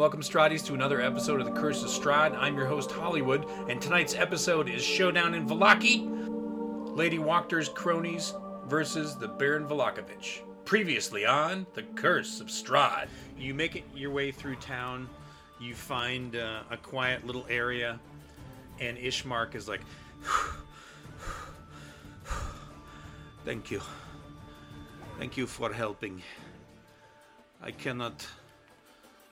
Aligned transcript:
Welcome, 0.00 0.22
Stradies, 0.22 0.64
to 0.64 0.72
another 0.72 1.02
episode 1.02 1.40
of 1.40 1.46
The 1.46 1.52
Curse 1.52 1.82
of 1.82 1.90
Strahd. 1.90 2.34
I'm 2.34 2.56
your 2.56 2.64
host, 2.64 2.90
Hollywood, 2.90 3.46
and 3.68 3.82
tonight's 3.82 4.14
episode 4.14 4.66
is 4.66 4.82
Showdown 4.82 5.34
in 5.34 5.46
Vallaki 5.46 6.08
Lady 6.96 7.18
Wachter's 7.18 7.68
cronies 7.68 8.32
versus 8.66 9.18
the 9.18 9.28
Baron 9.28 9.68
Vallakovich. 9.68 10.40
Previously 10.64 11.26
on 11.26 11.66
The 11.74 11.82
Curse 11.82 12.40
of 12.40 12.46
Strahd. 12.46 13.08
You 13.36 13.52
make 13.52 13.76
it 13.76 13.84
your 13.94 14.10
way 14.10 14.32
through 14.32 14.56
town, 14.56 15.06
you 15.60 15.74
find 15.74 16.34
uh, 16.34 16.62
a 16.70 16.78
quiet 16.78 17.26
little 17.26 17.44
area, 17.50 18.00
and 18.78 18.96
Ismark 18.96 19.54
is 19.54 19.68
like, 19.68 19.82
Thank 23.44 23.70
you. 23.70 23.82
Thank 25.18 25.36
you 25.36 25.46
for 25.46 25.70
helping. 25.70 26.22
I 27.60 27.70
cannot. 27.70 28.26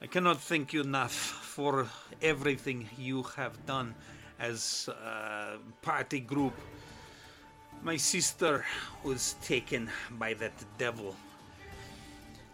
I 0.00 0.06
cannot 0.06 0.40
thank 0.40 0.72
you 0.72 0.82
enough 0.82 1.12
for 1.12 1.88
everything 2.22 2.88
you 2.96 3.24
have 3.34 3.66
done 3.66 3.96
as 4.38 4.88
a 4.88 5.58
party 5.82 6.20
group. 6.20 6.54
My 7.82 7.96
sister 7.96 8.64
was 9.02 9.34
taken 9.42 9.90
by 10.12 10.34
that 10.34 10.52
devil. 10.78 11.16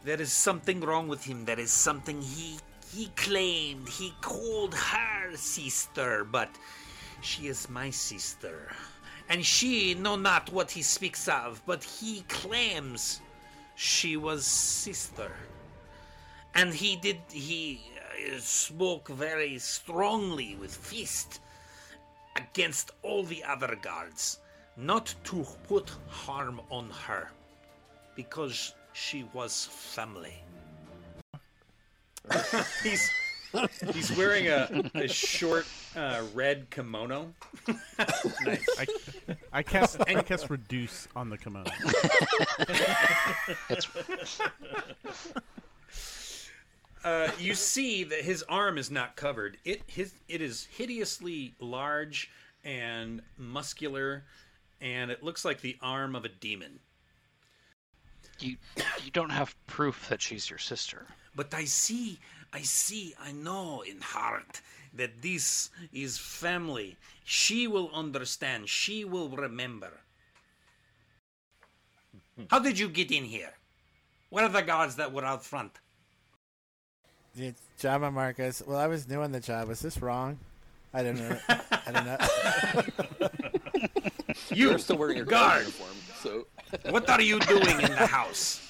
There 0.04 0.18
is 0.18 0.32
something 0.32 0.80
wrong 0.80 1.06
with 1.06 1.22
him. 1.22 1.44
There 1.44 1.60
is 1.60 1.70
something 1.70 2.22
he 2.22 2.56
he 2.94 3.08
claimed. 3.14 3.90
He 3.90 4.14
called 4.22 4.74
her 4.74 5.36
sister, 5.36 6.24
but 6.24 6.48
she 7.20 7.48
is 7.48 7.68
my 7.68 7.90
sister. 7.90 8.72
And 9.28 9.44
she 9.44 9.92
know 9.92 10.16
not 10.16 10.50
what 10.50 10.70
he 10.70 10.80
speaks 10.80 11.28
of, 11.28 11.60
but 11.66 11.84
he 11.84 12.22
claims 12.22 13.20
she 13.74 14.16
was 14.16 14.46
sister. 14.46 15.30
And 16.54 16.72
he 16.72 16.96
did 16.96 17.18
he 17.30 17.80
uh, 18.32 18.38
spoke 18.38 19.08
very 19.08 19.58
strongly 19.58 20.56
with 20.60 20.74
fist 20.74 21.40
against 22.36 22.92
all 23.02 23.24
the 23.24 23.42
other 23.44 23.76
guards, 23.80 24.40
not 24.76 25.14
to 25.24 25.46
put 25.68 25.90
harm 26.08 26.60
on 26.70 26.90
her, 27.06 27.30
because 28.14 28.74
she 28.92 29.24
was 29.32 29.68
family. 29.70 30.42
he's 32.82 33.10
he's 33.92 34.16
wearing 34.16 34.48
a, 34.48 34.90
a 34.94 35.08
short 35.08 35.66
uh, 35.96 36.22
red 36.34 36.68
kimono. 36.70 37.32
nice. 38.44 38.66
I, 38.78 38.86
I 39.52 39.62
cast 39.62 40.00
I 40.08 40.22
cast 40.22 40.50
reduce 40.50 41.08
on 41.14 41.30
the 41.30 41.38
kimono. 41.38 41.68
Uh, 47.04 47.30
you 47.38 47.54
see 47.54 48.02
that 48.02 48.22
his 48.22 48.42
arm 48.44 48.78
is 48.78 48.90
not 48.90 49.14
covered. 49.14 49.58
It 49.64 49.82
his 49.86 50.14
it 50.26 50.40
is 50.40 50.66
hideously 50.72 51.54
large 51.60 52.30
and 52.64 53.20
muscular, 53.36 54.24
and 54.80 55.10
it 55.10 55.22
looks 55.22 55.44
like 55.44 55.60
the 55.60 55.76
arm 55.82 56.16
of 56.16 56.24
a 56.24 56.30
demon. 56.30 56.80
You 58.40 58.56
you 59.04 59.10
don't 59.12 59.30
have 59.30 59.54
proof 59.66 60.08
that 60.08 60.22
she's 60.22 60.48
your 60.48 60.58
sister. 60.58 61.06
But 61.36 61.52
I 61.52 61.64
see, 61.66 62.18
I 62.54 62.62
see, 62.62 63.14
I 63.20 63.32
know 63.32 63.82
in 63.82 64.00
heart 64.00 64.62
that 64.94 65.20
this 65.20 65.70
is 65.92 66.16
family. 66.16 66.96
She 67.24 67.66
will 67.66 67.90
understand. 67.92 68.68
She 68.70 69.04
will 69.04 69.28
remember. 69.28 70.00
How 72.48 72.60
did 72.60 72.78
you 72.78 72.88
get 72.88 73.10
in 73.10 73.24
here? 73.24 73.52
What 74.30 74.44
are 74.44 74.48
the 74.48 74.62
guards 74.62 74.96
that 74.96 75.12
were 75.12 75.24
out 75.24 75.44
front? 75.44 75.78
Yeah, 77.34 77.50
Java 77.78 78.10
Marcus. 78.10 78.62
Well, 78.66 78.78
I 78.78 78.86
was 78.86 79.08
new 79.08 79.20
on 79.20 79.32
the 79.32 79.40
job. 79.40 79.68
Was 79.68 79.80
this 79.80 80.00
wrong? 80.00 80.38
I 80.92 81.02
don't 81.02 81.16
know. 81.18 81.36
I 81.48 81.90
don't 81.92 82.06
know. 82.06 83.28
You 84.50 84.70
You're 84.70 84.78
still 84.78 84.96
wearing 84.98 85.16
your 85.16 85.26
guard. 85.26 85.60
uniform, 85.62 85.96
so 86.20 86.46
What 86.90 87.08
are 87.08 87.20
you 87.22 87.38
doing 87.40 87.80
in 87.80 87.90
the 87.90 88.06
house? 88.06 88.60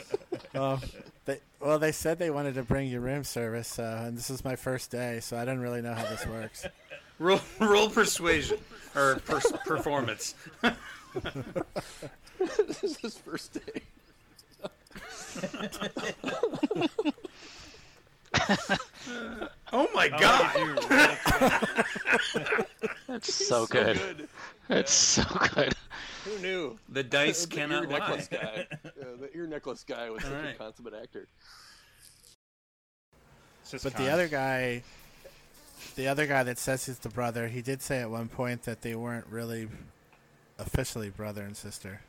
well, 0.54 0.80
they, 1.24 1.40
well, 1.60 1.78
they 1.78 1.92
said 1.92 2.18
they 2.18 2.30
wanted 2.30 2.54
to 2.54 2.62
bring 2.62 2.88
you 2.88 3.00
room 3.00 3.24
service, 3.24 3.78
uh, 3.78 4.04
and 4.06 4.16
this 4.16 4.30
is 4.30 4.44
my 4.44 4.56
first 4.56 4.90
day, 4.90 5.20
so 5.20 5.36
I 5.36 5.44
don't 5.44 5.58
really 5.58 5.82
know 5.82 5.92
how 5.94 6.04
this 6.04 6.24
works. 6.26 6.66
Roll, 7.18 7.40
roll 7.58 7.90
persuasion 7.90 8.58
or 8.94 9.16
pers- 9.26 9.52
performance. 9.66 10.34
this 12.38 12.84
is 12.84 12.96
his 12.98 13.18
first 13.18 13.54
day. 13.54 13.82
Oh 19.70 19.88
my 19.94 20.10
oh, 20.12 20.18
god! 20.18 20.78
That's 23.06 23.32
so 23.34 23.66
good. 23.66 24.28
It's 24.70 24.92
so 24.92 25.24
good. 25.54 25.74
Who 26.24 26.38
knew? 26.38 26.78
The 26.88 27.02
dice 27.02 27.44
The 27.44 27.54
cannot 27.54 27.84
ear 27.84 27.90
lie. 27.90 27.98
necklace 27.98 28.28
guy. 28.28 28.66
Yeah, 28.84 29.04
the 29.20 29.36
ear 29.36 29.46
necklace 29.46 29.84
guy 29.84 30.08
was 30.10 30.22
such 30.22 30.32
Alright. 30.32 30.54
a 30.54 30.58
consummate 30.58 30.94
actor. 30.94 31.28
But 33.82 33.94
the 33.94 34.10
other 34.10 34.28
guy, 34.28 34.82
the 35.96 36.08
other 36.08 36.26
guy 36.26 36.42
that 36.44 36.58
says 36.58 36.86
he's 36.86 36.98
the 36.98 37.10
brother, 37.10 37.48
he 37.48 37.60
did 37.60 37.82
say 37.82 38.00
at 38.00 38.10
one 38.10 38.28
point 38.28 38.62
that 38.62 38.80
they 38.80 38.94
weren't 38.94 39.26
really 39.26 39.68
officially 40.58 41.10
brother 41.10 41.42
and 41.42 41.54
sister. 41.54 42.00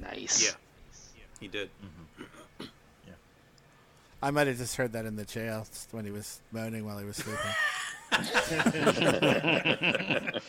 Nice. 0.00 0.44
Yeah, 0.44 1.22
he 1.38 1.46
did. 1.46 1.68
Mm-hmm. 1.68 2.02
I 4.22 4.30
might 4.30 4.46
have 4.46 4.56
just 4.56 4.76
heard 4.76 4.92
that 4.92 5.04
in 5.04 5.16
the 5.16 5.24
jail 5.24 5.66
when 5.90 6.04
he 6.04 6.12
was 6.12 6.40
moaning 6.52 6.86
while 6.86 6.98
he 6.98 7.04
was 7.04 7.16
sleeping. 7.16 7.40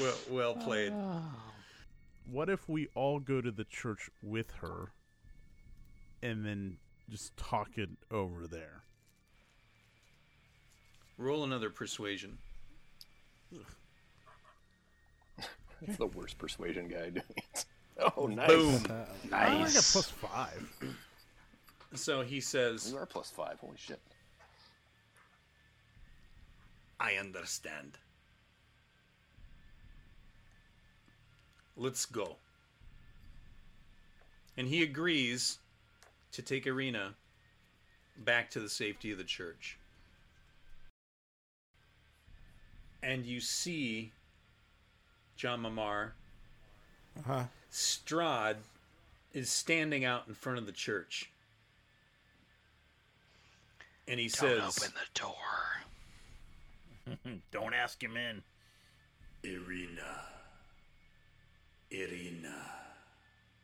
Well, 0.00 0.14
well 0.30 0.54
played. 0.54 0.92
What 2.30 2.50
if 2.50 2.68
we 2.68 2.88
all 2.94 3.20
go 3.20 3.40
to 3.40 3.50
the 3.50 3.64
church 3.64 4.10
with 4.22 4.50
her, 4.60 4.92
and 6.22 6.44
then 6.44 6.76
just 7.08 7.34
talk 7.38 7.78
it 7.78 7.88
over 8.10 8.46
there? 8.46 8.82
Roll 11.16 11.44
another 11.44 11.70
persuasion. 11.70 12.36
It's 15.80 15.96
the 15.96 16.06
worst 16.06 16.38
persuasion 16.38 16.88
guy 16.88 17.10
doing 17.10 17.22
it. 17.36 17.64
Oh, 18.16 18.26
nice. 18.26 18.46
Boom. 18.48 18.82
I 19.32 19.48
got 19.48 19.58
Nice. 19.60 19.92
plus 19.92 20.10
five. 20.10 20.72
So 21.94 22.20
he 22.20 22.38
says, 22.40 22.90
You 22.92 22.98
are 22.98 23.06
plus 23.06 23.30
five. 23.30 23.58
Holy 23.60 23.78
shit. 23.78 23.98
I 27.00 27.14
understand. 27.14 27.92
Let's 31.78 32.04
go. 32.04 32.36
And 34.58 34.68
he 34.68 34.82
agrees 34.82 35.58
to 36.32 36.42
take 36.42 36.66
Irina 36.66 37.14
back 38.18 38.50
to 38.50 38.60
the 38.60 38.68
safety 38.68 39.10
of 39.10 39.16
the 39.16 39.24
church. 39.24 39.78
And 43.02 43.24
you 43.24 43.40
see 43.40 44.12
John 45.36 45.62
Mamar, 45.62 46.10
Uh-huh. 47.20 47.44
Strahd 47.72 48.56
is 49.32 49.50
standing 49.50 50.04
out 50.04 50.24
in 50.28 50.34
front 50.34 50.58
of 50.58 50.66
the 50.66 50.72
church. 50.72 51.30
And 54.06 54.18
he 54.18 54.28
Don't 54.28 54.38
says, 54.38 54.78
open 54.78 54.94
the 54.94 55.20
door. 55.20 55.34
Don't 57.52 57.74
ask 57.74 58.02
him 58.02 58.16
in. 58.16 58.42
Irina, 59.44 60.24
Irina, 61.90 62.56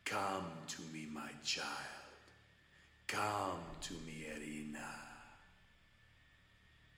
come 0.05 0.45
to 0.67 0.81
me, 0.93 1.07
my 1.11 1.29
child. 1.43 1.67
Come 3.07 3.59
to 3.81 3.93
me, 4.05 4.27
Irina. 4.35 4.89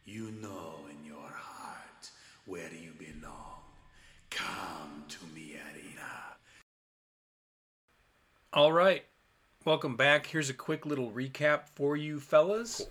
You 0.05 0.31
know 0.41 0.75
in 0.89 1.05
your 1.05 1.29
heart 1.33 2.09
where 2.45 2.71
you 2.71 2.91
belong. 2.97 3.61
Come 4.29 5.05
to 5.09 5.25
me, 5.33 5.55
Irina. 5.55 5.76
All 8.57 8.71
right. 8.71 9.03
Welcome 9.65 9.95
back. 9.95 10.25
Here's 10.25 10.49
a 10.49 10.53
quick 10.55 10.87
little 10.87 11.11
recap 11.11 11.69
for 11.75 11.95
you 11.95 12.19
fellas. 12.19 12.81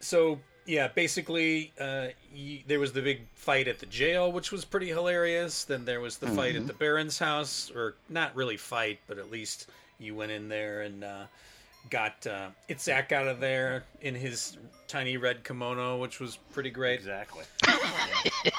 So, 0.00 0.40
yeah, 0.64 0.88
basically, 0.88 1.72
uh, 1.80 2.08
y- 2.34 2.64
there 2.66 2.80
was 2.80 2.92
the 2.92 3.00
big 3.00 3.20
fight 3.34 3.68
at 3.68 3.78
the 3.78 3.86
jail, 3.86 4.32
which 4.32 4.50
was 4.50 4.64
pretty 4.64 4.88
hilarious. 4.88 5.62
Then 5.62 5.84
there 5.84 6.00
was 6.00 6.18
the 6.18 6.26
fight 6.26 6.56
at 6.56 6.66
the 6.66 6.72
Baron's 6.72 7.16
house, 7.16 7.70
or 7.72 7.94
not 8.08 8.34
really 8.34 8.56
fight, 8.56 8.98
but 9.06 9.18
at 9.18 9.30
least 9.30 9.68
you 10.00 10.16
went 10.16 10.32
in 10.32 10.48
there 10.48 10.80
and 10.80 11.04
uh, 11.04 11.26
got 11.88 12.26
uh, 12.26 12.48
Itzak 12.68 13.12
out 13.12 13.28
of 13.28 13.38
there 13.38 13.84
in 14.00 14.16
his 14.16 14.56
tiny 14.88 15.16
red 15.16 15.44
kimono, 15.44 15.96
which 15.98 16.18
was 16.18 16.38
pretty 16.52 16.70
great. 16.70 16.98
Exactly. 16.98 17.44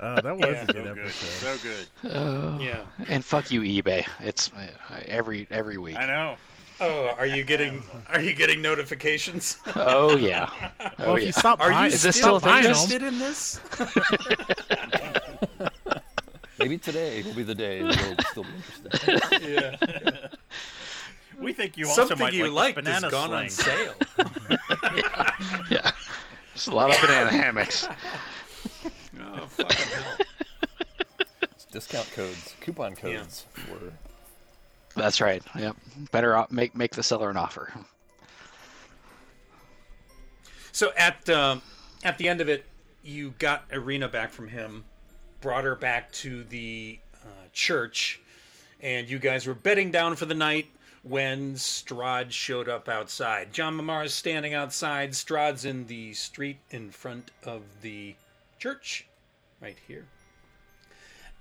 Uh, 0.00 0.20
that 0.20 0.36
was 0.36 0.46
Yeah. 0.50 0.62
a 0.62 0.66
good 0.66 0.74
So 0.76 0.82
good. 0.82 0.98
episode. 0.98 1.30
So 1.30 1.56
good. 1.62 1.86
Oh, 2.16 2.58
Yeah. 2.60 2.80
and 3.08 3.24
fuck 3.24 3.50
you, 3.52 3.60
eBay. 3.62 4.04
It's 4.20 4.50
uh, 4.52 4.66
every 5.06 5.46
every 5.50 5.78
week. 5.78 5.96
I 5.96 6.06
know. 6.06 6.36
Oh, 6.80 7.10
are 7.16 7.26
you 7.26 7.44
getting 7.44 7.82
are 8.08 8.20
you 8.20 8.34
getting 8.34 8.60
notifications? 8.60 9.58
Oh 9.76 10.16
yeah. 10.16 10.50
Oh 10.80 10.90
Well, 10.98 11.14
if 11.16 11.20
yeah. 11.22 11.26
you 11.26 11.32
stop 11.32 11.60
Are 11.60 11.70
buying, 11.70 11.90
you 11.90 11.94
Is 11.94 12.02
this 12.02 12.16
still 12.16 12.40
still 12.40 12.52
interested 12.56 13.02
in 13.04 13.18
this? 13.20 13.60
Maybe 16.58 16.78
today 16.78 17.22
will 17.22 17.34
be 17.34 17.42
the 17.44 17.54
day 17.54 17.78
you'll 17.80 17.92
still 18.30 18.44
be 18.44 18.50
interested. 18.84 19.42
Yeah. 19.42 20.28
We 21.40 21.52
think 21.52 21.76
you 21.76 21.86
also 21.88 22.02
Something 22.06 22.18
might 22.18 22.32
you 22.34 22.48
like 22.48 22.76
liked 22.76 22.84
this 22.84 22.94
has 22.94 23.02
banana 23.02 23.10
gone 23.10 23.32
on 23.32 23.48
sling. 23.50 23.76
sale. 23.76 23.94
yeah. 25.70 25.90
There's 26.64 26.72
a 26.72 26.76
lot 26.76 26.94
of 26.94 27.00
banana 27.00 27.30
hammocks. 27.30 27.88
Oh, 29.20 29.46
fucking 29.46 29.76
hell. 29.76 30.16
Discount 31.70 32.10
codes, 32.12 32.54
coupon 32.60 32.94
codes 32.96 33.44
for 33.52 33.92
That's 34.98 35.20
right. 35.20 35.42
Yep. 35.56 35.76
Better 36.10 36.36
o- 36.36 36.46
make 36.50 36.74
make 36.74 36.94
the 36.94 37.02
seller 37.02 37.30
an 37.30 37.36
offer. 37.36 37.72
So 40.72 40.92
at 40.96 41.28
um, 41.28 41.62
at 42.04 42.18
the 42.18 42.28
end 42.28 42.40
of 42.40 42.48
it, 42.48 42.64
you 43.02 43.34
got 43.38 43.64
Irina 43.70 44.08
back 44.08 44.30
from 44.30 44.48
him, 44.48 44.84
brought 45.40 45.64
her 45.64 45.76
back 45.76 46.10
to 46.12 46.44
the 46.44 46.98
uh, 47.22 47.28
church, 47.52 48.20
and 48.80 49.08
you 49.08 49.18
guys 49.18 49.46
were 49.46 49.54
bedding 49.54 49.90
down 49.90 50.16
for 50.16 50.26
the 50.26 50.34
night 50.34 50.66
when 51.02 51.54
Strahd 51.54 52.30
showed 52.30 52.68
up 52.68 52.88
outside. 52.88 53.52
John 53.52 53.76
Mamar 53.76 54.04
is 54.04 54.14
standing 54.14 54.54
outside. 54.54 55.12
Strahd's 55.12 55.64
in 55.64 55.86
the 55.86 56.12
street 56.14 56.58
in 56.70 56.90
front 56.90 57.30
of 57.44 57.62
the 57.82 58.14
church, 58.58 59.06
right 59.60 59.76
here. 59.88 60.04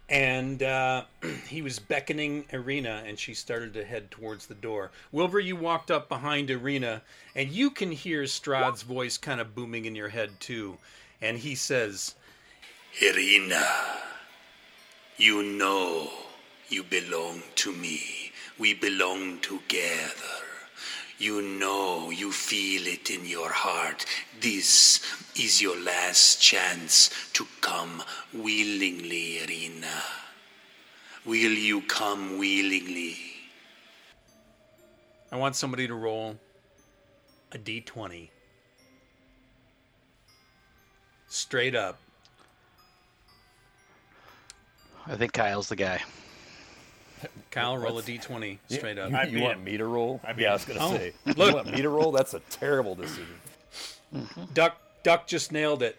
And 0.10 0.62
uh, 0.63 1.04
he 1.48 1.62
was 1.62 1.80
beckoning 1.80 2.46
Irina, 2.50 3.04
and 3.06 3.18
she 3.18 3.34
started 3.34 3.74
to 3.75 3.86
head 3.86 4.10
towards 4.10 4.48
the 4.48 4.56
door. 4.56 4.92
Wilbur, 5.12 5.40
you 5.40 5.56
walked 5.56 5.92
up 5.92 6.10
behind 6.10 6.50
Irina, 6.50 7.04
and 7.36 7.50
you 7.50 7.69
can 7.69 7.92
hear 7.92 8.24
Strahd's 8.24 8.81
voice 8.81 9.18
kind 9.18 9.40
of 9.40 9.56
booming 9.56 9.86
in 9.86 9.96
your 9.96 10.10
head, 10.10 10.31
too. 10.40 10.78
And 11.22 11.38
he 11.38 11.54
says, 11.54 12.16
Irina, 13.00 13.66
you 15.18 15.44
know 15.44 16.10
you 16.68 16.84
belong 16.84 17.44
to 17.56 17.72
me. 17.72 18.31
We 18.62 18.75
belong 18.75 19.40
together. 19.40 20.38
You 21.18 21.42
know, 21.42 22.12
you 22.12 22.31
feel 22.31 22.86
it 22.86 23.10
in 23.10 23.25
your 23.25 23.50
heart. 23.50 24.06
This 24.40 25.02
is 25.36 25.63
your 25.63 25.75
last 25.81 26.40
chance 26.40 27.10
to 27.34 27.48
come 27.60 28.04
willingly, 28.31 29.40
Irina. 29.40 30.04
Will 31.25 31.58
you 31.69 31.81
come 31.81 32.38
willingly? 32.38 33.18
I 35.31 35.38
want 35.38 35.56
somebody 35.56 35.88
to 35.88 35.96
roll 35.96 36.38
a 37.54 37.58
d20. 37.58 38.30
Straight 41.30 41.74
up. 41.74 41.98
I 45.08 45.16
think 45.16 45.34
Kyle's 45.34 45.69
the 45.69 45.75
guy. 45.75 46.04
Kyle, 47.52 47.78
roll 47.78 48.00
a 48.00 48.02
d20 48.02 48.58
straight 48.70 48.98
up. 48.98 49.12
You, 49.12 49.16
I 49.18 49.24
you 49.26 49.32
beat 49.38 49.42
want 49.44 49.58
him. 49.58 49.64
me 49.64 49.78
to 49.78 49.86
roll? 49.86 50.22
I 50.24 50.34
beat 50.34 50.44
yeah, 50.44 50.50
I 50.52 50.54
was 50.54 50.66
gonna 50.66 50.80
Oh, 50.82 50.96
say. 50.96 51.14
look. 51.26 51.38
You 51.38 51.54
want 51.56 51.72
me 51.72 51.82
to 51.82 51.90
roll? 51.90 52.12
That's 52.12 52.34
a 52.34 52.40
terrible 52.50 52.96
decision. 52.96 53.36
Duck 54.54 54.78
Duck 55.04 55.28
just 55.28 55.52
nailed 55.52 55.82
it. 55.84 55.98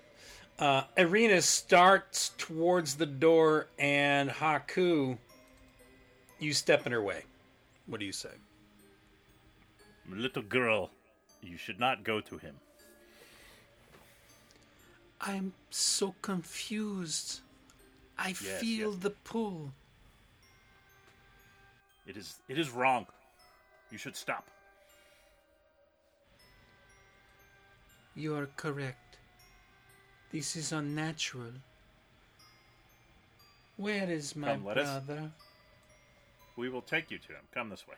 Uh, 0.59 0.83
Irina 0.97 1.43
starts 1.43 2.31
towards 2.39 2.95
the 2.95 3.07
door, 3.07 3.67
and 3.79 4.31
Haku, 4.31 5.17
you 6.39 6.53
step 6.53 6.87
in 6.87 6.93
her 6.93 7.03
way. 7.03 7.25
What 7.87 7.99
do 8.01 8.07
you 8.07 8.13
say? 8.13 8.29
Little 10.09 10.43
girl, 10.43 10.91
you 11.43 11.57
should 11.57 11.81
not 11.81 12.05
go 12.05 12.21
to 12.21 12.39
him. 12.39 12.55
I'm 15.21 15.53
so 15.71 16.15
confused. 16.23 17.41
I 18.19 18.29
Yes, 18.29 18.61
feel 18.61 18.91
yes. 18.93 19.03
the 19.03 19.11
pull. 19.11 19.73
It 22.06 22.16
is 22.16 22.37
it 22.49 22.58
is 22.58 22.70
wrong. 22.70 23.06
You 23.90 23.99
should 23.99 24.16
stop. 24.16 24.46
You 28.14 28.34
are 28.37 28.46
correct. 28.56 29.19
This 30.31 30.56
is 30.56 30.72
unnatural. 30.72 31.52
Where 33.76 34.10
is 34.10 34.37
my 34.37 34.52
Come, 34.52 34.64
let 34.64 34.78
us- 34.78 35.04
brother? 35.04 35.31
We 36.56 36.69
will 36.69 36.82
take 36.82 37.10
you 37.10 37.19
to 37.19 37.28
him. 37.28 37.43
Come 37.54 37.70
this 37.70 37.88
way. 37.88 37.94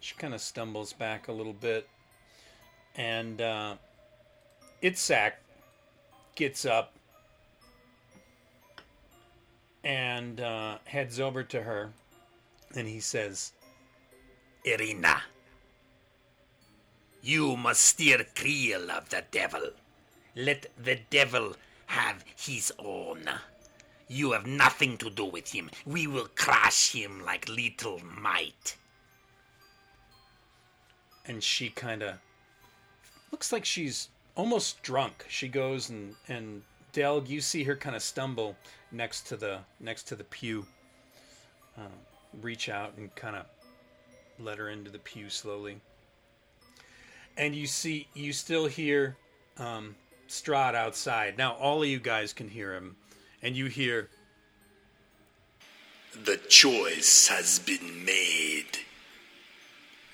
She 0.00 0.16
kind 0.16 0.34
of 0.34 0.40
stumbles 0.40 0.92
back 0.92 1.28
a 1.28 1.32
little 1.32 1.52
bit, 1.52 1.88
and 2.96 3.40
uh, 3.40 3.76
Itzhak 4.82 5.34
gets 6.34 6.64
up 6.64 6.92
and 9.84 10.40
uh, 10.40 10.78
heads 10.84 11.20
over 11.20 11.42
to 11.44 11.62
her, 11.62 11.92
and 12.74 12.88
he 12.88 13.00
says, 13.00 13.52
Irina, 14.64 15.22
you 17.22 17.56
must 17.56 17.80
steer 17.80 18.24
clear 18.34 18.78
of 18.90 19.08
the 19.08 19.24
devil. 19.30 19.70
Let 20.36 20.66
the 20.82 20.98
devil 21.10 21.54
have 21.86 22.24
his 22.36 22.72
own. 22.78 23.28
You 24.08 24.32
have 24.32 24.46
nothing 24.46 24.98
to 24.98 25.10
do 25.10 25.24
with 25.24 25.50
him. 25.52 25.70
We 25.86 26.06
will 26.06 26.28
crush 26.34 26.92
him 26.92 27.24
like 27.24 27.48
little 27.48 28.00
mite. 28.20 28.76
and 31.26 31.42
she 31.42 31.70
kind 31.70 32.02
of 32.02 32.16
looks 33.32 33.52
like 33.52 33.64
she's 33.64 34.08
almost 34.36 34.82
drunk. 34.82 35.24
She 35.28 35.48
goes 35.48 35.90
and 35.90 36.14
and 36.28 36.62
Delg, 36.92 37.28
you 37.28 37.40
see 37.40 37.64
her 37.64 37.76
kind 37.76 37.96
of 37.96 38.02
stumble 38.02 38.56
next 38.92 39.26
to 39.28 39.36
the 39.36 39.60
next 39.80 40.04
to 40.04 40.16
the 40.16 40.24
pew. 40.24 40.66
Uh, 41.76 41.88
reach 42.42 42.68
out 42.68 42.94
and 42.96 43.14
kind 43.14 43.36
of 43.36 43.46
let 44.38 44.58
her 44.58 44.68
into 44.68 44.90
the 44.90 44.98
pew 44.98 45.30
slowly. 45.30 45.80
And 47.36 47.54
you 47.54 47.66
see, 47.66 48.08
you 48.14 48.32
still 48.32 48.66
hear 48.66 49.16
um, 49.58 49.96
Strahd 50.28 50.74
outside. 50.74 51.36
Now 51.38 51.54
all 51.54 51.82
of 51.82 51.88
you 51.88 51.98
guys 52.00 52.32
can 52.32 52.48
hear 52.48 52.74
him, 52.74 52.96
and 53.42 53.56
you 53.56 53.66
hear 53.66 54.08
The 56.24 56.36
choice 56.36 57.26
has 57.28 57.58
been 57.58 58.04
made. 58.04 58.78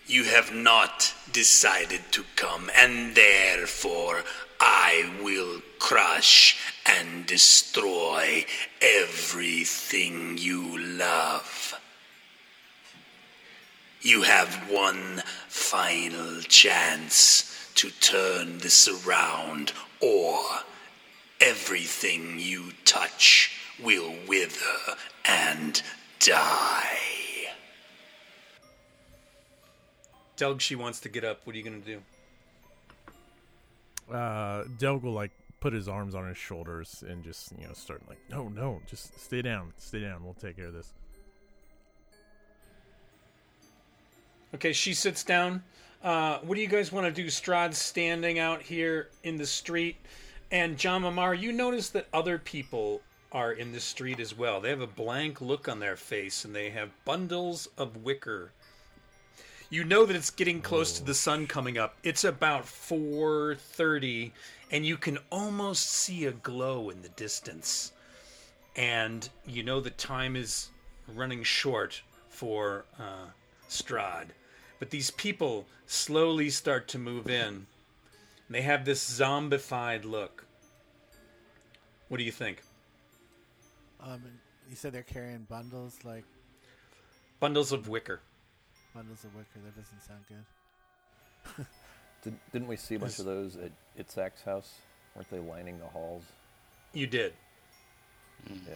You 0.07 0.25
have 0.25 0.53
not 0.53 1.15
decided 1.31 2.01
to 2.13 2.25
come, 2.37 2.71
and 2.75 3.15
therefore 3.15 4.25
I 4.59 5.11
will 5.23 5.61
crush 5.79 6.57
and 6.87 7.27
destroy 7.27 8.45
everything 8.81 10.39
you 10.39 10.79
love. 10.79 11.79
You 14.03 14.23
have 14.23 14.55
one 14.71 15.23
final 15.49 16.41
chance 16.43 17.71
to 17.75 17.91
turn 17.91 18.59
this 18.59 18.89
around, 18.89 19.73
or 20.01 20.41
everything 21.41 22.39
you 22.39 22.73
touch 22.85 23.53
will 23.83 24.15
wither 24.27 24.97
and 25.27 25.83
die. 26.19 26.99
Delg. 30.37 30.61
She 30.63 30.75
wants 30.77 31.01
to 31.01 31.11
get 31.11 31.23
up. 31.23 31.43
What 31.45 31.55
are 31.55 31.59
you 31.59 31.65
gonna 31.65 31.79
do? 31.79 32.01
Uh, 34.11 34.65
Delg 34.79 35.03
will 35.03 35.13
like 35.13 35.33
put 35.61 35.75
his 35.75 35.89
arms 35.89 36.15
on 36.15 36.27
his 36.27 36.39
shoulders 36.39 37.05
and 37.07 37.23
just 37.23 37.53
you 37.59 37.67
know 37.67 37.75
start 37.75 38.01
like, 38.09 38.19
no, 38.31 38.49
no, 38.49 38.81
just 38.87 39.21
stay 39.21 39.43
down, 39.43 39.75
stay 39.77 40.01
down. 40.01 40.25
We'll 40.25 40.35
take 40.35 40.57
care 40.57 40.67
of 40.67 40.73
this. 40.73 40.95
Okay, 44.55 44.73
she 44.73 44.95
sits 44.95 45.23
down. 45.23 45.63
Uh, 46.03 46.39
what 46.39 46.55
do 46.57 46.61
you 46.61 46.69
guys 46.69 46.91
want 46.91 47.07
to 47.07 47.23
do? 47.23 47.29
Strahd's 47.29 47.79
standing 47.79 48.39
out 48.39 48.63
here 48.63 49.11
in 49.23 49.37
the 49.37 49.47
street, 49.47 49.97
and 50.51 50.77
John 50.77 51.03
Mamar, 51.03 51.39
you 51.39 51.53
notice 51.53 51.91
that 51.91 52.09
other 52.13 52.39
people 52.39 53.03
are 53.33 53.53
in 53.53 53.73
the 53.73 53.81
street 53.81 54.19
as 54.19 54.37
well. 54.37 54.61
They 54.61 54.71
have 54.71 54.81
a 54.81 54.87
blank 54.87 55.41
look 55.41 55.69
on 55.69 55.79
their 55.79 55.97
face, 55.97 56.45
and 56.45 56.55
they 56.55 56.71
have 56.71 56.91
bundles 57.05 57.69
of 57.79 57.99
wicker. 57.99 58.51
You 59.69 59.85
know 59.85 60.05
that 60.05 60.17
it's 60.17 60.31
getting 60.31 60.61
close 60.61 60.95
to 60.95 61.05
the 61.05 61.15
sun 61.15 61.47
coming 61.47 61.79
up. 61.79 61.97
It's 62.03 62.25
about 62.25 62.65
4:30, 62.65 64.33
and 64.73 64.85
you 64.85 64.97
can 64.97 65.19
almost 65.31 65.87
see 65.87 66.25
a 66.25 66.33
glow 66.33 66.91
in 66.91 67.03
the 67.03 67.09
distance. 67.11 67.93
And 68.75 69.29
you 69.47 69.63
know 69.63 69.81
the 69.81 69.91
time 69.91 70.35
is 70.35 70.71
running 71.07 71.45
short 71.45 72.03
for 72.29 72.85
uh, 72.99 73.27
Strahd. 73.69 74.31
But 74.81 74.91
these 74.91 75.11
people 75.13 75.67
slowly 75.87 76.51
start 76.51 76.89
to 76.89 76.99
move 76.99 77.29
in. 77.29 77.67
They 78.49 78.63
have 78.63 78.85
this 78.85 79.09
zombified 79.09 80.05
look. 80.05 80.45
What 82.09 82.17
do 82.19 82.25
you 82.25 82.33
think? 82.33 82.63
Um, 84.01 84.23
you 84.69 84.75
said 84.75 84.93
they're 84.93 85.03
carrying 85.05 85.47
bundles, 85.49 85.99
like 86.03 86.25
Bundles 87.39 87.71
of 87.73 87.89
wicker. 87.89 88.21
bundles 88.95 89.23
of 89.25 89.35
wicker. 89.37 89.61
That 89.65 89.77
doesn't 89.77 90.03
sound 90.03 90.21
good. 91.57 91.67
Did, 92.25 92.35
didn't 92.53 92.69
we 92.69 92.77
see 92.77 92.97
a 92.97 92.99
bunch 92.99 93.19
of 93.19 93.25
those 93.27 93.57
at 93.57 93.71
Itzhak's 93.99 94.43
house? 94.43 94.75
Weren't 95.15 95.31
they 95.31 95.39
lining 95.39 95.79
the 95.79 95.87
halls? 95.87 96.25
You 96.93 97.07
did. 97.07 97.33
Yeah. 98.49 98.75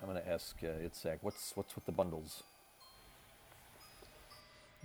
I'm 0.00 0.06
gonna 0.06 0.22
ask 0.28 0.54
uh, 0.62 0.66
Itzhak, 0.86 1.18
what's 1.22 1.52
what's 1.56 1.74
with 1.74 1.86
the 1.86 1.92
bundles? 1.92 2.44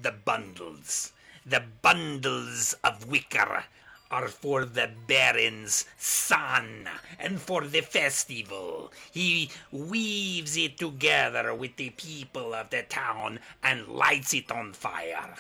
The 0.02 0.12
bundles. 0.12 1.14
The 1.46 1.64
bundles 1.82 2.76
of 2.84 3.08
wicker 3.08 3.66
are 4.14 4.28
for 4.28 4.64
the 4.64 4.92
Baron's 5.08 5.86
sun 5.98 6.88
and 7.20 7.42
for 7.42 7.62
the 7.62 7.82
festival. 7.82 8.94
He 9.12 9.50
weaves 9.72 10.56
it 10.56 10.78
together 10.78 11.56
with 11.56 11.76
the 11.78 11.90
people 11.92 12.54
of 12.54 12.70
the 12.70 12.84
town 12.84 13.40
and 13.64 13.88
lights 13.88 14.36
it 14.36 14.52
on 14.52 14.74
fire. 14.74 15.34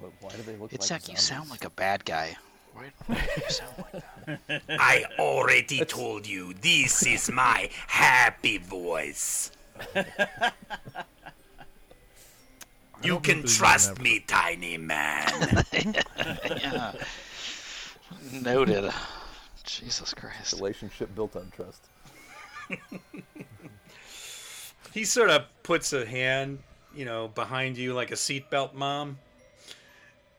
But 0.00 0.12
why 0.20 0.30
do 0.32 0.42
they 0.42 0.56
look 0.56 0.74
It's 0.74 0.90
like 0.90 1.02
like 1.02 1.12
you 1.12 1.16
sound 1.16 1.48
like 1.48 1.64
a 1.64 1.70
bad 1.70 2.04
guy. 2.04 2.36
Why 2.74 2.92
why 3.06 3.14
do 3.16 3.40
you 3.40 3.50
sound 3.50 3.84
like 3.92 4.02
that? 4.26 4.62
I 4.68 5.04
already 5.18 5.86
told 5.86 6.26
you 6.26 6.52
this 6.60 7.06
is 7.06 7.30
my 7.30 7.70
happy 7.86 8.58
voice. 8.58 9.50
You 13.02 13.20
can 13.20 13.44
trust 13.44 14.00
me, 14.00 14.20
tiny 14.26 14.78
man. 14.78 15.64
yeah. 15.72 16.92
Noted. 18.32 18.92
Jesus 19.64 20.14
Christ. 20.14 20.54
relationship 20.54 21.14
built 21.14 21.36
on 21.36 21.50
trust. 21.54 21.82
He 24.96 25.04
sort 25.04 25.28
of 25.28 25.44
puts 25.62 25.92
a 25.92 26.06
hand, 26.06 26.60
you 26.94 27.04
know, 27.04 27.28
behind 27.28 27.76
you 27.76 27.92
like 27.92 28.12
a 28.12 28.14
seatbelt 28.14 28.72
mom, 28.72 29.18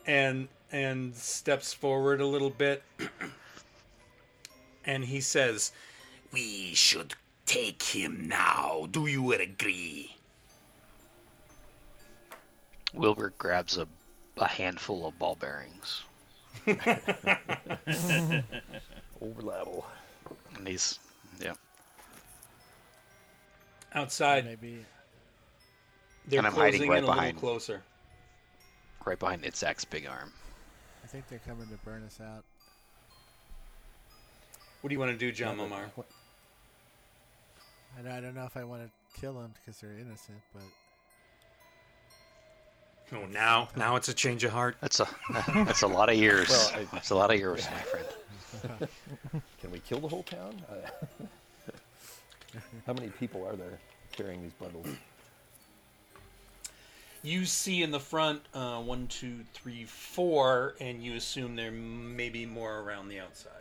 and 0.08 0.48
and 0.72 1.16
steps 1.16 1.74
forward 1.74 2.22
a 2.22 2.26
little 2.26 2.50
bit, 2.50 2.82
and 4.84 5.06
he 5.06 5.22
says, 5.22 5.72
we 6.34 6.74
should 6.74 7.14
take 7.46 7.84
him 7.84 8.28
now. 8.28 8.88
Do 8.90 9.06
you 9.06 9.32
agree? 9.32 10.17
Wilbur 12.94 13.34
grabs 13.38 13.78
a, 13.78 13.88
a 14.38 14.48
handful 14.48 15.08
of 15.08 15.18
ball 15.20 15.36
bearings. 15.36 16.04
Over 19.22 19.42
level. 19.42 19.86
And 20.56 20.68
he's, 20.68 21.00
yeah. 21.40 21.54
outside. 23.94 24.46
Maybe 24.46 24.86
They're 26.28 26.40
And 26.40 26.48
I'm 26.48 26.54
hiding 26.54 26.88
closing 26.88 26.90
right 26.90 27.04
in 27.04 27.10
a 27.10 27.16
little 27.16 27.40
closer. 27.40 27.84
Right 29.06 29.20
behind 29.20 29.44
Itzak's 29.44 29.86
big 29.86 30.06
arm. 30.06 30.34
I 31.04 31.08
think 31.08 31.28
they're 31.30 31.40
coming 31.40 31.68
to 31.70 31.78
burn 31.86 32.04
us 32.04 32.20
out. 32.22 32.44
What 34.82 34.90
do 34.90 34.94
you 34.94 35.00
want 35.00 35.12
to 35.12 35.18
do, 35.18 35.32
John 35.32 35.58
Momar? 35.58 35.86
I 37.98 38.18
I 38.18 38.20
don't 38.20 38.36
know 38.36 38.46
if 38.46 38.58
I 38.58 38.64
want 38.64 38.84
to 38.84 39.20
kill 39.20 39.34
them 39.34 39.54
because 39.54 39.80
they're 39.80 39.94
innocent, 39.94 40.40
but 40.54 40.64
Oh, 43.14 43.26
now, 43.32 43.70
now 43.78 43.96
it's 43.96 44.10
a 44.10 44.14
change 44.14 44.44
of 44.44 44.52
heart. 44.52 44.76
That's 44.82 45.00
a 45.00 45.08
that's 45.66 45.82
a 45.84 45.88
lot 45.88 46.10
of 46.10 46.16
years. 46.18 46.50
Well, 46.50 46.72
I- 46.76 46.88
that's 46.92 47.10
a 47.12 47.16
lot 47.16 47.32
of 47.32 47.40
years, 47.40 47.66
my 47.72 47.80
friend. 47.82 48.06
Can 49.62 49.72
we 49.72 49.80
kill 49.80 50.00
the 50.00 50.08
whole 50.08 50.24
town? 50.24 50.62
Uh, 50.70 51.26
How 52.86 52.94
many 52.94 53.10
people 53.10 53.46
are 53.48 53.56
there 53.56 53.78
carrying 54.12 54.42
these 54.42 54.54
bundles? 54.54 54.88
You 57.24 57.46
see 57.46 57.82
in 57.84 57.92
the 57.92 58.00
front 58.00 58.42
uh, 58.54 58.80
one, 58.82 59.08
two, 59.08 59.40
three, 59.54 59.84
four, 59.86 60.76
and 60.80 61.04
you 61.04 61.16
assume 61.16 61.56
there 61.56 61.72
may 61.72 62.30
be 62.30 62.46
more 62.46 62.80
around 62.80 63.10
the 63.10 63.20
outside. 63.20 63.52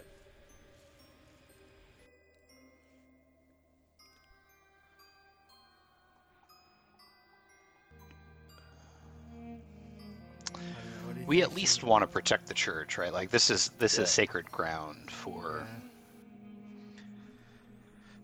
We 11.26 11.42
at 11.42 11.54
least 11.54 11.82
want 11.82 12.02
to 12.02 12.06
protect 12.06 12.46
the 12.46 12.54
church, 12.54 12.98
right? 12.98 13.12
Like 13.12 13.30
this 13.30 13.50
is 13.50 13.70
this 13.78 13.96
Yeah. 13.96 14.04
is 14.04 14.10
sacred 14.10 14.50
ground 14.52 15.10
for 15.10 15.66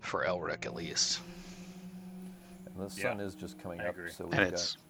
for 0.01 0.25
Elric 0.25 0.67
at 0.67 0.75
least. 0.75 1.21
And 2.67 2.77
the 2.91 2.95
Yeah, 2.97 3.11
sun 3.11 3.21
is 3.21 3.35
just 3.35 3.59
coming 3.61 3.81
I 3.81 3.89
up, 3.89 3.95
agree. 3.97 4.11
so 4.11 4.27
we've 4.27 4.39
it's 4.41 4.77
got 4.77 4.83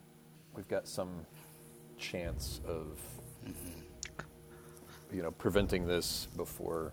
we've 0.55 0.69
got 0.69 0.87
some 0.87 1.27
chance 1.99 2.61
of 2.67 2.99
mm-hmm. 3.47 3.81
you 5.17 5.23
know 5.23 5.31
preventing 5.33 5.87
this 5.87 6.27
before 6.37 6.93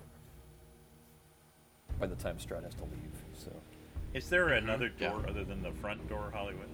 by 1.99 2.07
the 2.07 2.15
time 2.15 2.37
Strahd 2.37 2.63
has 2.63 2.75
to 2.75 2.83
leave. 2.83 3.11
So 3.37 3.51
Is 4.13 4.29
there 4.29 4.49
another 4.49 4.89
mm-hmm. 4.89 5.03
Yeah. 5.03 5.09
door 5.09 5.25
other 5.27 5.43
than 5.43 5.61
the 5.61 5.71
front 5.73 6.07
door, 6.07 6.31
Hollywood? 6.33 6.69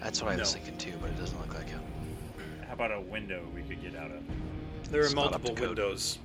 that's 0.00 0.22
what 0.22 0.32
I 0.32 0.36
was 0.36 0.54
No. 0.54 0.60
thinking 0.60 0.78
too, 0.78 0.96
but 1.00 1.10
it 1.10 1.18
doesn't 1.18 1.38
look 1.40 1.54
like 1.54 1.68
it. 1.68 1.80
How 2.76 2.86
about 2.86 2.98
a 2.98 3.02
window 3.02 3.40
we 3.54 3.62
could 3.62 3.80
get 3.80 3.94
out 3.94 4.10
of? 4.10 4.20
There 4.90 5.02
are 5.02 5.04
It's 5.04 5.14
not 5.14 5.32
up 5.32 5.44
to 5.44 5.46
multiple 5.46 5.68
windows. 5.68 6.18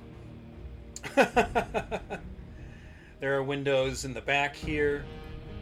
there 1.14 2.00
are 3.36 3.42
windows 3.44 4.04
in 4.04 4.12
the 4.12 4.20
back 4.20 4.56
here. 4.56 5.04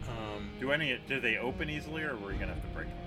Um, 0.07 0.49
Do 0.59 0.71
any? 0.71 0.99
Do 1.07 1.19
they 1.19 1.37
open 1.37 1.69
easily, 1.69 2.01
or 2.01 2.17
were 2.17 2.31
you 2.31 2.39
gonna 2.39 2.55
have 2.55 2.63
to 2.63 2.67
break 2.69 2.87
them? 2.87 2.97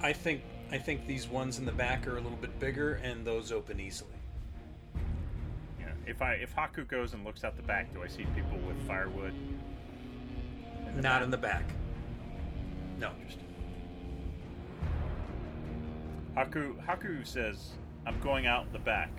I 0.00 0.14
think 0.14 0.40
I 0.72 0.78
think 0.78 1.06
these 1.06 1.28
ones 1.28 1.58
in 1.58 1.66
the 1.66 1.72
back 1.72 2.06
are 2.06 2.16
a 2.16 2.20
little 2.22 2.38
bit 2.38 2.58
bigger, 2.58 2.94
and 3.04 3.26
those 3.26 3.52
open 3.52 3.78
easily. 3.78 4.08
Yeah. 5.78 5.88
If 6.06 6.22
I 6.22 6.32
if 6.36 6.56
Haku 6.56 6.88
goes 6.88 7.12
and 7.12 7.26
looks 7.26 7.44
out 7.44 7.56
the 7.56 7.62
back, 7.62 7.92
do 7.92 8.02
I 8.02 8.08
see 8.08 8.24
people 8.34 8.56
with 8.66 8.80
firewood? 8.86 9.34
in 10.88 10.94
Not 10.94 11.02
back? 11.02 11.22
in 11.24 11.30
the 11.30 11.36
back. 11.36 11.64
No. 12.98 13.10
Haku 16.36 16.76
Haku 16.84 17.26
says, 17.26 17.72
"I'm 18.06 18.20
going 18.20 18.46
out 18.46 18.70
the 18.72 18.78
back, 18.78 19.10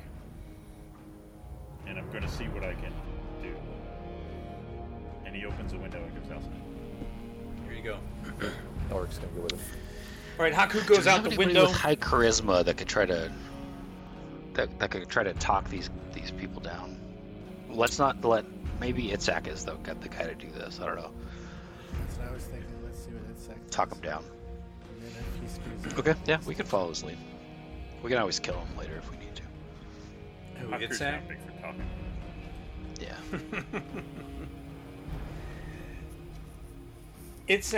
and 1.88 1.98
I'm 1.98 2.10
going 2.12 2.22
to 2.22 2.30
see 2.30 2.46
what 2.46 2.64
I 2.64 2.74
can 2.74 2.94
do." 3.42 3.56
And 5.26 5.36
he 5.36 5.46
opens 5.46 5.74
a 5.74 5.78
window 5.78 6.02
and 6.02 6.24
goes 6.24 6.32
outside. 6.32 6.52
Here 7.66 7.74
you 7.74 7.84
go. 7.84 8.00
Elric's 8.92 9.18
gonna 9.18 9.32
go 9.34 9.42
with 9.42 9.54
him. 9.54 9.60
All 10.40 10.46
right, 10.46 10.54
Haku 10.54 10.86
goes 10.86 11.08
out 11.08 11.24
the 11.24 11.30
anybody 11.30 11.48
window. 11.48 11.64
with 11.64 11.76
high 11.76 11.96
charisma 11.96 12.64
that 12.64 12.78
could 12.78 12.88
try 12.88 13.06
to 13.06 13.32
that, 14.54 14.80
that 14.80 14.92
could 14.92 15.10
try 15.10 15.24
to 15.24 15.34
talk 15.34 15.70
these 15.70 15.90
these 16.14 16.32
people 16.32 16.62
down. 16.62 17.00
Let's 17.70 17.98
not 17.98 18.24
let 18.24 18.46
maybe 18.80 19.10
Itzak 19.10 19.48
is 19.48 19.66
the 19.66 19.74
got 19.78 20.02
the 20.02 20.10
guy 20.10 20.24
to 20.24 20.36
do 20.36 20.50
this. 20.52 20.80
I 20.80 20.86
don't 20.86 20.96
know. 20.98 21.12
That's 22.00 22.18
what 22.18 22.28
I 22.28 22.32
was 22.32 22.44
thinking. 22.44 22.70
Let's 22.84 23.04
see 23.04 23.12
what 23.12 23.24
insect. 23.30 23.72
Talk 23.72 23.90
does. 23.90 23.98
him 23.98 24.04
down. 24.04 24.24
Okay, 25.98 26.16
yeah, 26.26 26.40
we 26.46 26.56
can 26.56 26.66
follow 26.66 26.90
his 26.90 27.04
lead. 27.04 27.18
We 28.04 28.10
can 28.10 28.20
always 28.20 28.40
kill 28.40 28.56
him 28.56 28.78
later 28.78 28.96
if 28.98 29.10
we 29.12 29.18
need 29.18 29.36
to. 29.36 29.44
Who, 30.60 30.68
Haku's 30.70 31.00
Itzhak? 31.00 31.12
not 31.14 31.28
big 31.28 31.38
for 31.46 31.52
talking. 31.62 31.86
Yeah, 33.00 33.14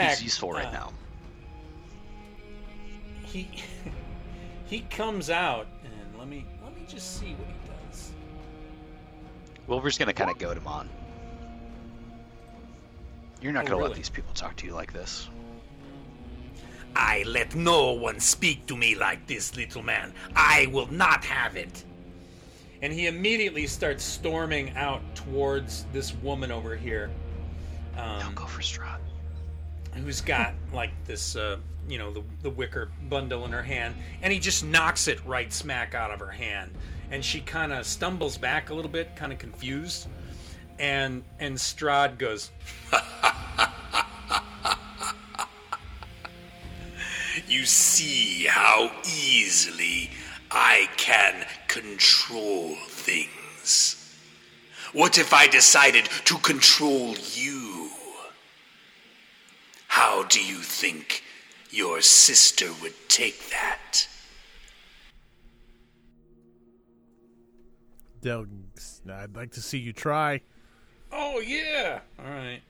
he's 0.10 0.24
useful 0.24 0.52
right 0.54 0.68
uh, 0.68 0.72
now. 0.72 0.94
He 3.24 3.50
he 4.66 4.82
comes 4.82 5.30
out, 5.30 5.68
and 5.84 6.18
let 6.18 6.28
me 6.28 6.46
let 6.64 6.76
me 6.76 6.84
just 6.88 7.20
see 7.20 7.34
what 7.34 7.48
he 7.48 7.54
does. 7.90 8.12
Wilbur's 9.68 9.98
gonna 9.98 10.14
kind 10.14 10.32
of 10.32 10.38
goad 10.38 10.58
him 10.58 10.68
on. 10.68 10.90
You're 13.42 13.54
not 13.54 13.66
Oh, 13.66 13.68
gonna 13.68 13.78
really? 13.78 13.90
let 13.90 13.98
these 13.98 14.10
people 14.10 14.34
talk 14.34 14.56
to 14.58 14.66
you 14.66 14.74
like 14.74 14.94
this. 14.94 15.30
I 16.96 17.24
let 17.28 17.56
no 17.56 17.92
one 17.94 18.20
speak 18.20 18.66
to 18.68 18.76
me 18.78 18.96
like 18.96 19.28
this, 19.28 19.56
little 19.56 19.84
man. 19.84 20.14
I 20.36 20.68
will 20.72 20.92
not 20.92 21.24
have 21.26 21.56
it. 21.56 21.84
And 22.82 22.94
he 22.94 23.08
immediately 23.08 23.68
starts 23.68 24.04
storming 24.04 24.76
out 24.78 25.02
towards 25.16 25.86
this 25.94 26.14
woman 26.16 26.52
over 26.52 26.76
here. 26.76 27.10
Don't 27.96 28.24
Um, 28.28 28.36
go 28.36 28.46
for 28.46 28.62
Strahd. 28.62 29.00
who's 29.96 30.22
got 30.22 30.54
like 30.74 30.92
this, 31.06 31.36
uh, 31.36 31.58
you 31.88 31.98
know, 31.98 32.12
the, 32.14 32.24
the 32.44 32.50
wicker 32.50 32.90
bundle 33.10 33.46
in 33.46 33.52
her 33.52 33.64
hand, 33.64 33.96
and 34.22 34.32
he 34.32 34.40
just 34.40 34.64
knocks 34.64 35.08
it 35.08 35.24
right 35.26 35.52
smack 35.52 35.94
out 35.96 36.12
of 36.12 36.20
her 36.20 36.32
hand, 36.32 36.72
and 37.12 37.24
she 37.26 37.42
kind 37.42 37.74
of 37.74 37.86
stumbles 37.86 38.38
back 38.38 38.70
a 38.70 38.74
little 38.74 38.92
bit, 38.92 39.16
kind 39.16 39.34
of 39.34 39.40
confused, 39.40 40.08
and 40.78 41.24
and 41.40 41.58
Strahd 41.58 42.18
goes, 42.18 42.52
You 47.50 47.66
see 47.66 48.46
how 48.46 48.92
easily 49.04 50.12
I 50.52 50.88
can 50.98 51.48
control 51.68 52.76
things. 52.88 53.96
What 54.94 55.18
if 55.18 55.34
I 55.34 55.48
decided 55.48 56.06
to 56.26 56.38
control 56.38 57.16
you? 57.34 57.90
How 59.88 60.24
do 60.24 60.44
you 60.44 60.58
think 60.58 61.24
your 61.72 62.02
sister 62.02 62.68
would 62.84 62.94
take 63.10 63.50
that? 63.50 64.08
Del, 68.22 68.46
I'd 69.12 69.36
like 69.36 69.52
to 69.54 69.62
see 69.62 69.80
you 69.80 69.92
try. 69.92 70.42
Oh 71.12 71.40
yeah. 71.40 72.02
All 72.20 72.26
right. 72.26 72.62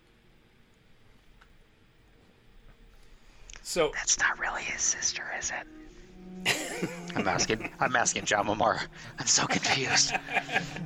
So 3.69 3.91
That's 3.93 4.17
not 4.17 4.39
really 4.39 4.63
his 4.63 4.81
sister, 4.81 5.21
is 5.37 5.51
it? 5.51 6.89
I'm 7.15 7.27
asking. 7.27 7.69
I'm 7.79 7.95
asking 7.95 8.25
John 8.25 8.47
Mamar. 8.47 8.87
I'm 9.19 9.27
so 9.27 9.45
confused. 9.45 10.15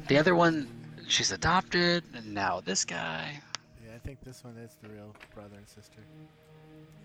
The 0.10 0.18
other 0.18 0.36
one, 0.36 0.68
she's 1.08 1.32
adopted, 1.32 2.04
and 2.14 2.34
now 2.34 2.60
this 2.60 2.84
guy. 2.84 3.40
Yeah, 3.86 3.96
I 3.96 4.00
think 4.00 4.22
this 4.26 4.44
one 4.44 4.58
is 4.58 4.76
the 4.82 4.90
real 4.90 5.16
brother 5.34 5.56
and 5.56 5.66
sister. 5.66 6.00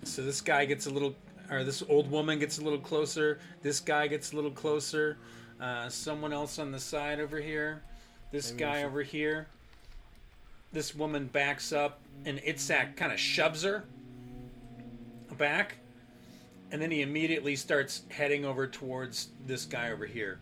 So 0.03 0.25
this 0.25 0.41
guy 0.41 0.65
gets 0.65 0.87
a 0.87 0.91
little, 0.91 1.15
or 1.49 1.63
this 1.63 1.85
old 1.89 2.11
woman 2.11 2.41
gets 2.41 2.59
a 2.59 2.63
little 2.63 2.81
closer. 2.81 3.39
This 3.63 3.79
guy 3.79 4.09
gets 4.09 4.33
a 4.33 4.35
little 4.35 4.51
closer. 4.51 5.17
Uh, 5.61 5.89
someone 5.89 6.33
else 6.33 6.59
on 6.59 6.73
the 6.73 6.81
side 6.81 7.21
over 7.21 7.41
here. 7.41 7.85
This 8.33 8.51
Maybe 8.51 8.65
guy 8.65 8.81
should- 8.81 8.87
over 8.87 9.03
here. 9.05 9.47
This 10.73 10.93
woman 10.97 11.29
backs 11.29 11.73
up, 11.73 12.01
and 12.25 12.41
Itzhak 12.41 12.97
kind 12.97 13.13
of 13.13 13.21
shoves 13.21 13.63
her 13.63 13.85
back, 15.39 15.77
and 16.71 16.83
then 16.83 16.91
he 16.91 17.03
immediately 17.03 17.57
starts 17.57 18.03
heading 18.11 18.45
over 18.45 18.67
towards 18.67 19.29
this 19.47 19.65
guy 19.65 19.91
over 19.91 20.07
here. 20.07 20.41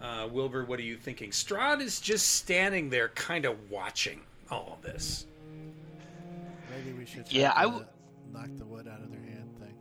Uh, 0.00 0.28
Wilbur, 0.30 0.64
what 0.64 0.78
are 0.78 0.84
you 0.84 0.96
thinking? 0.96 1.30
Strahd 1.30 1.80
is 1.80 2.00
just 2.00 2.34
standing 2.36 2.88
there, 2.88 3.08
kind 3.10 3.44
of 3.44 3.70
watching 3.70 4.20
all 4.50 4.78
of 4.78 4.82
this. 4.82 5.26
Maybe 6.70 6.96
we 6.96 7.04
should. 7.04 7.30
Yeah, 7.32 7.52
try 7.52 7.62
I 7.62 7.64
to 7.64 7.70
w- 7.70 7.86
knock 8.32 8.48
the 8.56 8.64
wood 8.64 8.86
out 8.86 9.00
of 9.02 9.10
their 9.10 9.20
hand 9.20 9.50
thing. 9.58 9.74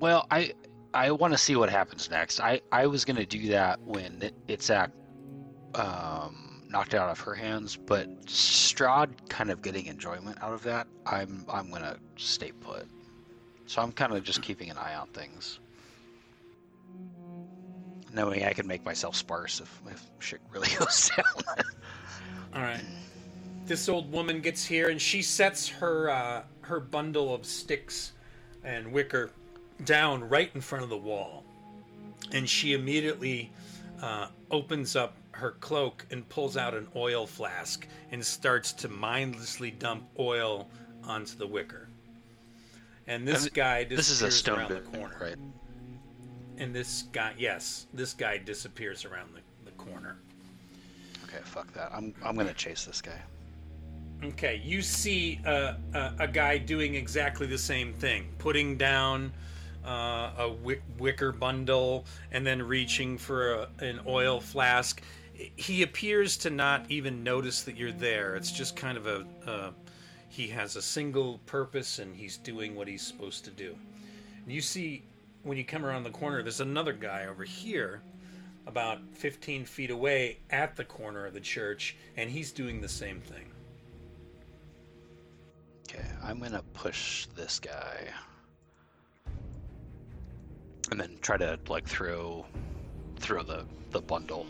Well, 0.00 0.26
I 0.30 0.52
I 0.92 1.10
want 1.12 1.32
to 1.32 1.38
see 1.38 1.54
what 1.54 1.70
happens 1.70 2.10
next. 2.10 2.40
I 2.40 2.60
I 2.72 2.86
was 2.86 3.04
gonna 3.04 3.26
do 3.26 3.48
that 3.48 3.80
when 3.82 4.20
it, 4.22 4.34
Itzhak 4.48 4.90
um, 5.74 6.62
knocked 6.68 6.94
it 6.94 6.98
out 6.98 7.10
of 7.10 7.20
her 7.20 7.34
hands, 7.34 7.76
but 7.76 8.08
Strahd 8.26 9.10
kind 9.28 9.50
of 9.50 9.62
getting 9.62 9.86
enjoyment 9.86 10.42
out 10.42 10.52
of 10.52 10.62
that. 10.64 10.88
I'm 11.06 11.44
I'm 11.48 11.70
gonna 11.70 11.96
stay 12.16 12.50
put. 12.52 12.86
So 13.66 13.82
I'm 13.82 13.92
kind 13.92 14.12
of 14.12 14.22
just 14.22 14.42
keeping 14.42 14.70
an 14.70 14.78
eye 14.78 14.94
on 14.94 15.08
things, 15.08 15.58
knowing 18.12 18.44
I 18.44 18.52
can 18.52 18.66
make 18.66 18.84
myself 18.84 19.16
sparse 19.16 19.60
if 19.60 19.80
if 19.90 20.02
shit 20.18 20.40
really 20.52 20.68
goes 20.78 21.10
down. 21.16 21.64
All 22.54 22.62
right. 22.62 22.84
This 23.66 23.88
old 23.88 24.12
woman 24.12 24.40
gets 24.40 24.64
here 24.64 24.90
and 24.90 25.00
she 25.00 25.22
sets 25.22 25.68
her 25.68 26.10
uh, 26.10 26.42
her 26.62 26.80
bundle 26.80 27.34
of 27.34 27.46
sticks 27.46 28.12
and 28.62 28.92
wicker 28.92 29.30
down 29.84 30.28
right 30.28 30.50
in 30.54 30.60
front 30.60 30.84
of 30.84 30.90
the 30.90 30.96
wall, 30.96 31.44
and 32.32 32.48
she 32.48 32.74
immediately 32.74 33.50
uh, 34.02 34.28
opens 34.50 34.96
up 34.96 35.16
her 35.32 35.52
cloak 35.52 36.06
and 36.10 36.28
pulls 36.28 36.56
out 36.56 36.74
an 36.74 36.86
oil 36.94 37.26
flask 37.26 37.88
and 38.12 38.24
starts 38.24 38.72
to 38.72 38.88
mindlessly 38.88 39.70
dump 39.70 40.04
oil 40.18 40.68
onto 41.02 41.36
the 41.36 41.46
wicker. 41.46 41.83
And 43.06 43.26
this 43.26 43.44
And 43.44 43.54
guy 43.54 43.84
this 43.84 44.08
is 44.10 44.22
a 44.22 44.26
disappears 44.26 44.34
stone 44.36 44.58
around 44.60 44.68
the 44.92 44.98
corner. 44.98 45.16
right? 45.20 45.36
And 46.56 46.74
this 46.74 47.04
guy, 47.12 47.34
yes, 47.36 47.86
this 47.92 48.14
guy 48.14 48.38
disappears 48.38 49.04
around 49.04 49.34
the, 49.34 49.40
the 49.64 49.72
corner. 49.72 50.16
Okay, 51.24 51.42
fuck 51.44 51.72
that. 51.74 51.90
I'm 51.92 52.14
I'm 52.24 52.36
gonna 52.36 52.54
chase 52.54 52.84
this 52.84 53.02
guy. 53.02 53.20
Okay, 54.22 54.62
you 54.64 54.80
see 54.80 55.40
uh, 55.44 55.74
a, 55.92 56.12
a 56.20 56.28
guy 56.28 56.56
doing 56.56 56.94
exactly 56.94 57.46
the 57.46 57.58
same 57.58 57.92
thing, 57.92 58.28
putting 58.38 58.76
down 58.78 59.32
uh, 59.84 60.30
a 60.38 60.50
wick, 60.62 60.82
wicker 60.98 61.32
bundle 61.32 62.06
and 62.32 62.46
then 62.46 62.62
reaching 62.62 63.18
for 63.18 63.52
a, 63.54 63.68
an 63.80 64.00
oil 64.06 64.40
flask. 64.40 65.02
He 65.34 65.82
appears 65.82 66.36
to 66.38 66.50
not 66.50 66.88
even 66.90 67.22
notice 67.24 67.62
that 67.62 67.76
you're 67.76 67.92
there. 67.92 68.36
It's 68.36 68.52
just 68.52 68.76
kind 68.76 68.96
of 68.96 69.06
a. 69.06 69.26
Uh, 69.46 69.70
he 70.34 70.48
has 70.48 70.74
a 70.74 70.82
single 70.82 71.38
purpose 71.46 72.00
and 72.00 72.16
he's 72.16 72.38
doing 72.38 72.74
what 72.74 72.88
he's 72.88 73.06
supposed 73.06 73.44
to 73.44 73.52
do. 73.52 73.76
You 74.48 74.60
see, 74.60 75.04
when 75.44 75.56
you 75.56 75.64
come 75.64 75.86
around 75.86 76.02
the 76.02 76.10
corner, 76.10 76.42
there's 76.42 76.60
another 76.60 76.92
guy 76.92 77.26
over 77.26 77.44
here, 77.44 78.02
about 78.66 78.98
15 79.12 79.64
feet 79.64 79.90
away 79.90 80.38
at 80.50 80.74
the 80.74 80.82
corner 80.84 81.24
of 81.24 81.34
the 81.34 81.40
church, 81.40 81.96
and 82.16 82.28
he's 82.28 82.50
doing 82.50 82.80
the 82.80 82.88
same 82.88 83.20
thing. 83.20 83.44
Okay, 85.88 86.04
I'm 86.20 86.40
gonna 86.40 86.64
push 86.72 87.26
this 87.36 87.60
guy. 87.60 88.08
And 90.90 90.98
then 90.98 91.16
try 91.22 91.36
to 91.36 91.60
like 91.68 91.86
throw 91.86 92.44
throw 93.18 93.44
the, 93.44 93.64
the 93.92 94.00
bundle 94.00 94.46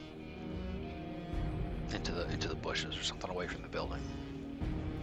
into 1.92 2.12
the 2.12 2.26
into 2.30 2.48
the 2.48 2.54
bushes 2.54 2.96
or 2.96 3.02
something 3.02 3.30
away 3.30 3.46
from 3.46 3.60
the 3.60 3.68
building. 3.68 4.00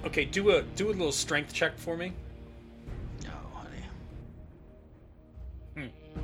Okay, 0.06 0.26
do 0.26 0.50
a 0.52 0.62
do 0.64 0.88
a 0.88 0.94
little 0.94 1.12
strength 1.12 1.54
check 1.54 1.78
for 1.78 1.96
me. 1.96 2.12
No, 3.24 3.30
honey. 3.54 3.84
Hmm. 5.76 6.20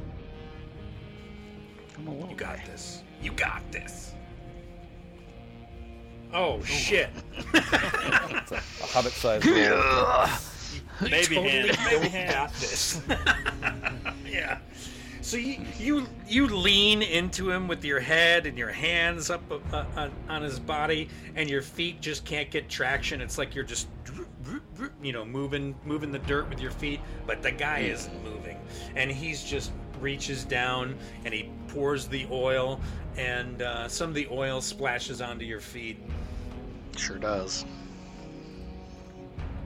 I'm 1.97 2.07
a 2.07 2.11
little 2.11 2.29
You 2.29 2.35
got 2.35 2.57
guy. 2.57 2.63
this. 2.65 3.03
You 3.21 3.31
got 3.33 3.71
this. 3.71 4.13
Oh 6.33 6.61
shit! 6.63 7.09
It's 7.53 8.51
a, 8.51 8.55
a 8.55 8.85
hobbit-sized 8.87 9.45
Maybe 10.99 11.35
Baby 11.35 11.35
hand, 11.35 11.77
baby 11.89 12.07
hand. 12.09 12.31
got 12.33 12.53
this. 12.55 13.01
yeah. 14.29 14.57
So 15.27 15.35
you, 15.35 15.57
you 15.77 16.07
you 16.25 16.47
lean 16.47 17.01
into 17.01 17.51
him 17.51 17.67
with 17.67 17.83
your 17.83 17.99
head 17.99 18.45
and 18.45 18.57
your 18.57 18.71
hands 18.71 19.29
up 19.29 19.43
uh, 19.51 19.83
on, 19.97 20.09
on 20.29 20.41
his 20.41 20.57
body, 20.57 21.09
and 21.35 21.49
your 21.49 21.61
feet 21.61 21.99
just 21.99 22.23
can't 22.23 22.49
get 22.49 22.69
traction. 22.69 23.19
It's 23.19 23.37
like 23.37 23.53
you're 23.53 23.65
just 23.65 23.89
you 25.03 25.11
know 25.11 25.25
moving 25.25 25.75
moving 25.83 26.13
the 26.13 26.19
dirt 26.19 26.49
with 26.49 26.61
your 26.61 26.71
feet, 26.71 27.01
but 27.25 27.43
the 27.43 27.51
guy 27.51 27.79
isn't 27.79 28.23
moving, 28.23 28.57
and 28.95 29.11
he's 29.11 29.43
just 29.43 29.73
reaches 29.99 30.45
down 30.45 30.95
and 31.25 31.33
he 31.33 31.49
pours 31.67 32.07
the 32.07 32.25
oil, 32.31 32.79
and 33.17 33.61
uh, 33.61 33.89
some 33.89 34.07
of 34.07 34.15
the 34.15 34.29
oil 34.31 34.61
splashes 34.61 35.19
onto 35.19 35.43
your 35.43 35.59
feet. 35.59 35.99
Sure 36.95 37.17
does. 37.17 37.65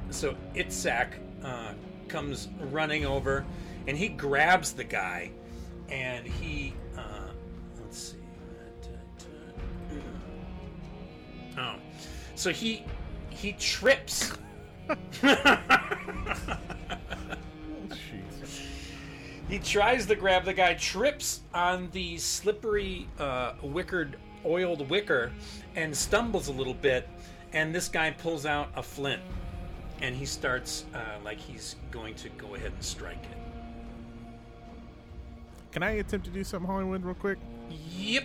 So 0.10 0.36
Itzak 0.56 1.10
uh, 1.44 1.74
comes 2.08 2.50
running 2.72 3.06
over, 3.06 3.46
and 3.86 3.96
he 3.96 4.10
grabs 4.10 4.74
the 4.74 4.84
guy, 4.84 5.30
and 5.92 6.26
he 6.26 6.74
uh, 6.98 7.32
let's 7.82 7.98
see. 8.14 8.18
Oh, 11.58 11.76
so 12.36 12.52
he 12.52 12.84
he 13.30 13.54
trips. 13.54 14.34
He 19.52 19.60
tries 19.60 20.06
to 20.06 20.16
grab 20.16 20.46
the 20.46 20.54
guy, 20.54 20.76
trips 20.76 21.42
on 21.54 21.90
the 21.92 22.18
slippery, 22.18 23.10
uh, 23.20 23.56
wickered, 23.62 24.16
oiled 24.46 24.90
wicker, 24.90 25.30
and 25.76 25.94
stumbles 25.94 26.48
a 26.48 26.54
little 26.54 26.74
bit. 26.74 27.10
And 27.52 27.76
this 27.76 27.90
guy 27.90 28.12
pulls 28.12 28.46
out 28.46 28.70
a 28.78 28.82
flint, 28.82 29.22
and 30.02 30.16
he 30.16 30.26
starts 30.26 30.86
uh, 30.94 31.20
like 31.26 31.38
he's 31.38 31.76
going 31.92 32.16
to 32.16 32.30
go 32.30 32.56
ahead 32.56 32.72
and 32.72 32.82
strike 32.82 33.26
it. 33.26 33.41
Can 35.72 35.84
I 35.84 35.92
attempt 35.92 36.26
to 36.26 36.32
do 36.32 36.44
something, 36.44 36.70
Hollywood, 36.70 37.04
real 37.04 37.16
quick? 37.16 37.38
Yep. 37.98 38.24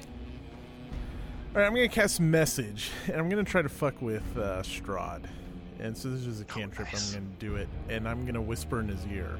All 1.54 1.60
right, 1.62 1.66
I'm 1.66 1.74
gonna 1.74 1.88
cast 1.88 2.20
message, 2.20 2.90
and 3.06 3.16
I'm 3.16 3.28
gonna 3.28 3.44
try 3.44 3.62
to 3.62 3.68
fuck 3.68 4.00
with 4.02 4.24
uh, 4.36 4.62
Strahd. 4.62 5.24
And 5.78 5.96
so 5.96 6.08
this 6.10 6.26
is 6.26 6.40
a 6.40 6.44
cantrip. 6.44 6.92
nice. 6.92 7.14
I'm 7.14 7.20
gonna 7.22 7.34
do 7.38 7.56
it, 7.56 7.68
and 7.88 8.08
I'm 8.08 8.26
gonna 8.26 8.42
whisper 8.42 8.80
in 8.80 8.88
his 8.88 9.06
ear, 9.06 9.38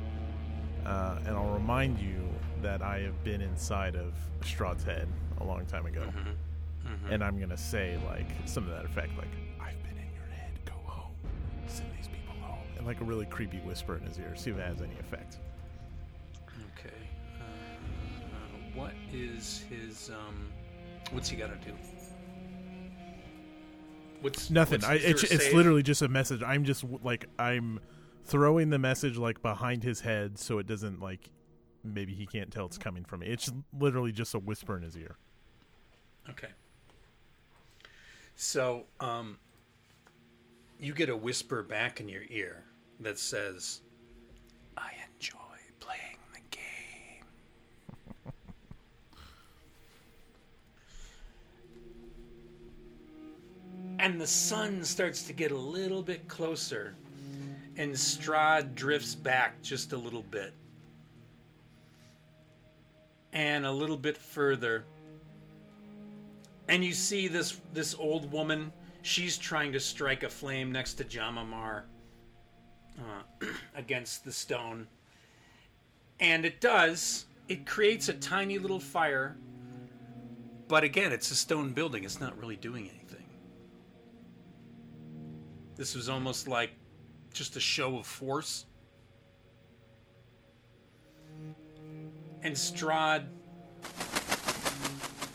uh, 0.85 1.19
and 1.27 1.37
I'll 1.37 1.53
remind 1.53 1.99
you 1.99 2.23
that 2.63 2.81
I 2.83 3.01
have 3.01 3.23
been 3.25 3.41
inside 3.41 3.97
of 3.97 4.15
Strahd's 4.41 4.85
head 4.85 5.09
a 5.41 5.45
long 5.45 5.67
time 5.67 5.87
ago, 5.87 6.05
and 7.11 7.23
I'm 7.25 7.39
gonna 7.41 7.57
say 7.57 7.99
like 8.07 8.27
some 8.45 8.65
of 8.65 8.71
that 8.71 8.85
effect, 8.85 9.17
like 9.19 9.29
"I've 9.61 9.83
been 9.83 9.99
in 9.99 10.13
your 10.15 10.27
head. 10.33 10.53
Go 10.65 10.75
home. 10.85 11.13
Send 11.67 11.91
these 11.99 12.07
people 12.09 12.35
home," 12.41 12.59
and 12.79 12.87
like 12.87 13.01
a 13.01 13.05
really 13.05 13.27
creepy 13.27 13.59
whisper 13.59 13.97
in 13.97 14.03
his 14.03 14.19
ear. 14.19 14.35
See 14.37 14.51
if 14.51 14.59
it 14.59 14.63
has 14.67 14.81
any 14.81 14.97
effect. 15.01 15.39
What 18.77 18.93
is 19.13 19.65
his 19.69 20.11
um? 20.11 20.47
What's 21.11 21.29
he 21.29 21.37
got 21.37 21.49
to 21.49 21.69
do? 21.69 21.77
What's 24.21 24.51
Nothing. 24.51 24.81
what's- 24.81 24.87
I, 24.87 24.95
it's 24.95 25.23
it's 25.25 25.53
literally 25.53 25.83
just 25.83 26.03
a 26.03 26.09
message. 26.09 26.43
I'm 26.43 26.65
just 26.65 26.85
like 27.03 27.27
I'm 27.39 27.81
throwing 28.25 28.71
the 28.71 28.79
message 28.79 29.17
like 29.17 29.41
behind 29.43 29.83
his 29.85 30.01
head 30.01 30.39
so 30.39 30.59
it 30.59 30.67
doesn't 30.67 31.01
like 31.01 31.31
maybe 31.85 32.13
he 32.15 32.27
can't 32.27 32.51
tell 32.53 32.67
it's 32.67 32.79
coming 32.79 33.05
from 33.05 33.21
me. 33.21 33.29
It's 33.29 33.51
literally 33.79 34.13
just 34.13 34.35
a 34.35 34.39
whisper 34.39 34.77
in 34.77 34.83
his 34.83 34.97
ear. 34.97 35.17
Okay. 36.29 36.49
So, 38.35 38.85
um, 39.01 39.39
you 40.79 40.93
get 40.93 41.09
a 41.09 41.17
whisper 41.17 41.63
back 41.63 42.01
in 42.01 42.09
your 42.09 42.25
ear 42.29 42.65
that 43.01 43.19
says, 43.19 43.81
I 44.77 44.91
enjoy 45.15 45.39
playing 45.81 46.19
the 46.35 46.41
game. 46.51 47.23
And 53.99 54.21
the 54.21 54.27
sun 54.27 54.85
starts 54.85 55.23
to 55.25 55.33
get 55.33 55.51
a 55.51 55.57
little 55.57 56.03
bit 56.03 56.29
closer, 56.29 56.95
and 57.77 57.93
Strahd 57.93 58.75
drifts 58.75 59.15
back 59.15 59.63
just 59.63 59.93
a 59.93 59.97
little 59.97 60.23
bit. 60.23 60.53
And 63.33 63.67
a 63.67 63.73
little 63.73 63.97
bit 63.97 64.17
further. 64.17 64.85
And 66.69 66.85
you 66.85 66.93
see 66.93 67.29
this 67.29 67.61
this 67.73 67.95
old 67.95 68.33
woman. 68.33 68.73
She's 69.03 69.39
trying 69.39 69.73
to 69.73 69.81
strike 69.81 70.23
a 70.23 70.29
flame 70.29 70.73
next 70.73 70.95
to 70.95 71.05
Jamamar 71.05 71.83
uh, 72.99 73.47
against 73.77 74.25
the 74.25 74.33
stone. 74.33 74.89
And 76.19 76.45
it 76.45 76.61
does. 76.61 77.27
It 77.49 77.67
creates 77.67 78.09
a 78.09 78.15
tiny 78.15 78.59
little 78.59 78.81
fire. 78.81 79.37
But 80.67 80.83
again, 80.83 81.13
it's 81.13 81.31
a 81.31 81.37
stone 81.37 81.73
building. 81.73 82.03
It's 82.05 82.21
not 82.21 82.37
really 82.39 82.57
doing 82.57 82.89
anything. 82.89 83.06
This 85.77 85.95
was 85.95 86.09
almost 86.09 86.49
like 86.49 86.71
just 87.35 87.57
a 87.57 87.61
show 87.61 87.99
of 87.99 88.07
force. 88.07 88.65
And 92.43 92.55
Strahd 92.55 93.27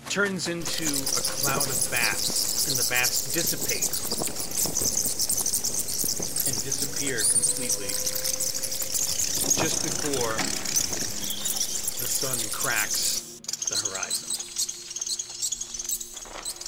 turns 0.09 0.47
into 0.47 0.83
a 0.83 1.21
cloud 1.21 1.67
of 1.67 1.91
bats, 1.91 2.67
and 2.67 2.77
the 2.77 2.87
bats 2.89 3.33
dissipate 3.33 3.85
and 6.47 6.55
disappear 6.63 7.17
completely 7.17 7.87
just 9.61 9.83
before 9.83 10.33
the 12.01 12.07
sun 12.07 12.37
cracks 12.51 13.21
the 13.69 13.75
horizon. 13.75 14.27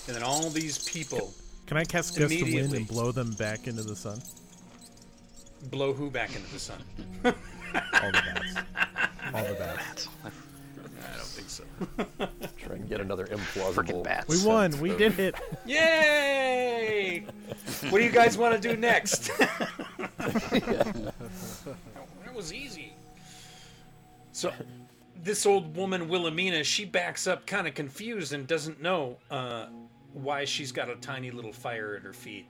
And 0.08 0.16
then 0.16 0.24
all 0.24 0.50
these 0.50 0.78
people 0.90 1.34
Can 1.66 1.78
I 1.78 1.84
cast 1.84 2.18
gust 2.18 2.34
of 2.34 2.42
wind 2.42 2.74
and 2.74 2.88
blow 2.88 3.12
them 3.12 3.32
back 3.34 3.68
into 3.68 3.84
the 3.84 3.96
sun? 3.96 4.22
blow 5.72 5.94
who 5.94 6.10
back 6.10 6.36
into 6.36 6.52
the 6.52 6.60
sun? 6.60 6.84
All 7.24 7.32
the 7.32 8.12
bats. 8.12 8.56
All 9.34 9.44
the 9.44 9.54
bats. 9.54 10.08
I 10.26 11.18
don't 11.18 11.26
think 11.26 11.50
so. 11.50 11.64
Try 12.58 12.76
and 12.76 12.90
get 12.90 13.02
another 13.02 13.26
implausible. 13.28 13.74
Freaking 13.74 14.04
bats. 14.04 14.28
We 14.28 14.46
won. 14.48 14.80
We 14.80 14.96
did 14.96 15.20
it. 15.20 15.36
Yay! 15.66 17.26
what 17.90 18.00
do 18.00 18.04
you 18.04 18.12
guys 18.12 18.38
want 18.38 18.62
to 18.62 18.70
do 18.70 18.78
next? 18.78 19.32
that 19.38 21.14
was 22.34 22.54
easy. 22.54 22.94
So, 24.32 24.52
this 25.22 25.46
old 25.46 25.76
woman, 25.76 26.10
Wilhelmina, 26.10 26.64
she 26.64 26.86
backs 26.86 27.28
up 27.28 27.46
kind 27.46 27.68
of 27.68 27.74
confused 27.74 28.34
and 28.34 28.48
doesn't 28.48 28.82
know 28.82 29.18
uh, 29.30 29.68
why 30.14 30.46
she's 30.46 30.72
got 30.72 30.90
a 30.90 30.96
tiny 30.96 31.32
little 31.32 31.52
fire 31.54 31.96
at 31.96 32.04
her 32.04 32.14
feet. 32.14 32.46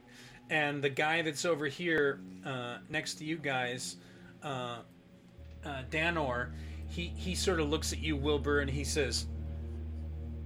And 0.50 0.84
the 0.84 0.90
guy 0.90 1.22
that's 1.22 1.46
over 1.46 1.66
here 1.66 2.20
uh, 2.46 2.78
next 2.90 3.16
to 3.16 3.26
you 3.26 3.38
guys, 3.38 3.96
uh, 4.44 4.80
uh, 5.66 5.84
Danor, 5.90 6.52
he, 6.90 7.08
he 7.16 7.34
sort 7.34 7.60
of 7.60 7.70
looks 7.70 7.94
at 7.94 8.00
you, 8.00 8.16
Wilbur, 8.18 8.60
and 8.60 8.70
he 8.70 8.84
says, 8.84 9.28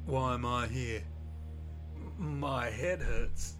Why 0.05 0.35
am 0.35 0.45
I 0.45 0.67
here? 0.67 1.03
My 2.17 2.69
head 2.69 3.01
hurts. 3.01 3.55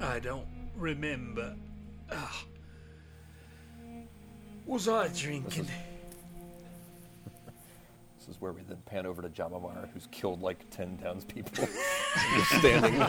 I 0.00 0.18
don't 0.18 0.46
remember. 0.76 1.54
Ah. 2.10 2.44
Was 4.66 4.88
I 4.88 5.08
drinking? 5.08 5.68
This 8.20 8.36
is 8.36 8.40
where 8.42 8.52
we 8.52 8.60
then 8.68 8.76
pan 8.84 9.06
over 9.06 9.22
to 9.22 9.30
Jamamar, 9.30 9.88
who's 9.94 10.06
killed 10.10 10.42
like 10.42 10.68
ten 10.68 10.98
townspeople, 10.98 11.66
Just 12.34 12.50
standing, 12.58 13.02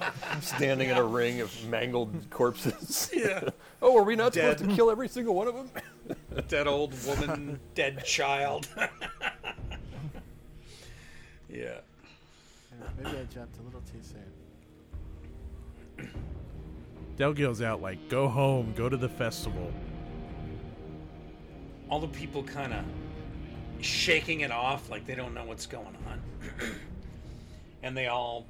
standing 0.40 0.88
in 0.88 0.96
a 0.96 1.04
ring 1.04 1.42
of 1.42 1.68
mangled 1.68 2.30
corpses. 2.30 3.10
Yeah. 3.14 3.50
oh, 3.82 3.96
are 3.98 4.02
we 4.04 4.16
not 4.16 4.32
supposed 4.32 4.60
to 4.60 4.66
kill 4.74 4.90
every 4.90 5.08
single 5.08 5.34
one 5.34 5.48
of 5.48 5.54
them? 5.54 5.70
Dead 6.48 6.66
old 6.66 6.94
woman, 7.06 7.60
dead 7.74 8.02
child. 8.06 8.66
yeah. 11.50 11.80
Maybe 12.96 13.18
I 13.18 13.24
jumped 13.24 13.58
a 13.58 13.62
little 13.62 13.82
too 13.82 14.00
soon. 15.98 16.10
Delgil's 17.18 17.60
out 17.60 17.82
like, 17.82 18.08
go 18.08 18.28
home, 18.28 18.72
go 18.74 18.88
to 18.88 18.96
the 18.96 19.08
festival. 19.10 19.70
All 21.90 22.00
the 22.00 22.08
people 22.08 22.42
kind 22.42 22.72
of 22.72 22.84
shaking 23.84 24.40
it 24.40 24.50
off 24.50 24.88
like 24.90 25.06
they 25.06 25.14
don't 25.14 25.34
know 25.34 25.44
what's 25.44 25.66
going 25.66 25.96
on. 26.08 26.20
and 27.82 27.96
they 27.96 28.06
all 28.06 28.46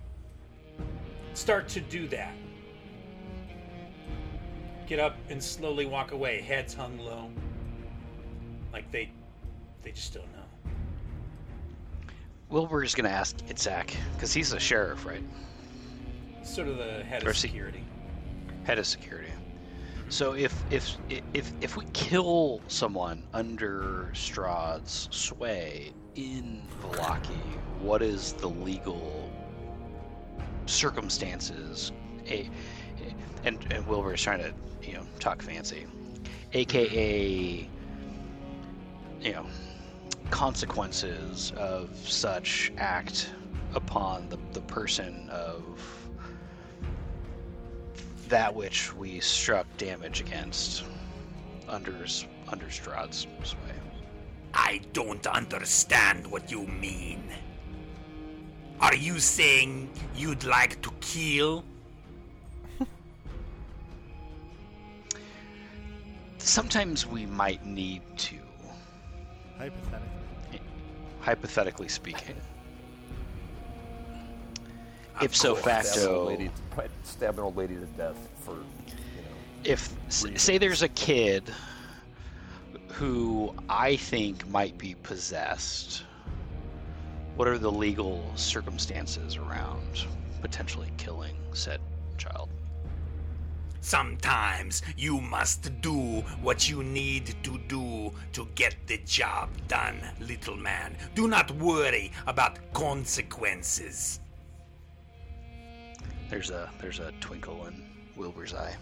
start 1.34 1.68
to 1.68 1.80
do 1.80 2.06
that. 2.08 2.32
Get 4.86 5.00
up 5.00 5.16
and 5.30 5.42
slowly 5.42 5.86
walk 5.86 6.12
away, 6.12 6.40
heads 6.40 6.74
hung 6.74 6.98
low. 6.98 7.30
Like 8.72 8.90
they 8.90 9.10
they 9.82 9.92
just 9.92 10.14
don't 10.14 10.30
know. 10.32 10.70
Wilbur's 12.50 12.94
gonna 12.94 13.08
ask 13.08 13.36
Itzhak 13.48 13.94
because 14.14 14.32
he's 14.32 14.52
a 14.52 14.60
sheriff, 14.60 15.04
right? 15.04 15.22
Sort 16.42 16.68
of 16.68 16.76
the 16.78 17.02
head 17.04 17.24
Or 17.24 17.30
of 17.30 17.36
se- 17.36 17.48
security. 17.48 17.82
Head 18.64 18.78
of 18.78 18.86
security. 18.86 19.23
So 20.14 20.34
if 20.34 20.54
if 20.70 20.96
if 21.34 21.52
if 21.60 21.76
we 21.76 21.86
kill 21.92 22.60
someone 22.68 23.24
under 23.32 24.10
Strahd's 24.12 25.08
sway 25.10 25.92
in 26.14 26.62
Vallaki, 26.80 27.42
what 27.80 28.00
is 28.00 28.34
the 28.34 28.46
legal 28.48 29.28
circumstances? 30.66 31.90
A, 32.28 32.48
and 33.42 33.58
and 33.72 33.84
Wilbur 33.88 34.14
is 34.14 34.22
trying 34.22 34.38
to 34.38 34.54
you 34.88 34.94
know 34.94 35.02
talk 35.18 35.42
fancy, 35.42 35.84
aka 36.52 37.68
you 39.20 39.32
know 39.32 39.46
consequences 40.30 41.52
of 41.56 41.90
such 42.08 42.72
act 42.78 43.30
upon 43.74 44.28
the, 44.28 44.38
the 44.52 44.60
person 44.60 45.28
of 45.28 45.64
that 48.28 48.54
which 48.54 48.94
we 48.94 49.20
struck 49.20 49.66
damage 49.76 50.20
against 50.20 50.84
under 51.68 52.06
under 52.48 52.66
Strahd's 52.66 53.26
sway. 53.42 53.58
I 54.52 54.80
don't 54.92 55.26
understand 55.26 56.26
what 56.26 56.50
you 56.50 56.66
mean. 56.66 57.22
Are 58.80 58.94
you 58.94 59.18
saying 59.18 59.90
you'd 60.14 60.44
like 60.44 60.80
to 60.82 60.90
kill? 61.00 61.64
Sometimes 66.38 67.06
we 67.06 67.26
might 67.26 67.64
need 67.64 68.02
to, 68.18 68.36
Hypothetically. 69.58 70.60
hypothetically 71.20 71.88
speaking. 71.88 72.36
If 75.20 75.30
Of 75.30 75.36
so 75.36 75.54
course. 75.54 75.60
Stab 75.62 75.76
an 75.78 75.84
facto, 75.84 76.16
old 76.20 76.28
lady, 76.28 76.50
stab 77.04 77.34
an 77.34 77.40
old 77.44 77.56
lady 77.56 77.74
to 77.76 77.86
death 77.86 78.16
for, 78.40 78.52
you 78.52 78.56
know. 78.56 79.36
if 79.64 79.92
s- 80.08 80.26
say 80.36 80.58
there's 80.58 80.82
a 80.82 80.88
kid 80.88 81.44
who 82.88 83.54
I 83.68 83.96
think 83.96 84.48
might 84.48 84.76
be 84.78 84.94
possessed, 85.02 86.02
what 87.36 87.48
are 87.48 87.58
the 87.58 87.70
legal 87.70 88.24
circumstances 88.36 89.36
around 89.36 90.06
potentially 90.40 90.90
killing 90.96 91.36
said 91.52 91.80
child? 92.18 92.48
Sometimes 93.80 94.80
you 94.96 95.20
must 95.20 95.80
do 95.82 96.22
what 96.42 96.68
you 96.70 96.82
need 96.82 97.34
to 97.44 97.58
do 97.68 98.10
to 98.32 98.48
get 98.54 98.74
the 98.86 98.96
job 99.04 99.50
done, 99.68 99.98
little 100.20 100.56
man. 100.56 100.96
Do 101.14 101.28
not 101.28 101.50
worry 101.52 102.10
about 102.26 102.58
consequences. 102.72 104.20
There's 106.30 106.50
a 106.50 106.70
there's 106.80 106.98
a 107.00 107.12
twinkle 107.20 107.66
in 107.66 107.84
Wilbur's 108.16 108.54
eye, 108.54 108.74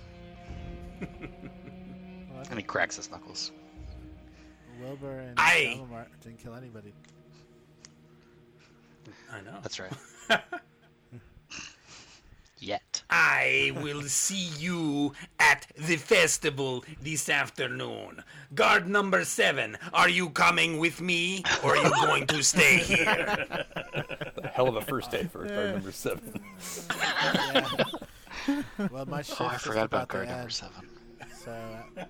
and 1.00 2.58
he 2.58 2.62
cracks 2.62 2.96
his 2.96 3.10
knuckles. 3.10 3.52
Wilbur 4.80 5.20
and 5.20 5.38
I- 5.38 5.76
Alamar 5.78 6.06
didn't 6.22 6.38
kill 6.42 6.54
anybody. 6.54 6.92
I 9.32 9.40
know. 9.40 9.58
That's 9.62 9.78
right. 9.80 9.92
Yet. 12.58 12.91
I 13.14 13.72
will 13.82 14.00
see 14.04 14.48
you 14.58 15.12
at 15.38 15.66
the 15.76 15.96
festival 15.96 16.82
this 17.02 17.28
afternoon. 17.28 18.24
Guard 18.54 18.88
number 18.88 19.22
seven, 19.26 19.76
are 19.92 20.08
you 20.08 20.30
coming 20.30 20.78
with 20.78 21.02
me 21.02 21.42
or 21.62 21.76
are 21.76 21.84
you 21.84 21.90
going 21.90 22.26
to 22.28 22.42
stay 22.42 22.78
here? 22.78 23.36
A 24.42 24.48
hell 24.48 24.66
of 24.66 24.76
a 24.76 24.80
first 24.80 25.10
day 25.10 25.24
for 25.24 25.44
guard 25.46 25.72
number 25.74 25.92
seven. 25.92 26.40
Well, 28.90 29.04
my 29.06 29.20
shift 29.20 29.40
Oh, 29.42 29.44
I 29.44 29.54
is 29.56 29.62
forgot 29.62 29.84
about 29.84 30.04
about 30.04 30.08
guard 30.08 30.28
number 30.28 30.42
end, 30.44 30.52
seven. 30.52 30.88
so 31.44 31.54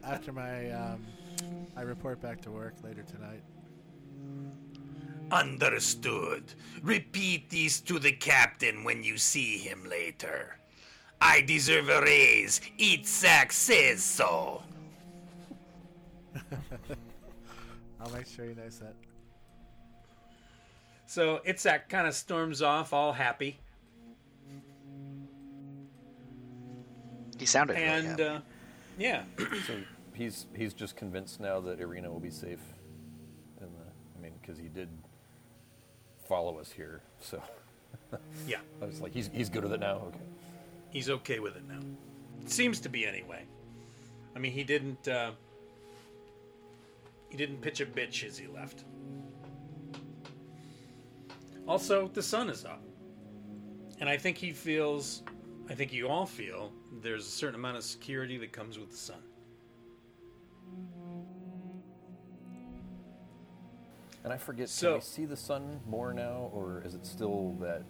after 0.05 0.33
my 0.33 0.71
um, 0.71 1.05
I 1.77 1.83
report 1.83 2.21
back 2.23 2.41
to 2.43 2.51
work 2.53 2.75
later 2.85 3.03
tonight. 3.03 3.43
Understood. 5.33 6.45
Repeat 6.83 7.51
these 7.51 7.81
to 7.81 7.99
the 7.99 8.13
captain 8.13 8.85
when 8.85 9.03
you 9.03 9.19
see 9.19 9.59
him 9.59 9.85
later. 9.89 10.59
I 11.25 11.41
deserve 11.43 11.89
a 11.89 12.03
raise. 12.03 12.61
Itzhak 12.81 13.53
says 13.53 14.03
so. 14.03 14.61
I'll 18.01 18.11
make 18.11 18.27
sure 18.27 18.45
he 18.47 18.55
knows 18.55 18.81
that. 18.81 18.95
So 21.07 21.41
Itzhak 21.47 21.89
kind 21.89 22.09
of 22.09 22.15
storms 22.15 22.61
off, 22.61 22.93
all 22.93 23.13
happy, 23.13 23.61
He 27.39 27.47
sounded 27.47 27.75
really 27.75 27.87
and 27.87 28.07
happy. 28.07 28.23
uh, 28.25 28.41
yeah, 28.99 29.23
So 29.67 29.75
he's 30.15 30.47
he's 30.57 30.75
just 30.75 30.97
convinced 30.97 31.41
now 31.41 31.61
that 31.61 31.81
Irina 31.81 32.11
will 32.11 32.21
be 32.21 32.31
safe. 32.31 32.61
In 33.61 33.67
the, 33.67 33.85
I 34.17 34.23
mean, 34.23 34.33
because 34.41 34.59
he 34.59 34.69
did 34.69 34.89
follow 36.29 36.59
us 36.59 36.71
here, 36.71 37.01
so 37.21 37.43
yeah, 38.47 38.59
I 38.81 38.87
was 38.87 39.01
like, 39.01 39.13
he's 39.13 39.29
he's 39.33 39.49
good 39.49 39.63
with 39.65 39.73
it 39.73 39.81
now. 39.81 40.03
Okay. 40.09 40.19
He's 40.93 41.11
okay 41.11 41.41
with 41.41 41.57
it 41.57 41.67
now. 41.67 41.81
Seems 42.47 42.79
to 42.81 42.89
be 42.89 43.07
anyway. 43.07 43.45
I 44.37 44.39
mean, 44.39 44.53
he 44.53 44.63
didn't. 44.63 45.09
Uh, 45.09 45.33
he 47.31 47.37
didn't 47.37 47.61
pitch 47.63 47.81
a 47.81 47.87
bitch 47.87 48.25
as 48.27 48.37
he 48.37 48.47
left. 48.47 48.85
Also, 51.67 52.09
the 52.13 52.23
sun 52.23 52.51
is 52.51 52.65
up, 52.65 52.83
and 54.01 54.09
I 54.09 54.17
think 54.17 54.37
he 54.37 54.53
feels. 54.53 55.23
I 55.71 55.75
think 55.75 55.93
you 55.93 56.09
all 56.09 56.27
feel 56.27 56.73
there's 57.01 57.27
a 57.27 57.31
certain 57.31 57.55
amount 57.55 57.77
of 57.79 57.85
security 57.85 58.37
that 58.39 58.53
comes 58.53 58.79
with 58.79 58.91
the 58.91 58.97
sun. 58.97 59.23
And 64.25 64.33
I 64.33 64.37
forget, 64.37 64.69
So- 64.69 64.89
can 64.89 64.95
we 64.95 65.01
see 65.01 65.25
the 65.25 65.37
sun 65.37 65.81
more 65.87 66.13
now, 66.13 66.51
or 66.53 66.83
is 66.85 66.95
it 66.95 67.05
still 67.07 67.53
that 67.61 67.83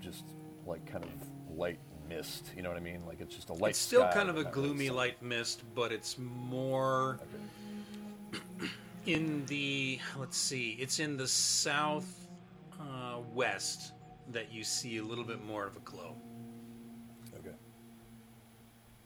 just 0.00 0.24
like 0.66 0.84
kind 0.86 1.04
of 1.04 1.56
light 1.56 1.78
mist? 2.10 2.50
You 2.56 2.62
know 2.62 2.68
what 2.68 2.76
I 2.76 2.80
mean? 2.82 3.02
Like 3.06 3.20
it's 3.20 3.34
just 3.34 3.48
a 3.48 3.52
light. 3.54 3.70
it's 3.70 3.78
still 3.78 4.06
kind 4.08 4.28
of 4.28 4.36
a 4.36 4.44
gloomy 4.44 4.88
sun. 4.88 4.96
light 4.96 5.22
mist, 5.22 5.62
but 5.74 5.92
it's 5.92 6.18
more 6.18 7.18
Okay. 7.22 8.68
in 9.06 9.44
the 9.46 9.98
let's 10.18 10.36
see 10.36 10.76
it's 10.78 10.98
in 11.00 11.16
the 11.16 11.26
south 11.26 12.28
uh, 12.78 13.18
west 13.32 13.92
that 14.30 14.52
you 14.52 14.62
see 14.62 14.98
a 14.98 15.02
little 15.02 15.24
bit 15.24 15.42
more 15.44 15.64
of 15.66 15.74
a 15.76 15.80
glow 15.80 16.14
Okay. 17.38 17.56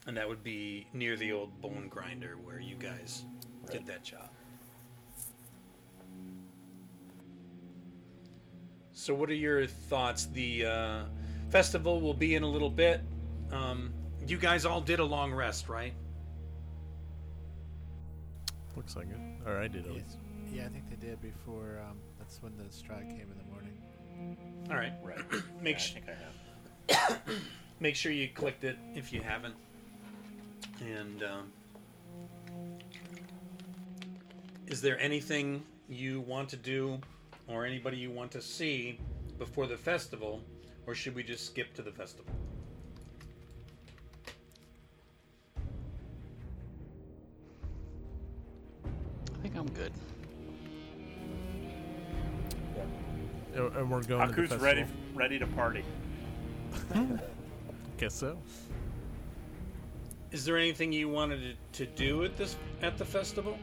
and 0.09 0.17
that 0.17 0.29
would 0.29 0.43
be 0.43 0.87
near 0.93 1.17
the 1.17 1.31
old 1.33 1.61
bone 1.61 1.87
grinder 1.88 2.37
where 2.43 2.59
you 2.59 2.75
guys 2.75 3.25
did 3.71 3.87
that 3.87 4.03
job 4.03 4.29
so 8.93 9.14
what 9.14 9.31
are 9.31 9.35
your 9.35 9.64
thoughts 9.67 10.27
the 10.27 10.67
uh, 10.67 11.03
festival 11.55 12.01
will 12.01 12.14
be 12.14 12.35
in 12.35 12.43
a 12.43 12.49
little 12.49 12.71
bit 12.71 13.01
um, 13.53 13.93
you 14.27 14.37
guys 14.37 14.64
all 14.64 14.81
did 14.81 14.99
a 14.99 15.05
long 15.05 15.33
rest 15.33 15.69
right 15.69 15.95
Looks 18.77 18.97
like 18.97 19.07
it. 19.07 19.49
Or 19.49 19.59
I 19.59 19.69
did 19.69 19.87
at 19.87 19.93
least. 19.93 20.17
Yeah, 20.53 20.64
I 20.67 20.69
think 20.69 20.88
they 20.90 21.07
did 21.07 21.21
before. 21.23 21.81
Um, 21.88 21.97
that's 22.19 22.43
when 22.43 22.57
the 22.57 22.71
strike 22.73 23.09
came 23.09 23.31
in 23.31 23.38
the 23.38 23.51
morning. 23.53 24.37
all 24.71 24.77
right 24.77 24.93
Right. 25.03 25.43
Make 25.62 25.77
yeah, 25.77 25.79
sh- 25.79 25.95
I 25.97 26.01
think 26.01 26.07
I 26.88 26.95
have. 27.07 27.21
make 27.81 27.97
sure 27.97 28.12
you 28.12 28.29
clicked 28.29 28.64
it 28.64 28.77
if 28.95 29.12
you 29.12 29.21
haven't. 29.21 29.55
And 30.81 31.23
um, 31.23 31.53
is 34.67 34.81
there 34.81 34.99
anything 34.99 35.62
you 35.88 36.21
want 36.21 36.49
to 36.51 36.57
do 36.57 36.99
or 37.47 37.64
anybody 37.64 37.97
you 37.97 38.11
want 38.11 38.31
to 38.33 38.40
see 38.40 38.99
before 39.38 39.67
the 39.67 39.77
festival, 39.77 40.40
or 40.87 40.94
should 40.94 41.14
we 41.14 41.23
just 41.23 41.47
skip 41.47 41.75
to 41.75 41.83
the 41.83 41.90
festival? 41.90 42.33
I 49.33 49.42
think 49.42 49.57
I'm 49.57 49.68
good. 49.70 49.92
Yeah. 53.55 53.68
And 53.77 53.90
we're 53.90 54.03
going 54.03 54.29
to 54.29 54.35
the 54.35 54.42
Haku's 54.42 54.57
ready, 54.61 54.85
ready 55.14 55.38
to 55.38 55.47
party. 55.49 55.85
Guess 57.99 58.14
so. 58.14 58.37
Is 60.33 60.44
there 60.44 60.57
anything 60.57 60.92
you 60.92 61.09
wanted 61.09 61.57
to, 61.73 61.87
to 61.87 61.92
do 61.92 62.25
at 62.25 62.37
this 62.37 62.57
at 62.83 62.99
the 62.99 63.05
festival, 63.05 63.57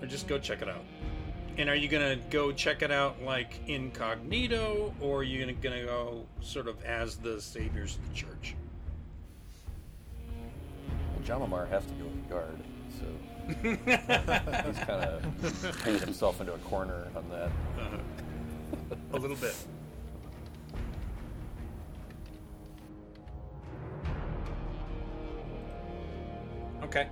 or 0.00 0.06
just 0.06 0.26
go 0.26 0.38
check 0.38 0.62
it 0.62 0.68
out? 0.68 0.84
And 1.58 1.68
are 1.68 1.74
you 1.74 1.88
gonna 1.88 2.14
go 2.30 2.52
check 2.52 2.82
it 2.82 2.92
out 2.92 3.20
like 3.24 3.52
incognito, 3.66 4.94
or 5.00 5.18
are 5.18 5.22
you 5.24 5.40
gonna, 5.40 5.54
gonna 5.54 5.84
go 5.84 6.24
sort 6.40 6.68
of 6.68 6.80
as 6.84 7.16
the 7.16 7.40
saviors 7.40 7.96
of 7.96 8.08
the 8.08 8.14
church? 8.14 8.54
Well, 10.28 11.24
Jamamar 11.24 11.68
has 11.68 11.84
to 11.84 11.92
go 11.94 12.04
with 12.04 12.28
the 12.28 12.32
guard, 12.32 12.60
so 13.00 13.06
he's 14.68 14.84
kind 14.84 15.02
of 15.02 15.82
painted 15.82 16.02
himself 16.02 16.40
into 16.40 16.54
a 16.54 16.58
corner 16.58 17.08
on 17.16 17.28
that. 17.30 17.50
Uh-huh. 17.80 17.96
A 19.14 19.18
little 19.18 19.36
bit. 19.36 19.56
Okay. 26.84 27.08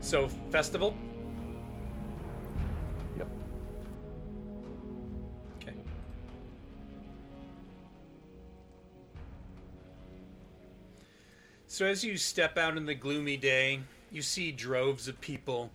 So 0.00 0.26
festival. 0.50 0.96
So 11.74 11.86
as 11.86 12.04
you 12.04 12.16
step 12.16 12.56
out 12.56 12.76
in 12.76 12.86
the 12.86 12.94
gloomy 12.94 13.36
day, 13.36 13.80
you 14.12 14.22
see 14.22 14.52
droves 14.52 15.08
of 15.08 15.20
people 15.20 15.72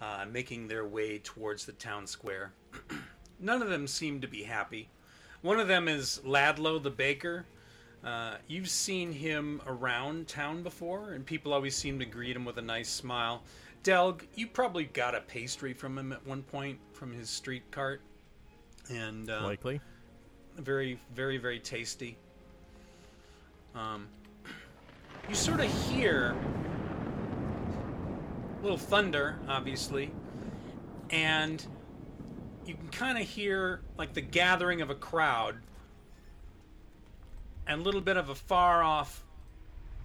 uh, 0.00 0.24
making 0.28 0.66
their 0.66 0.84
way 0.84 1.20
towards 1.20 1.64
the 1.64 1.72
town 1.74 2.08
square. 2.08 2.50
None 3.38 3.62
of 3.62 3.68
them 3.68 3.86
seem 3.86 4.20
to 4.22 4.26
be 4.26 4.42
happy. 4.42 4.88
One 5.42 5.60
of 5.60 5.68
them 5.68 5.86
is 5.86 6.20
Ladlow 6.24 6.82
the 6.82 6.90
baker. 6.90 7.46
Uh, 8.02 8.38
you've 8.48 8.68
seen 8.68 9.12
him 9.12 9.62
around 9.68 10.26
town 10.26 10.64
before, 10.64 11.12
and 11.12 11.24
people 11.24 11.54
always 11.54 11.76
seem 11.76 12.00
to 12.00 12.04
greet 12.04 12.34
him 12.34 12.44
with 12.44 12.58
a 12.58 12.62
nice 12.62 12.88
smile. 12.88 13.44
Delg, 13.84 14.26
you 14.34 14.48
probably 14.48 14.86
got 14.86 15.14
a 15.14 15.20
pastry 15.20 15.72
from 15.72 15.96
him 15.96 16.10
at 16.10 16.26
one 16.26 16.42
point 16.42 16.80
from 16.92 17.12
his 17.12 17.30
street 17.30 17.70
cart, 17.70 18.00
and 18.90 19.30
uh, 19.30 19.44
Likely. 19.44 19.80
very, 20.56 20.98
very, 21.14 21.38
very 21.38 21.60
tasty. 21.60 22.16
Um, 23.76 24.08
you 25.28 25.34
sort 25.34 25.60
of 25.60 25.66
hear 25.88 26.36
a 28.58 28.62
little 28.62 28.78
thunder, 28.78 29.38
obviously, 29.48 30.10
and 31.10 31.66
you 32.64 32.74
can 32.74 32.88
kind 32.88 33.18
of 33.18 33.24
hear 33.24 33.80
like 33.96 34.12
the 34.12 34.20
gathering 34.20 34.80
of 34.82 34.90
a 34.90 34.94
crowd 34.94 35.56
and 37.66 37.80
a 37.80 37.84
little 37.84 38.00
bit 38.00 38.16
of 38.16 38.28
a 38.28 38.34
far 38.34 38.82
off 38.82 39.24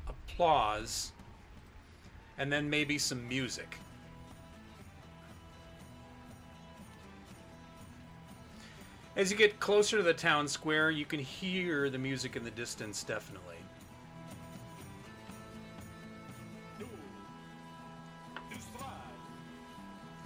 applause, 0.07 1.11
and 2.37 2.51
then 2.51 2.69
maybe 2.69 2.97
some 2.97 3.27
music. 3.27 3.75
As 9.15 9.29
you 9.29 9.37
get 9.37 9.59
closer 9.59 9.97
to 9.97 10.03
the 10.03 10.13
town 10.13 10.47
square, 10.47 10.89
you 10.89 11.05
can 11.05 11.19
hear 11.19 11.89
the 11.89 11.97
music 11.97 12.35
in 12.35 12.43
the 12.43 12.51
distance, 12.51 13.03
definitely. 13.03 13.60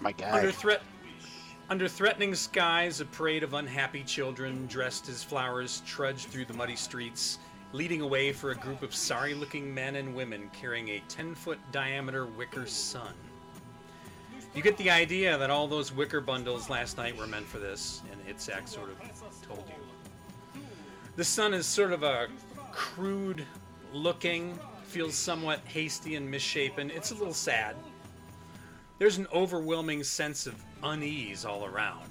My 0.05 0.11
guy. 0.11 0.37
Under 0.37 0.51
threat, 0.51 0.83
under 1.67 1.87
threatening 1.87 2.35
skies, 2.35 3.01
a 3.01 3.05
parade 3.05 3.41
of 3.41 3.55
unhappy 3.55 4.03
children 4.03 4.67
dressed 4.67 5.09
as 5.09 5.23
flowers 5.23 5.81
trudge 5.83 6.25
through 6.25 6.45
the 6.45 6.53
muddy 6.53 6.75
streets, 6.75 7.39
leading 7.73 8.01
away 8.01 8.31
for 8.31 8.51
a 8.51 8.55
group 8.55 8.83
of 8.83 8.93
sorry-looking 8.93 9.73
men 9.73 9.95
and 9.95 10.13
women 10.13 10.51
carrying 10.53 10.89
a 10.89 11.01
10-foot 11.09 11.57
diameter 11.71 12.27
wicker 12.27 12.67
sun. 12.67 13.15
You 14.53 14.61
get 14.61 14.77
the 14.77 14.91
idea 14.91 15.39
that 15.39 15.49
all 15.49 15.67
those 15.67 15.91
wicker 15.91 16.21
bundles 16.21 16.69
last 16.69 16.97
night 16.97 17.17
were 17.17 17.25
meant 17.25 17.47
for 17.47 17.57
this, 17.57 18.03
and 18.11 18.23
Itzhak 18.27 18.69
sort 18.69 18.91
of 18.91 19.41
told 19.41 19.63
you. 19.67 20.61
The 21.15 21.23
sun 21.23 21.51
is 21.51 21.65
sort 21.65 21.91
of 21.91 22.03
a 22.03 22.27
crude 22.71 23.43
looking, 23.91 24.59
feels 24.83 25.15
somewhat 25.15 25.61
hasty 25.65 26.13
and 26.13 26.29
misshapen. 26.29 26.91
It's 26.91 27.09
a 27.09 27.15
little 27.15 27.33
sad. 27.33 27.75
There's 28.97 29.17
an 29.17 29.27
overwhelming 29.33 30.03
sense 30.03 30.47
of 30.47 30.55
unease 30.81 31.43
all 31.43 31.65
around. 31.65 32.09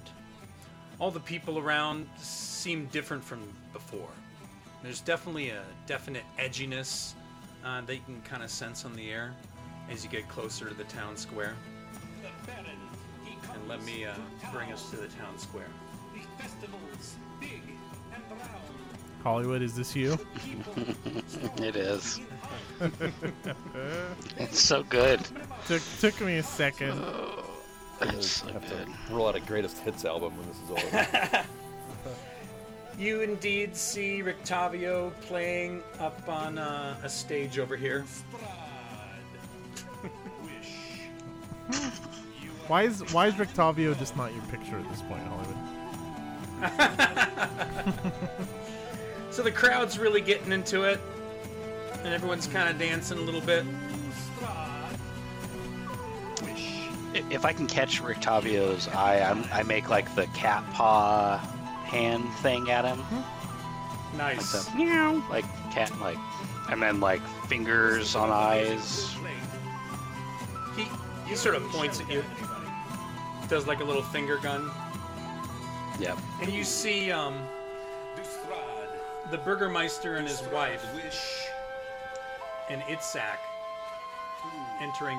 All 0.99 1.11
the 1.11 1.20
people 1.20 1.59
around 1.59 2.07
seem 2.18 2.87
different 2.87 3.25
from 3.25 3.40
before. 3.73 4.11
There's 4.83 5.01
definitely 5.01 5.49
a 5.49 5.62
definite 5.87 6.25
edginess, 6.38 7.14
uh, 7.64 7.81
that 7.83 7.94
you 7.94 8.03
can 8.05 8.20
kind 8.23 8.42
of 8.42 8.51
sense 8.51 8.85
on 8.85 8.94
the 8.94 9.11
air 9.11 9.33
as 9.90 10.05
you 10.05 10.11
get 10.11 10.29
closer 10.29 10.68
to 10.68 10.75
the 10.75 10.85
town 10.85 11.16
square. 11.16 11.55
And 13.55 13.68
let 13.68 13.83
me 13.85 14.05
uh, 14.05 14.12
bring 14.53 14.70
us 14.70 14.90
to 14.90 14.97
the 14.97 15.09
town 15.09 15.38
square. 15.38 15.68
Hollywood, 19.23 19.62
is 19.62 19.75
this 19.75 19.97
you? 19.97 20.18
It 21.57 21.77
is. 21.77 22.20
It's 24.38 24.61
so 24.61 24.83
good. 24.85 25.20
took 25.66 25.83
took 26.00 26.20
me 26.20 26.38
a 26.38 26.42
second. 26.42 27.00
It's 28.00 28.26
so 28.28 28.48
have 28.48 28.68
good. 28.68 28.87
to 28.87 29.14
roll 29.14 29.28
out 29.28 29.37
a 29.37 29.40
greatest 29.40 29.78
hits 29.78 30.04
album 30.04 30.37
when 30.37 30.46
this 30.48 30.59
is 30.61 30.70
over. 30.70 31.44
You 32.96 33.22
indeed 33.22 33.74
see 33.76 34.22
Rictavio 34.22 35.12
playing 35.22 35.83
up 35.98 36.28
on 36.28 36.59
uh, 36.59 36.96
a 37.02 37.09
stage 37.09 37.59
over 37.59 37.76
here. 37.76 38.04
Why 42.68 42.85
is 42.85 43.12
why 43.12 43.26
is 43.26 43.35
Rictavio 43.35 43.98
just 43.98 44.16
not 44.16 44.33
your 44.33 44.42
picture 44.44 44.78
at 44.78 44.88
this 44.88 45.02
point, 45.02 45.22
Hollywood? 45.26 45.59
So 49.35 49.42
the 49.42 49.50
crowd's 49.50 49.98
really 49.98 50.20
getting 50.20 50.52
into 50.52 50.85
it, 50.85 51.00
and 52.05 52.12
everyone's 52.12 52.47
kind 52.47 52.69
of 52.69 52.79
dancing 52.79 53.19
a 53.19 53.21
little 53.23 53.40
bit. 53.40 53.64
If 57.31 57.45
I 57.45 57.53
can 57.53 57.67
catch 57.67 58.03
Rictavio's 58.03 58.88
eye, 58.88 59.21
I'm, 59.21 59.45
I 59.53 59.62
make 59.62 59.88
like 59.88 60.12
the 60.17 60.27
cat 60.29 60.64
paw 60.73 61.38
hand 61.85 62.29
thing 62.43 62.71
at 62.71 62.85
him, 62.85 62.99
like 64.19 64.37
Nice. 64.37 64.64
the 64.69 64.77
meow, 64.77 65.23
like 65.31 65.45
cat, 65.71 65.93
like, 66.01 66.19
and 66.71 66.83
then 66.83 66.99
like 67.01 67.23
fingers 67.47 68.17
on 68.17 68.31
eyes. 68.31 69.14
He 70.77 70.87
he 71.27 71.37
sort 71.37 71.55
of 71.55 71.62
points 71.69 72.01
at 72.01 72.11
you, 72.11 72.25
does 73.49 73.67
like 73.69 73.79
a 73.81 73.85
little 73.85 74.03
finger 74.03 74.38
gun, 74.38 74.71
Yep. 76.01 76.19
and 76.43 76.53
you 76.53 76.64
see 76.64 77.12
um, 77.12 77.38
the 79.31 79.38
Burgermeister 79.38 80.17
and 80.17 80.27
his 80.27 80.43
wife 80.53 80.85
and 82.70 82.83
Itzak 82.83 83.38
entering 84.81 85.18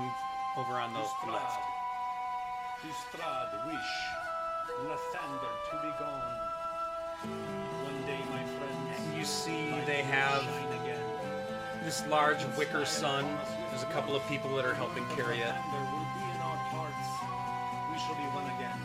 over 0.58 0.74
on 0.74 0.94
the 0.94 1.00
left. 1.00 1.62
Dustrad 2.82 3.68
wish 3.68 3.92
Lathander 4.84 5.54
to 5.72 5.78
be 5.82 5.92
gone. 6.00 6.38
One 7.84 8.06
day, 8.06 8.20
my 8.30 8.44
friends, 8.44 9.00
And 9.00 9.18
you 9.18 9.26
see 9.26 9.70
they 9.86 10.02
have 10.04 10.44
this 11.84 12.06
large 12.08 12.44
wicker 12.58 12.86
sun. 12.86 13.26
There's 13.70 13.84
a 13.84 13.88
couple 13.88 14.16
of 14.16 14.28
people 14.28 14.56
that 14.56 14.66
are 14.66 14.74
helping 14.74 15.06
carry 15.16 15.40
it. 15.40 15.46
Lathander 15.46 15.92
will 15.92 16.08
be 16.16 16.24
in 16.36 16.42
our 16.42 16.58
hearts. 16.58 17.08
We 17.92 18.00
shall 18.00 18.16
be 18.16 18.28
one 18.36 18.46
again. 18.58 18.80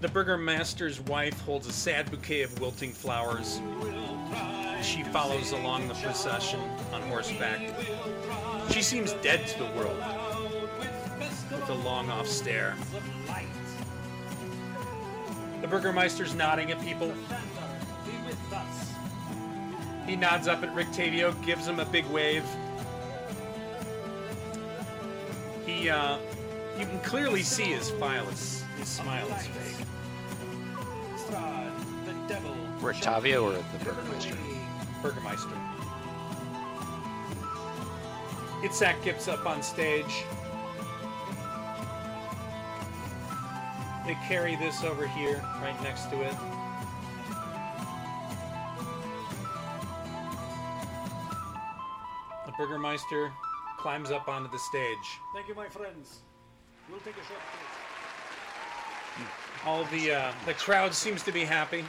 The 0.00 0.08
Burgermaster's 0.08 1.00
wife 1.02 1.40
holds 1.42 1.66
a 1.66 1.72
sad 1.72 2.10
bouquet 2.10 2.42
of 2.42 2.58
wilting 2.60 2.92
flowers. 2.92 3.60
She 4.82 5.04
follows 5.04 5.52
along 5.52 5.86
the 5.88 5.94
procession 5.94 6.60
on 6.92 7.02
horseback. 7.02 7.60
She 8.70 8.82
seems 8.82 9.12
dead 9.14 9.46
to 9.46 9.58
the 9.58 9.70
world, 9.76 10.02
with 11.50 11.68
a 11.68 11.74
long 11.74 12.10
off 12.10 12.26
stare. 12.26 12.74
The 15.60 15.68
Burgermeister's 15.68 16.34
nodding 16.34 16.72
at 16.72 16.80
people. 16.80 17.14
He 20.06 20.16
nods 20.16 20.48
up 20.48 20.62
at 20.64 20.74
Rictavio, 20.74 21.32
gives 21.46 21.66
him 21.66 21.78
a 21.78 21.84
big 21.84 22.04
wave. 22.06 22.44
He, 25.64 25.88
uh, 25.88 26.18
you 26.76 26.86
can 26.86 26.98
clearly 27.00 27.42
see 27.42 27.72
his 27.72 27.90
is, 27.90 28.64
his 28.78 28.88
smile 28.88 29.28
is 29.28 29.46
fake. 29.46 29.86
Rictavio 32.80 33.44
or 33.44 33.52
the 33.78 33.84
Burgermeister? 33.84 34.36
Burgermeister. 35.02 35.50
Itzak 38.62 39.02
gets 39.02 39.26
up 39.26 39.44
on 39.44 39.62
stage. 39.62 40.24
They 44.06 44.14
carry 44.28 44.56
this 44.56 44.84
over 44.84 45.06
here, 45.06 45.42
right 45.60 45.80
next 45.82 46.10
to 46.10 46.22
it. 46.22 46.34
The 52.46 52.52
Burgermeister 52.56 53.32
climbs 53.78 54.12
up 54.12 54.28
onto 54.28 54.50
the 54.50 54.58
stage. 54.58 55.20
Thank 55.34 55.48
you, 55.48 55.54
my 55.56 55.68
friends. 55.68 56.20
We'll 56.88 57.00
take 57.00 57.14
a 57.14 57.26
short 57.26 57.40
break. 59.18 59.28
All 59.64 59.84
the 59.84 60.12
uh, 60.12 60.32
the 60.46 60.54
crowd 60.54 60.94
seems 60.94 61.22
to 61.24 61.32
be 61.32 61.44
happy. 61.44 61.84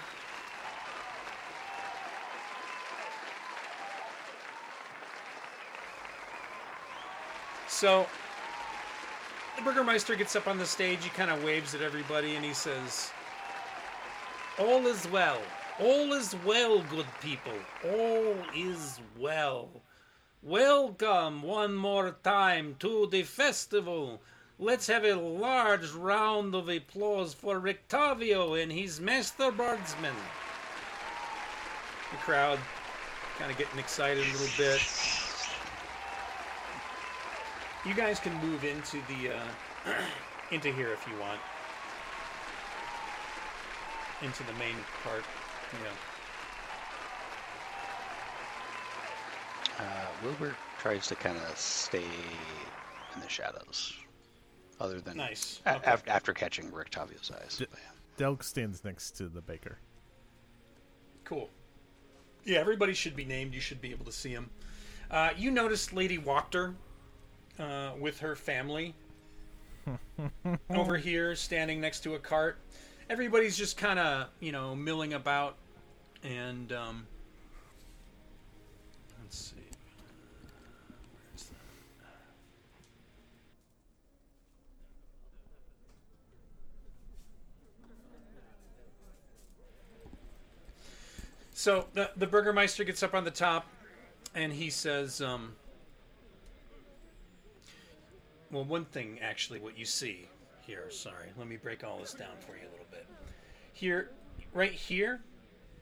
So 7.84 8.08
the 9.58 9.62
Burgermeister 9.62 10.16
gets 10.16 10.38
up 10.38 10.48
on 10.48 10.58
the 10.58 10.66
stage. 10.66 11.04
He 11.04 11.10
kind 11.10 11.30
of 11.30 11.44
waves 11.44 11.76
at 11.76 11.82
everybody 11.82 12.38
and 12.38 12.46
he 12.46 12.54
says, 12.54 13.12
"All 14.58 14.88
is 14.88 15.06
well. 15.10 15.42
All 15.82 16.14
is 16.14 16.34
well, 16.46 16.82
good 16.84 17.08
people. 17.22 17.60
All 17.84 18.38
is 18.56 19.02
well. 19.20 19.82
Welcome 20.42 21.42
one 21.42 21.76
more 21.76 22.16
time 22.24 22.78
to 22.80 23.06
the 23.08 23.24
festival." 23.24 24.22
Let's 24.58 24.88
have 24.88 25.04
a 25.04 25.16
large 25.16 25.92
round 25.92 26.56
of 26.56 26.70
applause 26.70 27.34
for 27.34 27.60
Rictavio 27.60 28.64
and 28.64 28.72
his 28.72 29.02
master 29.02 29.52
bardsman. 29.52 30.16
The 32.12 32.18
crowd 32.20 32.60
kind 33.38 33.52
of 33.52 33.58
getting 33.58 33.78
excited 33.78 34.26
a 34.26 34.32
little 34.32 34.48
bit. 34.58 34.80
You 37.86 37.94
guys 37.94 38.20
can 38.20 38.34
move 38.48 38.64
into 38.64 38.98
the 39.08 39.36
uh, 39.36 39.94
into 40.52 40.72
here 40.72 40.92
if 40.94 41.06
you 41.08 41.18
want. 41.20 41.40
Into 44.22 44.44
the 44.44 44.54
main 44.54 44.76
part. 45.04 45.24
Yeah. 45.84 45.90
Uh, 49.80 50.06
Wilbur 50.24 50.56
tries 50.80 51.08
to 51.08 51.16
kind 51.16 51.38
of 51.38 51.58
stay 51.58 52.04
in 53.16 53.22
the 53.22 53.28
shadows, 53.28 53.94
other 54.80 55.02
than 55.02 55.18
Nice. 55.18 55.60
a- 55.66 55.76
Okay. 55.76 55.92
af- 55.92 56.08
after 56.08 56.34
catching 56.34 56.70
Rictavio's 56.72 57.32
eyes. 57.32 57.58
D- 57.58 57.66
yeah. 57.74 57.80
Delg 58.18 58.44
stands 58.44 58.84
next 58.86 59.12
to 59.18 59.28
the 59.28 59.42
baker. 59.42 59.80
Cool. 61.26 61.50
Yeah, 62.46 62.60
everybody 62.60 62.94
should 62.94 63.16
be 63.16 63.26
named. 63.26 63.54
You 63.54 63.60
should 63.62 63.82
be 63.82 63.92
able 63.92 64.06
to 64.06 64.12
see 64.12 64.34
them. 64.34 64.50
Uh, 65.10 65.32
you 65.36 65.52
noticed 65.52 65.92
Lady 65.94 66.18
Wachter 66.18 66.76
uh, 67.60 67.92
with 68.00 68.20
her 68.20 68.36
family 68.36 68.94
over 70.70 70.98
here, 70.98 71.36
standing 71.36 71.82
next 71.82 72.02
to 72.02 72.16
a 72.16 72.20
cart. 72.20 72.58
Everybody's 73.10 73.58
just 73.58 73.78
kind 73.78 74.00
of, 74.00 74.28
you 74.40 74.52
know, 74.52 74.76
milling 74.76 75.14
about, 75.14 75.56
and 76.24 76.72
um, 76.72 77.06
let's 79.22 79.38
see. 79.38 79.56
So 91.54 91.86
the 91.94 92.10
the 92.18 92.28
Burgermeister 92.28 92.84
gets 92.84 93.04
up 93.04 93.14
on 93.14 93.24
the 93.24 93.32
top, 93.32 93.68
and 94.36 94.52
he 94.52 94.70
says, 94.70 95.22
um, 95.22 95.54
"Well, 98.54 98.64
one 98.64 98.86
thing 98.86 99.20
actually, 99.22 99.60
what 99.60 99.78
you 99.78 99.86
see 99.86 100.28
here. 100.62 100.90
Sorry, 100.90 101.28
let 101.38 101.48
me 101.48 101.58
break 101.58 101.84
all 101.84 102.00
this 102.00 102.14
down 102.14 102.36
for 102.40 102.56
you 102.56 102.62
a 102.62 102.72
little 102.72 102.86
bit. 102.90 103.06
Here, 103.74 104.12
right 104.54 104.72
here, 104.72 105.22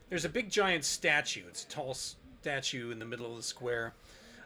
there's 0.09 0.26
a 0.26 0.30
big 0.30 0.49
giant 0.49 0.84
statue. 0.84 1.43
It's 1.47 1.63
a 1.63 1.67
tall 1.67 1.93
statue 1.93 2.91
in 2.91 2.99
the 2.99 3.05
middle 3.05 3.30
of 3.30 3.38
the 3.38 3.43
square." 3.43 3.93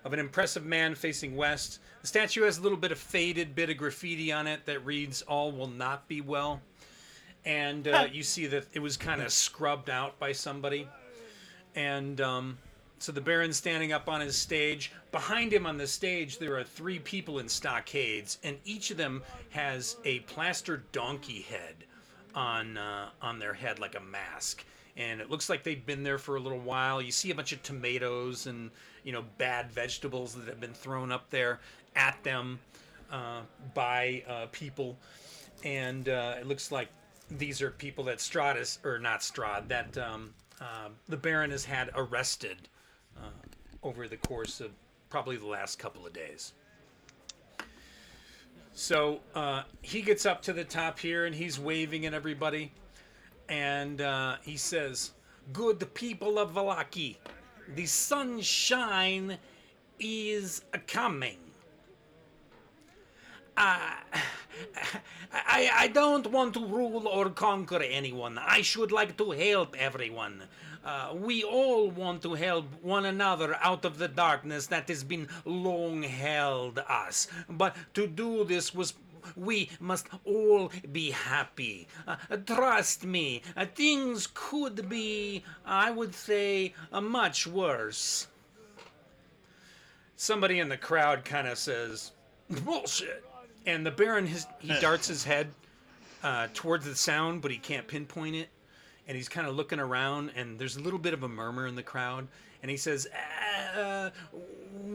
Of 0.04 0.14
an 0.14 0.20
impressive 0.20 0.64
man 0.64 0.94
facing 0.94 1.36
west. 1.36 1.80
The 2.02 2.08
statue 2.08 2.44
has 2.44 2.60
a 2.60 2.62
little 2.62 2.78
bit 2.78 2.92
of 2.92 3.00
faded 3.00 3.56
bit 3.56 3.72
of 3.72 3.78
graffiti 3.78 4.32
on 4.32 4.46
it 4.46 4.64
that 4.68 4.86
reads, 4.86 5.24
All 5.24 5.52
will 5.52 5.66
not 5.66 6.08
be 6.08 6.22
well. 6.22 6.62
And 7.44 7.88
uh, 7.88 8.08
you 8.12 8.22
see 8.22 8.46
that 8.46 8.68
it 8.74 8.82
was 8.82 8.98
kind 8.98 9.20
of 9.20 9.34
scrubbed 9.34 9.90
out 9.90 10.20
by 10.20 10.32
somebody 10.32 10.88
and 11.76 12.20
um, 12.22 12.58
so 13.00 13.12
the 13.12 13.22
Baron's 13.22 13.58
standing 13.58 13.92
up 13.92 14.08
on 14.10 14.22
his 14.22 14.38
stage. 14.38 14.92
Behind 15.12 15.52
him 15.54 15.66
on 15.66 15.78
the 15.78 15.88
stage, 15.88 16.40
there 16.40 16.58
are 16.58 16.64
three 16.64 17.00
people 17.00 17.40
in 17.40 17.50
stockades, 17.50 18.38
and 18.44 18.58
each 18.66 18.92
of 18.92 18.98
them 18.98 19.22
has 19.50 19.98
a 20.06 20.20
plaster 20.22 20.84
donkey 20.92 21.42
head 21.42 21.86
on 22.34 22.78
uh, 22.78 23.10
on 23.22 23.40
their 23.40 23.54
head 23.54 23.80
like 23.80 23.96
a 23.96 24.00
mask. 24.00 24.64
and 24.98 25.20
it 25.20 25.30
looks 25.30 25.50
like 25.50 25.64
they've 25.64 25.86
been 25.86 26.04
there 26.04 26.18
for 26.18 26.38
a 26.38 26.40
little 26.40 26.60
while. 26.60 27.02
You 27.02 27.12
see 27.12 27.32
a 27.32 27.36
bunch 27.36 27.52
of 27.52 27.62
tomatoes 27.64 28.48
and 28.48 28.72
you 29.04 29.12
know 29.12 29.24
bad 29.38 29.72
vegetables 29.72 30.34
that 30.36 30.48
have 30.48 30.60
been 30.60 30.74
thrown 30.74 31.12
up 31.12 31.30
there 31.30 31.60
at 31.96 32.22
them 32.24 32.60
uh, 33.12 33.42
by 33.74 34.24
uh, 34.28 34.48
people, 34.52 34.98
and 35.64 36.08
uh, 36.10 36.36
it 36.40 36.48
looks 36.48 36.72
like 36.72 36.90
these 37.30 37.62
are 37.62 37.72
people 37.72 38.04
that 38.06 38.20
Strahd 38.20 38.58
is, 38.58 38.80
or 38.84 39.00
not 39.00 39.20
Strahd, 39.22 39.68
that 39.68 39.98
um, 39.98 40.34
uh, 40.62 40.90
the 41.10 41.18
Baron 41.18 41.52
has 41.52 41.66
had 41.66 41.90
arrested 41.96 42.58
uh, 43.18 43.30
over 43.84 44.08
the 44.08 44.18
course 44.18 44.62
of 44.62 44.72
probably 45.10 45.38
the 45.38 45.46
last 45.46 45.80
couple 45.80 46.06
of 46.06 46.14
days. 46.14 46.54
So 48.74 49.22
uh, 49.34 49.64
he 49.82 50.02
gets 50.02 50.26
up 50.26 50.42
to 50.44 50.54
the 50.54 50.66
top 50.66 51.00
here 51.00 51.26
and 51.26 51.34
he's 51.34 51.58
waving 51.58 52.06
at 52.06 52.14
everybody. 52.14 52.72
And 53.48 54.02
uh, 54.02 54.36
he 54.42 54.58
says, 54.58 55.12
Good 55.54 55.94
people 55.94 56.38
of 56.40 56.54
Vallaki, 56.54 57.18
the 57.76 57.86
sunshine 57.86 59.38
is 60.00 60.64
coming. 60.88 61.38
Uh, 63.56 63.80
I, 65.32 65.70
I 65.74 65.88
don't 65.88 66.28
want 66.28 66.54
to 66.56 66.66
rule 66.66 67.08
or 67.08 67.30
conquer 67.30 67.82
anyone. 67.82 68.38
I 68.38 68.62
should 68.62 68.92
like 68.92 69.18
to 69.18 69.32
help 69.32 69.76
everyone. 69.80 70.44
Uh, 70.86 71.14
we 71.16 71.44
all 71.44 71.90
want 71.90 72.22
to 72.22 72.36
help 72.36 72.66
one 72.84 73.06
another 73.06 73.58
out 73.62 73.86
of 73.86 73.98
the 73.98 74.08
darkness 74.08 74.68
that 74.68 74.88
has 74.88 75.04
been 75.04 75.28
long 75.44 76.04
held 76.04 76.78
us. 76.88 77.28
But 77.50 77.76
to 77.96 78.06
do 78.06 78.44
this 78.44 78.74
was 78.74 78.94
we 79.36 79.70
must 79.80 80.08
all 80.24 80.72
be 80.92 81.12
happy. 81.12 81.88
Uh, 82.08 82.16
trust 82.46 83.06
me, 83.06 83.42
uh, 83.58 83.66
things 83.66 84.28
could 84.34 84.88
be, 84.88 85.44
I 85.66 85.90
would 85.90 86.14
say, 86.14 86.74
uh, 86.92 87.02
much 87.02 87.48
worse. 87.48 88.28
Somebody 90.16 90.60
in 90.60 90.70
the 90.70 90.78
crowd 90.78 91.26
kind 91.26 91.48
of 91.48 91.58
says, 91.58 92.12
bullshit. 92.50 93.24
And 93.66 93.84
the 93.86 93.92
Baron, 93.92 94.28
his, 94.28 94.46
he 94.60 94.74
darts 94.80 95.08
his 95.08 95.24
head 95.24 95.48
uh, 96.24 96.48
towards 96.54 96.86
the 96.86 96.96
sound, 96.96 97.42
but 97.42 97.52
he 97.52 97.58
can't 97.58 97.88
pinpoint 97.88 98.36
it. 98.36 98.50
And 99.08 99.16
he's 99.16 99.30
kind 99.30 99.48
of 99.48 99.56
looking 99.56 99.80
around, 99.80 100.32
and 100.36 100.58
there's 100.58 100.78
a 100.78 100.82
little 100.82 101.00
bit 101.00 101.14
of 101.14 101.24
a 101.24 101.28
murmur 101.28 101.68
in 101.68 101.76
the 101.76 101.84
crowd. 101.84 102.28
And 102.62 102.72
he 102.72 102.78
says, 102.78 103.08
uh, 103.78 104.10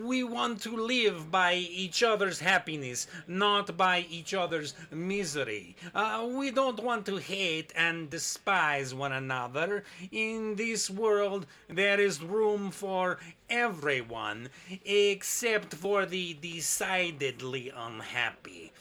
We 0.03 0.25
want 0.25 0.61
to 0.63 0.77
live 0.77 1.31
by 1.31 1.55
each 1.55 2.03
other's 2.03 2.41
happiness, 2.41 3.07
not 3.29 3.77
by 3.77 4.07
each 4.11 4.35
other's 4.35 4.75
misery. 4.91 5.77
Uh, 5.95 6.29
we 6.29 6.51
don't 6.51 6.83
want 6.83 7.07
to 7.07 7.19
hate 7.19 7.73
and 7.77 8.11
despise 8.11 8.93
one 8.93 9.13
another. 9.13 9.85
In 10.11 10.57
this 10.57 10.91
world, 10.91 11.47
there 11.69 12.01
is 12.01 12.21
room 12.21 12.73
for 12.73 13.19
everyone, 13.49 14.49
except 14.85 15.75
for 15.75 16.07
the 16.07 16.35
decidedly 16.35 17.73
unhappy. 17.77 18.73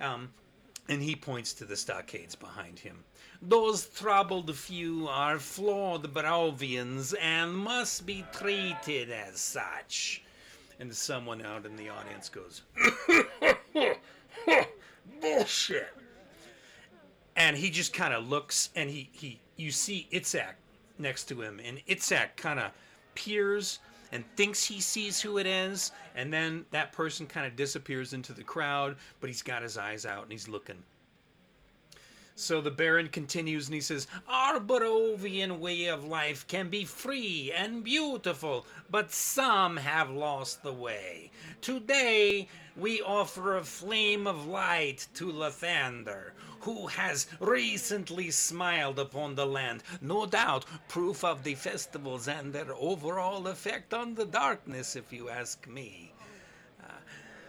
Um, 0.00 0.30
and 0.88 1.00
he 1.00 1.14
points 1.14 1.52
to 1.54 1.64
the 1.64 1.76
stockades 1.76 2.34
behind 2.34 2.80
him. 2.80 3.04
Those 3.44 3.86
troubled 3.86 4.54
few 4.54 5.08
are 5.08 5.40
flawed 5.40 6.14
Barovians 6.14 7.12
and 7.20 7.56
must 7.56 8.06
be 8.06 8.24
treated 8.32 9.10
as 9.10 9.40
such. 9.40 10.22
And 10.78 10.94
someone 10.94 11.42
out 11.42 11.66
in 11.66 11.74
the 11.74 11.88
audience 11.88 12.28
goes, 12.28 12.62
Bullshit. 15.20 15.92
And 17.34 17.56
he 17.56 17.68
just 17.68 17.92
kind 17.92 18.14
of 18.14 18.28
looks 18.28 18.70
and 18.76 18.88
he, 18.88 19.10
he 19.12 19.40
you 19.56 19.72
see 19.72 20.06
Itzhak 20.12 20.54
next 20.98 21.24
to 21.24 21.42
him, 21.42 21.60
and 21.64 21.84
Itzhak 21.88 22.36
kind 22.36 22.60
of 22.60 22.70
peers 23.16 23.80
and 24.12 24.24
thinks 24.36 24.64
he 24.64 24.80
sees 24.80 25.20
who 25.20 25.38
it 25.38 25.46
is, 25.46 25.90
and 26.14 26.32
then 26.32 26.64
that 26.70 26.92
person 26.92 27.26
kind 27.26 27.46
of 27.46 27.56
disappears 27.56 28.12
into 28.12 28.32
the 28.32 28.44
crowd, 28.44 28.96
but 29.20 29.28
he's 29.28 29.42
got 29.42 29.62
his 29.62 29.76
eyes 29.76 30.06
out 30.06 30.22
and 30.22 30.30
he's 30.30 30.48
looking. 30.48 30.82
So 32.34 32.62
the 32.62 32.70
Baron 32.70 33.08
continues 33.08 33.66
and 33.66 33.74
he 33.74 33.82
says, 33.82 34.06
Our 34.26 34.58
Barovian 34.58 35.58
way 35.58 35.86
of 35.86 36.06
life 36.06 36.46
can 36.46 36.70
be 36.70 36.86
free 36.86 37.52
and 37.54 37.84
beautiful, 37.84 38.64
but 38.90 39.12
some 39.12 39.76
have 39.76 40.08
lost 40.08 40.62
the 40.62 40.72
way. 40.72 41.30
Today, 41.60 42.48
we 42.74 43.02
offer 43.02 43.56
a 43.56 43.64
flame 43.64 44.26
of 44.26 44.46
light 44.46 45.08
to 45.14 45.30
Lathander, 45.30 46.32
who 46.60 46.86
has 46.86 47.26
recently 47.38 48.30
smiled 48.30 48.98
upon 48.98 49.34
the 49.34 49.46
land. 49.46 49.82
No 50.00 50.24
doubt, 50.24 50.64
proof 50.88 51.24
of 51.24 51.44
the 51.44 51.54
festivals 51.54 52.28
and 52.28 52.50
their 52.50 52.72
overall 52.74 53.46
effect 53.46 53.92
on 53.92 54.14
the 54.14 54.24
darkness, 54.24 54.96
if 54.96 55.12
you 55.12 55.28
ask 55.28 55.68
me. 55.68 56.14
Uh, 56.82 56.94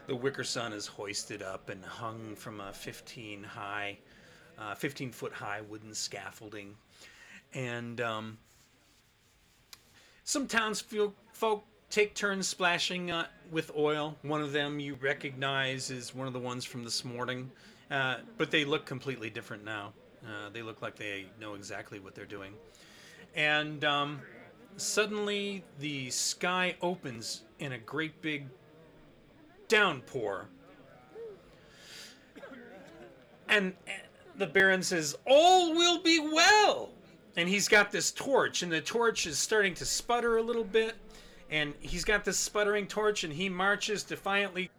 the 0.07 0.15
wicker 0.15 0.43
sun 0.43 0.73
is 0.73 0.87
hoisted 0.87 1.41
up 1.41 1.69
and 1.69 1.85
hung 1.85 2.35
from 2.35 2.59
a 2.59 2.73
15 2.73 3.43
high 3.43 3.97
uh, 4.57 4.75
15 4.75 5.11
foot 5.11 5.33
high 5.33 5.61
wooden 5.61 5.93
scaffolding. 5.93 6.75
And 7.53 8.01
um, 8.01 8.37
some 10.23 10.47
townsfolk 10.47 11.15
take 11.89 12.15
turns 12.15 12.47
splashing 12.47 13.11
uh, 13.11 13.27
with 13.51 13.71
oil. 13.77 14.17
One 14.23 14.41
of 14.41 14.51
them 14.51 14.79
you 14.79 14.95
recognize 14.95 15.91
is 15.91 16.15
one 16.15 16.27
of 16.27 16.33
the 16.33 16.39
ones 16.39 16.65
from 16.65 16.83
this 16.83 17.05
morning, 17.05 17.51
uh, 17.91 18.17
but 18.37 18.49
they 18.49 18.65
look 18.65 18.85
completely 18.85 19.29
different 19.29 19.63
now. 19.63 19.93
Uh, 20.25 20.49
they 20.51 20.61
look 20.61 20.81
like 20.81 20.95
they 20.95 21.25
know 21.39 21.53
exactly 21.53 21.99
what 21.99 22.15
they're 22.15 22.25
doing. 22.25 22.53
And 23.35 23.83
um, 23.83 24.21
suddenly 24.77 25.63
the 25.79 26.09
sky 26.09 26.75
opens 26.81 27.41
in 27.59 27.73
a 27.73 27.77
great 27.77 28.21
big 28.21 28.45
downpour. 29.67 30.47
And 33.49 33.73
the 34.37 34.47
Baron 34.47 34.83
says, 34.83 35.15
All 35.25 35.73
will 35.73 36.01
be 36.01 36.19
well. 36.19 36.89
And 37.35 37.49
he's 37.49 37.67
got 37.67 37.91
this 37.91 38.11
torch, 38.11 38.61
and 38.61 38.71
the 38.71 38.81
torch 38.81 39.25
is 39.25 39.39
starting 39.39 39.73
to 39.75 39.85
sputter 39.85 40.37
a 40.37 40.41
little 40.41 40.63
bit. 40.63 40.95
And 41.49 41.73
he's 41.79 42.03
got 42.03 42.23
this 42.23 42.37
sputtering 42.37 42.87
torch, 42.87 43.23
and 43.23 43.33
he 43.33 43.49
marches 43.49 44.03
defiantly 44.03 44.69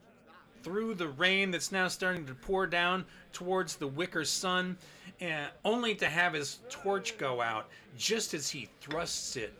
through 0.63 0.95
the 0.95 1.09
rain 1.09 1.51
that's 1.51 1.73
now 1.73 1.89
starting 1.89 2.27
to 2.27 2.35
pour 2.35 2.67
down 2.67 3.05
towards 3.33 3.77
the 3.77 3.87
wicker 3.87 4.25
sun, 4.25 4.77
and 5.21 5.51
only 5.65 5.95
to 5.97 6.07
have 6.07 6.33
his 6.33 6.61
torch 6.71 7.19
go 7.19 7.41
out 7.41 7.69
just 7.99 8.35
as 8.35 8.49
he 8.49 8.69
thrusts 8.81 9.37
it 9.37 9.53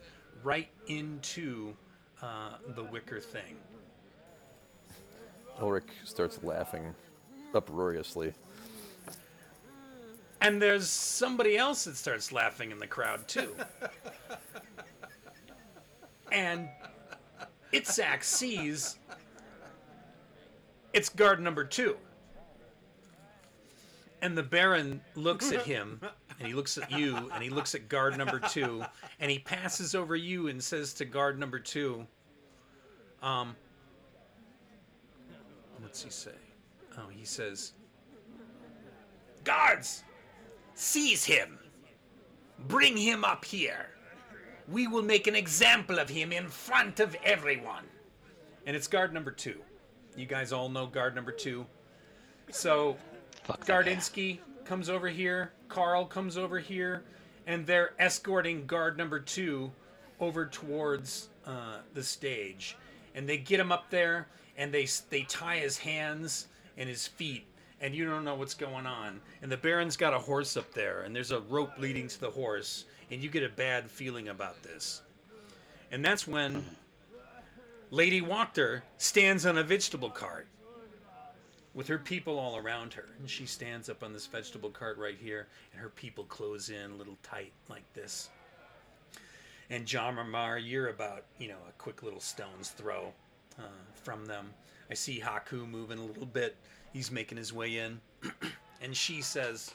right 0.43 0.69
into 0.87 1.73
uh, 2.21 2.51
the 2.75 2.83
wicker 2.83 3.19
thing. 3.19 3.55
Ulrich 5.59 5.83
starts 6.03 6.39
laughing 6.43 6.93
uproariously. 7.53 8.33
And 10.45 10.61
there's 10.61 10.87
somebody 10.87 11.57
else 11.57 11.85
that 11.85 11.97
starts 11.97 12.31
laughing 12.31 12.69
in 12.69 12.77
the 12.77 12.85
crowd 12.85 13.27
too. 13.27 13.55
and 16.31 16.69
Itzhak 17.73 18.23
sees 18.23 18.99
it's 20.93 21.09
guard 21.09 21.41
number 21.41 21.63
two. 21.63 21.97
And 24.21 24.37
the 24.37 24.43
Baron 24.43 25.01
looks 25.15 25.51
at 25.51 25.63
him, 25.63 25.99
and 26.37 26.47
he 26.47 26.53
looks 26.53 26.77
at 26.77 26.91
you, 26.91 27.15
and 27.33 27.43
he 27.43 27.49
looks 27.49 27.73
at 27.73 27.89
guard 27.89 28.15
number 28.15 28.39
two, 28.39 28.85
and 29.19 29.31
he 29.31 29.39
passes 29.39 29.95
over 29.95 30.15
you 30.15 30.49
and 30.49 30.63
says 30.63 30.93
to 30.93 31.05
guard 31.05 31.39
number 31.39 31.57
two, 31.57 32.05
um, 33.23 33.55
what's 35.79 36.03
he 36.03 36.11
say? 36.11 36.37
Oh, 36.99 37.07
he 37.09 37.25
says, 37.25 37.73
Guards! 39.43 40.04
Seize 40.75 41.23
him! 41.23 41.57
Bring 42.67 42.97
him 42.97 43.23
up 43.23 43.45
here! 43.45 43.87
We 44.67 44.87
will 44.87 45.03
make 45.03 45.25
an 45.25 45.35
example 45.35 45.99
of 45.99 46.09
him 46.09 46.31
in 46.31 46.47
front 46.47 46.99
of 46.99 47.15
everyone! 47.23 47.85
And 48.65 48.75
it's 48.75 48.87
guard 48.87 49.13
number 49.13 49.31
two. 49.31 49.61
You 50.17 50.25
guys 50.25 50.51
all 50.51 50.69
know 50.69 50.85
guard 50.85 51.15
number 51.15 51.31
two. 51.31 51.65
So, 52.51 52.97
Fuck. 53.43 53.65
Gardinsky 53.65 54.39
comes 54.65 54.89
over 54.89 55.07
here, 55.07 55.53
Carl 55.69 56.05
comes 56.05 56.37
over 56.37 56.59
here, 56.59 57.03
and 57.47 57.65
they're 57.65 57.93
escorting 57.99 58.65
guard 58.65 58.97
number 58.97 59.19
two 59.19 59.71
over 60.19 60.45
towards 60.45 61.29
uh, 61.45 61.79
the 61.93 62.03
stage. 62.03 62.75
And 63.13 63.29
they 63.29 63.37
get 63.37 63.59
him 63.59 63.71
up 63.71 63.89
there, 63.89 64.27
and 64.57 64.73
they 64.73 64.87
they 65.09 65.21
tie 65.23 65.57
his 65.57 65.77
hands 65.77 66.47
and 66.77 66.89
his 66.89 67.07
feet, 67.07 67.45
and 67.81 67.93
you 67.93 68.05
don't 68.05 68.23
know 68.23 68.35
what's 68.35 68.53
going 68.53 68.85
on. 68.85 69.19
And 69.41 69.51
the 69.51 69.57
Baron's 69.57 69.97
got 69.97 70.13
a 70.13 70.19
horse 70.19 70.57
up 70.57 70.73
there, 70.73 71.01
and 71.01 71.15
there's 71.15 71.31
a 71.31 71.41
rope 71.41 71.71
leading 71.77 72.07
to 72.07 72.19
the 72.19 72.31
horse, 72.31 72.85
and 73.11 73.21
you 73.21 73.29
get 73.29 73.43
a 73.43 73.49
bad 73.49 73.89
feeling 73.89 74.29
about 74.29 74.61
this. 74.63 75.01
And 75.91 76.03
that's 76.03 76.27
when 76.27 76.65
Lady 77.91 78.21
Wachter 78.21 78.81
stands 78.97 79.45
on 79.45 79.57
a 79.57 79.63
vegetable 79.63 80.09
cart 80.09 80.47
with 81.73 81.87
her 81.87 81.99
people 81.99 82.39
all 82.39 82.57
around 82.57 82.93
her. 82.93 83.05
And 83.19 83.29
she 83.29 83.45
stands 83.45 83.89
up 83.89 84.03
on 84.03 84.13
this 84.13 84.25
vegetable 84.25 84.71
cart 84.71 84.97
right 84.97 85.17
here, 85.21 85.47
and 85.71 85.81
her 85.81 85.89
people 85.89 86.23
close 86.23 86.69
in 86.69 86.91
a 86.91 86.95
little 86.95 87.17
tight 87.21 87.51
like 87.69 87.91
this. 87.93 88.29
and 89.69 89.85
Jamamar, 89.85 90.59
you're 90.63 90.89
about 90.89 91.25
you 91.37 91.49
know 91.49 91.57
a 91.69 91.71
quick 91.77 92.01
little 92.03 92.19
stone's 92.19 92.69
throw 92.69 93.13
uh, 93.59 93.63
from 94.03 94.25
them. 94.25 94.53
I 94.89 94.93
see 94.93 95.19
Haku 95.19 95.67
moving 95.67 95.99
a 95.99 96.03
little 96.03 96.25
bit. 96.25 96.55
He's 96.95 97.11
making 97.11 97.37
his 97.37 97.51
way 97.51 97.79
in, 97.79 97.99
and 98.81 98.95
she 98.95 99.21
says, 99.21 99.73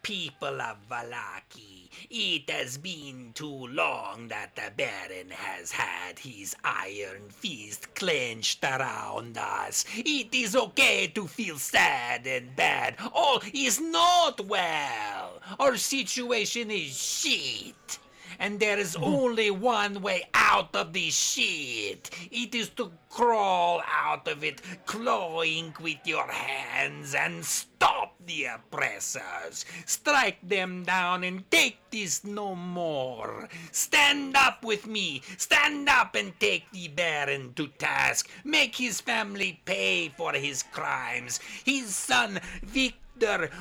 People 0.00 0.62
of 0.62 0.78
Vallaki, 0.90 1.90
it 2.08 2.48
has 2.48 2.78
been 2.78 3.32
too 3.34 3.66
long 3.66 4.28
that 4.28 4.56
the 4.56 4.72
Baron 4.78 5.28
has 5.28 5.72
had 5.72 6.18
his 6.18 6.56
iron 6.64 7.28
fist 7.28 7.94
clenched 7.94 8.64
around 8.64 9.36
us. 9.36 9.84
It 9.94 10.34
is 10.34 10.56
okay 10.56 11.06
to 11.08 11.26
feel 11.26 11.58
sad 11.58 12.26
and 12.26 12.56
bad. 12.56 12.96
All 13.12 13.42
is 13.52 13.78
not 13.78 14.40
well. 14.46 15.42
Our 15.58 15.76
situation 15.76 16.70
is 16.70 16.96
shit. 16.98 17.98
And 18.38 18.60
there 18.60 18.78
is 18.78 18.94
mm-hmm. 18.94 19.04
only 19.04 19.50
one 19.50 20.02
way 20.02 20.28
out 20.34 20.74
of 20.74 20.92
this 20.92 21.16
shit. 21.16 22.10
It 22.30 22.54
is 22.54 22.68
to 22.70 22.90
crawl 23.10 23.82
out 23.86 24.26
of 24.28 24.42
it, 24.42 24.60
clawing 24.86 25.74
with 25.80 25.98
your 26.04 26.26
hands, 26.26 27.14
and 27.14 27.44
stop 27.44 28.14
the 28.26 28.46
oppressors. 28.46 29.64
Strike 29.86 30.38
them 30.48 30.82
down 30.84 31.24
and 31.24 31.48
take 31.50 31.78
this 31.90 32.24
no 32.24 32.54
more. 32.54 33.48
Stand 33.70 34.36
up 34.36 34.64
with 34.64 34.86
me. 34.86 35.22
Stand 35.36 35.88
up 35.88 36.14
and 36.14 36.38
take 36.40 36.70
the 36.72 36.88
Baron 36.88 37.52
to 37.54 37.68
task. 37.68 38.30
Make 38.44 38.74
his 38.76 39.00
family 39.00 39.60
pay 39.64 40.08
for 40.16 40.32
his 40.32 40.62
crimes. 40.62 41.38
His 41.64 41.94
son, 41.94 42.40
Victor 42.62 43.03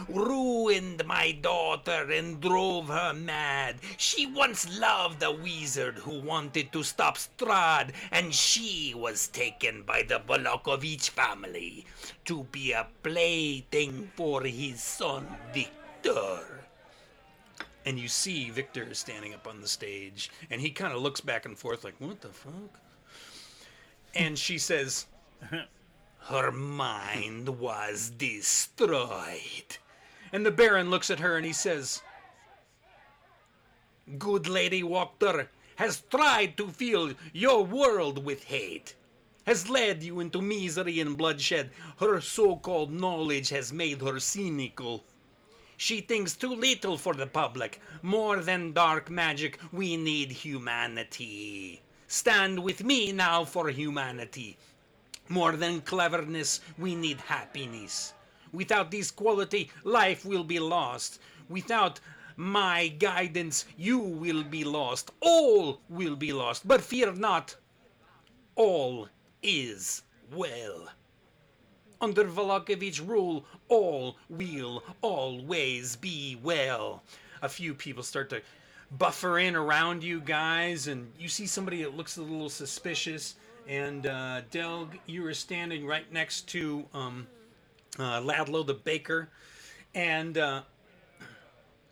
ruined 0.09 1.05
my 1.05 1.31
daughter 1.31 2.11
and 2.11 2.41
drove 2.41 2.87
her 2.87 3.13
mad. 3.13 3.75
She 3.97 4.25
once 4.25 4.79
loved 4.79 5.21
a 5.23 5.31
wizard 5.31 5.95
who 5.99 6.19
wanted 6.19 6.71
to 6.71 6.83
stop 6.83 7.17
Strahd, 7.17 7.91
and 8.11 8.33
she 8.33 8.93
was 8.95 9.27
taken 9.27 9.83
by 9.83 10.03
the 10.03 10.19
Vallakovich 10.19 11.09
family 11.09 11.85
to 12.25 12.43
be 12.51 12.71
a 12.71 12.87
plaything 13.03 14.11
for 14.15 14.43
his 14.43 14.81
son 14.81 15.27
Victor. 15.53 16.61
and 17.85 17.99
you 17.99 18.07
see 18.07 18.49
Victor 18.49 18.93
standing 18.93 19.33
up 19.33 19.47
on 19.47 19.61
the 19.61 19.67
stage, 19.67 20.31
and 20.49 20.61
he 20.61 20.69
kind 20.71 20.93
of 20.93 21.01
looks 21.01 21.21
back 21.21 21.45
and 21.45 21.57
forth 21.57 21.83
like, 21.83 21.95
"What 21.99 22.21
the 22.21 22.29
fuck?" 22.29 22.79
And 24.15 24.37
she 24.37 24.57
says, 24.57 25.05
Her 26.27 26.51
mind 26.51 27.59
was 27.59 28.09
destroyed. 28.09 29.77
and 30.31 30.45
the 30.45 30.51
Baron 30.51 30.89
looks 30.89 31.11
at 31.11 31.19
her 31.19 31.35
and 31.35 31.45
he 31.45 31.51
says, 31.51 32.01
Good 34.17 34.47
Lady 34.47 34.81
Wachter 34.81 35.47
has 35.75 36.01
tried 36.09 36.55
to 36.57 36.69
fill 36.69 37.13
your 37.33 37.65
world 37.65 38.23
with 38.23 38.45
hate, 38.45 38.95
has 39.45 39.69
led 39.69 40.01
you 40.01 40.21
into 40.21 40.41
misery 40.41 41.01
and 41.01 41.17
bloodshed. 41.17 41.71
Her 41.99 42.21
so 42.21 42.55
called 42.55 42.91
knowledge 42.91 43.49
has 43.49 43.73
made 43.73 44.01
her 44.01 44.19
cynical. 44.19 45.03
She 45.75 45.99
thinks 45.99 46.35
too 46.37 46.55
little 46.55 46.97
for 46.97 47.13
the 47.13 47.27
public. 47.27 47.81
More 48.01 48.37
than 48.37 48.71
dark 48.71 49.09
magic, 49.09 49.59
we 49.73 49.97
need 49.97 50.31
humanity. 50.31 51.81
Stand 52.07 52.63
with 52.63 52.83
me 52.83 53.11
now 53.11 53.43
for 53.43 53.69
humanity. 53.69 54.57
More 55.33 55.53
than 55.53 55.81
cleverness, 55.81 56.61
we 56.77 56.93
need 56.93 57.19
happiness. 57.21 58.13
Without 58.51 58.91
this 58.91 59.09
quality, 59.09 59.71
life 59.83 60.25
will 60.25 60.43
be 60.43 60.59
lost. 60.59 61.19
Without 61.49 61.99
my 62.37 62.89
guidance, 62.89 63.65
you 63.75 63.97
will 63.97 64.43
be 64.43 64.63
lost. 64.63 65.09
All 65.21 65.81
will 65.89 66.15
be 66.15 66.31
lost. 66.33 66.67
But 66.67 66.81
fear 66.81 67.11
not. 67.13 67.55
All 68.55 69.09
is 69.41 70.03
well. 70.31 70.89
Under 71.99 72.25
Vallakovich 72.25 73.01
rule, 73.03 73.43
all 73.69 74.17
will 74.29 74.83
always 75.01 75.95
be 75.95 76.37
well. 76.43 77.01
A 77.41 77.49
few 77.49 77.73
people 77.73 78.03
start 78.03 78.29
to 78.29 78.43
buffer 78.91 79.39
in 79.39 79.55
around 79.55 80.03
you 80.03 80.21
guys, 80.21 80.85
and 80.85 81.11
you 81.17 81.27
see 81.27 81.47
somebody 81.47 81.81
that 81.81 81.97
looks 81.97 82.17
a 82.17 82.21
little 82.21 82.49
suspicious. 82.49 83.33
And 83.67 84.07
uh, 84.07 84.41
Delg, 84.51 84.99
you 85.05 85.23
were 85.23 85.33
standing 85.33 85.85
right 85.85 86.11
next 86.11 86.47
to 86.49 86.85
um, 86.93 87.27
uh, 87.97 88.21
Ludlow 88.21 88.63
the 88.63 88.73
baker, 88.73 89.29
and 89.95 90.37
uh, 90.37 90.61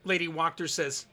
Lady 0.03 0.27
Wachter 0.27 0.69
says, 0.69 1.05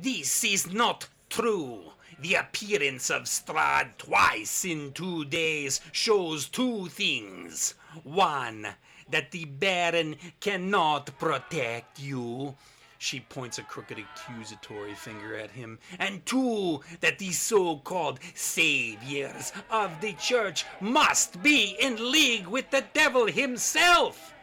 This 0.00 0.42
is 0.44 0.72
not 0.72 1.08
true. 1.28 1.92
The 2.20 2.34
appearance 2.34 3.10
of 3.10 3.22
Strahd 3.22 3.96
twice 3.96 4.64
in 4.64 4.92
two 4.92 5.24
days 5.24 5.80
shows 5.92 6.48
two 6.48 6.86
things. 6.88 7.74
One, 8.02 8.66
that 9.10 9.30
the 9.30 9.44
Baron 9.44 10.16
cannot 10.40 11.18
protect 11.18 12.00
you. 12.00 12.56
She 13.02 13.20
points 13.20 13.56
a 13.56 13.62
crooked 13.62 13.98
accusatory 13.98 14.94
finger 14.94 15.34
at 15.34 15.50
him. 15.50 15.78
And 15.98 16.24
two, 16.26 16.82
that 17.00 17.18
these 17.18 17.40
so 17.40 17.78
called 17.78 18.20
saviors 18.34 19.54
of 19.70 19.90
the 20.02 20.12
church 20.12 20.66
must 20.82 21.42
be 21.42 21.78
in 21.80 22.12
league 22.12 22.46
with 22.46 22.70
the 22.70 22.84
devil 22.92 23.26
himself. 23.26 24.34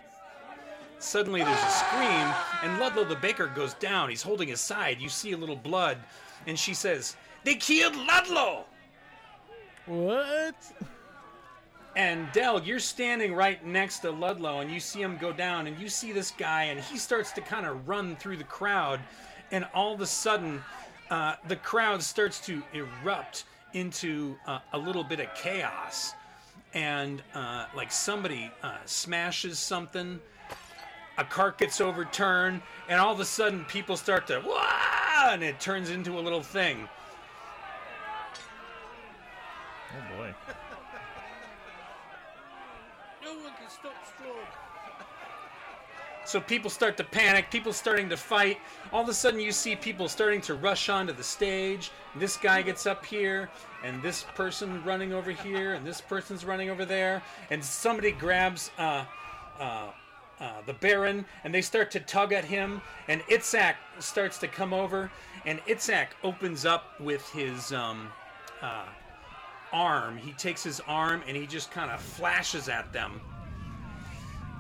Suddenly 0.97 1.43
there's 1.43 1.64
a 1.64 1.70
scream, 1.70 2.34
and 2.64 2.80
Ludlow 2.80 3.03
the 3.03 3.16
baker 3.18 3.45
goes 3.45 3.76
down. 3.76 4.10
He's 4.10 4.24
holding 4.24 4.47
his 4.47 4.60
side. 4.60 4.99
You 4.99 5.08
see 5.08 5.34
a 5.34 5.38
little 5.38 5.55
blood, 5.55 5.99
and 6.47 6.58
she 6.58 6.74
says, 6.74 7.16
They 7.43 7.55
killed 7.55 7.95
Ludlow! 7.95 8.66
What? 9.86 10.55
And 11.97 12.31
Del, 12.31 12.61
you're 12.61 12.77
standing 12.77 13.33
right 13.33 13.65
next 13.65 13.99
to 13.99 14.11
Ludlow, 14.11 14.59
and 14.59 14.69
you 14.69 14.79
see 14.79 15.01
him 15.01 15.17
go 15.19 15.33
down, 15.33 15.65
and 15.65 15.79
you 15.79 15.89
see 15.89 16.11
this 16.11 16.29
guy, 16.29 16.65
and 16.65 16.79
he 16.79 16.95
starts 16.95 17.31
to 17.31 17.41
kind 17.41 17.65
of 17.65 17.87
run 17.87 18.15
through 18.17 18.37
the 18.37 18.43
crowd, 18.43 18.99
and 19.49 19.65
all 19.73 19.95
of 19.95 20.01
a 20.01 20.05
sudden, 20.05 20.61
uh, 21.09 21.33
the 21.47 21.55
crowd 21.55 22.03
starts 22.03 22.39
to 22.41 22.61
erupt 22.71 23.45
into 23.73 24.35
uh, 24.45 24.59
a 24.73 24.77
little 24.77 25.03
bit 25.03 25.19
of 25.19 25.33
chaos, 25.33 26.13
and 26.75 27.23
uh, 27.33 27.65
like 27.75 27.91
somebody 27.91 28.51
uh, 28.61 28.75
smashes 28.85 29.57
something, 29.57 30.19
a 31.17 31.23
cart 31.23 31.57
gets 31.57 31.81
overturned, 31.81 32.61
and 32.89 32.99
all 32.99 33.11
of 33.11 33.19
a 33.19 33.25
sudden, 33.25 33.65
people 33.65 33.97
start 33.97 34.27
to 34.27 34.39
Wah! 34.45 35.31
and 35.31 35.41
it 35.41 35.59
turns 35.59 35.89
into 35.89 36.19
a 36.19 36.21
little 36.21 36.43
thing. 36.43 36.87
Oh 39.95 40.15
boy. 40.15 40.35
So 46.28 46.41
people 46.41 46.69
start 46.69 46.97
to 46.97 47.05
panic, 47.05 47.49
people 47.49 47.71
starting 47.71 48.09
to 48.09 48.17
fight. 48.17 48.57
All 48.91 49.01
of 49.01 49.07
a 49.07 49.13
sudden, 49.13 49.39
you 49.39 49.53
see 49.53 49.78
people 49.78 50.09
starting 50.09 50.41
to 50.41 50.55
rush 50.55 50.89
onto 50.89 51.13
the 51.13 51.23
stage. 51.23 51.89
This 52.17 52.36
guy 52.36 52.61
gets 52.63 52.86
up 52.86 53.05
here, 53.05 53.49
and 53.82 54.03
this 54.03 54.25
person 54.36 54.84
running 54.84 55.13
over 55.13 55.32
here, 55.32 55.75
and 55.75 55.88
this 55.88 56.01
person's 56.01 56.43
running 56.43 56.69
over 56.69 56.84
there, 56.84 57.23
and 57.49 57.63
somebody 57.63 58.11
grabs 58.11 58.71
uh, 58.78 59.05
uh, 59.57 59.91
uh, 60.41 60.51
the 60.65 60.73
Baron, 60.73 61.23
and 61.45 61.55
they 61.55 61.61
start 61.61 61.91
to 61.91 62.01
tug 62.01 62.34
at 62.34 62.43
him. 62.43 62.82
And 63.07 63.21
Itzhak 63.28 63.75
starts 63.99 64.38
to 64.39 64.49
come 64.49 64.73
over, 64.73 65.09
and 65.45 65.59
Itzhak 65.61 66.07
opens 66.25 66.65
up 66.65 66.99
with 66.99 67.25
his 67.30 67.71
um, 67.71 68.09
uh, 68.61 68.88
arm. 69.71 70.17
He 70.17 70.34
takes 70.34 70.61
his 70.61 70.82
arm 70.88 71.21
and 71.25 71.38
he 71.38 71.47
just 71.47 71.71
kind 71.71 71.89
of 71.89 72.01
flashes 72.01 72.67
at 72.67 72.91
them 72.91 73.21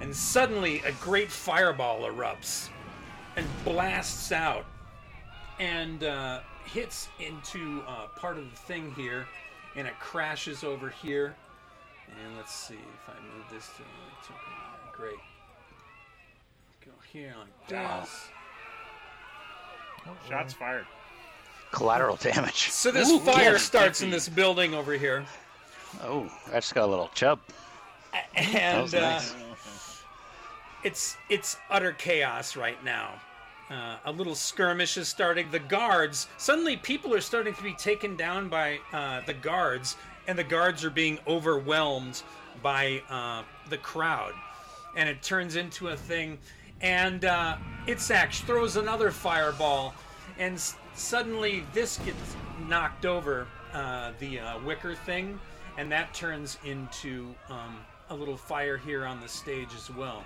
and 0.01 0.15
suddenly 0.15 0.81
a 0.81 0.91
great 0.93 1.31
fireball 1.31 2.01
erupts 2.01 2.69
and 3.35 3.45
blasts 3.63 4.31
out 4.31 4.65
and 5.59 6.03
uh, 6.03 6.39
hits 6.65 7.09
into 7.19 7.81
uh, 7.87 8.07
part 8.15 8.37
of 8.37 8.49
the 8.49 8.57
thing 8.57 8.91
here 8.93 9.25
and 9.75 9.87
it 9.87 9.97
crashes 9.99 10.63
over 10.63 10.89
here 10.89 11.35
and 12.07 12.37
let's 12.37 12.53
see 12.53 12.75
if 12.75 13.09
i 13.09 13.35
move 13.35 13.45
this 13.51 13.69
to 13.77 14.33
great 14.93 15.15
go 16.83 16.91
here 17.11 17.33
like 17.37 17.67
this 17.67 18.29
Shots 20.29 20.53
fired. 20.53 20.85
Collateral 21.71 22.15
damage. 22.15 22.69
so 22.69 22.91
this 22.91 23.09
Ooh, 23.09 23.19
fire 23.19 23.53
get 23.53 23.59
starts 23.61 24.01
in 24.01 24.09
this 24.09 24.29
building 24.29 24.73
over 24.73 24.93
here 24.93 25.25
Oh, 26.01 26.29
I 26.47 26.55
just 26.55 26.73
got 26.73 26.85
a 26.85 26.87
little 26.87 27.09
chub. 27.13 27.39
That 28.35 28.81
was 28.81 28.93
uh, 28.93 28.99
nice. 28.99 29.35
It's 30.87 31.17
it's 31.29 31.57
utter 31.69 31.91
chaos 31.91 32.55
right 32.55 32.81
now. 32.81 33.11
Uh, 33.69 33.97
a 34.05 34.11
little 34.11 34.35
skirmish 34.35 34.95
is 34.95 35.09
starting. 35.09 35.51
The 35.51 35.59
guards 35.59 36.27
suddenly 36.37 36.77
people 36.77 37.13
are 37.13 37.19
starting 37.19 37.53
to 37.55 37.61
be 37.61 37.73
taken 37.73 38.15
down 38.15 38.47
by 38.47 38.79
uh, 38.93 39.19
the 39.25 39.33
guards, 39.33 39.97
and 40.27 40.39
the 40.39 40.45
guards 40.45 40.85
are 40.85 40.89
being 40.89 41.19
overwhelmed 41.27 42.23
by 42.63 43.01
uh, 43.09 43.43
the 43.69 43.77
crowd, 43.77 44.31
and 44.95 45.09
it 45.09 45.21
turns 45.21 45.57
into 45.57 45.89
a 45.89 45.97
thing. 45.97 46.37
And 46.79 47.25
uh, 47.25 47.57
Itzhak 47.85 48.31
throws 48.45 48.77
another 48.77 49.11
fireball, 49.11 49.93
and 50.39 50.55
s- 50.55 50.77
suddenly 50.95 51.65
this 51.73 51.97
gets 51.97 52.37
knocked 52.69 53.05
over 53.05 53.45
uh, 53.73 54.13
the 54.19 54.39
uh, 54.39 54.59
wicker 54.63 54.95
thing, 54.95 55.37
and 55.77 55.91
that 55.91 56.13
turns 56.13 56.57
into 56.63 57.35
um, 57.49 57.75
a 58.09 58.15
little 58.15 58.37
fire 58.37 58.77
here 58.77 59.05
on 59.05 59.19
the 59.19 59.27
stage 59.27 59.75
as 59.75 59.89
well. 59.93 60.23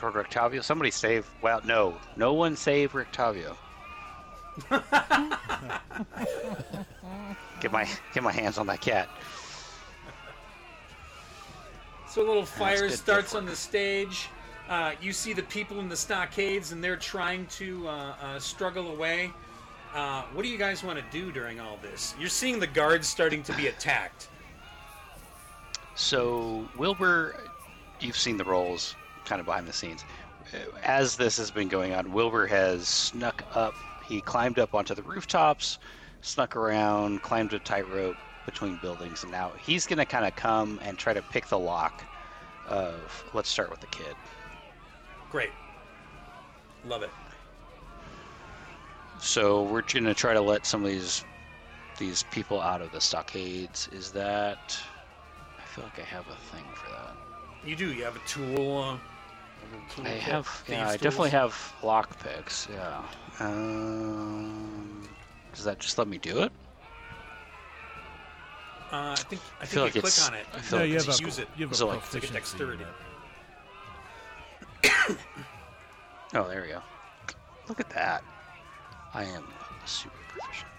Toward 0.00 0.14
Rictavio? 0.14 0.64
Somebody 0.64 0.90
save. 0.90 1.30
Well, 1.42 1.60
no. 1.62 1.94
No 2.16 2.32
one 2.32 2.56
save 2.56 2.92
Rictavio. 2.92 3.54
get 7.60 7.70
my 7.70 7.86
get 8.14 8.22
my 8.22 8.32
hands 8.32 8.56
on 8.56 8.66
that 8.68 8.80
cat. 8.80 9.10
So 12.08 12.22
a 12.22 12.26
little 12.26 12.46
fire 12.46 12.88
starts 12.88 13.32
good 13.32 13.38
on 13.38 13.44
the 13.44 13.54
stage. 13.54 14.30
Uh, 14.70 14.92
you 15.02 15.12
see 15.12 15.34
the 15.34 15.42
people 15.42 15.80
in 15.80 15.90
the 15.90 15.96
stockades, 15.96 16.72
and 16.72 16.82
they're 16.82 16.96
trying 16.96 17.44
to 17.48 17.86
uh, 17.86 18.14
uh, 18.22 18.38
struggle 18.38 18.92
away. 18.92 19.30
Uh, 19.94 20.22
what 20.32 20.44
do 20.44 20.48
you 20.48 20.56
guys 20.56 20.82
want 20.82 20.98
to 20.98 21.04
do 21.12 21.30
during 21.30 21.60
all 21.60 21.78
this? 21.82 22.14
You're 22.18 22.30
seeing 22.30 22.58
the 22.58 22.66
guards 22.66 23.06
starting 23.06 23.42
to 23.42 23.52
be 23.52 23.66
attacked. 23.66 24.28
So 25.94 26.66
Wilbur, 26.78 27.36
you've 28.00 28.16
seen 28.16 28.38
the 28.38 28.44
roles 28.44 28.96
kind 29.30 29.38
of 29.38 29.46
behind 29.46 29.66
the 29.66 29.72
scenes. 29.72 30.04
As 30.82 31.16
this 31.16 31.36
has 31.36 31.52
been 31.52 31.68
going 31.68 31.94
on, 31.94 32.12
Wilbur 32.12 32.48
has 32.48 32.88
snuck 32.88 33.44
up. 33.54 33.74
He 34.04 34.20
climbed 34.20 34.58
up 34.58 34.74
onto 34.74 34.92
the 34.92 35.02
rooftops, 35.02 35.78
snuck 36.20 36.56
around, 36.56 37.22
climbed 37.22 37.52
a 37.52 37.60
tightrope 37.60 38.16
between 38.44 38.76
buildings, 38.82 39.22
and 39.22 39.30
now 39.30 39.52
he's 39.62 39.86
going 39.86 39.98
to 39.98 40.04
kind 40.04 40.26
of 40.26 40.34
come 40.34 40.80
and 40.82 40.98
try 40.98 41.14
to 41.14 41.22
pick 41.22 41.46
the 41.46 41.58
lock 41.58 42.04
of. 42.66 43.24
Let's 43.32 43.48
start 43.48 43.70
with 43.70 43.80
the 43.80 43.86
kid. 43.86 44.16
Great. 45.30 45.50
Love 46.84 47.04
it. 47.04 47.10
So 49.20 49.62
we're 49.62 49.82
going 49.82 50.04
to 50.04 50.14
try 50.14 50.34
to 50.34 50.40
let 50.40 50.66
some 50.66 50.84
of 50.84 50.90
these 50.90 51.24
these 51.98 52.24
people 52.32 52.60
out 52.60 52.82
of 52.82 52.90
the 52.90 53.00
stockades. 53.00 53.88
Is 53.92 54.10
that? 54.10 54.76
I 55.56 55.62
feel 55.62 55.84
like 55.84 56.00
I 56.00 56.02
have 56.02 56.26
a 56.26 56.36
thing 56.52 56.64
for 56.74 56.90
that. 56.90 57.14
You 57.64 57.76
do. 57.76 57.92
You 57.92 58.02
have 58.02 58.16
a 58.16 58.26
tool. 58.26 58.98
I 60.02 60.08
have, 60.08 60.64
yeah, 60.68 60.86
I 60.86 60.90
thieves' 60.92 61.02
definitely 61.02 61.30
have 61.30 61.74
lock 61.82 62.18
picks. 62.22 62.68
Yeah. 62.72 63.02
Um, 63.40 65.08
does 65.54 65.64
that 65.64 65.78
just 65.78 65.98
let 65.98 66.08
me 66.08 66.18
do 66.18 66.42
it? 66.42 66.52
Uh, 68.92 69.12
I 69.12 69.14
think 69.16 69.40
I, 69.60 69.62
I 69.62 69.66
think 69.66 69.70
feel 69.70 69.84
you 69.86 70.00
click 70.00 70.26
on 70.26 70.34
it. 70.34 70.46
I 70.52 70.58
feel 70.60 70.78
No, 70.78 70.84
like 70.84 70.88
you 70.88 70.96
have 70.96 71.04
just 71.06 71.20
a 71.20 71.24
use 71.24 71.38
it. 71.38 71.48
you 71.56 71.64
have 71.66 71.72
a 71.72 71.74
So, 71.76 71.86
like, 71.88 71.98
it's 71.98 72.14
like 72.14 72.24
a 72.24 72.32
dexterity. 72.32 72.84
Oh, 76.32 76.46
there 76.46 76.62
we 76.62 76.68
go. 76.68 76.80
Look 77.68 77.80
at 77.80 77.90
that. 77.90 78.22
I 79.14 79.24
am 79.24 79.44
super 79.84 80.14
proficient. 80.28 80.70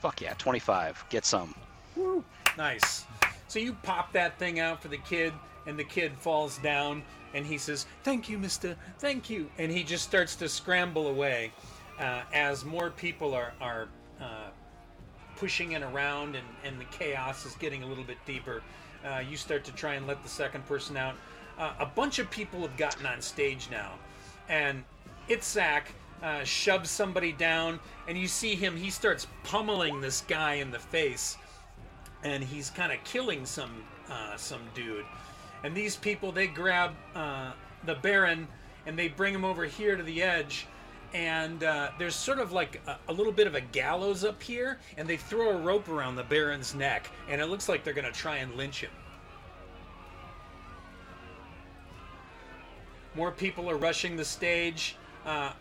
Fuck 0.00 0.22
yeah, 0.22 0.32
25. 0.38 1.04
Get 1.10 1.26
some. 1.26 1.54
Woo. 1.96 2.24
Nice. 2.56 3.04
So 3.48 3.58
you 3.58 3.74
pop 3.82 4.10
that 4.14 4.38
thing 4.38 4.58
out 4.58 4.80
for 4.80 4.88
the 4.88 4.96
kid, 4.96 5.34
and 5.66 5.78
the 5.78 5.84
kid 5.84 6.12
falls 6.18 6.56
down, 6.58 7.02
and 7.34 7.46
he 7.46 7.58
says, 7.58 7.86
"Thank 8.02 8.28
you, 8.28 8.38
Mister. 8.38 8.76
Thank 8.98 9.30
you." 9.30 9.50
And 9.58 9.70
he 9.70 9.82
just 9.82 10.04
starts 10.04 10.36
to 10.36 10.48
scramble 10.48 11.08
away 11.08 11.52
uh, 11.98 12.22
as 12.32 12.64
more 12.64 12.90
people 12.90 13.34
are 13.34 13.52
are 13.60 13.88
uh, 14.20 14.50
pushing 15.36 15.72
it 15.72 15.82
around, 15.82 16.36
and 16.36 16.46
and 16.64 16.80
the 16.80 16.84
chaos 16.86 17.46
is 17.46 17.54
getting 17.56 17.82
a 17.82 17.86
little 17.86 18.04
bit 18.04 18.18
deeper. 18.26 18.62
Uh, 19.04 19.18
you 19.18 19.36
start 19.36 19.64
to 19.64 19.72
try 19.72 19.94
and 19.94 20.06
let 20.06 20.22
the 20.22 20.28
second 20.28 20.66
person 20.66 20.96
out. 20.96 21.14
Uh, 21.58 21.72
a 21.78 21.86
bunch 21.86 22.18
of 22.18 22.30
people 22.30 22.60
have 22.62 22.76
gotten 22.76 23.06
on 23.06 23.20
stage 23.20 23.68
now, 23.70 23.92
and 24.48 24.84
Itzhak 25.28 25.82
uh, 26.22 26.44
shoves 26.44 26.90
somebody 26.90 27.32
down, 27.32 27.80
and 28.08 28.16
you 28.18 28.28
see 28.28 28.54
him. 28.54 28.76
He 28.76 28.90
starts 28.90 29.26
pummeling 29.44 30.00
this 30.00 30.22
guy 30.22 30.54
in 30.54 30.70
the 30.70 30.78
face 30.78 31.36
and 32.22 32.42
he's 32.44 32.70
kind 32.70 32.92
of 32.92 33.02
killing 33.04 33.46
some 33.46 33.70
uh, 34.10 34.36
some 34.36 34.60
dude. 34.74 35.04
And 35.62 35.74
these 35.74 35.96
people 35.96 36.32
they 36.32 36.46
grab 36.46 36.92
uh, 37.14 37.52
the 37.84 37.94
Baron 37.96 38.48
and 38.86 38.98
they 38.98 39.08
bring 39.08 39.34
him 39.34 39.44
over 39.44 39.64
here 39.64 39.96
to 39.96 40.02
the 40.02 40.22
edge. 40.22 40.66
And 41.12 41.64
uh, 41.64 41.90
there's 41.98 42.14
sort 42.14 42.38
of 42.38 42.52
like 42.52 42.80
a, 42.86 42.96
a 43.08 43.12
little 43.12 43.32
bit 43.32 43.46
of 43.46 43.56
a 43.56 43.60
gallows 43.60 44.24
up 44.24 44.40
here, 44.40 44.78
and 44.96 45.08
they 45.08 45.16
throw 45.16 45.50
a 45.50 45.60
rope 45.60 45.88
around 45.88 46.14
the 46.14 46.22
Baron's 46.22 46.72
neck, 46.72 47.10
and 47.28 47.40
it 47.40 47.46
looks 47.46 47.68
like 47.68 47.82
they're 47.82 47.94
going 47.94 48.04
to 48.04 48.12
try 48.12 48.36
and 48.36 48.54
lynch 48.54 48.82
him. 48.82 48.90
More 53.16 53.32
people 53.32 53.68
are 53.68 53.76
rushing 53.76 54.16
the 54.16 54.24
stage. 54.24 54.96
Uh, 55.26 55.52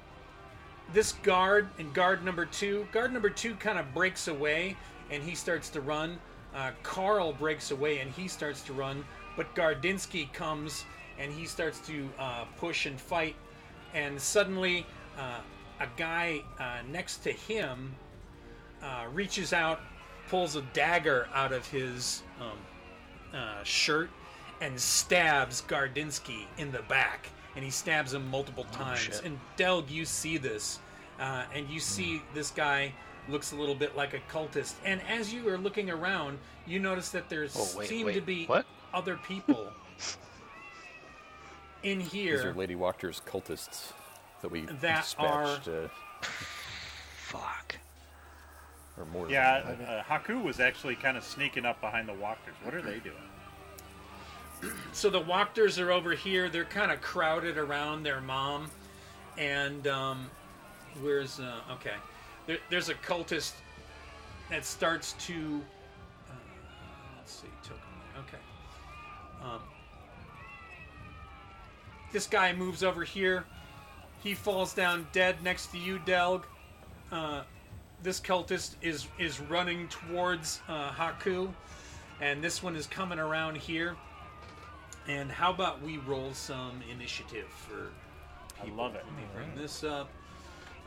this 0.93 1.13
guard 1.23 1.67
and 1.77 1.93
guard 1.93 2.23
number 2.23 2.45
two, 2.45 2.87
guard 2.91 3.11
number 3.11 3.29
two 3.29 3.55
kind 3.55 3.79
of 3.79 3.93
breaks 3.93 4.27
away 4.27 4.75
and 5.11 5.23
he 5.23 5.35
starts 5.35 5.69
to 5.69 5.81
run. 5.81 6.19
Uh, 6.53 6.71
Carl 6.83 7.33
breaks 7.33 7.71
away 7.71 7.99
and 7.99 8.11
he 8.11 8.27
starts 8.27 8.61
to 8.63 8.73
run, 8.73 9.03
but 9.39 9.55
Gardinsky 9.55 10.31
comes 10.33 10.83
and 11.17 11.31
he 11.31 11.45
starts 11.45 11.79
to 11.87 12.09
uh, 12.19 12.43
push 12.57 12.85
and 12.85 12.99
fight. 12.99 13.37
And 13.93 14.19
suddenly, 14.19 14.85
uh, 15.17 15.39
a 15.79 15.87
guy 15.95 16.41
uh, 16.59 16.79
next 16.91 17.19
to 17.23 17.31
him 17.31 17.95
uh, 18.83 19.05
reaches 19.13 19.53
out, 19.53 19.79
pulls 20.27 20.57
a 20.57 20.61
dagger 20.73 21.29
out 21.33 21.53
of 21.53 21.65
his 21.65 22.21
um, 22.41 22.57
uh, 23.33 23.63
shirt, 23.63 24.09
and 24.59 24.77
stabs 24.77 25.63
Gardinsky 25.69 26.43
in 26.57 26.69
the 26.73 26.81
back. 26.89 27.29
And 27.55 27.63
he 27.63 27.71
stabs 27.71 28.13
him 28.13 28.29
multiple 28.29 28.65
times. 28.73 28.99
shit. 28.99 29.23
And 29.23 29.39
Delg, 29.55 29.89
you 29.89 30.03
see 30.03 30.37
this, 30.37 30.79
uh, 31.17 31.45
and 31.55 31.69
you 31.69 31.79
see 31.79 32.21
this 32.33 32.51
guy 32.51 32.91
looks 33.29 33.53
a 33.53 33.55
little 33.55 33.75
bit 33.75 33.95
like 33.95 34.13
a 34.13 34.19
cultist. 34.29 34.73
And 34.83 35.01
as 35.07 35.33
you 35.33 35.47
are 35.47 35.57
looking 35.57 35.89
around, 35.89 36.39
you 36.67 36.79
notice 36.79 37.09
that 37.11 37.29
there 37.29 37.47
Oh, 37.55 37.67
wait, 37.77 37.87
seem 37.87 38.07
wait, 38.07 38.13
to 38.15 38.21
be 38.21 38.45
what? 38.45 38.65
Other 38.93 39.17
people 39.17 39.71
in 41.83 41.99
here. 41.99 42.33
These 42.35 42.41
here. 42.41 42.51
are 42.51 42.55
Lady 42.55 42.75
Wachter's 42.75 43.21
cultists 43.25 43.93
that 44.41 44.49
we 44.51 44.61
That 44.61 45.03
dispatched, 45.03 45.67
uh, 45.67 45.87
Fuck. 47.17 47.75
or 48.97 49.05
more. 49.05 49.29
Yeah, 49.29 49.61
that. 49.61 49.89
uh, 49.89 50.03
Haku 50.03 50.43
was 50.43 50.59
actually 50.59 50.95
kind 50.95 51.17
of 51.17 51.23
sneaking 51.23 51.65
up 51.65 51.79
behind 51.81 52.07
the 52.07 52.13
Wachters. 52.13 52.55
What 52.63 52.73
are 52.73 52.81
they 52.81 52.99
doing? 52.99 53.15
so 54.91 55.09
the 55.09 55.21
Wachters 55.21 55.81
are 55.81 55.91
over 55.91 56.11
here. 56.13 56.49
They're 56.49 56.65
kind 56.65 56.91
of 56.91 57.01
crowded 57.01 57.57
around 57.57 58.03
their 58.03 58.21
mom, 58.21 58.69
and 59.37 59.87
um, 59.87 60.29
where's 61.01 61.39
uh, 61.39 61.61
okay? 61.73 61.95
There, 62.47 62.57
there's 62.69 62.89
a 62.89 62.95
cultist 62.95 63.53
that 64.49 64.65
starts 64.65 65.13
to 65.27 65.61
uh, 66.29 66.33
let's 67.17 67.33
see, 67.33 67.47
token. 67.63 67.78
Okay. 69.41 69.49
Um, 69.49 69.61
this 72.11 72.27
guy 72.27 72.53
moves 72.53 72.83
over 72.83 73.03
here. 73.03 73.45
He 74.23 74.33
falls 74.33 74.73
down 74.73 75.07
dead 75.11 75.43
next 75.43 75.67
to 75.67 75.77
you, 75.77 75.99
Delg. 75.99 76.43
Uh, 77.11 77.43
this 78.03 78.19
cultist 78.19 78.75
is 78.81 79.07
is 79.17 79.39
running 79.39 79.87
towards 79.87 80.61
uh, 80.67 80.91
Haku, 80.91 81.49
and 82.21 82.43
this 82.43 82.61
one 82.63 82.75
is 82.75 82.87
coming 82.87 83.19
around 83.19 83.57
here. 83.57 83.95
And 85.07 85.31
how 85.31 85.51
about 85.51 85.81
we 85.81 85.97
roll 85.97 86.33
some 86.33 86.81
initiative 86.91 87.47
for 87.47 87.91
I 88.59 88.65
people? 88.65 88.77
love 88.77 88.95
it. 88.95 89.03
Let 89.05 89.15
me 89.15 89.23
bring 89.33 89.55
this 89.55 89.83
up. 89.83 90.09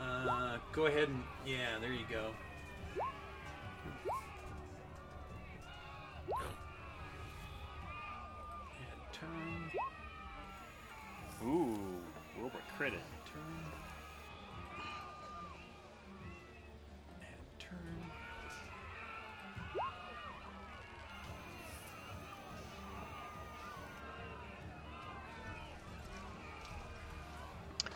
Uh, 0.00 0.59
go 0.72 0.86
ahead 0.86 1.09
and 1.09 1.22
yeah, 1.46 1.78
there 1.80 1.92
you 1.92 2.05
go. 2.11 2.30
Turn, 9.23 9.70
Ooh, 11.45 11.77
Wilbur 12.37 12.59
critted. 12.77 12.99
turn, 13.25 13.43
and 17.20 17.59
turn. 17.61 17.79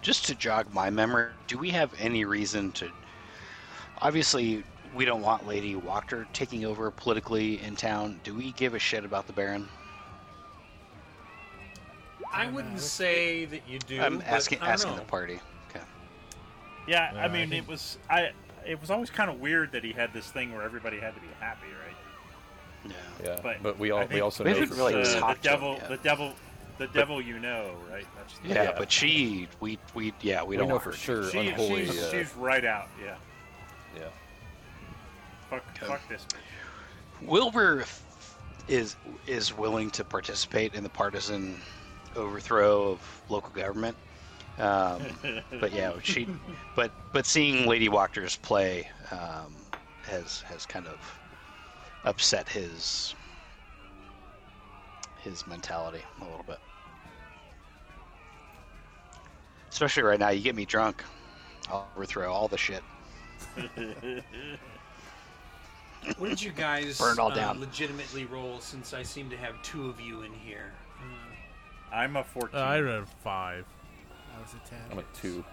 Just 0.00 0.26
to 0.26 0.36
jog 0.36 0.72
my 0.72 0.90
memory, 0.90 1.32
do 1.48 1.58
we 1.58 1.70
have 1.70 1.92
any 1.98 2.24
reason 2.24 2.70
to? 2.72 2.88
Obviously, 4.00 4.62
we 4.94 5.04
don't 5.04 5.22
want 5.22 5.44
Lady 5.44 5.74
Wachter 5.74 6.26
taking 6.32 6.64
over 6.64 6.92
politically 6.92 7.60
in 7.60 7.74
town. 7.74 8.20
Do 8.22 8.32
we 8.32 8.52
give 8.52 8.74
a 8.74 8.78
shit 8.78 9.04
about 9.04 9.26
the 9.26 9.32
Baron? 9.32 9.68
I 12.32 12.50
wouldn't 12.50 12.80
say 12.80 13.44
that 13.46 13.62
you 13.68 13.78
do. 13.78 14.00
I'm 14.00 14.22
asking 14.26 14.60
I 14.60 14.70
asking 14.70 14.92
know. 14.92 14.98
the 14.98 15.04
party. 15.04 15.40
Okay. 15.70 15.84
Yeah, 16.86 17.12
Yeah, 17.14 17.20
I 17.20 17.24
I 17.24 17.28
mean, 17.28 17.50
think- 17.50 17.64
it 17.64 17.68
was 17.70 17.98
I. 18.10 18.30
It 18.64 18.80
was 18.80 18.90
always 18.90 19.10
kind 19.10 19.30
of 19.30 19.38
weird 19.40 19.70
that 19.72 19.84
he 19.84 19.92
had 19.92 20.12
this 20.12 20.26
thing 20.30 20.52
where 20.52 20.62
everybody 20.64 20.98
had 20.98 21.14
to 21.14 21.20
be 21.20 21.28
happy, 21.38 21.68
right? 21.68 22.92
Yeah. 23.22 23.24
Yeah, 23.24 23.40
But, 23.40 23.62
but, 23.62 23.78
we 23.78 23.92
all 23.92 24.04
we 24.06 24.20
also 24.20 24.42
We 24.42 24.50
know 24.52 24.58
haven't 24.60 24.76
really 24.76 24.92
sure. 24.94 25.04
the, 25.04 25.08
the 25.10 25.20
talked 25.20 25.42
to 25.44 25.48
him 25.50 25.54
devil, 25.60 25.80
the 25.88 25.96
devil, 25.98 26.32
the 26.78 26.86
devil 26.88 27.22
you 27.22 27.38
know, 27.38 27.76
right? 27.88 28.04
That's 28.16 28.38
the, 28.40 28.48
Yeah, 28.48 28.62
Yeah. 28.64 28.74
but 28.76 28.90
she, 28.90 29.46
we, 29.60 29.78
we, 29.94 30.12
yeah, 30.20 30.42
we, 30.42 30.48
we 30.50 30.56
don't 30.56 30.68
know 30.68 30.80
for 30.80 30.90
sure 30.92 31.30
She, 31.30 31.38
unholy. 31.48 31.86
she's, 31.86 32.02
uh, 32.02 32.10
she's 32.10 32.34
right 32.34 32.64
out. 32.64 32.88
Yeah. 33.00 33.14
yeah. 33.96 34.02
Fuck, 35.48 35.78
fuck 35.78 36.08
this. 36.08 36.26
bitch. 36.28 37.26
Wilbur 37.28 37.84
is 38.68 38.96
is 39.28 39.56
willing 39.56 39.90
to 39.92 40.02
participate 40.02 40.74
in 40.74 40.82
the 40.82 40.88
partisan 40.88 41.60
overthrow 42.16 42.92
of 42.92 43.22
local 43.28 43.50
government. 43.50 43.96
Um, 44.58 45.02
but 45.60 45.72
yeah, 45.72 45.92
she, 46.02 46.28
but 46.74 46.90
but 47.12 47.26
seeing 47.26 47.68
Lady 47.68 47.88
Wachter's 47.88 48.36
play 48.36 48.88
um, 49.10 49.54
has 50.04 50.40
has 50.42 50.66
kind 50.66 50.86
of 50.86 50.98
upset 52.04 52.48
his 52.48 53.14
his 55.22 55.46
mentality 55.46 56.02
a 56.20 56.24
little 56.24 56.44
bit. 56.46 56.58
Especially 59.70 60.04
right 60.04 60.18
now, 60.18 60.30
you 60.30 60.40
get 60.40 60.54
me 60.54 60.64
drunk, 60.64 61.04
I'll 61.68 61.86
overthrow 61.96 62.32
all 62.32 62.48
the 62.48 62.56
shit. 62.56 62.82
What 66.18 66.28
did 66.28 66.40
you 66.40 66.52
guys 66.52 66.98
Burn 66.98 67.18
all 67.18 67.32
uh, 67.32 67.34
down. 67.34 67.60
legitimately 67.60 68.26
roll 68.26 68.60
since 68.60 68.94
I 68.94 69.02
seem 69.02 69.28
to 69.30 69.36
have 69.36 69.60
two 69.62 69.88
of 69.88 70.00
you 70.00 70.22
in 70.22 70.32
here? 70.32 70.72
I'm 71.92 72.16
a 72.16 72.24
14. 72.24 72.58
Uh, 72.58 72.62
I 72.62 72.80
read 72.80 73.08
five. 73.22 73.64
I 74.36 74.40
was 74.40 74.52
a 74.54 74.68
10. 74.68 74.78
I'm 74.90 74.98
a 74.98 75.04
two. 75.14 75.44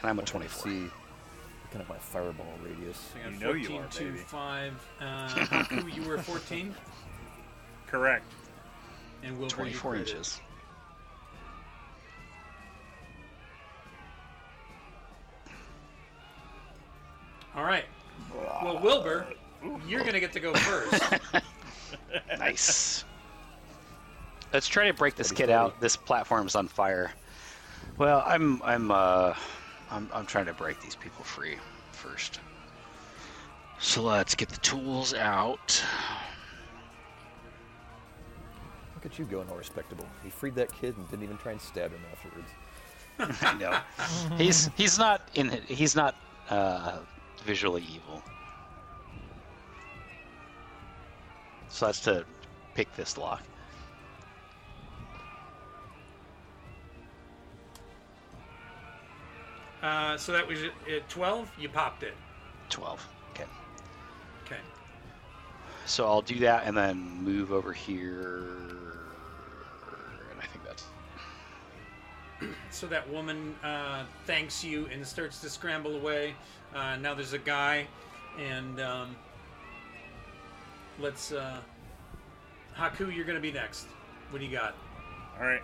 And 0.00 0.10
I'm 0.10 0.16
a 0.18 0.20
Let's 0.20 0.30
24. 0.30 0.62
see. 0.72 0.90
Looking 1.64 1.80
at 1.82 1.88
my 1.88 1.98
fireball 1.98 2.52
radius. 2.64 3.12
You 3.32 3.38
know 3.38 3.52
you 3.52 3.68
14, 3.68 3.82
are, 3.82 3.88
two, 3.88 4.10
baby. 4.12 4.18
5. 4.26 4.88
Uh, 5.00 5.04
Haku, 5.28 5.94
you 5.94 6.08
were 6.08 6.18
14? 6.18 6.74
Correct. 7.86 8.24
And 9.22 9.38
Wilbur, 9.38 9.44
you 9.44 9.50
24 9.74 9.96
inches. 9.96 10.40
All 17.54 17.64
right. 17.64 17.84
Well, 18.34 18.80
Wilbur, 18.82 19.26
you're 19.86 20.00
going 20.00 20.14
to 20.14 20.20
get 20.20 20.32
to 20.32 20.40
go 20.40 20.54
first. 20.54 21.02
Nice. 22.38 23.04
Let's 24.52 24.66
try 24.66 24.88
to 24.88 24.94
break 24.94 25.14
this 25.14 25.30
kid 25.30 25.50
out. 25.50 25.80
This 25.80 25.96
platform's 25.96 26.54
on 26.56 26.66
fire. 26.66 27.12
Well, 27.98 28.24
I'm 28.26 28.62
I'm 28.62 28.90
uh 28.90 29.34
I'm 29.90 30.08
I'm 30.12 30.26
trying 30.26 30.46
to 30.46 30.54
break 30.54 30.80
these 30.80 30.96
people 30.96 31.24
free 31.24 31.56
first. 31.92 32.40
So 33.78 34.02
let's 34.02 34.34
get 34.34 34.48
the 34.48 34.58
tools 34.60 35.14
out. 35.14 35.84
Look 38.94 39.06
at 39.06 39.18
you 39.18 39.24
going 39.24 39.48
all 39.48 39.56
respectable. 39.56 40.06
He 40.22 40.30
freed 40.30 40.54
that 40.56 40.72
kid 40.72 40.96
and 40.96 41.08
didn't 41.10 41.24
even 41.24 41.36
try 41.38 41.52
and 41.52 41.60
stab 41.60 41.92
him 41.92 42.00
afterwards. 42.12 42.50
I 43.42 43.58
know. 43.58 43.78
he's 44.36 44.70
he's 44.76 44.98
not 44.98 45.28
in 45.34 45.50
he's 45.66 45.94
not 45.94 46.16
uh 46.48 46.98
visually 47.44 47.84
evil. 47.94 48.22
So 51.70 51.86
that's 51.86 52.00
to 52.00 52.24
pick 52.74 52.94
this 52.96 53.16
lock. 53.16 53.42
Uh, 59.82 60.16
so 60.18 60.32
that 60.32 60.46
was 60.46 60.62
at 60.62 61.08
12. 61.08 61.50
You 61.58 61.68
popped 61.68 62.02
it. 62.02 62.14
12. 62.68 63.08
Okay. 63.30 63.44
Okay. 64.44 64.60
So 65.86 66.06
I'll 66.06 66.22
do 66.22 66.38
that 66.40 66.64
and 66.66 66.76
then 66.76 66.98
move 67.22 67.52
over 67.52 67.72
here. 67.72 68.44
And 70.30 70.40
I 70.40 70.46
think 70.46 70.64
that's 70.64 70.84
So 72.70 72.86
that 72.88 73.08
woman 73.10 73.54
uh, 73.64 74.04
thanks 74.26 74.62
you 74.62 74.86
and 74.92 75.06
starts 75.06 75.40
to 75.40 75.48
scramble 75.48 75.96
away. 75.96 76.34
Uh, 76.74 76.96
now 76.96 77.14
there's 77.14 77.32
a 77.32 77.38
guy, 77.38 77.86
and 78.38 78.80
um, 78.80 79.16
let's. 81.00 81.32
Uh, 81.32 81.58
Haku, 82.76 83.14
you're 83.14 83.24
going 83.24 83.36
to 83.36 83.42
be 83.42 83.52
next. 83.52 83.86
What 84.30 84.38
do 84.38 84.44
you 84.44 84.52
got? 84.56 84.74
All 85.38 85.46
right. 85.46 85.62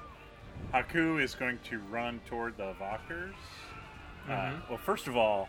Haku 0.74 1.22
is 1.22 1.34
going 1.34 1.59
to 1.70 1.78
run 1.91 2.20
toward 2.28 2.57
the 2.57 2.72
Valkyrs. 2.78 3.34
Uh, 4.28 4.30
Mhm. 4.32 4.68
well, 4.68 4.78
first 4.78 5.07
of 5.07 5.16
all, 5.16 5.49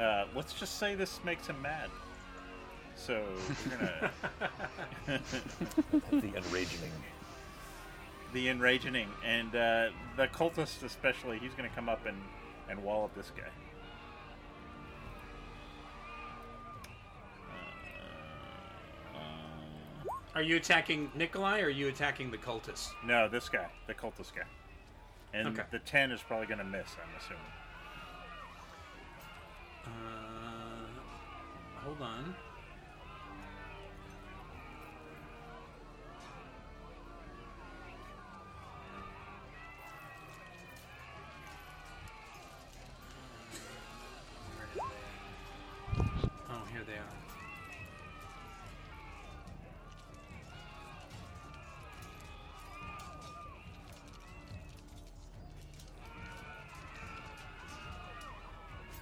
uh, 0.00 0.24
let's 0.34 0.52
just 0.52 0.78
say 0.78 0.94
this 0.94 1.20
makes 1.24 1.46
him 1.46 1.60
mad. 1.62 1.90
So 2.96 3.24
we're 3.66 3.76
gonna 3.76 4.10
the 6.10 6.36
enraging. 6.36 6.90
the 8.32 8.48
enraging 8.48 9.08
and 9.24 9.48
uh, 9.54 9.88
the 10.16 10.26
cultist 10.28 10.82
especially. 10.84 11.38
He's 11.38 11.52
gonna 11.54 11.68
come 11.74 11.88
up 11.88 12.06
and 12.06 12.16
and 12.68 12.82
wall 12.82 13.04
up 13.04 13.14
this 13.14 13.30
guy. 13.36 13.50
Are 20.34 20.42
you 20.42 20.56
attacking 20.56 21.10
Nikolai 21.14 21.60
or 21.60 21.66
are 21.66 21.70
you 21.70 21.88
attacking 21.88 22.30
the 22.30 22.38
cultist? 22.38 22.88
no, 23.04 23.28
this 23.28 23.48
guy, 23.48 23.68
the 23.86 23.94
cultist 23.94 24.34
guy, 24.34 24.42
and 25.32 25.48
Okay. 25.48 25.62
the 25.70 25.78
ten 25.80 26.10
is 26.10 26.20
probably 26.22 26.46
gonna 26.46 26.64
miss. 26.64 26.88
I'm 27.00 27.14
assuming. 27.18 27.42
Uh, 29.86 31.80
hold 31.84 32.00
on. 32.00 32.34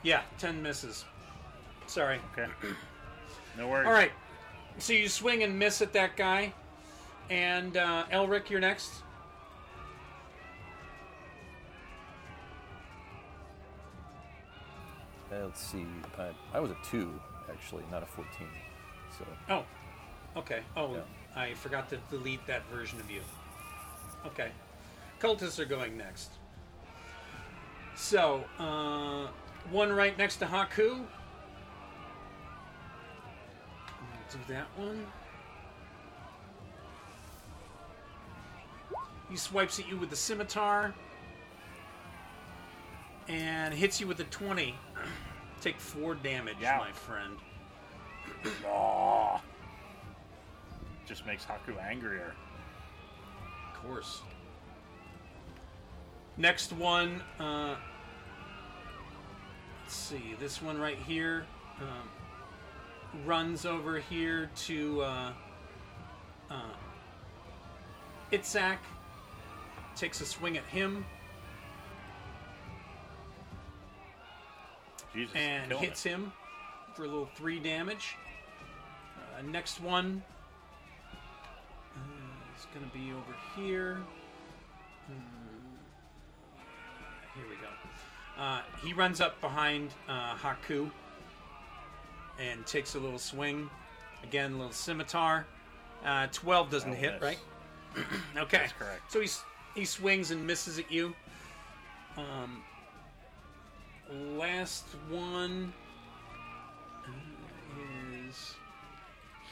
Yeah, 0.02 0.22
10 0.38 0.62
misses. 0.62 1.04
Sorry. 1.86 2.20
Okay. 2.32 2.50
No 3.58 3.68
worries. 3.68 3.86
All 3.86 3.92
right. 3.92 4.12
So 4.78 4.94
you 4.94 5.10
swing 5.10 5.42
and 5.42 5.58
miss 5.58 5.82
at 5.82 5.92
that 5.92 6.16
guy. 6.16 6.54
And 7.28 7.76
uh, 7.76 8.06
Elric, 8.10 8.48
you're 8.48 8.60
next. 8.60 8.90
Uh, 15.30 15.44
let's 15.44 15.60
see. 15.62 15.86
I, 16.18 16.30
I 16.56 16.60
was 16.60 16.70
a 16.70 16.76
two, 16.90 17.12
actually, 17.50 17.84
not 17.90 18.02
a 18.02 18.06
14. 18.06 18.46
So 19.18 19.26
Oh, 19.50 19.64
okay. 20.36 20.60
Oh, 20.76 20.94
Yeah. 20.94 21.00
I 21.34 21.54
forgot 21.54 21.88
to 21.90 21.98
delete 22.10 22.46
that 22.46 22.66
version 22.70 23.00
of 23.00 23.10
you. 23.10 23.20
Okay. 24.26 24.50
Cultists 25.20 25.58
are 25.58 25.64
going 25.64 25.96
next. 25.96 26.30
So, 27.94 28.44
uh, 28.58 29.28
one 29.70 29.92
right 29.92 30.16
next 30.18 30.36
to 30.36 30.46
Haku. 30.46 31.04
Do 34.30 34.38
that 34.48 34.66
one. 34.78 35.04
He 39.28 39.36
swipes 39.36 39.78
at 39.78 39.88
you 39.88 39.96
with 39.98 40.08
the 40.10 40.16
scimitar 40.16 40.94
and 43.28 43.74
hits 43.74 44.00
you 44.00 44.06
with 44.06 44.20
a 44.20 44.24
20. 44.24 44.74
Take 45.60 45.78
four 45.78 46.14
damage, 46.14 46.56
Yeah. 46.60 46.78
my 46.78 46.92
friend. 46.92 47.36
Aw. 48.66 49.40
Just 51.06 51.26
makes 51.26 51.44
Haku 51.44 51.78
angrier. 51.78 52.34
Of 53.74 53.82
course. 53.82 54.22
Next 56.38 56.72
one, 56.72 57.22
uh, 57.38 57.76
let's 59.92 60.00
see, 60.00 60.34
this 60.40 60.62
one 60.62 60.80
right 60.80 60.96
here 61.06 61.44
um, 61.78 63.26
runs 63.26 63.66
over 63.66 63.98
here 63.98 64.48
to 64.56 65.02
uh, 65.02 65.32
uh, 66.50 66.54
Itzak, 68.32 68.78
takes 69.94 70.22
a 70.22 70.24
swing 70.24 70.56
at 70.56 70.64
him, 70.64 71.04
Jesus, 75.12 75.36
and 75.36 75.70
hits 75.74 76.06
it. 76.06 76.08
him 76.08 76.32
for 76.94 77.04
a 77.04 77.08
little 77.08 77.28
three 77.36 77.58
damage. 77.58 78.16
Uh, 79.18 79.42
next 79.42 79.78
one 79.78 80.22
uh, 81.94 82.58
is 82.58 82.66
going 82.72 82.88
to 82.88 82.96
be 82.96 83.12
over 83.12 83.36
here. 83.54 83.98
Hmm. 85.06 85.18
Here 87.34 87.44
we 87.46 87.56
go. 87.56 87.81
Uh, 88.38 88.62
he 88.82 88.92
runs 88.92 89.20
up 89.20 89.40
behind 89.40 89.90
uh, 90.08 90.34
Haku 90.34 90.90
and 92.40 92.64
takes 92.66 92.94
a 92.94 92.98
little 92.98 93.18
swing. 93.18 93.68
Again, 94.24 94.52
a 94.54 94.56
little 94.56 94.72
scimitar. 94.72 95.46
Uh, 96.04 96.26
12 96.32 96.70
doesn't 96.70 96.94
hit, 96.94 97.14
miss. 97.14 97.22
right? 97.22 97.38
okay. 98.36 98.58
That's 98.58 98.72
correct. 98.72 99.12
So 99.12 99.20
he's, 99.20 99.42
he 99.74 99.84
swings 99.84 100.30
and 100.30 100.46
misses 100.46 100.78
at 100.78 100.90
you. 100.90 101.14
Um, 102.16 102.62
last 104.36 104.84
one 105.08 105.72
is 108.28 108.54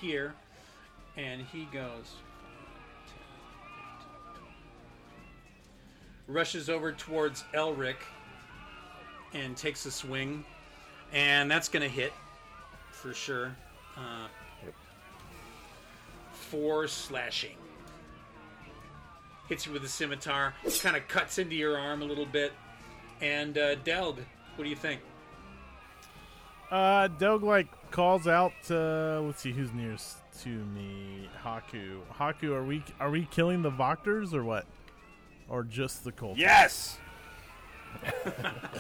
here, 0.00 0.34
and 1.16 1.42
he 1.42 1.66
goes. 1.66 2.14
Rushes 6.26 6.68
over 6.70 6.92
towards 6.92 7.44
Elric 7.54 7.96
and 9.34 9.56
takes 9.56 9.86
a 9.86 9.90
swing, 9.90 10.44
and 11.12 11.50
that's 11.50 11.68
going 11.68 11.82
to 11.82 11.88
hit 11.88 12.12
for 12.92 13.12
sure. 13.14 13.54
Uh, 13.96 14.26
Yep. 14.64 14.74
Four 16.32 16.86
slashing. 16.88 17.56
Hits 19.48 19.66
you 19.66 19.72
with 19.72 19.84
a 19.84 19.88
scimitar, 19.88 20.54
kind 20.82 20.96
of 20.96 21.08
cuts 21.08 21.38
into 21.38 21.56
your 21.56 21.78
arm 21.78 22.02
a 22.02 22.04
little 22.04 22.26
bit. 22.26 22.52
And 23.20 23.56
uh, 23.58 23.74
Delg, 23.76 24.18
what 24.56 24.64
do 24.64 24.70
you 24.70 24.76
think? 24.76 25.00
Uh, 26.70 27.08
Delg 27.08 27.42
like 27.42 27.66
calls 27.90 28.28
out. 28.28 28.52
Uh, 28.70 29.20
let's 29.22 29.40
see 29.40 29.52
who's 29.52 29.72
nearest 29.72 30.18
to 30.42 30.48
me. 30.48 31.28
Haku. 31.44 31.98
Haku, 32.16 32.50
are 32.52 32.64
we 32.64 32.84
are 33.00 33.10
we 33.10 33.24
killing 33.26 33.62
the 33.62 33.70
Wachters 33.72 34.32
or 34.32 34.44
what? 34.44 34.66
Or 35.48 35.64
just 35.64 36.04
the 36.04 36.12
Colt? 36.12 36.38
Yes. 36.38 36.98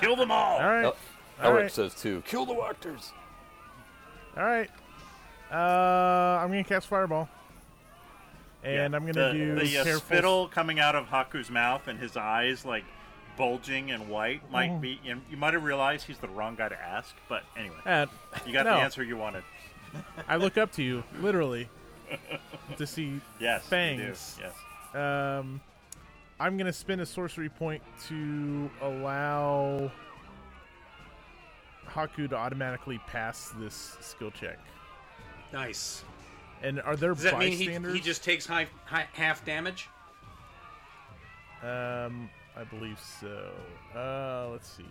Kill 0.00 0.16
them 0.16 0.30
all. 0.30 0.58
All 0.60 0.66
right. 0.68 0.84
El- 0.84 0.96
All 1.42 1.52
Elric 1.52 1.62
right. 1.62 1.70
says 1.72 1.94
too. 1.94 2.22
Kill 2.26 2.46
the 2.46 2.54
Wachters. 2.54 3.10
All 4.36 4.44
right. 4.44 4.70
Uh, 5.50 6.38
I'm 6.40 6.48
gonna 6.50 6.62
cast 6.64 6.86
Fireball, 6.86 7.28
and 8.62 8.74
Yeah, 8.74 8.84
I'm 8.84 9.04
gonna 9.06 9.12
the, 9.12 9.32
do 9.32 9.54
the 9.56 9.78
uh, 9.78 9.84
careful. 9.84 10.00
spittle 10.00 10.48
coming 10.48 10.78
out 10.78 10.94
of 10.94 11.06
Haku's 11.06 11.50
mouth 11.50 11.88
and 11.88 11.98
his 11.98 12.16
eyes 12.16 12.64
like 12.64 12.84
bulging 13.36 13.90
and 13.90 14.08
white 14.08 14.48
might 14.50 14.70
Oh. 14.70 14.76
be. 14.78 15.00
You, 15.02 15.20
you 15.30 15.36
might 15.36 15.54
have 15.54 15.64
realized 15.64 16.06
he's 16.06 16.18
the 16.18 16.28
wrong 16.28 16.54
guy 16.54 16.68
to 16.68 16.80
ask, 16.80 17.14
but 17.28 17.42
anyway, 17.56 17.76
Uh, 17.84 18.06
you 18.46 18.52
got 18.52 18.64
no. 18.66 18.74
the 18.76 18.80
answer 18.82 19.02
you 19.02 19.16
wanted. 19.16 19.42
I 20.28 20.36
look 20.36 20.56
up 20.56 20.70
to 20.72 20.82
you, 20.84 21.02
literally, 21.20 21.68
to 22.76 22.86
see 22.86 23.20
Yes, 23.40 23.64
fangs. 23.66 24.36
You 24.38 24.44
do. 24.44 24.50
Yes. 24.94 25.40
Um, 25.40 25.60
I'm 26.40 26.56
gonna 26.56 26.72
spend 26.72 27.02
a 27.02 27.06
sorcery 27.06 27.50
point 27.50 27.82
to 28.08 28.70
allow 28.80 29.92
Haku 31.86 32.30
to 32.30 32.36
automatically 32.36 32.98
pass 33.06 33.52
this 33.58 33.98
skill 34.00 34.30
check. 34.30 34.58
Nice. 35.52 36.02
And 36.62 36.80
are 36.80 36.96
there 36.96 37.12
Does 37.12 37.24
that 37.24 37.38
mean 37.38 37.52
he, 37.52 37.92
he 37.92 38.00
just 38.00 38.24
takes 38.24 38.46
high, 38.46 38.68
high, 38.86 39.06
half 39.12 39.44
damage? 39.44 39.88
Um, 41.62 42.30
I 42.56 42.64
believe 42.70 42.98
so. 43.20 43.50
Uh, 43.94 44.48
let's 44.50 44.70
see. 44.70 44.84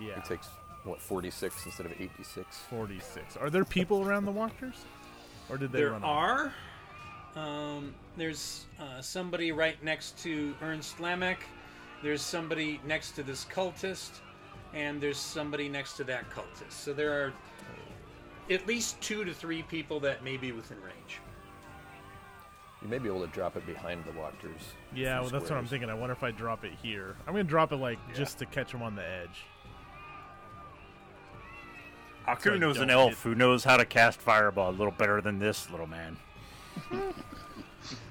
Yeah, 0.00 0.16
He 0.16 0.20
takes 0.22 0.48
what 0.84 1.00
46 1.00 1.66
instead 1.66 1.86
of 1.86 1.92
86. 1.92 2.58
46. 2.70 3.36
Are 3.36 3.50
there 3.50 3.64
people 3.64 4.02
around 4.02 4.24
the 4.24 4.32
Wachters, 4.32 4.76
or 5.48 5.58
did 5.58 5.70
they 5.70 5.80
There 5.80 5.90
run 5.90 6.02
off? 6.02 6.52
are. 7.36 7.40
Um, 7.40 7.94
there's 8.20 8.66
uh, 8.78 9.00
somebody 9.00 9.50
right 9.50 9.82
next 9.82 10.18
to 10.18 10.54
Ernst 10.60 10.98
Lamek. 10.98 11.38
There's 12.02 12.20
somebody 12.20 12.78
next 12.86 13.12
to 13.12 13.22
this 13.22 13.46
cultist, 13.46 14.20
and 14.74 15.00
there's 15.00 15.16
somebody 15.16 15.70
next 15.70 15.94
to 15.94 16.04
that 16.04 16.28
cultist. 16.28 16.72
So 16.72 16.92
there 16.92 17.12
are 17.12 17.32
at 18.50 18.66
least 18.66 19.00
two 19.00 19.24
to 19.24 19.32
three 19.32 19.62
people 19.62 20.00
that 20.00 20.22
may 20.22 20.36
be 20.36 20.52
within 20.52 20.76
range. 20.82 21.20
You 22.82 22.88
may 22.88 22.98
be 22.98 23.08
able 23.08 23.20
to 23.22 23.26
drop 23.28 23.56
it 23.56 23.66
behind 23.66 24.04
the 24.04 24.10
Wachters. 24.12 24.60
Yeah, 24.94 25.20
well, 25.20 25.30
that's 25.30 25.48
what 25.48 25.58
I'm 25.58 25.66
thinking. 25.66 25.88
I 25.88 25.94
wonder 25.94 26.12
if 26.12 26.22
I 26.22 26.30
drop 26.30 26.64
it 26.64 26.72
here. 26.82 27.16
I'm 27.26 27.32
gonna 27.32 27.44
drop 27.44 27.72
it 27.72 27.76
like 27.76 27.98
just 28.14 28.38
to 28.38 28.46
catch 28.46 28.72
him 28.72 28.82
on 28.82 28.96
the 28.96 29.06
edge. 29.06 29.44
Haku 32.28 32.44
So 32.44 32.56
knows 32.56 32.78
an 32.78 32.90
elf 32.90 33.10
hit- 33.10 33.18
who 33.18 33.34
knows 33.34 33.64
how 33.64 33.78
to 33.78 33.86
cast 33.86 34.20
fireball 34.20 34.70
a 34.70 34.72
little 34.72 34.92
better 34.92 35.22
than 35.22 35.38
this 35.38 35.70
little 35.70 35.86
man. 35.86 36.18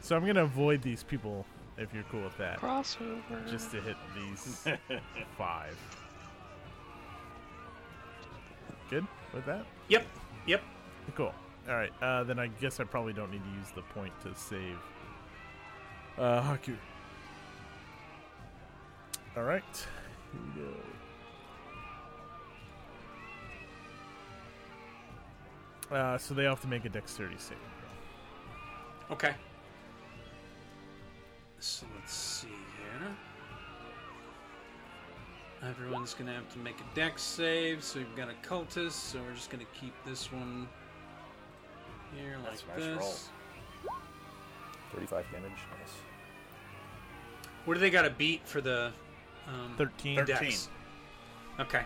So 0.01 0.15
I'm 0.15 0.25
gonna 0.25 0.43
avoid 0.43 0.82
these 0.82 1.03
people 1.03 1.45
if 1.77 1.93
you're 1.93 2.03
cool 2.11 2.23
with 2.23 2.38
that, 2.38 2.59
Crossover. 2.59 3.49
just 3.49 3.71
to 3.71 3.82
hit 3.82 3.95
these 4.15 4.65
five. 5.38 5.77
Good 8.89 9.05
with 9.34 9.45
that. 9.45 9.65
Yep. 9.88 10.05
Yep. 10.47 10.61
Cool. 11.15 11.34
All 11.69 11.75
right. 11.75 11.91
Uh, 12.01 12.23
then 12.23 12.39
I 12.39 12.47
guess 12.47 12.80
I 12.80 12.84
probably 12.84 13.13
don't 13.13 13.32
need 13.32 13.43
to 13.43 13.59
use 13.59 13.69
the 13.75 13.82
point 13.82 14.13
to 14.23 14.34
save 14.36 14.77
uh, 16.17 16.41
Haku. 16.41 16.75
All 19.38 19.43
right. 19.43 19.63
Here 20.34 20.41
we 20.55 20.61
go. 20.61 20.67
Uh, 25.95 26.17
so 26.17 26.34
they 26.34 26.43
have 26.43 26.61
to 26.61 26.67
make 26.67 26.86
a 26.86 26.89
dexterity 26.89 27.38
save. 27.38 27.57
Okay. 29.11 29.34
So 31.60 31.86
let's 31.95 32.14
see 32.14 32.47
here. 32.47 33.07
Everyone's 35.70 36.14
gonna 36.14 36.34
have 36.34 36.51
to 36.53 36.60
make 36.60 36.78
a 36.80 36.95
deck 36.95 37.20
save. 37.20 37.84
So 37.84 37.99
we've 37.99 38.16
got 38.16 38.30
a 38.30 38.47
cultist. 38.47 38.91
So 38.91 39.20
we're 39.22 39.34
just 39.34 39.49
gonna 39.49 39.66
keep 39.80 39.93
this 40.05 40.32
one 40.32 40.68
here 42.16 42.38
like 42.43 42.51
That's 42.51 42.64
a 42.64 42.68
nice 42.68 42.86
this. 42.86 43.30
roll. 43.86 43.97
35 44.93 45.26
damage. 45.32 45.51
Nice. 45.51 45.93
What 47.66 47.74
do 47.76 47.80
they 47.80 47.89
got 47.89 48.03
to 48.03 48.10
beat 48.10 48.47
for 48.47 48.62
the 48.62 48.91
um, 49.47 49.74
13. 49.78 50.26
Thirteen. 50.26 50.53
Okay, 51.60 51.84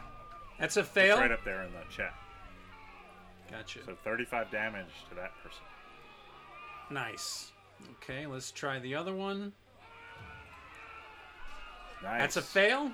that's 0.59 0.77
a 0.77 0.83
fail. 0.83 1.15
It's 1.15 1.21
right 1.21 1.31
up 1.31 1.43
there 1.43 1.63
in 1.63 1.71
the 1.73 1.79
chat. 1.89 2.13
Gotcha. 3.49 3.79
So 3.85 3.95
35 4.03 4.51
damage 4.51 4.85
to 5.09 5.15
that 5.15 5.31
person. 5.43 5.61
Nice. 6.89 7.51
Okay, 8.01 8.27
let's 8.27 8.51
try 8.51 8.79
the 8.79 8.95
other 8.95 9.13
one. 9.13 9.53
Nice. 12.03 12.19
That's 12.19 12.37
a 12.37 12.41
fail. 12.41 12.91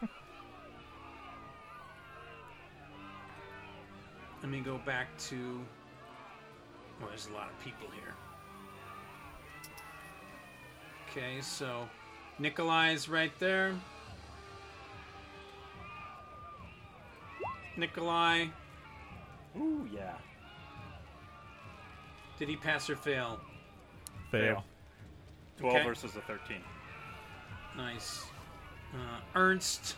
Let 4.42 4.50
me 4.50 4.60
go 4.60 4.78
back 4.78 5.08
to. 5.28 5.60
Oh, 7.02 7.06
there's 7.08 7.26
a 7.28 7.32
lot 7.32 7.48
of 7.50 7.58
people 7.64 7.88
here. 7.92 8.14
Okay, 11.10 11.40
so 11.40 11.88
Nikolai's 12.38 13.08
right 13.08 13.32
there. 13.38 13.74
Nikolai, 17.76 18.46
Ooh, 19.56 19.88
yeah. 19.92 20.12
did 22.38 22.48
he 22.48 22.56
pass 22.56 22.90
or 22.90 22.96
fail? 22.96 23.40
Fail. 24.30 24.64
12 25.58 25.74
Okay. 25.76 25.84
versus 25.86 26.14
a 26.16 26.20
13. 26.20 26.58
Nice. 27.80 28.26
Uh, 28.92 29.20
Ernst, 29.34 29.96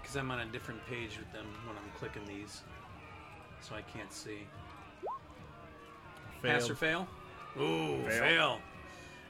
because 0.00 0.14
I'm 0.16 0.30
on 0.30 0.40
a 0.40 0.46
different 0.46 0.84
page 0.86 1.18
with 1.18 1.32
them 1.32 1.46
when 1.66 1.76
I'm 1.76 1.90
clicking 1.98 2.24
these, 2.24 2.62
so 3.60 3.74
I 3.74 3.82
can't 3.82 4.12
see. 4.12 4.46
Pass 6.42 6.70
or 6.70 6.76
fail? 6.76 7.08
Ooh, 7.58 8.02
fail. 8.02 8.20
Fail. 8.20 8.58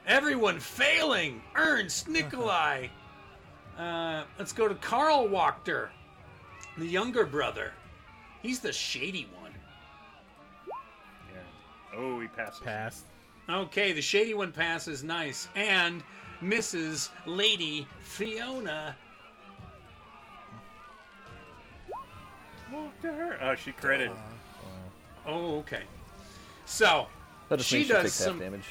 Everyone 0.05 0.59
failing. 0.59 1.41
Ernst, 1.55 2.07
Nikolai. 2.07 2.87
uh, 3.79 4.23
let's 4.37 4.53
go 4.53 4.67
to 4.67 4.75
Karl 4.75 5.27
Wachter, 5.27 5.89
the 6.77 6.85
younger 6.85 7.25
brother. 7.25 7.71
He's 8.43 8.59
the 8.59 8.71
shady 8.71 9.27
one. 9.41 9.53
Yeah. 11.33 11.97
Oh, 11.97 12.19
he 12.19 12.27
passes. 12.27 12.59
Passed. 12.59 13.05
Okay, 13.49 13.93
the 13.93 14.01
shady 14.01 14.33
one 14.33 14.51
passes 14.51 15.03
nice. 15.03 15.47
And 15.55 16.03
Mrs. 16.41 17.09
Lady 17.25 17.87
Fiona. 18.01 18.95
Wachter. 22.71 23.37
Oh, 23.41 23.55
she 23.55 23.71
critted. 23.71 24.11
Oh, 25.25 25.57
okay. 25.59 25.83
So 26.65 27.07
That 27.49 27.57
just 27.57 27.69
she 27.69 27.77
means 27.77 27.87
she 27.87 27.93
does 27.93 28.03
takes 28.03 28.13
some 28.15 28.33
half 28.33 28.43
damage. 28.43 28.65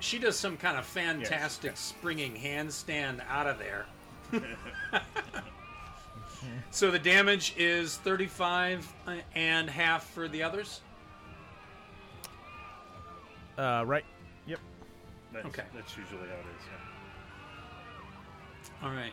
she 0.00 0.18
does 0.18 0.38
some 0.38 0.56
kind 0.56 0.78
of 0.78 0.86
fantastic 0.86 1.76
springing 1.76 2.34
handstand 2.34 3.20
out 3.28 3.46
of 3.46 3.58
there. 3.58 3.86
so 6.70 6.90
the 6.90 6.98
damage 6.98 7.54
is 7.56 7.96
35 7.98 8.90
and 9.34 9.70
half 9.70 10.04
for 10.10 10.28
the 10.28 10.42
others. 10.42 10.80
Uh, 13.56 13.84
right. 13.86 14.04
Yep. 14.46 14.58
That's, 15.32 15.46
Okay. 15.46 15.62
That's 15.74 15.96
usually 15.96 16.28
how 16.28 16.34
it 16.34 16.40
is. 16.40 16.66
All 16.68 16.95
right. 18.90 19.12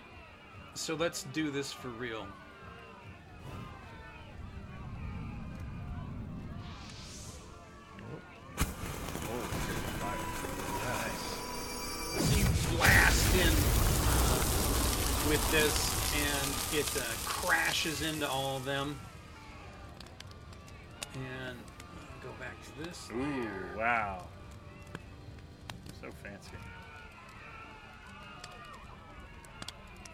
So 0.74 0.96
let's 0.96 1.24
do 1.34 1.52
this 1.52 1.72
for 1.72 1.90
real. 1.90 2.26
So 12.20 12.38
you 12.38 12.46
in 13.36 13.48
uh, 13.48 14.44
with 15.30 15.52
this, 15.52 15.94
and 16.16 16.80
it 16.80 16.98
uh, 16.98 17.04
crashes 17.26 18.02
into 18.02 18.28
all 18.28 18.58
of 18.58 18.66
them. 18.66 19.00
And 21.16 21.58
uh, 21.58 22.24
go 22.24 22.30
back 22.40 22.62
to 22.64 22.84
this. 22.84 23.10
Ooh, 23.14 23.78
wow. 23.78 24.26
So 26.02 26.10
fancy. 26.24 26.58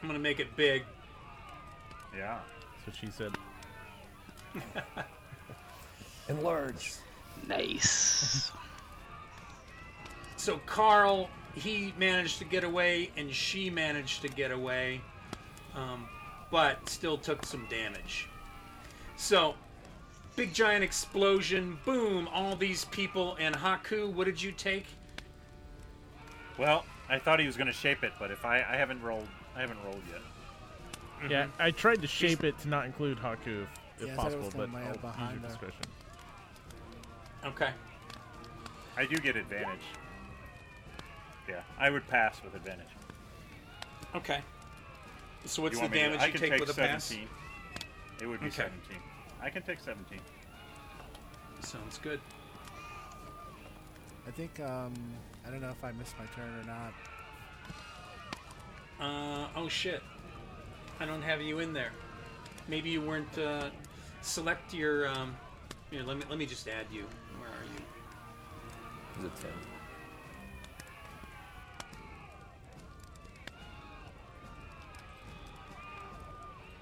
I'm 0.02 0.08
gonna 0.08 0.20
make 0.20 0.40
it 0.40 0.56
big. 0.56 0.84
Yeah. 2.16 2.40
That's 2.86 2.98
what 3.00 3.06
she 3.06 3.12
said. 3.12 3.34
Enlarge. 6.30 6.94
Nice. 7.48 8.52
So 10.38 10.60
Carl, 10.66 11.30
he 11.56 11.94
managed 11.98 12.40
to 12.40 12.46
get 12.46 12.64
away, 12.64 13.12
and 13.18 13.32
she 13.32 13.70
managed 13.70 14.22
to 14.22 14.30
get 14.30 14.52
away, 14.52 15.02
um, 15.76 16.08
but 16.52 16.88
still 16.88 17.18
took 17.18 17.46
some 17.46 17.66
damage. 17.70 18.30
So, 19.18 19.56
big 20.36 20.54
giant 20.54 20.84
explosion, 20.84 21.78
boom! 21.84 22.30
All 22.34 22.56
these 22.56 22.86
people 22.86 23.36
and 23.40 23.54
Haku. 23.54 24.12
What 24.12 24.26
did 24.26 24.42
you 24.42 24.52
take? 24.52 24.86
Well, 26.58 26.86
I 27.10 27.20
thought 27.20 27.40
he 27.40 27.46
was 27.46 27.58
going 27.58 27.68
to 27.68 27.74
shape 27.74 28.04
it, 28.04 28.14
but 28.20 28.32
if 28.32 28.46
I 28.46 28.58
I 28.58 28.78
haven't 28.78 29.02
rolled 29.02 29.28
I 29.56 29.62
haven't 29.62 29.78
rolled 29.84 30.02
yet. 30.12 31.30
Yeah, 31.30 31.48
I 31.60 31.72
tried 31.72 32.02
to 32.02 32.08
shape 32.08 32.44
it 32.44 32.58
to 32.60 32.70
not 32.70 32.86
include 32.86 33.18
Haku 33.18 33.64
if, 33.64 34.02
if 34.02 34.08
Yeah, 34.08 34.14
I 34.14 34.16
thought 34.16 34.32
it 34.32 34.42
possible, 34.42 34.52
but 34.56 34.72
gonna 34.72 34.86
I'll 34.86 34.94
use 34.94 35.32
your 35.34 35.42
her. 35.42 35.48
discretion. 35.48 35.82
Okay. 37.46 37.70
I 38.98 39.06
do 39.06 39.16
get 39.18 39.36
advantage. 39.36 39.80
Yeah, 41.48 41.62
I 41.78 41.90
would 41.90 42.08
pass 42.08 42.42
with 42.44 42.56
advantage. 42.56 42.88
Okay. 44.16 44.40
So 45.46 45.62
what's 45.62 45.74
you 45.74 45.80
the 45.80 45.82
want 45.84 45.94
me 45.94 46.00
to- 46.00 46.06
damage 46.18 46.26
you 46.26 46.32
can 46.32 46.42
take 46.42 46.52
take 46.52 46.60
with 46.62 46.70
a 46.70 46.74
pass? 46.74 47.04
17. 47.06 47.28
It 48.22 48.28
would 48.28 48.40
be 48.40 48.48
Okay. 48.48 48.56
17. 48.64 48.98
I 49.42 49.50
can 49.50 49.62
take 49.64 49.80
17. 49.80 50.20
Sounds 51.62 51.98
good. 51.98 52.20
I 54.28 54.32
think 54.32 54.60
um, 54.60 54.94
I 55.46 55.50
don't 55.50 55.62
know 55.62 55.70
if 55.70 55.84
I 55.84 55.92
missed 55.94 56.14
my 56.20 56.26
turn 56.36 56.54
or 56.60 56.64
not. 56.64 56.94
Uh, 59.00 59.48
oh 59.56 59.68
shit. 59.68 60.02
I 61.00 61.06
don't 61.06 61.22
have 61.22 61.42
you 61.42 61.60
in 61.60 61.74
there. 61.74 61.92
Maybe 62.68 62.90
you 62.90 63.02
weren't, 63.02 63.38
uh, 63.38 63.70
select 64.22 64.74
your, 64.74 65.08
um, 65.08 65.36
here, 65.90 66.04
let 66.04 66.18
me, 66.18 66.24
let 66.30 66.38
me 66.38 66.46
just 66.46 66.68
add 66.68 66.86
you. 66.92 67.06
Where 67.40 67.50
are 67.50 67.64
you? 67.64 67.82
Is 69.20 69.26
it 69.26 69.42
10? 69.42 69.52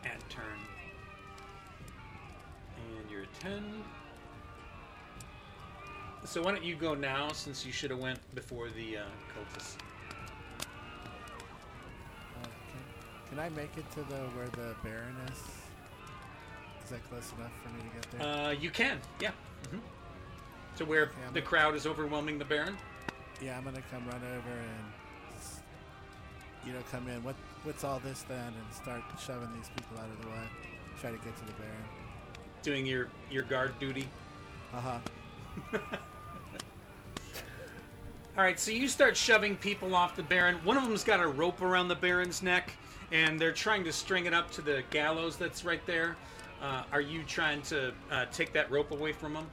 Add 0.05 0.30
turn. 0.30 0.43
And 2.76 3.11
you're 3.11 3.26
10. 3.39 3.63
So 6.26 6.41
why 6.41 6.51
don't 6.51 6.63
you 6.63 6.76
go 6.76 6.93
now, 6.93 7.32
since 7.32 7.65
you 7.65 7.72
should 7.72 7.91
have 7.91 7.99
went 7.99 8.20
before 8.36 8.68
the, 8.70 8.97
uh, 8.97 9.03
cultists. 9.34 9.78
Uh, 12.43 12.47
can, 13.30 13.40
I 13.40 13.50
make 13.50 13.72
it 13.78 13.90
to 13.92 14.00
the 14.02 14.16
where 14.36 14.48
the 14.48 14.76
Baron 14.84 15.16
is? 15.32 15.38
Is 16.84 16.90
that 16.92 17.08
close 17.10 17.32
enough 17.38 17.52
for 17.64 17.70
me 17.70 17.82
to 17.90 17.96
get 17.96 18.12
there? 18.20 18.46
Uh, 18.48 18.52
you 18.52 18.70
can, 18.70 19.00
yeah. 19.20 19.32
hmm 19.70 19.80
To 20.78 20.86
where 20.86 21.04
Okay, 21.04 21.12
the 21.34 21.40
gonna- 21.42 21.46
crowd 21.46 21.76
is 21.76 21.86
overwhelming 21.86 22.38
the 22.40 22.46
Baron? 22.46 22.78
yeah, 23.42 23.58
I'm 23.58 23.64
gonna 23.64 23.82
come 23.92 24.06
run 24.08 24.22
over 24.24 24.50
and 24.50 24.94
you 26.66 26.74
know 26.74 26.80
come 26.92 27.08
in. 27.08 27.24
What 27.24 27.36
what's 27.64 27.84
all 27.84 28.00
this 28.00 28.24
then? 28.24 28.40
And 28.48 28.74
start 28.74 29.02
shoving 29.20 29.50
these 29.56 29.70
people 29.76 29.98
out 30.00 30.10
of 30.10 30.22
the 30.22 30.28
way. 30.30 30.44
Try 31.02 31.12
to 31.12 31.18
get 31.18 31.36
to 31.38 31.46
the 31.46 31.54
Baron. 31.54 31.84
Doing 32.64 32.86
your, 32.86 33.08
your 33.32 33.44
guard 33.44 33.78
duty? 33.80 34.08
Uh 34.74 34.82
huh. 34.82 35.00
All 38.38 38.44
right, 38.44 38.60
so 38.60 38.70
you 38.70 38.88
start 38.88 39.18
shoving 39.18 39.56
people 39.56 39.96
off 39.96 40.16
the 40.16 40.22
Baron. 40.22 40.58
One 40.64 40.78
of 40.78 40.84
them's 40.84 41.04
got 41.04 41.20
a 41.20 41.28
rope 41.28 41.64
around 41.64 41.88
the 41.88 41.96
Baron's 41.96 42.44
neck, 42.44 42.72
and 43.12 43.42
they're 43.42 43.52
trying 43.52 43.84
to 43.86 43.92
string 43.92 44.28
it 44.28 44.34
up 44.34 44.52
to 44.52 44.62
the 44.62 44.84
gallows 44.92 45.38
that's 45.38 45.66
right 45.66 45.84
there. 45.88 46.16
Uh, 46.62 46.84
are 46.92 47.02
you 47.02 47.24
trying 47.24 47.64
to 47.64 47.92
uh, 48.12 48.26
take 48.32 48.54
that 48.54 48.70
rope 48.70 48.92
away 48.92 49.12
from 49.12 49.34
them? 49.34 49.48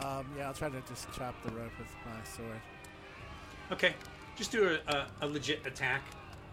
Um, 0.00 0.26
yeah, 0.36 0.48
I'll 0.48 0.52
try 0.52 0.68
to 0.68 0.82
just 0.86 1.10
chop 1.14 1.34
the 1.46 1.50
rope 1.52 1.72
with 1.78 1.88
my 2.04 2.22
sword. 2.24 2.60
Okay, 3.70 3.94
just 4.36 4.52
do 4.52 4.78
a, 4.86 4.92
a, 4.92 5.06
a 5.22 5.26
legit 5.26 5.64
attack, 5.64 6.02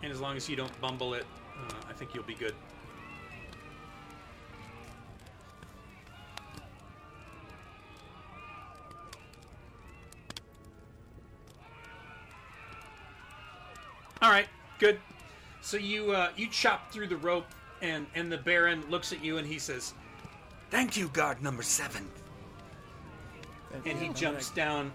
and 0.01 0.13
as 0.13 0.21
long 0.21 0.37
as 0.37 0.47
you 0.47 0.55
don't 0.55 0.79
bumble 0.79 1.15
it, 1.15 1.25
uh, 1.67 1.73
I 1.89 1.91
think 1.91 2.15
you'll 2.15 2.23
be 2.23 2.33
good. 2.33 2.55
Good. 14.79 14.99
So 15.61 15.77
you 15.77 16.11
uh, 16.11 16.29
you 16.35 16.47
chop 16.47 16.91
through 16.91 17.07
the 17.07 17.17
rope, 17.17 17.45
and 17.81 18.07
and 18.15 18.31
the 18.31 18.37
Baron 18.37 18.83
looks 18.89 19.11
at 19.13 19.23
you 19.23 19.37
and 19.37 19.45
he 19.47 19.59
says, 19.59 19.93
Thank 20.71 20.97
you, 20.97 21.09
guard 21.09 21.41
number 21.43 21.63
seven. 21.63 22.07
Thank 23.71 23.85
and 23.85 23.99
you. 23.99 24.07
he 24.07 24.13
jumps 24.13 24.49
down 24.49 24.91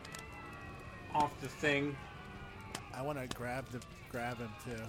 off 1.14 1.38
the 1.40 1.48
thing. 1.48 1.96
I 2.94 3.02
want 3.02 3.18
to 3.18 3.36
grab 3.36 3.66
the 3.70 3.80
grab 4.10 4.38
him 4.38 4.50
too. 4.64 4.82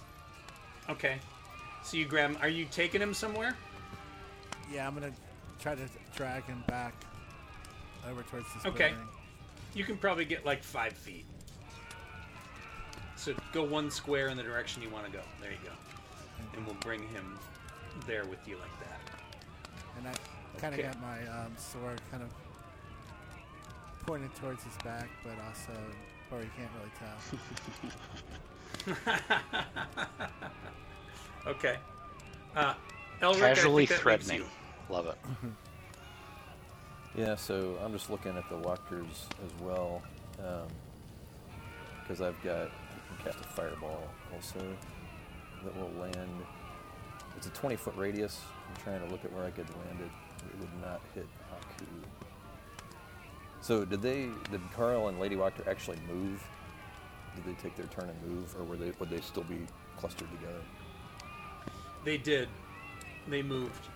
Okay. 0.89 1.18
So 1.84 1.98
you 1.98 2.06
grab 2.06 2.32
him. 2.32 2.38
Are 2.41 2.50
you 2.50 2.66
taking 2.72 3.02
him 3.02 3.14
somewhere? 3.14 3.56
Yeah, 4.72 4.88
I'm 4.88 4.93
gonna 4.96 5.12
try 5.60 5.76
to 5.76 5.88
drag 6.16 6.46
him 6.46 6.64
back 6.68 6.93
over 8.10 8.24
towards 8.24 8.46
this 8.54 8.66
Okay. 8.66 8.89
building. 8.89 9.08
You 9.74 9.84
can 9.84 9.98
probably 9.98 10.26
get 10.26 10.46
like 10.46 10.64
five 10.64 10.93
feet. 10.93 11.26
So 13.16 13.34
go 13.53 13.63
one 13.63 13.89
square 13.89 14.28
in 14.30 14.38
the 14.38 14.43
direction 14.43 14.82
you 14.82 14.89
want 14.89 15.05
to 15.05 15.11
go. 15.11 15.22
There 15.41 15.51
you 15.51 15.57
go. 15.63 15.72
And 16.55 16.66
we'll 16.66 16.76
bring 16.76 17.01
him 17.09 17.38
there 18.05 18.26
with 18.26 18.45
you 18.47 18.57
like 18.57 18.80
that. 18.82 18.99
And 19.97 20.07
I 20.07 20.13
kind 20.59 20.74
of 20.74 20.80
Okay. 20.80 20.89
got 20.89 21.01
my 21.01 21.20
um, 21.28 21.51
sword 21.57 22.01
kind 22.11 22.24
of 22.24 22.30
pointed 24.05 24.34
towards 24.36 24.63
his 24.63 24.76
back, 24.84 25.09
but 25.24 25.34
also 25.47 25.74
where 26.30 26.41
you 26.41 26.49
can't 26.57 26.72
really 26.78 26.91
tell. 26.99 27.18
Okay. 31.47 31.78
Uh, 32.55 32.74
Elric, 33.22 33.38
Casually 33.39 33.86
think 33.86 34.01
that 34.01 34.05
leaves 34.09 34.26
threatening. 34.26 34.43
Love 34.89 35.07
it. 35.07 35.18
Yeah, 37.18 37.36
so 37.36 37.78
I'm 37.82 37.93
just 37.93 38.09
looking 38.09 38.36
at 38.36 38.49
the 38.49 38.57
Wachters 38.57 39.28
as 39.45 39.61
well, 39.61 40.01
because 42.01 42.20
I've 42.20 42.41
got 42.43 42.70
Cast 43.26 43.40
a 43.40 43.48
fireball 43.48 44.08
also 44.32 44.60
that 45.64 45.76
will 45.76 45.92
land. 46.00 46.30
It's 47.36 47.48
a 47.48 47.50
20 47.50 47.76
foot 47.76 47.96
radius. 47.98 48.42
I'm 48.70 48.84
trying 48.84 49.04
to 49.04 49.12
look 49.12 49.26
at 49.26 49.34
where 49.34 49.44
I 49.44 49.50
could 49.50 49.68
land 49.70 50.00
it. 50.00 50.12
It 50.46 50.60
would 50.60 50.82
not 50.82 51.02
hit 51.16 51.28
Haku. 51.52 51.88
So 53.62 53.84
did 53.84 54.04
they? 54.04 54.30
Did 54.52 54.62
Carl 54.76 55.08
and 55.08 55.20
Lady 55.20 55.36
Wachter 55.36 55.68
actually 55.68 55.98
move? 56.08 56.48
Did 57.36 57.46
they 57.46 57.60
take 57.60 57.76
their 57.76 57.88
turn 57.88 58.10
and 58.10 58.32
move, 58.32 58.56
or 58.60 58.64
were 58.64 58.78
they? 58.78 58.92
Would 59.00 59.10
they 59.10 59.22
still 59.22 59.44
be 59.44 59.66
clustered 59.98 60.30
together? 60.40 60.62
They 62.04 62.20
did. 62.20 62.48
They 63.28 63.42
moved. 63.42 63.88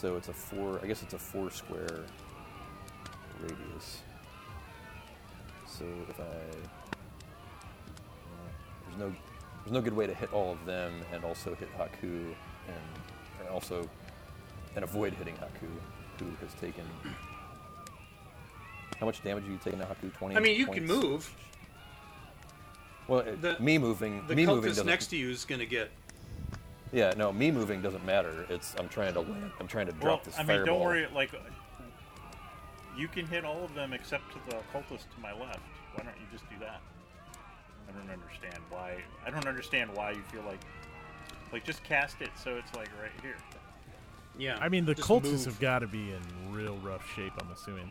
So 0.00 0.16
it's 0.16 0.28
a 0.28 0.32
four. 0.32 0.80
I 0.82 0.86
guess 0.86 1.02
it's 1.02 1.12
a 1.12 1.18
four 1.18 1.50
square 1.50 2.04
radius. 3.42 4.00
So 5.66 5.84
if 6.08 6.18
I 6.18 6.24
there's 8.86 8.98
no 8.98 9.12
there's 9.62 9.72
no 9.72 9.82
good 9.82 9.92
way 9.92 10.06
to 10.06 10.14
hit 10.14 10.32
all 10.32 10.52
of 10.52 10.64
them 10.64 11.02
and 11.12 11.22
also 11.22 11.54
hit 11.54 11.68
Haku 11.76 12.32
and, 12.66 12.90
and 13.40 13.48
also 13.52 13.86
and 14.74 14.84
avoid 14.84 15.12
hitting 15.12 15.34
Haku, 15.34 15.68
who 16.18 16.30
has 16.40 16.54
taken 16.54 16.84
how 18.98 19.04
much 19.04 19.22
damage 19.22 19.44
are 19.44 19.50
you 19.50 19.58
taking 19.62 19.80
to 19.80 19.84
Haku? 19.84 20.14
Twenty. 20.14 20.34
I 20.34 20.40
mean, 20.40 20.56
you 20.56 20.66
can 20.66 20.86
move. 20.86 21.30
Well, 23.06 23.22
The- 23.22 23.58
me 23.60 23.76
moving, 23.76 24.24
The 24.28 24.36
me 24.36 24.46
moving 24.46 24.86
next 24.86 25.08
to 25.08 25.16
you 25.16 25.28
is 25.28 25.44
going 25.44 25.58
to 25.58 25.66
get 25.66 25.90
Yeah, 26.92 27.12
no, 27.16 27.32
me 27.32 27.50
moving 27.50 27.82
doesn't 27.82 28.04
matter. 28.04 28.46
It's 28.48 28.74
I'm 28.78 28.88
trying 28.88 29.14
to 29.14 29.20
land. 29.20 29.52
I'm 29.60 29.68
trying 29.68 29.86
to 29.86 29.92
Well, 29.92 30.00
drop 30.02 30.24
this 30.24 30.34
I 30.36 30.38
mean, 30.38 30.46
fireball. 30.48 30.66
don't 30.66 30.80
worry. 30.84 31.06
Like, 31.14 31.30
you 32.96 33.06
can 33.08 33.26
hit 33.26 33.44
all 33.44 33.62
of 33.64 33.74
them 33.74 33.92
except 33.92 34.24
to 34.32 34.38
the 34.50 34.56
cultist 34.72 35.04
to 35.14 35.20
my 35.22 35.32
left. 35.32 35.60
Why 35.94 36.04
don't 36.04 36.16
you 36.18 36.26
just 36.32 36.48
do 36.50 36.56
that? 36.60 36.80
I 37.88 37.92
don't 37.92 38.10
understand 38.10 38.58
why. 38.70 38.96
I 39.26 39.30
don't 39.30 39.46
understand 39.46 39.90
why 39.94 40.10
you 40.12 40.22
feel 40.32 40.42
like, 40.42 40.60
like 41.52 41.64
just 41.64 41.82
cast 41.84 42.20
it 42.22 42.30
so 42.42 42.56
it's 42.56 42.74
like 42.74 42.88
right 43.00 43.10
here. 43.22 43.36
Yeah. 44.38 44.58
I 44.60 44.68
mean, 44.68 44.84
the 44.84 44.94
cultists 44.94 45.24
move. 45.32 45.44
have 45.46 45.60
got 45.60 45.78
to 45.80 45.86
be 45.86 46.10
in 46.12 46.20
real 46.52 46.76
rough 46.78 47.08
shape. 47.14 47.32
I'm 47.40 47.50
assuming. 47.52 47.90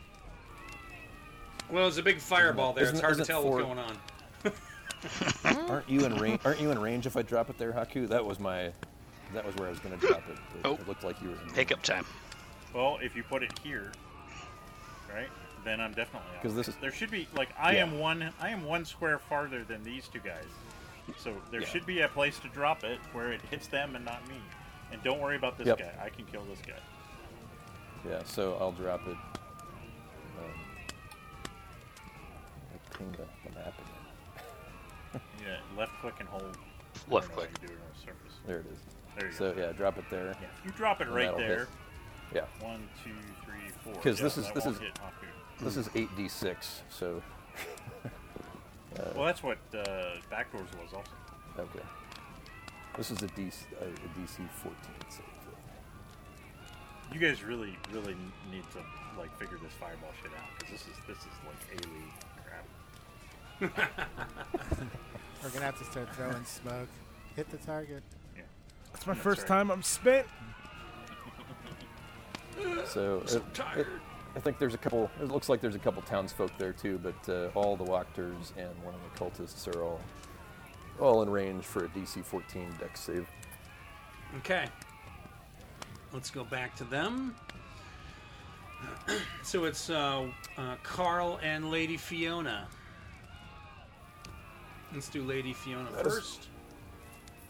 Well, 1.70 1.88
it's 1.88 1.97
a 1.97 2.04
big 2.04 2.20
fireball 2.20 2.74
there. 2.74 2.84
Isn't- 2.86 2.95
it's 2.95 3.04
hard 3.04 3.18
to 3.18 3.26
tell 3.26 3.43
four- 3.43 3.64
what's 3.64 3.66
going 3.66 3.80
on. 3.80 3.97
Aren't 5.70 5.90
you 5.90 6.06
in 6.06 6.16
range? 6.18 6.42
Aren't 6.46 6.60
you 6.62 6.72
in 6.72 6.80
range 6.80 7.06
if 7.06 7.16
I 7.18 7.22
drop 7.22 7.50
it 7.50 7.58
there, 7.58 7.72
Haku? 7.72 8.08
That 8.08 8.24
was 8.26 8.40
my. 8.40 8.72
That 9.34 9.46
was 9.46 9.56
where 9.56 9.68
I 9.68 9.72
was 9.72 9.80
going 9.80 9.98
to 9.98 10.08
drop 10.08 10.24
it. 10.30 10.38
but 10.62 10.70
Oh. 10.70 10.74
It 10.76 10.88
looked 10.88 11.04
like 11.04 11.22
you 11.22 11.30
were. 11.30 11.36
In 11.44 11.52
Pickup 11.54 11.82
time. 11.84 12.06
Well, 12.74 12.98
if 13.02 13.16
you 13.16 13.24
put 13.24 13.44
it 13.44 13.58
here, 13.60 13.92
right, 15.14 15.30
then 15.64 15.80
I'm 15.80 15.94
definitely 15.94 16.30
out. 16.36 16.42
'Cause 16.44 16.56
this 16.56 16.68
is- 16.68 16.76
there 16.82 16.92
should 16.92 17.12
be 17.12 17.28
like 17.36 17.50
I 17.58 17.74
Yeah. 17.74 17.84
am 17.84 18.00
one. 18.00 18.34
I 18.40 18.50
am 18.50 18.64
one 18.64 18.86
square 18.86 19.20
farther 19.20 19.64
than 19.64 19.84
these 19.84 20.08
two 20.08 20.20
guys. 20.20 20.46
So 21.18 21.36
there 21.52 21.62
Yeah. 21.62 21.68
should 21.68 21.86
be 21.86 22.02
a 22.02 22.08
place 22.08 22.38
to 22.40 22.48
drop 22.50 22.84
it 22.84 23.00
where 23.14 23.32
it 23.32 23.42
hits 23.50 23.68
them 23.68 23.96
and 23.96 24.06
not 24.06 24.28
me. 24.28 24.36
And 24.92 25.02
don't 25.04 25.20
worry 25.20 25.36
about 25.36 25.58
this 25.58 25.68
Yep. 25.68 25.78
guy. 25.80 25.94
I 26.04 26.10
can 26.10 26.26
kill 26.26 26.44
this 26.46 26.60
guy. 26.66 26.74
Yeah, 28.08 28.24
so 28.26 28.58
I'll 28.60 28.72
drop 28.72 29.02
it. 29.08 29.18
Um, 30.38 30.54
I 35.50 35.56
pinged 35.56 35.64
the, 35.70 35.76
the 35.76 35.76
map 35.76 35.76
again. 35.76 35.76
Yeah, 35.76 35.80
left 35.80 36.02
click 36.02 36.16
and 36.20 36.30
hold. 36.30 36.43
Left 36.43 36.58
don't 37.10 37.12
know 37.12 37.20
how 37.30 37.36
click. 37.36 37.50
you 37.62 37.68
do 37.68 37.74
it 37.74 37.78
on 37.80 37.88
the 37.93 38.00
surface. 38.00 38.36
There 38.45 38.58
it 38.60 38.66
is. 38.72 38.80
There 39.18 39.28
you 39.28 39.34
So 39.34 39.54
go. 39.54 39.62
yeah, 39.62 39.72
drop 39.74 39.97
it 39.97 40.06
there. 40.10 40.36
Yeah, 40.41 40.47
you 40.66 40.72
drop 40.72 41.02
it 41.02 41.08
And 41.08 41.16
right 41.16 41.26
that'll 41.26 41.39
hit. 41.39 41.47
there. 41.47 41.68
Yeah. 42.34 42.66
One, 42.66 42.88
two, 43.04 43.12
three, 43.45 43.70
four. 43.84 43.93
Because 43.93 44.18
yeah, 44.20 44.24
this 44.24 44.38
is- 44.38 44.52
this 44.52 44.66
is- 44.66 44.80
This 45.62 45.76
is 45.78 45.88
8d6, 45.89 46.82
so 46.89 47.22
Well, 49.16 49.26
that's 49.26 49.43
what 49.43 49.58
uh, 49.74 49.78
backdoors 50.32 50.72
was 50.82 50.93
also. 50.93 51.12
okay. 51.58 51.86
This 52.97 53.12
is 53.12 53.22
a 53.24 53.28
DC, 53.28 53.64
a, 53.82 53.86
a 53.86 53.88
DC 54.20 54.50
14 54.50 54.74
save. 55.10 55.26
You 57.14 57.20
guys 57.20 57.43
really, 57.43 57.76
really 57.91 58.16
need 58.52 58.64
to 58.72 58.80
like 59.18 59.36
figure 59.39 59.58
this 59.64 59.74
fireball 59.80 60.12
shit 60.22 60.32
out 60.38 60.45
because 60.60 60.72
this 60.72 60.82
is 60.82 60.95
this 61.08 61.18
is 61.18 61.34
like 61.45 61.80
a 61.80 61.82
crap. 61.82 62.28
We're 63.60 65.49
gonna 65.53 65.66
have 65.66 65.80
to 65.80 65.86
start 65.86 66.14
throwing 66.16 66.43
smoke. 66.45 66.88
Hit 67.36 67.49
the 67.49 67.57
target. 67.57 68.03
Yeah. 68.36 68.43
It's 68.93 69.05
my 69.05 69.14
That's 69.14 69.24
first 69.24 69.41
right. 69.41 69.47
time 69.47 69.72
I'm 69.72 69.84
spent. 69.84 70.28
So 72.88 73.24
it, 73.26 73.41
it, 73.78 73.88
I 74.36 74.39
think 74.39 74.60
there's 74.60 74.74
a 74.74 74.78
couple. 74.78 75.10
It 75.22 75.30
looks 75.30 75.47
like 75.47 75.62
there's 75.62 75.76
a 75.76 75.80
couple 75.80 76.01
townsfolk 76.01 76.51
there 76.57 76.74
too, 76.74 76.99
but 77.01 77.30
uh, 77.30 77.49
all 77.55 77.78
the 77.78 77.86
Wachters 77.86 78.51
and 78.57 78.70
one 78.84 78.93
of 78.93 78.99
the 79.14 79.18
cultists 79.18 79.74
are 79.74 79.82
all 79.82 80.01
all 80.99 81.22
in 81.22 81.30
range 81.30 81.64
for 81.64 81.86
a 81.86 81.88
DC 81.89 82.24
14 82.26 82.74
dex 82.80 82.99
save. 82.99 83.28
Okay. 84.38 84.66
Let's 86.12 86.30
go 86.30 86.43
back 86.43 86.76
to 86.78 86.84
them. 86.84 87.36
so 89.43 89.66
it's 89.66 89.89
uh, 89.89 90.28
uh, 90.57 90.76
Carl 90.84 91.39
and 91.41 91.72
Lady 91.72 91.97
Fiona. 91.97 92.68
Let's 94.94 95.10
do 95.10 95.24
Lady 95.24 95.54
Fiona 95.54 95.90
That 95.92 96.06
is- 96.08 96.14
first. 96.14 96.48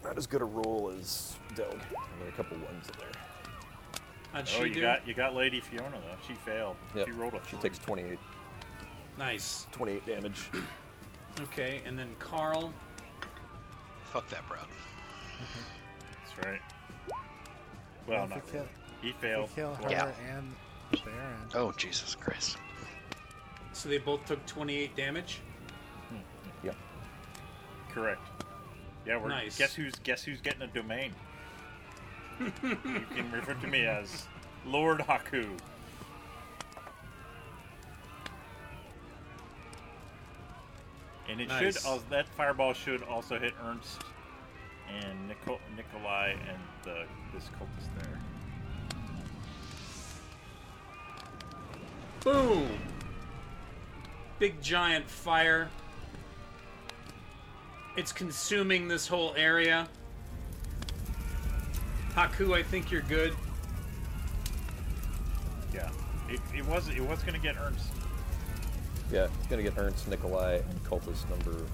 Not 0.04 0.18
as 0.18 0.28
good 0.28 0.42
a 0.42 0.46
roll 0.46 0.94
as 0.98 1.36
Delg. 1.56 1.74
I 1.74 2.20
mean, 2.20 2.30
a 2.30 2.32
couple 2.32 2.58
ones 2.58 2.88
in 2.88 3.00
there. 3.00 3.12
How'd 4.32 4.44
Oh, 4.44 4.46
she 4.46 4.68
you 4.70 4.74
do? 4.76 4.82
got 4.82 5.08
you 5.08 5.14
got 5.14 5.36
Lady 5.36 5.60
Fiona 5.60 6.00
though. 6.00 6.18
She 6.28 6.34
failed. 6.36 6.76
Yep. 6.96 7.08
She 7.08 7.12
rolled 7.14 7.34
a. 7.34 7.42
She 7.46 7.52
three. 7.58 7.60
takes 7.70 7.80
28, 7.80 8.20
Nice. 9.18 9.68
28 9.72 10.06
damage. 10.06 10.50
Okay, 11.42 11.82
and 11.86 11.98
then 11.98 12.16
Carl. 12.20 12.74
Fuck 14.14 14.28
that, 14.30 14.48
Brad. 14.48 14.66
That's 16.26 16.48
right. 16.48 16.62
Well, 18.08 18.24
if 18.26 18.30
not 18.30 18.46
kill, 18.48 18.54
really. 18.62 18.68
He 19.02 19.12
failed. 19.14 19.50
kill 19.56 19.74
her 19.76 19.90
Yeah. 19.90 20.12
and 20.30 20.56
Baron. 21.04 21.40
Oh 21.56 21.72
Jesus 21.74 22.16
Christ. 22.16 22.58
So 23.74 23.90
they 23.90 23.98
both 23.98 24.26
took 24.26 24.46
28 24.46 24.96
damage. 24.96 25.40
Correct. 27.94 28.22
Yeah, 29.06 29.18
we're 29.18 29.30
Nice. 29.30 29.58
guess 29.58 29.74
who's 29.74 29.96
guess 30.04 30.24
who's 30.24 30.42
getting 30.42 30.62
a 30.62 30.68
domain. 30.68 31.14
you 32.40 32.52
can 32.62 33.32
refer 33.34 33.54
to 33.56 33.68
me 33.68 33.86
as 33.86 34.28
Lord 34.66 35.00
Haku. 35.00 35.48
And 41.30 41.40
it 41.40 41.48
Nice. 41.50 41.76
should 41.78 41.86
al- 41.86 42.02
that 42.10 42.28
fireball 42.30 42.74
should 42.74 43.04
also 43.04 43.38
hit 43.38 43.54
Ernst 43.64 44.02
and 44.90 45.28
Nico- 45.28 45.60
Nikolai 45.76 46.32
and 46.32 46.60
the 46.84 47.04
this 47.34 47.50
cultist 47.60 47.90
there. 47.98 48.20
Boom! 52.24 52.68
Big 54.40 54.62
giant 54.62 55.08
fire. 55.10 55.70
It's 58.00 58.14
consuming 58.14 58.88
this 58.88 59.10
whole 59.10 59.34
area. 59.36 59.86
Haku, 62.16 62.58
I 62.58 62.64
think 62.64 62.92
you're 62.92 63.02
good. 63.02 63.36
Yeah, 65.74 65.90
it, 66.30 66.40
it 66.56 66.66
was 66.66 66.88
it 66.88 67.02
was 67.02 67.22
gonna 67.24 67.40
get 67.40 67.58
Ernst. 67.58 67.92
Yeah, 69.12 69.28
it's 69.38 69.48
gonna 69.48 69.64
get 69.64 69.78
Ernst, 69.78 70.08
Nikolai, 70.08 70.62
and 70.70 70.84
cultist 70.86 71.30
number 71.30 71.66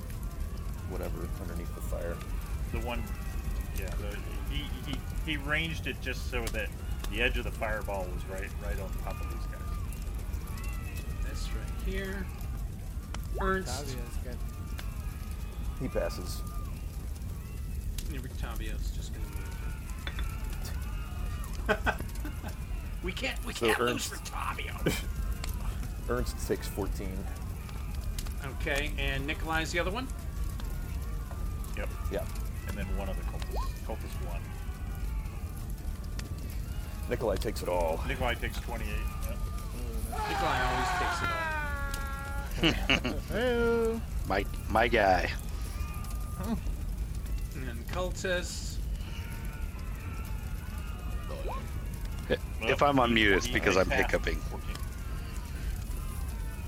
whatever 0.89 1.29
underneath 1.43 1.75
the 1.75 1.81
fire. 1.81 2.17
The 2.71 2.79
one, 2.79 3.03
yeah, 3.77 3.91
the, 4.01 4.17
he, 4.51 4.63
he 4.87 4.97
he 5.27 5.37
ranged 5.37 5.85
it 5.85 6.01
just 6.01 6.31
so 6.31 6.43
that 6.45 6.69
the 7.11 7.21
edge 7.21 7.37
of 7.37 7.43
the 7.43 7.51
fireball 7.51 8.07
was 8.15 8.25
right 8.31 8.49
right 8.63 8.79
on 8.81 8.89
top 9.03 9.21
of 9.21 9.29
these 9.29 9.45
guys. 9.51 11.29
This 11.29 11.47
right 11.49 11.93
here. 11.93 12.25
Ernst. 13.39 13.85
Tavia's 13.85 14.17
good. 14.23 14.54
He 15.81 15.87
passes. 15.87 16.41
Octavio's 18.11 18.91
just 18.91 19.11
gonna 19.13 19.25
move. 21.67 21.95
We 23.03 23.11
can't 23.11 23.43
we 23.45 23.53
So 23.53 23.67
can't 23.67 23.79
lose 23.79 23.91
Ernst- 23.91 24.07
for 24.09 24.17
Tavio. 24.31 25.03
Ernst 26.09 26.47
takes 26.47 26.67
14. 26.67 27.07
Okay, 28.61 28.91
and 28.97 29.25
Nikolai's 29.27 29.71
the 29.71 29.79
other 29.79 29.91
one? 29.91 30.07
Yep, 31.77 31.89
Yeah. 32.11 32.23
and 32.67 32.75
then 32.77 32.85
one 32.97 33.09
of 33.09 33.15
the 33.17 33.23
cultists, 33.23 33.73
cultist 33.85 34.25
one. 34.29 34.41
Nikolai 37.09 37.35
takes 37.35 37.61
it 37.61 37.69
all. 37.69 37.99
Nikolai 38.07 38.33
takes 38.35 38.57
twenty 38.59 38.85
eight. 38.85 39.09
Yep. 39.29 39.37
Nikolai 40.29 40.61
always 40.71 40.89
takes 40.99 41.21
it 41.21 41.29
all. 41.29 43.21
Oh, 43.37 44.01
My 44.27 44.45
my 44.69 44.87
guy. 44.87 45.29
And 47.69 47.87
cultists. 47.87 48.77
If 52.61 52.81
I'm 52.81 52.99
on 52.99 53.13
mute, 53.13 53.33
it's 53.33 53.47
because 53.47 53.77
I'm 53.77 53.89
hiccuping. 53.89 54.39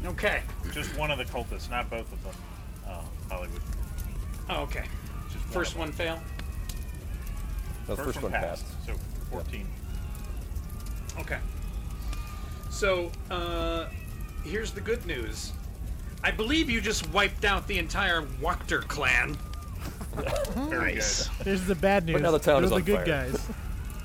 Okay. 0.05 0.41
Just 0.71 0.95
one 0.97 1.09
of 1.09 1.17
the 1.17 1.25
cultists, 1.25 1.69
not 1.69 1.89
both 1.89 2.11
of 2.13 2.23
them. 2.23 2.33
Uh, 2.87 3.01
Hollywood. 3.29 3.61
Oh, 4.49 4.61
okay. 4.61 4.85
Just 5.31 5.43
one 5.45 5.53
First 5.53 5.71
of 5.71 5.77
them. 5.77 5.87
one 5.87 5.91
fail. 5.91 6.19
The 7.87 7.95
first, 7.95 8.21
one 8.21 8.31
passed. 8.31 8.65
So 8.85 8.93
fourteen. 9.31 9.67
Okay. 11.19 11.39
So, 12.69 13.11
uh, 13.31 13.87
here's 14.43 14.71
the 14.71 14.81
good 14.81 15.03
news. 15.05 15.53
I 16.23 16.31
believe 16.31 16.69
you 16.69 16.79
just 16.79 17.09
wiped 17.11 17.43
out 17.43 17.65
the 17.67 17.79
entire 17.79 18.21
Wachter 18.21 18.87
clan. 18.87 19.35
Very 20.69 20.95
Nice. 20.95 21.27
Here's 21.43 21.65
the 21.65 21.75
bad 21.75 22.05
news. 22.05 22.21
now 22.21 22.31
the 22.31 22.39
town 22.39 22.61
They're 22.61 22.69
the 22.69 22.75
on 22.75 22.81
good 22.83 23.05
fire. 23.05 23.05
guys. 23.05 23.47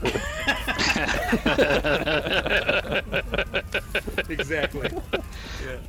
Exactly. 4.28 4.88
yeah. 4.92 5.00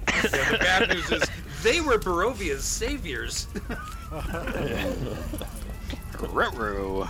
yeah. 0.08 0.52
The 0.52 0.58
bad 0.60 0.90
news 0.90 1.12
is 1.12 1.24
they 1.64 1.82
were 1.82 1.98
Barovia's 1.98 2.64
saviors. 2.64 3.48
Ruh-roh. 6.20 7.08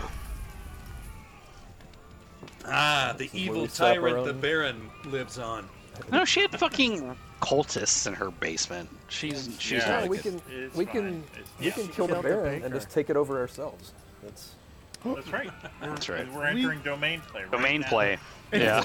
ah, 2.65 3.15
the 3.18 3.30
evil 3.34 3.64
we 3.64 3.68
slap 3.68 3.98
our 3.98 4.10
tyrant 4.10 4.26
the 4.26 4.34
Baron 4.34 4.90
lives 5.06 5.38
on. 5.38 5.68
No, 6.11 6.26
she 6.26 6.41
had 6.41 6.57
fucking 6.60 7.15
cultists 7.44 8.07
in 8.07 8.14
her 8.14 8.32
basement. 8.32 8.90
She's 9.10 9.49
she's 9.60 9.84
Yeah, 9.84 9.99
not 10.02 10.07
we 10.10 10.18
good- 10.18 10.41
can 10.48 10.53
It's 10.64 10.76
we 10.76 10.86
fine. 10.86 10.94
can 10.94 11.07
It's- 11.34 11.49
we 11.60 11.65
yeah. 11.65 11.72
can 11.74 11.88
kill 11.90 12.07
the 12.07 12.14
Killed 12.14 12.26
the 12.26 12.30
Baron 12.30 12.64
and 12.64 12.74
just 12.74 12.90
take 12.90 13.10
it 13.10 13.18
over 13.18 13.40
ourselves. 13.40 13.91
That's 14.24 14.56
That's 15.03 15.28
right. 15.34 15.52
That's 15.82 16.07
right. 16.10 16.32
We're 16.34 16.45
entering 16.45 16.82
domain 16.82 17.22
play. 17.28 17.41
Right 17.41 17.52
Domain 17.52 17.82
now. 17.82 17.90
play. 17.90 18.18
Yeah. 18.53 18.84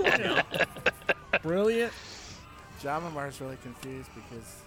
Yeah. 0.00 0.42
Brilliant. 1.42 1.92
Jamamar's 2.82 3.40
really 3.40 3.56
confused 3.62 4.10
because 4.14 4.62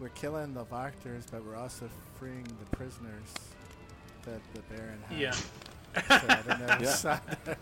we're 0.00 0.08
killing 0.10 0.52
the 0.52 0.64
Wachters, 0.64 1.22
but 1.30 1.44
we're 1.44 1.54
also 1.56 1.88
freeing 2.18 2.42
the 2.44 2.76
prisoners 2.76 3.32
that 4.24 4.40
the 4.54 4.60
Baron 4.74 4.98
has. 5.08 5.18
Yeah. 5.18 5.30
So 5.30 6.26
I 6.28 6.42
don't 6.46 6.60
know 6.60 6.76
Yeah. 6.80 7.54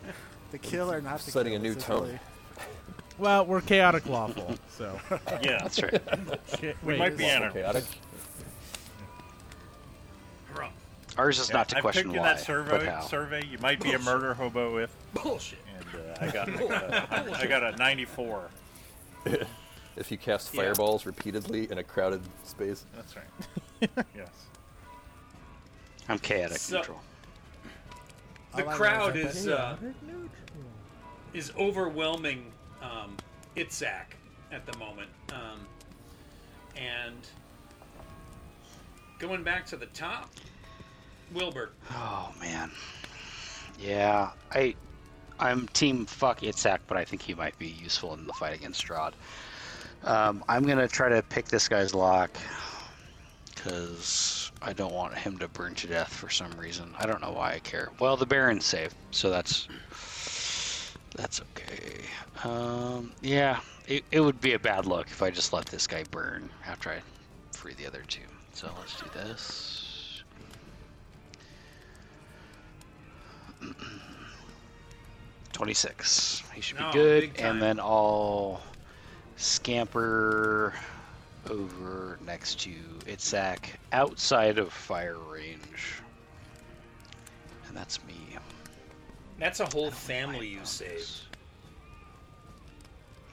the 0.52 0.58
kill 0.58 0.90
or 0.90 1.00
not 1.02 1.20
the 1.20 1.30
Setting 1.30 1.52
kill. 1.52 1.60
a 1.60 1.64
new 1.64 1.74
tone. 1.74 2.02
really- 2.06 2.18
Well, 3.20 3.44
we're 3.44 3.60
chaotic 3.60 4.06
lawful, 4.06 4.56
so 4.76 4.98
yeah. 5.42 5.58
That's 5.60 5.82
right. 5.82 6.00
Shit, 6.58 6.76
We 6.82 6.94
wait. 6.94 6.98
might 6.98 7.16
be 7.18 7.24
Lawful 7.24 7.36
anarchists. 7.36 7.60
chaotic. 7.60 7.84
Ours 11.18 11.38
is 11.40 11.50
Yeah, 11.50 11.56
not 11.56 11.68
to 11.70 11.76
I 11.76 11.80
question 11.80 12.10
in 12.12 12.16
why, 12.16 12.22
that 12.22 12.36
but 12.36 12.44
survey. 12.44 12.86
how. 12.86 13.00
Survey, 13.02 13.44
you 13.44 13.58
might 13.58 13.80
be 13.82 13.92
a 13.92 13.98
murder 14.10 14.32
hobo 14.32 14.74
with, 14.74 14.94
Bullshit. 15.12 15.58
and 15.76 15.84
uh, 16.00 16.16
I 16.24 16.30
got 16.30 16.48
uh, 16.48 17.34
I 17.36 17.46
got 17.46 17.62
a 17.62 17.76
94. 17.76 18.50
If 19.96 20.10
you 20.10 20.16
cast 20.16 20.54
Yeah. 20.54 20.62
fireballs 20.62 21.04
repeatedly 21.04 21.70
in 21.70 21.76
a 21.78 21.82
crowded 21.84 22.22
space, 22.44 22.86
That's 22.94 23.14
right. 23.16 23.90
yes. 24.16 24.28
I'm 26.08 26.18
chaotic 26.20 26.56
So- 26.58 26.76
neutral. 26.78 27.00
The 28.56 28.62
All 28.62 28.68
I 28.68 28.72
know 28.72 28.78
crowd 28.78 29.12
that 29.14 29.16
is 29.26 29.44
they- 29.44 29.52
uh, 29.52 29.74
is 31.34 31.52
overwhelming 31.58 32.50
um, 32.82 33.16
Itzak 33.56 34.14
at 34.52 34.66
the 34.66 34.76
moment, 34.78 35.10
um, 35.32 35.60
and 36.76 37.16
going 39.18 39.42
back 39.42 39.66
to 39.66 39.76
the 39.76 39.86
top, 39.86 40.30
Wilbur. 41.32 41.70
Oh 41.90 42.32
man. 42.40 42.70
Yeah, 43.78 44.30
I 44.52 44.74
I'm 45.38 45.68
team 45.68 46.04
fuck 46.06 46.40
Itzak, 46.40 46.80
but 46.86 46.96
I 46.96 47.04
think 47.04 47.22
he 47.22 47.34
might 47.34 47.58
be 47.58 47.68
useful 47.68 48.14
in 48.14 48.26
the 48.26 48.32
fight 48.34 48.54
against 48.54 48.84
Strahd. 48.84 49.12
Um, 50.04 50.44
I'm 50.48 50.64
gonna 50.64 50.88
try 50.88 51.08
to 51.08 51.22
pick 51.22 51.46
this 51.46 51.68
guy's 51.68 51.94
lock 51.94 52.30
because 53.54 54.50
I 54.62 54.72
don't 54.72 54.92
want 54.92 55.14
him 55.16 55.38
to 55.38 55.48
burn 55.48 55.74
to 55.76 55.86
death 55.86 56.12
for 56.12 56.28
some 56.28 56.52
reason. 56.52 56.94
I 56.98 57.06
don't 57.06 57.20
know 57.20 57.32
why 57.32 57.54
I 57.54 57.58
care. 57.58 57.90
Well, 57.98 58.16
the 58.16 58.26
Baron's 58.26 58.64
safe, 58.64 58.94
so 59.10 59.30
that's 59.30 59.68
that's 61.16 61.40
okay. 61.40 62.04
Um, 62.44 63.12
yeah, 63.20 63.60
it, 63.86 64.04
it 64.10 64.20
would 64.20 64.40
be 64.40 64.52
a 64.54 64.58
bad 64.58 64.86
look 64.86 65.08
if 65.08 65.22
I 65.22 65.30
just 65.30 65.52
let 65.52 65.66
this 65.66 65.86
guy 65.86 66.04
burn 66.10 66.48
after 66.66 66.90
I 66.90 67.00
free 67.52 67.74
the 67.74 67.86
other 67.86 68.02
two. 68.08 68.20
So 68.54 68.70
let's 68.78 69.00
do 69.00 69.06
this. 69.14 70.22
26. 75.52 76.42
He 76.54 76.60
should 76.60 76.78
be 76.78 76.84
No, 76.84 76.92
good. 76.92 77.32
And 77.38 77.60
then 77.60 77.78
I'll 77.80 78.62
scamper 79.36 80.74
over 81.48 82.18
next 82.24 82.60
to 82.60 82.70
Itzak 83.06 83.64
outside 83.92 84.58
of 84.58 84.72
fire 84.72 85.18
range. 85.18 85.96
And 87.68 87.76
that's 87.76 88.02
me. 88.04 88.29
That's 89.40 89.58
a 89.60 89.66
whole 89.66 89.90
family 89.90 90.46
you 90.46 90.60
saved. 90.64 91.22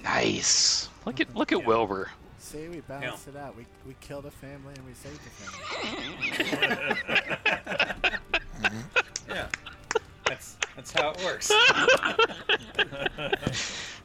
Nice. 0.04 0.88
Look 1.06 1.20
at 1.20 1.36
look 1.36 1.52
at 1.52 1.66
Wilbur. 1.66 2.10
See, 2.40 2.70
we 2.70 2.80
balanced 2.80 3.28
it 3.28 3.36
out. 3.36 3.58
We, 3.58 3.66
we 3.86 3.94
killed 4.00 4.26
a 4.26 4.32
family 4.32 4.74
and 4.76 4.86
we 4.86 4.94
saved 4.94 5.20
a 5.20 5.30
family. 5.30 6.94
Yeah, 9.30 9.48
that's 10.26 10.58
that's 10.76 10.92
how 10.94 11.12
it 11.12 11.24
works. 11.24 11.52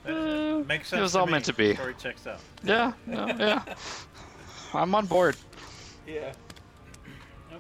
Makes 0.67 0.89
sense. 0.89 1.01
was 1.01 1.15
all 1.15 1.27
me. 1.27 1.33
meant 1.33 1.45
to 1.45 1.53
be. 1.53 1.75
Story 1.75 1.95
checks 1.99 2.27
out. 2.27 2.41
Yeah, 2.65 2.93
no, 3.07 3.27
yeah. 3.29 3.63
I'm 4.75 4.95
on 4.95 5.07
board. 5.07 5.37
Yeah. 6.07 6.33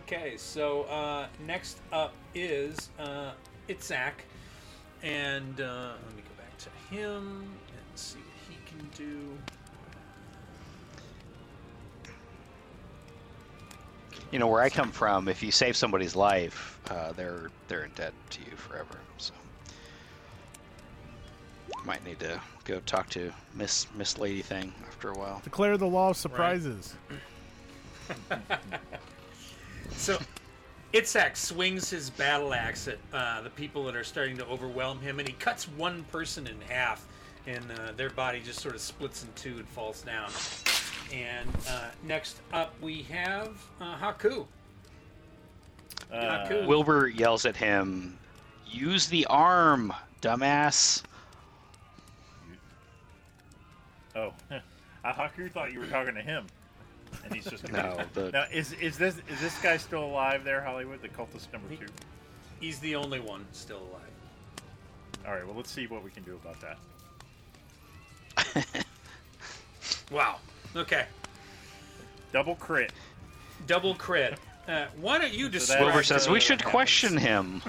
Okay, 0.05 0.37
so 0.37 0.83
uh, 0.83 1.29
next 1.47 1.79
up 1.93 2.13
is 2.35 2.91
uh, 2.99 3.31
Itzak, 3.69 4.13
and 5.03 5.61
uh, 5.61 5.93
let 6.07 6.17
me 6.17 6.23
go 6.23 6.43
back 6.43 6.57
to 6.59 6.95
him 6.95 7.43
and 7.69 7.99
see 7.99 8.19
what 8.19 8.27
he 8.49 8.57
can 8.67 8.89
do. 8.97 9.39
You 14.31 14.39
know 14.39 14.47
where 14.47 14.63
I 14.63 14.71
come 14.71 14.93
from. 14.93 15.29
If 15.29 15.43
you 15.43 15.51
save 15.51 15.77
somebody's 15.77 16.17
life, 16.17 16.79
uh, 16.91 17.13
they're 17.13 17.51
they're 17.69 17.85
in 17.85 17.91
debt 17.93 18.15
to 18.31 18.41
you 18.41 18.57
forever. 18.57 18.99
So 19.19 19.35
might 21.85 22.05
need 22.05 22.21
to 22.21 22.41
go 22.65 22.81
talk 22.81 23.11
to 23.11 23.33
Miss 23.55 23.87
Miss 23.95 24.19
Lady 24.19 24.43
Thing 24.43 24.73
after 24.87 25.11
a 25.11 25.19
while. 25.19 25.41
Declare 25.45 25.77
the 25.79 25.87
law 25.87 26.11
of 26.11 26.17
surprises. 26.17 26.95
So, 29.97 30.19
Itzak 30.93 31.37
swings 31.37 31.89
his 31.89 32.11
battle 32.11 32.53
axe 32.53 32.87
at 32.87 32.99
uh, 33.15 33.41
the 33.41 33.51
people 33.51 33.85
that 33.85 33.97
are 33.97 34.05
starting 34.05 34.37
to 34.37 34.47
overwhelm 34.47 35.01
him, 35.01 35.19
and 35.19 35.27
he 35.27 35.35
cuts 35.35 35.65
one 35.67 36.05
person 36.13 36.47
in 36.47 36.61
half, 36.69 37.07
and 37.47 37.65
uh, 37.71 37.93
their 37.97 38.11
body 38.11 38.41
just 38.45 38.61
sort 38.61 38.75
of 38.75 38.81
splits 38.81 39.23
in 39.23 39.31
two 39.35 39.57
and 39.57 39.69
falls 39.69 40.03
down. 40.03 40.31
And 41.13 41.49
uh, 41.69 41.89
next 42.05 42.41
up, 42.53 42.75
we 42.83 43.03
have 43.05 43.57
uh, 43.81 43.97
Haku. 43.97 44.47
Uh, 46.13 46.47
Haku. 46.47 46.67
Wilbur 46.67 47.09
yells 47.09 47.47
at 47.47 47.57
him, 47.57 48.19
"Use 48.67 49.07
the 49.07 49.25
arm, 49.27 49.95
dumbass!" 50.21 51.03
oh, 54.15 54.35
Haku 55.05 55.51
thought 55.51 55.73
you 55.73 55.81
were 55.81 55.87
talking 55.87 56.15
to 56.15 56.23
him, 56.23 56.47
and 57.25 57.35
he's 57.35 57.45
just 57.45 57.69
No, 57.73 57.99
the- 58.15 58.31
Now, 58.31 58.45
is 58.53 58.73
is 58.75 58.97
this 58.99 59.17
is 59.29 59.41
this 59.41 59.59
guy 59.63 59.77
still 59.77 60.05
alive 60.05 60.45
there, 60.45 60.61
Hollywood? 60.63 61.03
The 61.03 61.09
cultist 61.09 61.53
number 61.53 61.75
two. 61.75 61.87
He's 62.61 62.79
the 62.79 62.95
only 62.97 63.19
one 63.21 63.45
still 63.53 63.79
alive. 63.79 64.11
All 65.27 65.33
right. 65.35 65.47
Well, 65.47 65.57
let's 65.57 65.71
see 65.71 65.87
what 65.87 66.03
we 66.05 66.11
can 66.11 66.23
do 66.25 66.39
about 66.45 66.61
that. 66.61 66.79
Wow. 70.11 70.37
Okay. 70.77 71.07
Double 72.33 72.55
crit. 72.57 72.93
Double 73.67 73.95
crit. 73.95 74.39
Uh, 74.69 74.87
why 75.01 75.19
don't 75.19 75.33
you 75.33 75.47
So 75.47 75.51
describe? 75.51 75.81
Wilbur 75.87 76.03
says 76.05 76.29
we 76.29 76.39
should 76.39 76.61
happens. 76.61 76.71
question 76.71 77.17
him. 77.17 77.61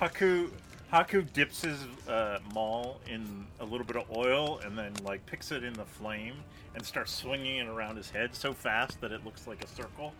Haku 0.00 0.48
Haku 0.92 1.32
dips 1.32 1.62
his 1.62 1.86
uh, 2.06 2.38
maul 2.52 3.00
in 3.08 3.46
a 3.60 3.64
little 3.64 3.86
bit 3.86 3.96
of 3.96 4.04
oil 4.14 4.60
and 4.62 4.76
then 4.76 4.92
like 5.02 5.24
picks 5.24 5.50
it 5.50 5.64
in 5.64 5.72
the 5.72 5.86
flame 5.86 6.34
and 6.74 6.84
starts 6.84 7.14
swinging 7.14 7.56
it 7.56 7.66
around 7.66 7.96
his 7.96 8.10
head 8.10 8.34
so 8.34 8.52
fast 8.52 9.00
that 9.00 9.10
it 9.10 9.24
looks 9.24 9.46
like 9.46 9.64
a 9.64 9.66
circle, 9.68 10.12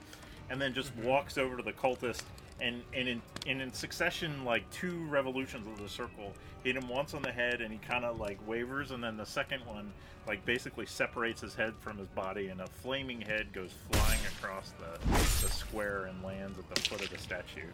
and 0.49 0.61
then 0.61 0.73
just 0.73 0.95
walks 0.97 1.37
over 1.37 1.59
to 1.59 1.63
the 1.63 1.73
cultist 1.73 2.23
and 2.61 2.83
and 2.95 3.07
in 3.07 3.21
and 3.47 3.61
in 3.61 3.73
succession 3.73 4.45
like 4.45 4.69
two 4.71 5.05
revolutions 5.09 5.67
of 5.67 5.83
the 5.83 5.89
circle 5.89 6.33
hit 6.65 6.77
him 6.77 6.89
once 6.89 7.13
on 7.13 7.21
the 7.21 7.33
head 7.33 7.61
and 7.61 7.73
he 7.73 7.79
kind 7.79 8.05
of 8.05 8.19
like 8.19 8.39
wavers 8.47 8.93
and 8.93 9.03
then 9.03 9.17
the 9.17 9.27
second 9.27 9.61
one 9.67 9.93
like 10.27 10.45
basically 10.47 10.87
separates 10.87 11.41
his 11.41 11.55
head 11.55 11.75
from 11.81 11.99
his 11.99 12.09
body 12.09 12.49
and 12.49 12.61
a 12.61 12.67
flaming 12.67 13.21
head 13.21 13.53
goes 13.53 13.73
flying 13.91 14.21
across 14.39 14.73
the, 14.79 15.09
the 15.45 15.53
square 15.53 16.05
and 16.05 16.23
lands 16.23 16.59
at 16.59 16.75
the 16.75 16.81
foot 16.83 17.03
of 17.03 17.11
the 17.11 17.19
statue. 17.19 17.67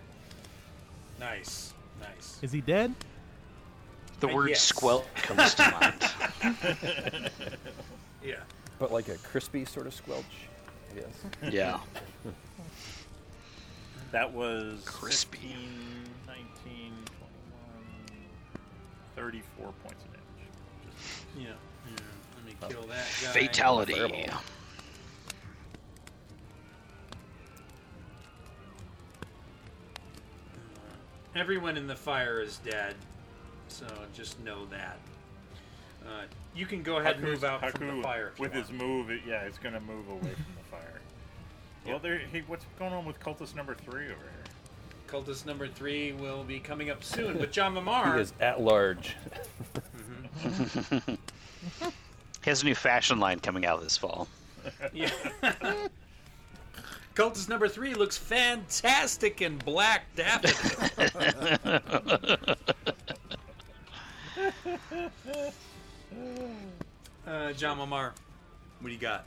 Nice. 1.21 1.75
Nice. 2.01 2.39
Is 2.43 2.53
he 2.53 2.61
dead? 2.61 2.95
The 4.21 4.29
Uh, 4.29 4.35
word 4.35 4.49
yes. 4.51 4.63
"squelch" 4.63 5.07
comes 5.17 5.55
to 5.55 5.71
mind. 6.43 7.31
Yeah. 8.25 8.37
but 8.79 8.91
like 8.93 9.09
a 9.09 9.17
crispy 9.19 9.65
sort 9.65 9.87
of 9.87 9.95
squelch, 9.95 10.25
I 10.91 10.95
guess. 11.01 11.53
Yeah. 11.55 11.81
That 14.11 14.33
was 14.33 14.81
Crispy. 14.87 15.37
15, 15.37 15.59
19, 16.27 16.45
21, 16.65 16.95
34 19.17 19.73
points 19.85 20.03
of 20.03 20.11
damage. 20.13 20.49
Just- 20.97 21.25
Yeah. 21.37 21.49
yeah. 21.49 21.97
Let 22.37 22.45
me 22.47 22.57
kill 22.71 22.87
that 22.89 23.07
guy. 23.23 23.33
Fatality. 23.33 23.95
Everyone 31.39 31.77
in 31.77 31.87
the 31.87 31.95
fire 31.95 32.41
is 32.41 32.57
dead, 32.59 32.97
so 33.69 33.87
just 34.13 34.41
know 34.41 34.67
that. 34.67 34.99
Uh, 36.05 36.23
you 36.53 36.67
can 36.67 36.83
go 36.83 36.97
ahead 36.97 37.15
and 37.17 37.25
move 37.25 37.45
out 37.45 37.61
from 37.71 37.97
the 37.97 38.03
fire. 38.03 38.31
if 38.33 38.39
you 38.41 38.43
With 38.43 38.53
his 38.53 38.73
move, 38.73 39.11
it, 39.11 39.21
yeah, 39.25 39.43
it's 39.43 39.57
going 39.59 39.75
to 39.75 39.81
move 39.81 40.09
away 40.09 40.19
from 40.21 40.55
the 40.57 40.65
fire. 40.71 40.83
Well, 41.87 42.01
there. 42.01 42.19
Hey, 42.19 42.43
what's 42.47 42.67
going 42.79 42.93
on 42.93 43.07
with 43.07 43.19
cultist 43.21 43.55
number 43.55 43.75
three 43.75 44.07
over 44.07 44.13
here? 44.13 44.45
Cultist 45.07 45.47
number 45.47 45.67
three 45.69 46.13
will 46.13 46.45
be 46.45 46.59
coming 46.59 46.91
up 46.91 47.03
soon, 47.03 47.39
but 47.39 47.51
John 47.51 47.73
He 47.75 47.81
Mamar. 47.81 48.19
is 48.19 48.33
at 48.41 48.61
large. 48.61 49.17
He 52.45 52.51
has 52.51 52.63
a 52.63 52.65
new 52.67 52.75
fashion 52.75 53.19
line 53.21 53.41
coming 53.41 53.65
out 53.65 53.81
this 53.83 53.97
fall. 53.97 54.29
Yeah. 54.93 55.11
Cultist 57.19 57.49
number 57.49 57.67
three 57.67 57.95
looks 57.95 58.17
fantastic 58.17 59.43
in 59.43 59.59
black 59.59 60.05
daffodil. 60.15 60.89
uh, 67.27 67.53
John 67.55 67.79
Mamar, 67.79 68.13
what 68.79 68.87
do 68.87 68.91
you 68.91 68.99
got? 68.99 69.27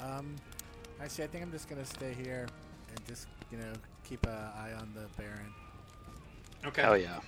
Um, 0.00 0.34
actually, 1.00 1.24
I 1.24 1.26
think 1.28 1.44
I'm 1.44 1.52
just 1.52 1.68
gonna 1.68 1.84
stay 1.84 2.12
here 2.12 2.48
and 2.90 3.06
just 3.06 3.28
you 3.52 3.58
know 3.58 3.72
keep 4.02 4.26
an 4.26 4.32
eye 4.32 4.72
on 4.76 4.90
the 4.94 5.06
Baron. 5.16 5.54
Okay. 6.66 6.82
Hell 6.82 6.98
yeah. 6.98 7.20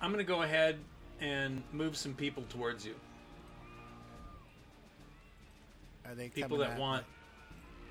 I'm 0.00 0.10
gonna 0.10 0.24
go 0.24 0.42
ahead 0.42 0.80
and 1.20 1.62
move 1.72 1.96
some 1.96 2.14
people 2.14 2.42
towards 2.48 2.84
you. 2.84 2.96
Are 6.04 6.16
they 6.16 6.28
People 6.28 6.58
that 6.58 6.76
want 6.76 7.06
me? 7.06 7.13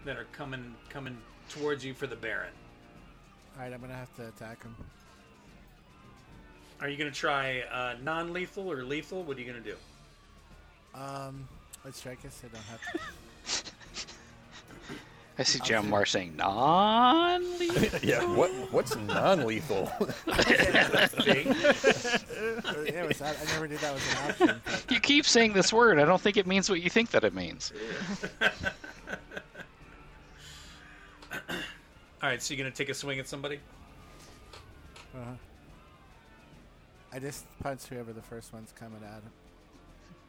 That 0.06 0.18
are 0.18 0.26
coming 0.32 0.76
coming 0.90 1.18
towards 1.50 1.84
you 1.86 1.94
for 1.94 2.08
the 2.08 2.16
Baron. 2.16 2.50
All 3.56 3.64
right, 3.64 3.74
I'm 3.74 3.82
gonna 3.82 3.94
have 3.94 4.14
to 4.16 4.28
attack 4.28 4.64
him. 4.64 4.76
Are 6.82 6.90
you 6.90 6.98
gonna 6.98 7.12
try 7.12 7.62
uh, 7.72 7.96
non-lethal 8.04 8.70
or 8.72 8.84
lethal? 8.84 9.24
What 9.24 9.38
are 9.38 9.42
you 9.42 9.48
gonna 9.48 9.60
do? 9.64 9.76
Um, 10.94 11.48
let's 11.86 12.02
try. 12.02 12.14
I 12.14 12.16
guess 12.16 12.42
I 12.44 12.48
don't 12.48 12.64
have 12.66 12.82
to. 12.94 13.72
I 15.36 15.42
see 15.42 15.58
Jam 15.62 15.90
Mar 15.90 16.06
saying 16.06 16.36
non 16.36 17.58
lethal 17.58 18.00
Yeah. 18.04 18.24
What 18.36 18.52
what's 18.72 18.96
non-lethal? 18.96 19.92
Yeah, 19.98 20.36
it 23.02 23.08
was, 23.08 23.22
I, 23.22 23.30
I 23.30 23.46
never 23.54 23.68
knew 23.68 23.78
that 23.78 23.94
was 23.94 24.04
an 24.12 24.18
option. 24.30 24.62
but- 24.66 24.86
You 24.92 25.00
keep 25.00 25.26
saying 25.26 25.54
this 25.54 25.74
word. 25.74 26.00
I 26.00 26.06
don't 26.06 26.22
think 26.22 26.38
it 26.38 26.46
means 26.46 26.70
what 26.70 26.82
you 26.82 26.90
think 26.90 27.10
that 27.12 27.24
it 27.24 27.34
means. 27.34 27.72
All 32.24 32.30
right, 32.30 32.42
so 32.42 32.54
you're 32.54 32.64
gonna 32.64 32.74
take 32.74 32.88
a 32.88 32.94
swing 32.94 33.20
at 33.20 33.28
somebody? 33.28 33.60
Uh-huh. 35.14 35.32
I 37.12 37.20
just 37.20 37.46
punch 37.60 37.84
whoever 37.84 38.14
the 38.14 38.22
first 38.22 38.54
one's 38.54 38.72
coming 38.72 39.04
at 39.04 39.16
him. 39.22 39.32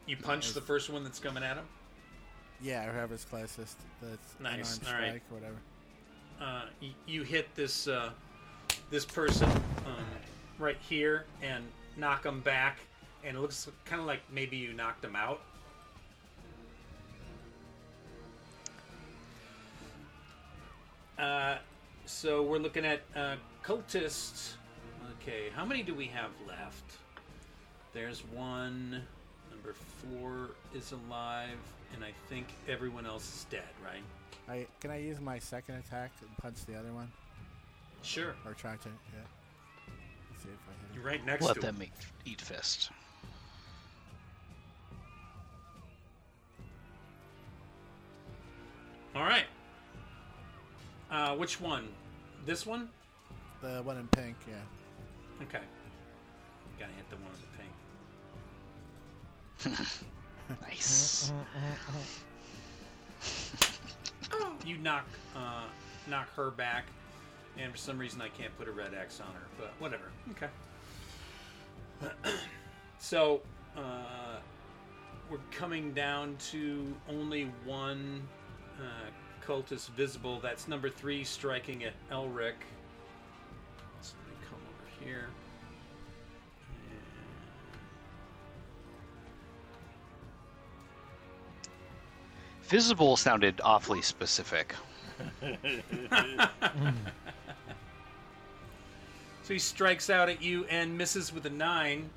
You 0.05 0.17
punch 0.17 0.51
the 0.51 0.59
first 0.59 0.89
one 0.89 1.05
that's 1.05 1.19
coming 1.19 1.41
at 1.41 1.55
him. 1.55 1.63
Yeah, 2.61 2.91
whoever's 2.91 3.23
closest. 3.23 3.77
That's 4.01 4.35
Nice, 4.41 4.79
all 4.85 4.93
right. 4.93 5.07
strike 5.07 5.21
or 5.31 5.35
whatever. 5.35 5.55
Uh, 6.41 6.65
y- 6.81 6.89
you 7.07 7.23
hit 7.23 7.47
this 7.55 7.87
uh, 7.87 8.09
this 8.89 9.05
person 9.05 9.49
um, 9.49 10.05
right 10.59 10.77
here 10.81 11.23
and 11.41 11.63
knock 11.95 12.25
him 12.25 12.41
back, 12.41 12.79
and 13.23 13.37
it 13.37 13.39
looks 13.39 13.69
kind 13.85 14.01
of 14.01 14.05
like 14.05 14.19
maybe 14.29 14.57
you 14.57 14.73
knocked 14.73 15.03
him 15.05 15.15
out. 15.15 15.39
Uh, 21.17 21.55
so 22.05 22.43
we're 22.43 22.57
looking 22.59 22.85
at 22.85 23.01
uh, 23.15 23.35
cultists. 23.63 24.53
Okay, 25.21 25.49
how 25.55 25.65
many 25.65 25.83
do 25.83 25.93
we 25.93 26.05
have 26.07 26.31
left? 26.47 26.83
There's 27.93 28.21
one. 28.33 29.01
Number 29.51 29.73
four 29.73 30.49
is 30.75 30.91
alive, 30.91 31.57
and 31.93 32.03
I 32.03 32.11
think 32.29 32.47
everyone 32.67 33.05
else 33.05 33.23
is 33.23 33.45
dead, 33.49 33.63
right? 33.83 34.03
I 34.47 34.67
can 34.79 34.91
I 34.91 34.97
use 34.99 35.19
my 35.19 35.39
second 35.39 35.75
attack 35.75 36.11
and 36.21 36.29
punch 36.37 36.65
the 36.65 36.77
other 36.77 36.91
one, 36.93 37.11
Sure. 38.03 38.35
or 38.45 38.53
try 38.53 38.75
to? 38.75 38.89
Yeah. 38.89 39.21
Let's 40.29 40.43
see 40.43 40.49
if 40.49 40.55
I 40.67 40.71
hit 40.71 40.89
him. 40.89 40.95
You're 40.95 41.05
right 41.05 41.25
next 41.25 41.45
Let 41.45 41.55
to 41.55 41.61
them 41.61 41.75
him. 41.77 41.83
eat, 42.25 42.31
eat 42.33 42.41
fist. 42.41 42.91
All 49.15 49.23
right. 49.23 49.45
Uh, 51.15 51.33
which 51.33 51.61
one? 51.61 51.87
This 52.45 52.65
one? 52.65 52.89
The 53.61 53.81
one 53.83 53.97
in 53.97 54.05
pink. 54.07 54.35
Yeah. 54.45 54.55
Okay. 55.43 55.63
Gotta 56.77 56.91
hit 56.91 57.09
the 57.09 57.15
one 57.15 57.31
with 57.31 57.41
the 59.61 59.73
pink. 59.73 59.79
Nice. 60.61 61.31
You 64.65 64.77
knock, 64.77 65.05
uh, 65.35 65.63
knock 66.09 66.27
her 66.35 66.51
back, 66.51 66.85
and 67.57 67.71
for 67.71 67.77
some 67.77 67.97
reason 67.97 68.19
I 68.21 68.29
can't 68.29 68.55
put 68.57 68.67
a 68.67 68.71
red 68.71 68.93
X 68.93 69.21
on 69.21 69.27
her, 69.27 69.47
but 69.57 69.73
whatever. 69.79 70.11
Okay. 70.31 70.49
so, 72.99 73.41
uh, 73.77 74.39
we're 75.29 75.37
coming 75.51 75.93
down 75.93 76.35
to 76.51 76.93
only 77.09 77.51
one 77.63 78.21
uh, 78.79 79.09
cultist 79.47 79.89
visible. 79.89 80.39
That's 80.39 80.67
number 80.67 80.89
three, 80.89 81.23
striking 81.23 81.83
at 81.83 81.93
Elric. 82.11 82.55
So 84.01 84.13
let 84.19 84.39
me 84.39 84.45
come 84.49 84.59
over 84.59 85.05
here. 85.05 85.27
Visible 92.63 93.15
sounded 93.15 93.61
awfully 93.63 94.01
specific. 94.01 94.75
Hmm. 96.11 96.89
So 99.43 99.53
he 99.53 99.59
strikes 99.59 100.09
out 100.09 100.27
at 100.27 100.41
you 100.41 100.65
and 100.65 100.97
misses 100.97 101.31
with 101.31 101.45
a 101.45 101.51
nine. 101.51 102.09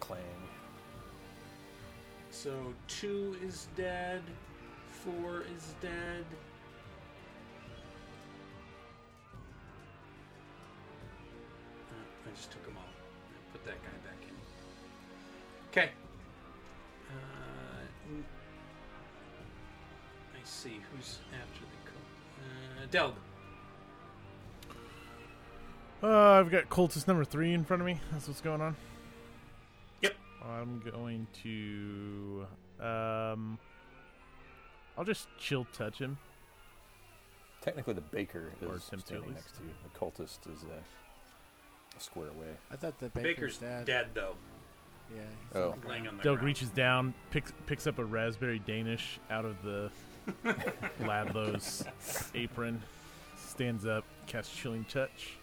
Clang. 0.00 0.20
So 2.32 2.74
two 2.88 3.36
is 3.40 3.68
dead, 3.76 4.20
four 5.06 5.42
is 5.56 5.74
dead. 5.80 6.24
Uh, 11.90 12.28
I 12.30 12.34
just 12.36 12.50
took 12.50 12.64
them 12.64 12.74
all. 12.76 12.84
Put 13.52 13.64
that 13.64 13.82
guy 13.82 13.90
back 14.04 14.20
in. 14.22 14.34
Okay. 15.70 15.90
Uh, 17.10 17.80
n- 18.10 18.24
I 20.34 20.38
see 20.44 20.80
who's 20.92 21.18
after 21.32 21.60
the 21.60 21.90
co- 21.90 22.82
uh, 22.82 22.86
Delg. 22.90 23.14
Uh, 26.02 26.40
I've 26.40 26.50
got 26.50 26.68
cultist 26.68 27.08
number 27.08 27.24
three 27.24 27.52
in 27.54 27.64
front 27.64 27.80
of 27.80 27.86
me. 27.86 28.00
That's 28.12 28.28
what's 28.28 28.40
going 28.40 28.60
on. 28.60 28.76
Yep. 30.02 30.14
I'm 30.44 30.82
going 30.90 31.26
to. 31.42 32.46
Um, 32.80 33.58
I'll 34.98 35.04
just 35.04 35.28
chill 35.38 35.66
touch 35.72 35.98
him. 35.98 36.18
Technically, 37.60 37.94
the 37.94 38.00
baker 38.00 38.52
Or 38.66 38.76
is 38.76 38.86
attempt 38.86 38.90
to, 39.08 39.14
at 39.14 39.20
standing 39.20 39.28
least. 39.30 39.46
next 39.46 39.58
to 39.58 39.64
you. 39.64 39.70
The 39.82 39.98
cultist 39.98 40.54
is 40.54 40.62
uh, 40.64 41.96
a 41.96 42.00
square 42.00 42.28
away. 42.28 42.54
I 42.70 42.76
thought 42.76 42.98
the 42.98 43.08
Baker's 43.08 43.24
baker's, 43.34 43.58
dead. 43.58 43.84
dead 43.86 44.06
though. 44.14 44.34
Yeah. 45.14 45.22
he's 45.52 45.56
Oh. 45.62 45.70
on 45.72 45.80
the 45.80 45.88
Laying 45.88 46.02
ground. 46.02 46.08
on 46.08 46.16
the 46.18 46.22
Delg 46.22 46.36
ground. 46.36 46.46
reaches 46.46 46.68
down, 46.70 47.14
picks 47.30 47.52
picks 47.66 47.86
up 47.86 47.98
a 47.98 48.04
raspberry 48.04 48.60
Danish 48.60 49.18
out 49.30 49.44
of 49.44 49.56
the 49.62 49.90
Ludlow's 51.04 51.84
apron, 52.34 52.80
stands 53.36 53.84
up, 53.86 54.04
casts 54.26 54.54
chilling 54.56 54.84
touch. 54.84 55.34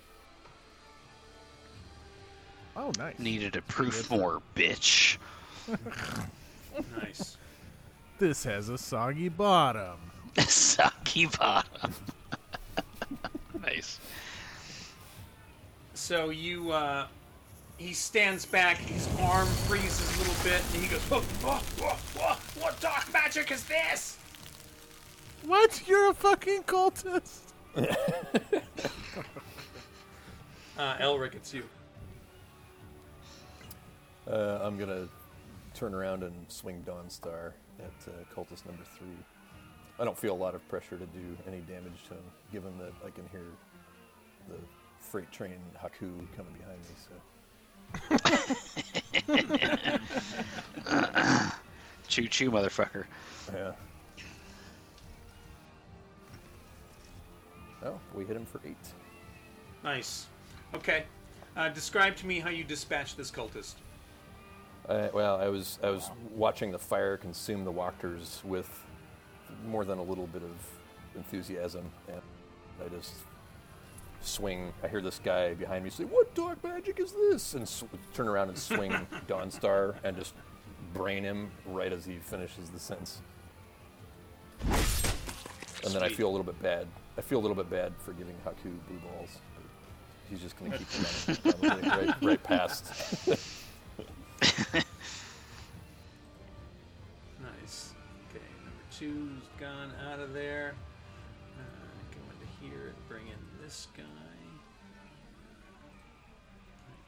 Oh, 2.76 2.92
nice. 2.98 3.20
Needed 3.20 3.56
a 3.56 3.62
proof 3.64 4.10
more, 4.10 4.42
bitch. 4.56 5.18
Nice. 7.00 7.38
This 8.24 8.46
has 8.46 8.70
a 8.70 8.78
soggy 8.78 9.28
bottom. 9.28 9.98
soggy 10.48 11.26
bottom. 11.26 11.94
nice. 13.62 14.00
So 15.94 16.30
you, 16.30 16.72
uh, 16.72 17.08
he 17.76 17.92
stands 17.92 18.46
back, 18.46 18.78
his 18.78 19.10
arm 19.20 19.50
freezes 19.68 20.16
a 20.16 20.20
little 20.20 20.42
bit, 20.42 20.64
and 20.74 20.82
he 20.82 20.88
goes, 20.88 21.02
oh, 21.12 21.22
oh, 21.44 21.62
oh, 21.82 22.00
oh, 22.22 22.40
What 22.62 22.80
dark 22.80 23.12
magic 23.12 23.52
is 23.52 23.66
this? 23.66 24.18
What? 25.46 25.86
You're 25.86 26.12
a 26.12 26.14
fucking 26.14 26.64
cultist? 26.64 27.42
Uh, 30.76 30.98
Elric, 30.98 31.36
it's 31.36 31.54
you. 31.54 31.64
Uh, 34.28 34.60
I'm 34.64 34.76
gonna 34.76 35.08
turn 35.76 35.94
around 35.94 36.24
and 36.24 36.34
swing 36.48 36.82
Dawn 36.82 37.12
Star 37.12 37.54
at 37.84 38.08
uh, 38.08 38.12
cultist 38.36 38.66
number 38.66 38.84
three. 38.98 39.18
I 40.00 40.06
don't 40.06 40.18
feel 40.18 40.34
a 40.34 40.36
lot 40.36 40.56
of 40.56 40.68
pressure 40.70 40.98
to 40.98 41.06
do 41.08 41.38
any 41.48 41.60
damage 41.62 42.04
to 42.08 42.14
him, 42.16 42.24
given 42.52 42.76
that 42.80 42.94
I 43.06 43.12
can 43.12 43.28
hear 43.32 43.46
the 44.50 44.56
freight 45.00 45.32
train 45.32 45.60
Haku 45.78 46.26
coming 46.36 46.54
behind 46.58 46.80
me. 46.80 46.96
So 46.98 47.14
Choo 52.08 52.28
choo, 52.28 52.52
motherfucker. 52.52 53.06
yeah. 53.54 53.72
Oh, 57.86 58.00
we 58.16 58.26
hit 58.26 58.36
him 58.36 58.46
for 58.46 58.60
eight. 58.66 58.78
Nice. 59.84 60.26
Okay. 60.74 61.04
Uh, 61.56 61.70
describe 61.70 62.16
to 62.16 62.26
me 62.26 62.40
how 62.40 62.50
you 62.50 62.64
dispatch 62.64 63.16
this 63.16 63.30
cultist. 63.30 63.76
Uh, 64.88 65.08
well, 65.14 65.38
I 65.38 65.48
was 65.48 65.80
I 65.82 65.90
was 65.90 66.10
watching 66.36 66.72
the 66.72 66.80
fire 66.80 67.16
consume 67.18 67.64
the 67.64 67.72
Wachters 67.72 68.44
with 68.44 68.70
more 69.66 69.86
than 69.86 69.98
a 69.98 70.04
little 70.04 70.28
bit 70.28 70.44
of 70.44 70.52
enthusiasm, 71.16 71.90
and 72.08 72.22
I 72.84 72.90
just 72.90 73.14
swing. 74.22 74.74
I 74.84 74.88
hear 74.90 75.02
this 75.02 75.20
guy 75.24 75.54
behind 75.54 75.86
me 75.86 75.90
say, 75.90 76.04
"What 76.04 76.34
dark 76.36 76.62
magic 76.64 77.00
is 77.00 77.14
this?" 77.14 77.54
and 77.54 77.68
sw- 77.68 77.86
turn 78.14 78.28
around 78.28 78.50
and 78.50 78.58
swing 78.58 78.92
Dawnstar 79.28 79.96
and 80.04 80.18
just 80.18 80.34
brain 80.94 81.24
him 81.24 81.50
right 81.66 81.92
as 81.94 82.06
he 82.06 82.18
finishes 82.18 82.70
the 82.70 82.80
sentence. 82.80 83.22
And 85.86 85.94
then 85.94 86.04
I 86.04 86.10
feel 86.10 86.28
a 86.28 86.32
little 86.32 86.46
bit 86.46 86.62
bad. 86.62 86.88
I 87.18 87.22
feel 87.22 87.40
a 87.40 87.42
little 87.42 87.56
bit 87.56 87.70
bad 87.70 87.94
for 88.00 88.14
giving 88.14 88.36
Haku 88.46 88.72
blue 88.88 89.00
balls. 89.00 89.30
He's 90.30 90.42
just 90.42 90.58
going 90.58 90.72
to 90.72 90.78
keep 90.78 91.44
probably 91.62 91.90
right, 91.90 92.24
right 92.24 92.44
past. 92.44 92.86
Nice. 97.42 97.94
Okay, 98.30 98.46
number 98.64 98.82
two's 98.92 99.50
gone 99.60 99.92
out 100.10 100.20
of 100.20 100.34
there. 100.34 100.76
Uh, 101.58 101.62
go 102.12 102.20
into 102.32 102.48
here 102.62 102.88
and 102.88 103.08
bring 103.10 103.28
in 103.28 103.62
this 103.62 103.88
guy. 103.98 104.04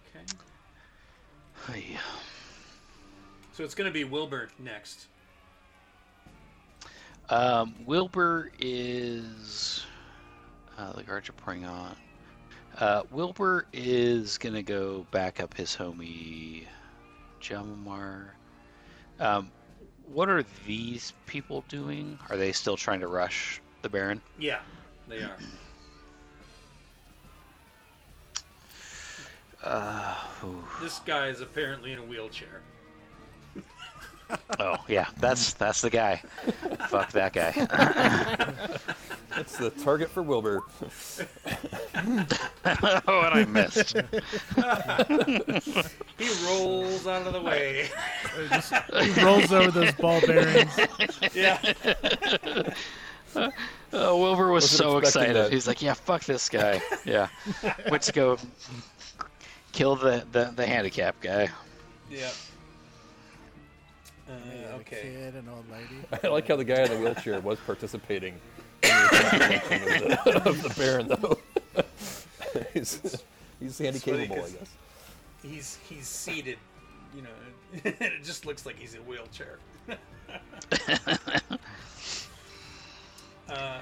Okay. 0.10 0.26
Hey. 1.74 1.98
So 3.54 3.64
it's 3.64 3.76
going 3.76 3.90
to 3.90 3.94
be 3.94 4.04
Wilbur 4.04 4.50
next. 4.60 5.08
Um, 7.30 7.74
Wilbur 7.86 8.52
is 8.60 9.86
uh, 10.78 10.94
the 10.94 11.04
guards 11.04 11.30
are 11.30 11.34
pouring 11.34 11.66
on. 11.66 11.96
Uh, 12.78 13.04
Wilbur 13.12 13.66
is 13.72 14.38
gonna 14.38 14.62
go 14.62 15.06
back 15.12 15.40
up 15.40 15.56
his 15.56 15.76
homie 15.76 16.66
Jamamar. 17.50 18.30
Um, 19.20 19.52
what 20.12 20.30
are 20.30 20.44
these 20.66 21.14
people 21.26 21.64
doing? 21.68 22.18
Are 22.30 22.38
they 22.38 22.52
still 22.52 22.78
trying 22.78 23.00
to 23.02 23.08
rush 23.08 23.62
the 23.82 23.90
Baron? 23.90 24.22
Yeah, 24.40 24.60
they 25.08 25.18
are. 25.18 25.38
Uh. 29.64 30.16
This 30.82 31.00
guy 31.00 31.28
is 31.28 31.42
apparently 31.42 31.92
in 31.92 32.00
a 32.00 32.04
wheelchair. 32.04 32.62
Oh 34.60 34.78
yeah, 34.88 35.08
that's 35.20 35.54
that's 35.54 35.82
the 35.82 35.90
guy. 35.90 36.22
Fuck 36.90 37.12
that 37.12 37.34
guy. 37.34 37.52
That's 39.36 39.58
the 39.58 39.70
target 39.70 40.10
for 40.10 40.24
Wilbur. 40.24 40.62
oh, 41.94 43.22
and 43.26 43.34
I 43.34 43.46
missed. 43.50 43.98
He 46.18 46.30
rolls 46.48 47.06
out 47.06 47.28
of 47.28 47.34
the 47.34 47.42
way. 47.42 47.90
He 49.04 49.22
rolls 49.22 49.52
over 49.52 49.72
those 49.72 49.92
ball 49.96 50.22
bearings. 50.22 50.80
yeah. 51.34 51.62
Oh, 53.92 54.22
Wilbur 54.22 54.52
was 54.52 54.64
Wasn't 54.64 54.78
so 54.78 54.98
excited. 55.00 55.36
that. 55.36 55.52
He's 55.52 55.68
like, 55.68 55.82
"Yeah, 55.82 55.94
fuck 55.94 56.24
this 56.24 56.48
guy." 56.48 56.82
Yeah, 57.04 57.28
went 57.90 58.04
to 58.04 58.14
go 58.14 58.38
kill 59.74 59.98
the 59.98 60.26
the, 60.32 60.54
the 60.56 60.66
handicap 60.66 61.20
guy. 61.20 61.50
Yeah. 62.10 62.30
Uh, 64.28 64.32
Maybe 64.50 64.64
a 64.64 64.74
okay. 64.78 65.02
kid, 65.04 65.36
an 65.36 65.48
old 65.54 65.66
lady. 65.72 66.02
I 66.24 66.28
like 66.30 66.48
how 66.48 66.56
the 66.56 66.64
guy 66.64 66.82
in 66.84 66.90
the 66.92 66.98
wheelchair 67.00 67.40
was 67.42 67.60
participating 67.66 68.34
in 68.82 68.90
the 68.90 70.18
of 70.24 70.24
the, 70.26 70.42
of 70.50 70.64
the 70.64 70.70
Baron, 70.70 71.08
though. 71.08 71.38
he's 72.74 73.22
he's 73.60 73.78
handy 73.78 74.00
capable, 74.00 74.36
I 74.36 74.40
'cause- 74.40 74.52
guess. 74.54 74.70
He's 75.44 75.78
he's 75.88 76.08
seated. 76.08 76.58
You 77.16 77.22
know, 77.22 77.30
and 77.86 77.96
it 78.02 78.24
just 78.24 78.46
looks 78.46 78.66
like 78.66 78.78
he's 78.78 78.94
in 78.96 79.00
a 79.02 79.04
wheelchair. 79.04 79.58
uh, 83.50 83.80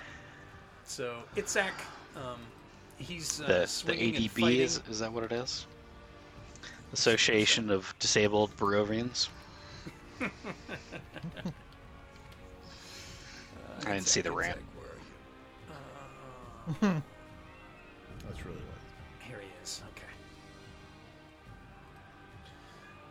so 0.86 1.15
Itzak, 1.36 1.72
um, 2.15 2.40
he's 2.98 3.41
uh, 3.41 3.48
The 3.48 3.53
the 3.60 3.68
swinging 3.68 4.15
and 4.18 4.26
ADB 4.26 4.57
is 4.60 4.82
is 4.90 4.99
that 4.99 5.11
what 5.11 5.24
it 5.24 5.32
is? 5.32 5.65
Association 6.91 7.70
of 7.72 7.94
Disabled 7.99 8.56
Barovians. 8.57 9.30
I 13.86 13.94
didn't 13.94 14.08
see 14.08 14.22
the 14.22 14.30
Itzak, 14.30 14.36
ramp. 14.36 14.58
Itzak, 14.58 14.64
where 14.78 14.88
are 16.90 16.94
you? 16.94 16.98
Uh, 16.98 17.02
That's 18.28 18.45
really 18.45 18.58
late. 18.58 18.66
Here 19.20 19.40
he 19.40 19.48
is. 19.62 19.82
Okay. 19.91 20.08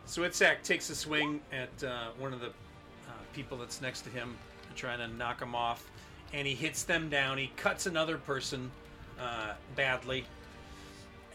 So 0.05 0.21
Itzak 0.23 0.63
takes 0.63 0.89
a 0.89 0.95
swing 0.95 1.39
at 1.51 1.83
uh, 1.83 2.07
one 2.17 2.33
of 2.33 2.39
the 2.39 2.47
uh, 2.47 3.11
people 3.33 3.57
that's 3.57 3.81
next 3.81 4.01
to 4.01 4.09
him, 4.09 4.35
trying 4.75 4.99
to 4.99 5.07
knock 5.07 5.41
him 5.41 5.55
off, 5.55 5.89
and 6.33 6.47
he 6.47 6.55
hits 6.55 6.83
them 6.83 7.09
down. 7.09 7.37
He 7.37 7.51
cuts 7.55 7.85
another 7.85 8.17
person 8.17 8.71
uh, 9.19 9.53
badly, 9.75 10.25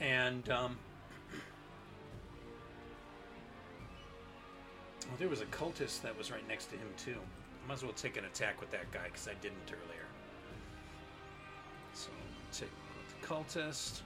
and 0.01 0.49
um, 0.51 0.77
well, 5.09 5.17
there 5.19 5.29
was 5.29 5.41
a 5.41 5.47
cultist 5.47 6.03
that 6.03 6.17
was 6.17 6.31
right 6.31 6.47
next 6.47 6.67
to 6.67 6.77
him 6.77 6.89
too. 6.97 7.17
I 7.65 7.69
Might 7.69 7.75
as 7.75 7.83
well 7.83 7.93
take 7.93 8.17
an 8.17 8.25
attack 8.25 8.61
with 8.61 8.71
that 8.71 8.91
guy 8.93 9.05
because 9.05 9.27
I 9.27 9.35
didn't 9.41 9.59
earlier. 9.67 10.05
So 11.95 12.11
take 12.53 12.71
the 13.21 13.27
cultist. 13.27 14.03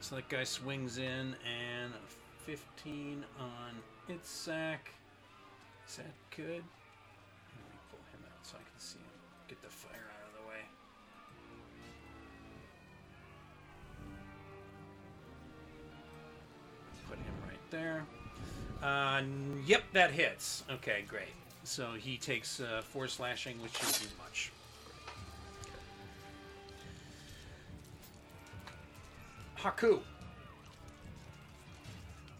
So 0.00 0.14
that 0.14 0.28
guy 0.28 0.44
swings 0.44 0.98
in 0.98 1.34
and 1.44 1.92
15 2.44 3.24
on 3.40 3.74
its 4.08 4.30
sack. 4.30 4.92
Is 5.88 5.96
that 5.96 6.14
good? 6.36 6.62
There. 17.70 18.04
Uh, 18.82 19.22
yep, 19.66 19.82
that 19.92 20.10
hits. 20.10 20.64
Okay, 20.70 21.04
great. 21.08 21.34
So 21.64 21.92
he 21.98 22.16
takes 22.16 22.60
uh, 22.60 22.82
four 22.82 23.08
slashing, 23.08 23.60
which 23.62 23.80
isn't 23.82 24.08
do 24.08 24.14
much. 24.22 24.52
Haku. 29.58 30.00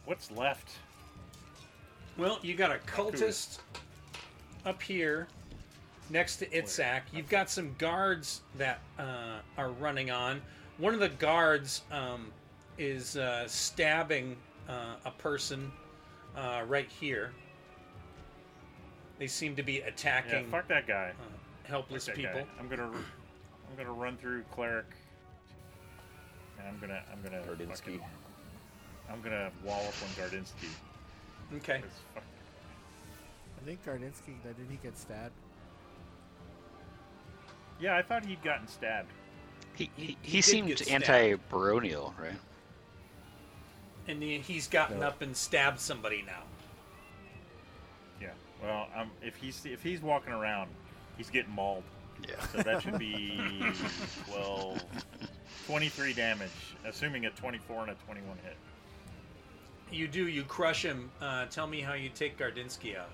What's 0.04 0.30
left? 0.30 0.70
Well, 2.16 2.38
you 2.42 2.54
got 2.54 2.70
a 2.70 2.78
cultist 2.86 3.58
up 4.64 4.80
here 4.80 5.26
next 6.10 6.36
to 6.36 6.46
Itzak. 6.46 7.02
You've 7.12 7.28
got 7.28 7.50
some 7.50 7.74
guards 7.78 8.42
that 8.56 8.80
uh, 8.98 9.40
are 9.58 9.70
running 9.70 10.10
on. 10.10 10.40
One 10.78 10.94
of 10.94 11.00
the 11.00 11.08
guards 11.08 11.82
um, 11.90 12.28
is 12.78 13.16
uh, 13.16 13.48
stabbing 13.48 14.36
uh, 14.68 14.96
a 15.04 15.10
person 15.12 15.70
uh, 16.36 16.62
right 16.66 16.88
here. 16.88 17.32
They 19.18 19.26
seem 19.26 19.56
to 19.56 19.62
be 19.62 19.80
attacking. 19.80 20.30
Yeah, 20.30 20.36
attacking 20.38 20.50
fuck 20.50 20.68
that 20.68 20.86
guy. 20.86 21.12
uh, 21.18 21.68
helpless 21.68 22.06
that 22.06 22.16
people. 22.16 22.34
guy. 22.40 22.46
I'm 22.60 22.68
gonna, 22.68 22.84
I'm 22.90 23.76
gonna 23.76 23.92
run 23.92 24.16
through 24.18 24.42
cleric, 24.52 24.86
and 26.58 26.68
I'm 26.68 26.78
gonna, 26.78 27.02
I'm 27.12 27.22
gonna, 27.22 27.42
Gardinsky. 27.42 27.76
fucking- 27.76 28.00
I'm 29.10 29.20
gonna 29.22 29.50
wall 29.64 29.80
up 29.86 29.94
on 30.02 30.08
Gardinsky. 30.30 30.68
Okay. 31.56 31.80
I 32.16 33.64
think 33.64 33.84
Gardinsky, 33.86 34.34
did 34.42 34.56
he 34.68 34.76
get 34.82 34.98
stabbed? 34.98 35.32
Yeah, 37.80 37.96
I 37.96 38.02
thought 38.02 38.24
he'd 38.24 38.42
gotten 38.42 38.66
stabbed. 38.68 39.10
He 39.74 39.90
he, 39.96 40.06
He 40.22 40.36
he 40.36 40.40
seemed 40.42 40.82
anti-baronial, 40.90 42.14
right? 42.20 42.32
And 44.08 44.22
he's 44.22 44.68
gotten 44.68 45.00
No. 45.00 45.06
up 45.08 45.22
and 45.22 45.36
stabbed 45.36 45.80
somebody 45.80 46.22
now. 46.26 46.42
Yeah. 48.20 48.30
Well, 48.62 48.88
um, 48.96 49.10
if 49.22 49.36
he's 49.36 49.64
if 49.66 49.82
he's 49.82 50.00
walking 50.00 50.32
around, 50.32 50.70
he's 51.16 51.30
getting 51.30 51.52
mauled. 51.52 51.82
Yeah. 52.26 52.40
So 52.52 52.62
that 52.62 52.82
should 52.82 52.98
be 52.98 53.38
12, 54.28 54.82
23 55.66 56.12
damage, 56.14 56.50
assuming 56.86 57.26
a 57.26 57.30
24 57.30 57.82
and 57.82 57.90
a 57.90 57.94
21 58.06 58.38
hit. 58.42 58.56
You 59.92 60.08
do, 60.08 60.26
you 60.26 60.42
crush 60.44 60.82
him. 60.84 61.10
Uh, 61.20 61.46
tell 61.46 61.66
me 61.66 61.80
how 61.80 61.92
you 61.94 62.08
take 62.08 62.38
Gardinsky 62.38 62.96
out. 62.96 63.10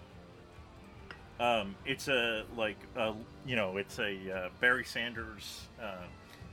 Um, 1.40 1.74
it's 1.85 2.09
a 2.09 2.44
like 2.56 2.77
uh, 2.97 3.14
you 3.47 3.56
know, 3.56 3.77
it's 3.78 3.98
a 3.98 4.16
uh, 4.32 4.48
Barry 4.60 4.85
Sanders 4.85 5.62
uh, 5.82 5.97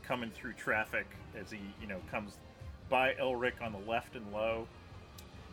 coming 0.01 0.31
through 0.31 0.53
traffic 0.53 1.05
as 1.39 1.51
he 1.51 1.59
you 1.79 1.87
know 1.87 1.99
comes 2.09 2.37
by 2.89 3.13
Elric 3.13 3.61
on 3.61 3.71
the 3.71 3.89
left 3.89 4.15
and 4.15 4.31
low. 4.33 4.67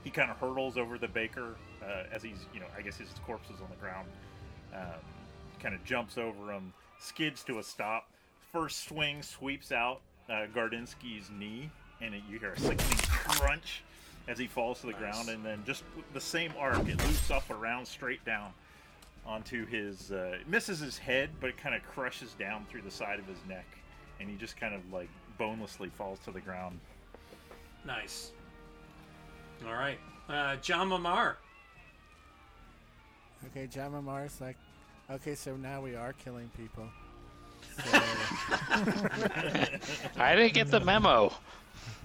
He 0.04 0.10
kind 0.10 0.30
of 0.30 0.36
hurdles 0.38 0.76
over 0.76 0.98
the 0.98 1.08
baker 1.08 1.56
uh, 1.82 2.04
as 2.12 2.22
he's 2.22 2.46
you 2.54 2.60
know 2.60 2.66
I 2.76 2.82
guess 2.82 2.96
his 2.96 3.08
corpse 3.26 3.48
is 3.50 3.60
on 3.60 3.68
the 3.70 3.76
ground. 3.76 4.08
Um, 4.74 5.00
kind 5.60 5.74
of 5.74 5.84
jumps 5.84 6.18
over 6.18 6.52
him, 6.52 6.72
skids 6.98 7.42
to 7.44 7.58
a 7.58 7.62
stop. 7.62 8.08
First 8.52 8.88
swing 8.88 9.22
sweeps 9.22 9.72
out 9.72 10.00
uh, 10.28 10.46
Gardinsky's 10.54 11.30
knee, 11.30 11.70
and 12.00 12.14
it, 12.14 12.22
you 12.30 12.38
hear 12.38 12.52
a 12.52 12.58
sickening 12.58 12.98
crunch 12.98 13.82
as 14.28 14.38
he 14.38 14.46
falls 14.46 14.80
to 14.80 14.86
the 14.86 14.92
ground, 14.92 15.28
and 15.28 15.44
then 15.44 15.62
just 15.64 15.84
the 16.12 16.20
same 16.20 16.52
arc, 16.58 16.88
it 16.88 16.98
loops 17.06 17.30
up 17.30 17.48
around 17.50 17.86
straight 17.86 18.24
down 18.24 18.52
onto 19.24 19.66
his. 19.66 20.10
Uh, 20.10 20.36
it 20.40 20.48
misses 20.48 20.80
his 20.80 20.98
head, 20.98 21.30
but 21.40 21.50
it 21.50 21.56
kind 21.56 21.74
of 21.74 21.82
crushes 21.84 22.34
down 22.38 22.66
through 22.68 22.82
the 22.82 22.90
side 22.90 23.18
of 23.18 23.26
his 23.26 23.38
neck, 23.48 23.66
and 24.20 24.28
he 24.28 24.36
just 24.36 24.56
kind 24.56 24.74
of 24.74 24.80
like 24.92 25.08
bonelessly 25.38 25.90
falls 25.90 26.18
to 26.20 26.30
the 26.30 26.40
ground. 26.40 26.78
Nice. 27.86 28.32
All 29.66 29.74
right. 29.74 29.98
Uh, 30.28 30.56
John 30.56 30.88
Mamar. 30.90 31.36
Okay, 33.46 33.68
Jama 33.68 34.02
Mars, 34.02 34.40
like, 34.40 34.56
okay, 35.10 35.34
so 35.36 35.56
now 35.56 35.80
we 35.80 35.94
are 35.94 36.12
killing 36.14 36.50
people. 36.56 36.88
So 37.78 37.82
I 40.18 40.34
didn't 40.34 40.54
get 40.54 40.70
the 40.70 40.80
memo. 40.80 41.32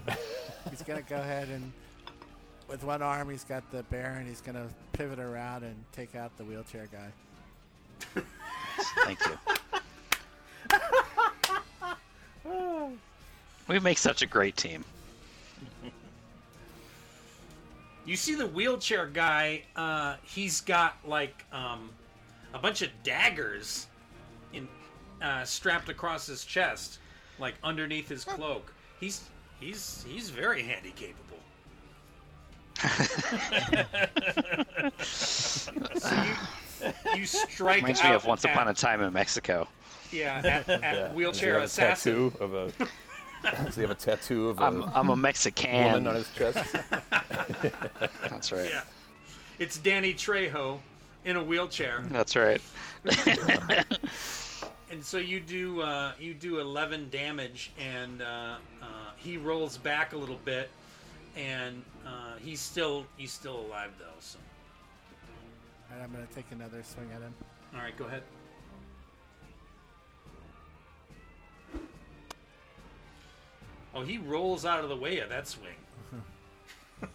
he's 0.70 0.84
gonna 0.84 1.02
go 1.02 1.16
ahead 1.16 1.48
and, 1.50 1.72
with 2.68 2.84
one 2.84 3.02
arm, 3.02 3.30
he's 3.30 3.44
got 3.44 3.70
the 3.72 3.84
bear 3.84 4.18
and 4.20 4.28
He's 4.28 4.42
gonna 4.42 4.68
pivot 4.94 5.20
around 5.20 5.64
and 5.64 5.76
take 5.94 6.16
out 6.16 6.36
the 6.38 6.44
wheelchair 6.44 6.88
guy. 6.92 8.24
Thank 9.06 9.20
you. 9.26 9.38
We 13.68 13.80
make 13.80 14.00
such 14.00 14.22
a 14.22 14.26
great 14.26 14.58
team. 14.58 14.84
You 18.06 18.16
see 18.16 18.36
the 18.36 18.48
wheelchair 18.48 19.06
guy. 19.08 19.64
Uh, 19.76 20.16
he's 20.24 20.62
got 20.62 20.98
like 21.06 21.46
um, 21.52 21.90
a 22.54 22.60
bunch 22.60 22.82
of 22.82 22.90
daggers 23.04 23.88
in 24.54 24.68
uh, 25.22 25.44
strapped 25.44 25.90
across 25.90 26.26
his 26.26 26.44
chest, 26.44 27.00
like 27.40 27.56
underneath 27.64 28.10
his 28.10 28.24
cloak. 28.24 28.74
He's 29.00 29.22
he's 29.60 30.04
he's 30.08 30.30
very 30.30 30.64
handy 30.64 30.92
capable. 30.96 31.18
so 35.04 35.72
you, 35.74 37.20
you 37.20 37.26
strike 37.26 37.78
Reminds 37.78 38.02
out 38.02 38.10
me 38.10 38.16
of 38.16 38.26
Once 38.26 38.46
at- 38.46 38.52
Upon 38.54 38.68
a 38.68 38.74
Time 38.74 39.02
in 39.02 39.14
Mexico. 39.14 39.68
yeah 40.12 40.42
at, 40.44 40.70
at 40.70 40.82
Yeah. 40.82 41.12
Wheelchair 41.14 41.54
have 41.54 41.62
a 41.64 41.66
assassin. 41.66 42.32
tattoo 42.32 42.44
of 42.44 42.54
a? 42.54 42.72
Does 43.44 43.76
he 43.76 43.82
have 43.82 43.92
a 43.92 43.96
tattoo 43.96 44.50
of 44.50 44.60
a 44.60 44.64
I'm, 44.64 44.84
I'm 44.84 45.08
a 45.08 45.10
woman 45.10 45.22
Mexican. 45.22 46.08
on 46.08 46.16
his 46.16 46.30
chest? 46.34 46.76
That's 48.30 48.52
right. 48.52 48.70
Yeah, 48.70 48.82
it's 49.60 49.78
Danny 49.78 50.14
Trejo 50.14 50.80
in 51.26 51.36
a 51.38 51.44
wheelchair. 51.44 52.04
That's 52.10 52.36
right. 52.36 52.62
and 54.92 55.04
so 55.04 55.18
you 55.18 55.40
do 55.40 55.82
uh, 55.82 56.12
you 56.20 56.34
do 56.34 56.60
11 56.60 57.10
damage 57.10 57.72
and 57.80 58.22
uh, 58.22 58.56
uh, 58.82 58.86
he 59.18 59.38
rolls 59.38 59.78
back 59.78 60.14
a 60.14 60.18
little 60.18 60.40
bit 60.46 60.70
and 61.36 61.82
uh, 62.06 62.36
he's 62.44 62.60
still 62.60 63.06
he's 63.18 63.32
still 63.32 63.62
alive 63.62 63.92
though 63.98 64.06
so 64.20 64.38
All 65.90 65.98
right, 65.98 66.04
I'm 66.04 66.12
gonna 66.12 66.28
take 66.36 66.46
another 66.52 66.84
swing 66.84 67.10
at 67.16 67.22
him. 67.22 67.34
all 67.74 67.82
right 67.82 67.96
go 67.98 68.06
ahead 68.06 68.24
oh 73.96 74.02
he 74.04 74.18
rolls 74.18 74.66
out 74.66 74.84
of 74.84 74.90
the 74.90 74.96
way 74.96 75.20
of 75.20 75.30
that 75.30 75.48
swing 75.48 75.74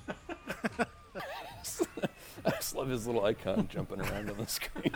I 2.45 2.51
just 2.51 2.75
love 2.77 2.89
his 2.89 3.07
little 3.07 3.25
icon 3.25 3.69
jumping 3.73 4.01
around 4.01 4.31
on 4.31 4.37
the 4.37 4.47
screen. 4.47 4.93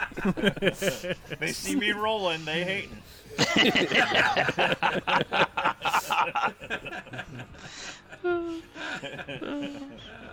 They 1.40 1.52
see 1.52 1.74
me 1.74 1.90
rolling, 1.93 2.44
they 2.44 2.65
hating. 2.65 2.98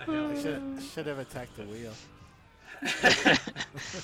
I 0.07 0.39
should 0.41 0.61
should 0.93 1.07
have 1.07 1.19
attacked 1.19 1.55
the 1.57 1.63
wheel. 1.63 1.91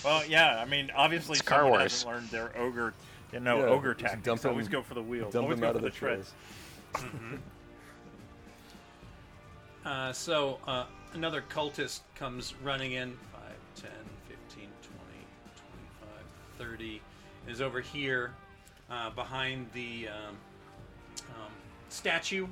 Well, 0.03 0.25
yeah, 0.25 0.59
I 0.61 0.65
mean, 0.65 0.91
obviously 0.95 1.33
It's 1.33 1.41
Car 1.41 1.59
someone 1.59 1.79
Wars. 1.79 1.91
hasn't 2.03 2.11
learned 2.11 2.29
their 2.29 2.57
ogre, 2.57 2.93
you 3.31 3.39
know, 3.39 3.59
Yeah, 3.59 3.65
ogre 3.65 3.93
just 3.93 4.05
tactics. 4.13 4.25
dump 4.25 4.45
Always 4.45 4.65
him- 4.67 4.71
go 4.71 4.81
for 4.81 4.93
the 4.95 5.01
wheel. 5.03 5.29
Dump 5.29 5.43
Always 5.43 5.57
him 5.57 5.61
go 5.61 5.67
out 5.67 5.71
for 5.73 5.77
of 5.77 5.83
the, 5.83 5.89
the 5.89 5.95
treads. 5.95 6.31
Trays. 6.93 7.11
Uh, 9.85 10.13
so 10.13 10.59
uh, 10.65 10.85
another 11.13 11.43
cultist 11.49 12.03
comes 12.15 12.53
running 12.63 12.93
in 12.93 13.17
5, 13.33 13.41
10, 13.75 13.91
15, 14.29 14.69
20, 14.81 15.03
25, 16.57 16.69
30, 16.69 17.01
is 17.49 17.59
over 17.59 17.81
here 17.81 18.31
uh, 18.89 19.09
behind 19.09 19.67
the 19.73 20.07
um, 20.07 20.37
um, 21.31 21.51
statue. 21.89 22.47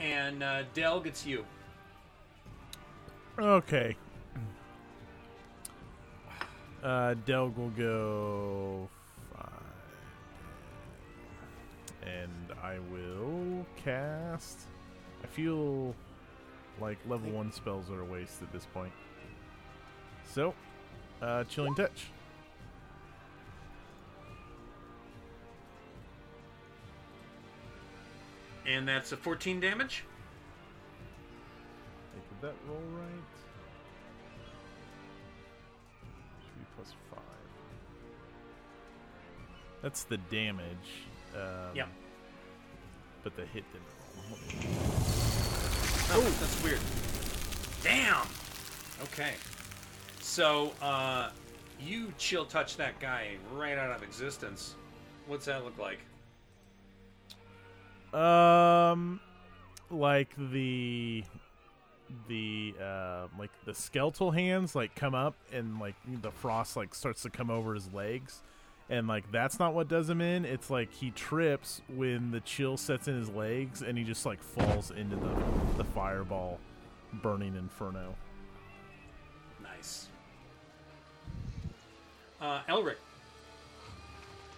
And 0.00 0.42
uh, 0.42 0.62
Del 0.72 1.00
gets 1.00 1.26
you. 1.26 1.44
Okay. 3.38 3.94
Uh, 6.82 7.14
Delg 7.26 7.56
will 7.56 7.70
go 7.70 8.88
five. 9.34 9.50
And 12.02 12.47
I 12.68 12.78
will 12.92 13.64
cast. 13.82 14.58
I 15.24 15.26
feel 15.26 15.94
like 16.78 16.98
level 17.08 17.30
one 17.30 17.50
spells 17.50 17.90
are 17.90 18.02
a 18.02 18.04
waste 18.04 18.42
at 18.42 18.52
this 18.52 18.66
point. 18.74 18.92
So, 20.30 20.52
uh, 21.22 21.44
Chilling 21.44 21.74
Touch. 21.74 22.08
And 28.66 28.86
that's 28.86 29.12
a 29.12 29.16
14 29.16 29.60
damage. 29.60 30.04
Hey, 32.12 32.20
did 32.28 32.48
that 32.50 32.54
roll 32.68 32.82
right? 32.92 33.24
Three 36.52 36.66
plus 36.76 36.92
five. 37.10 37.22
That's 39.80 40.04
the 40.04 40.18
damage. 40.18 41.06
Um, 41.34 41.74
Yeah. 41.74 41.86
But 43.22 43.36
the 43.36 43.44
hit 43.46 43.64
didn't 43.72 43.86
roll. 44.16 44.38
Oh, 46.10 46.34
that's 46.40 46.62
weird. 46.62 46.80
Damn. 47.82 48.26
Okay. 49.02 49.34
So, 50.20 50.72
uh, 50.80 51.30
you 51.80 52.12
chill 52.18 52.44
touch 52.44 52.76
that 52.76 52.98
guy 53.00 53.36
right 53.54 53.78
out 53.78 53.90
of 53.90 54.02
existence. 54.02 54.74
What's 55.26 55.46
that 55.46 55.64
look 55.64 55.78
like? 55.78 55.98
Um, 58.18 59.20
like 59.90 60.30
the 60.50 61.24
the 62.26 62.74
uh 62.82 63.26
like 63.38 63.50
the 63.66 63.74
skeletal 63.74 64.30
hands 64.30 64.74
like 64.74 64.94
come 64.94 65.14
up 65.14 65.34
and 65.52 65.78
like 65.78 65.94
the 66.22 66.30
frost 66.30 66.74
like 66.74 66.94
starts 66.94 67.22
to 67.22 67.30
come 67.30 67.50
over 67.50 67.74
his 67.74 67.92
legs 67.92 68.42
and 68.90 69.06
like 69.06 69.30
that's 69.30 69.58
not 69.58 69.74
what 69.74 69.88
does 69.88 70.08
him 70.08 70.20
in 70.20 70.44
it's 70.44 70.70
like 70.70 70.92
he 70.92 71.10
trips 71.10 71.82
when 71.94 72.30
the 72.30 72.40
chill 72.40 72.76
sets 72.76 73.06
in 73.08 73.14
his 73.16 73.28
legs 73.28 73.82
and 73.82 73.98
he 73.98 74.04
just 74.04 74.24
like 74.24 74.42
falls 74.42 74.90
into 74.90 75.16
the 75.16 75.30
the 75.76 75.84
fireball 75.84 76.58
burning 77.22 77.54
inferno 77.54 78.14
Nice. 79.78 80.08
Uh, 82.40 82.60
Elric. 82.68 82.96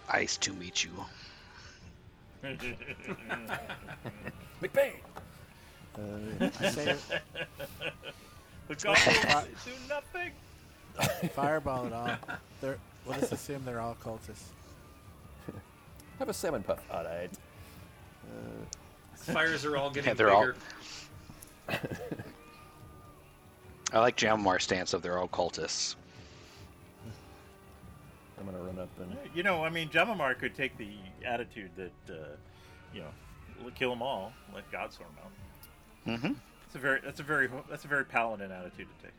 Ice 0.09 0.37
to 0.37 0.51
meet 0.53 0.83
you. 0.83 0.91
McBain. 4.61 4.93
I 5.97 6.69
say 6.69 6.95
The 8.67 8.75
goblins 8.75 9.65
do 9.65 9.71
nothing. 9.89 10.31
fireball 11.33 11.85
it 11.85 11.93
all. 11.93 12.09
They're, 12.61 12.77
we'll 13.05 13.19
just 13.19 13.31
assume 13.31 13.63
they're 13.65 13.79
all 13.81 13.95
cultists. 14.03 14.49
Have 16.19 16.29
a 16.29 16.33
salmon 16.33 16.63
puff. 16.63 16.79
All 16.91 17.03
right. 17.03 17.29
Fires 19.15 19.65
are 19.65 19.77
all 19.77 19.89
getting 19.89 20.09
Yeah, 20.09 20.13
they're 20.15 20.31
all- 20.31 20.51
I 23.93 23.99
like 23.99 24.15
Jammar's 24.15 24.63
stance 24.63 24.93
of 24.93 25.01
they're 25.01 25.17
all 25.17 25.27
cultists. 25.27 25.95
I'm 28.39 28.45
gonna 28.45 28.57
run 28.63 28.79
up 28.79 28.89
and 28.99 29.15
You 29.35 29.43
know, 29.43 29.63
I 29.63 29.69
mean, 29.69 29.89
Jamamar 29.89 30.37
could 30.39 30.55
take 30.55 30.75
the 30.77 30.89
attitude 31.25 31.69
that, 31.75 31.91
uh, 32.13 32.15
you 32.93 33.01
know, 33.01 33.09
kill 33.75 33.91
them 33.91 34.01
all, 34.01 34.33
let 34.55 34.69
God 34.71 34.91
sort 34.91 35.07
them 35.09 35.17
out. 35.23 35.31
Mm-hmm. 36.19 36.33
That's 36.63 36.75
a 36.75 36.79
very, 36.79 36.99
that's 37.03 37.19
a 37.19 37.23
very, 37.23 37.49
that's 37.69 37.85
a 37.85 37.87
very 37.87 38.05
paladin 38.05 38.51
attitude 38.51 38.87
to 38.97 39.03
take. 39.03 39.13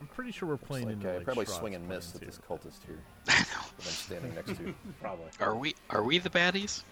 I'm 0.00 0.06
pretty 0.08 0.30
sure 0.32 0.48
we're 0.48 0.56
playing 0.56 0.86
like, 0.86 0.94
into 0.94 1.10
uh, 1.10 1.14
like 1.16 1.24
probably 1.24 1.44
Strahd's 1.46 1.54
swing 1.56 1.74
and 1.74 1.88
miss 1.88 2.10
plans 2.12 2.22
at 2.22 2.28
this 2.28 2.38
cultist 2.48 2.86
here 2.86 2.98
that 3.26 3.48
I'm 3.78 3.84
standing 3.84 4.34
next 4.34 4.56
to. 4.56 4.74
Probably. 5.00 5.26
Are 5.40 5.56
we 5.56 5.74
are 5.90 6.02
we 6.02 6.18
the 6.18 6.30
baddies? 6.30 6.82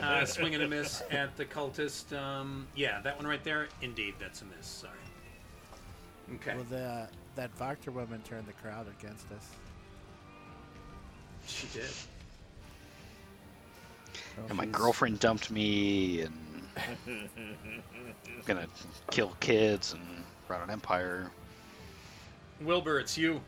Uh, 0.00 0.24
swing 0.24 0.54
and 0.54 0.62
a 0.64 0.68
miss 0.68 1.02
at 1.10 1.36
the 1.36 1.44
cultist. 1.44 2.16
Um, 2.16 2.66
yeah, 2.76 3.00
that 3.02 3.16
one 3.16 3.26
right 3.26 3.42
there. 3.44 3.68
Indeed, 3.82 4.14
that's 4.18 4.42
a 4.42 4.44
miss. 4.44 4.66
Sorry. 4.66 4.92
Okay. 6.34 6.54
Well, 6.54 6.66
the, 6.68 7.08
that 7.36 7.56
Wachter 7.58 7.92
woman 7.92 8.20
turned 8.22 8.46
the 8.46 8.52
crowd 8.54 8.86
against 9.00 9.26
us. 9.32 9.46
She 11.46 11.66
did. 11.72 11.88
Well, 14.36 14.46
And 14.48 14.56
my 14.58 14.64
she's- 14.64 14.74
girlfriend 14.76 15.20
dumped 15.20 15.50
me, 15.50 16.22
and 16.22 16.34
Gonna 18.46 18.66
kill 19.10 19.34
kids 19.40 19.94
and 19.94 20.02
run 20.48 20.60
an 20.62 20.70
empire. 20.70 21.30
Wilbur, 22.60 22.98
it's 22.98 23.16
you. 23.16 23.40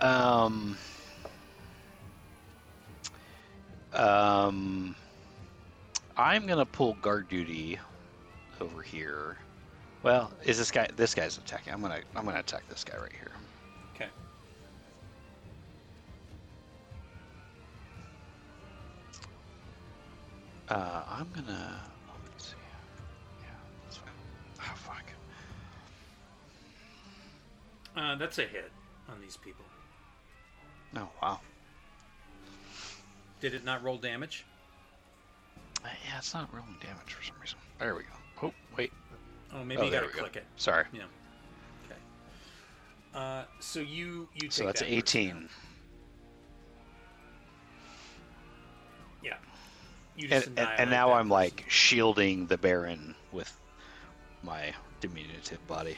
um. 0.00 0.76
Um. 3.92 4.94
I'm 6.16 6.46
gonna 6.46 6.66
pull 6.66 6.94
guard 6.94 7.28
duty 7.28 7.78
over 8.60 8.82
here. 8.82 9.36
Well, 10.02 10.32
is 10.44 10.58
this 10.58 10.70
guy? 10.70 10.88
This 10.96 11.14
guy's 11.14 11.38
attacking. 11.38 11.72
I'm 11.72 11.80
gonna. 11.80 12.00
I'm 12.16 12.24
gonna 12.24 12.40
attack 12.40 12.68
this 12.68 12.84
guy 12.84 12.96
right 12.98 13.12
here. 13.12 13.32
Okay. 13.94 14.08
Uh, 20.68 21.02
I'm 21.08 21.28
gonna. 21.34 21.80
Uh, 27.98 28.14
that's 28.14 28.38
a 28.38 28.42
hit 28.42 28.70
on 29.08 29.20
these 29.20 29.36
people. 29.36 29.64
Oh 30.96 31.08
wow. 31.20 31.40
Did 33.40 33.54
it 33.54 33.64
not 33.64 33.82
roll 33.82 33.96
damage? 33.98 34.44
Uh, 35.84 35.88
Yeah, 36.08 36.18
it's 36.18 36.32
not 36.32 36.48
rolling 36.52 36.76
damage 36.80 37.12
for 37.12 37.22
some 37.24 37.34
reason. 37.40 37.58
There 37.80 37.94
we 37.96 38.02
go. 38.02 38.08
Oh 38.48 38.52
wait. 38.76 38.92
Oh, 39.52 39.64
maybe 39.64 39.82
Oh, 39.82 39.84
you 39.86 39.90
gotta 39.90 40.06
we 40.06 40.12
go. 40.12 40.20
click 40.20 40.36
it. 40.36 40.44
Sorry. 40.56 40.84
Yeah. 40.92 41.02
Okay. 41.86 42.00
Uh, 43.14 43.44
so 43.58 43.80
you 43.80 44.28
you 44.34 44.42
take 44.42 44.52
So 44.52 44.64
that's 44.66 44.80
that 44.80 44.92
18. 44.92 45.28
down. 45.30 45.48
Yeah. 49.24 49.34
You 50.16 50.24
And, 50.30 50.44
just 50.44 50.46
and, 50.48 50.58
and 50.78 50.90
now 50.90 51.12
I'm 51.12 51.24
person. 51.26 51.30
like 51.30 51.64
shielding 51.68 52.46
the 52.46 52.58
Baron 52.58 53.16
with 53.32 53.52
my 54.44 54.72
diminutive 55.00 55.64
body. 55.66 55.96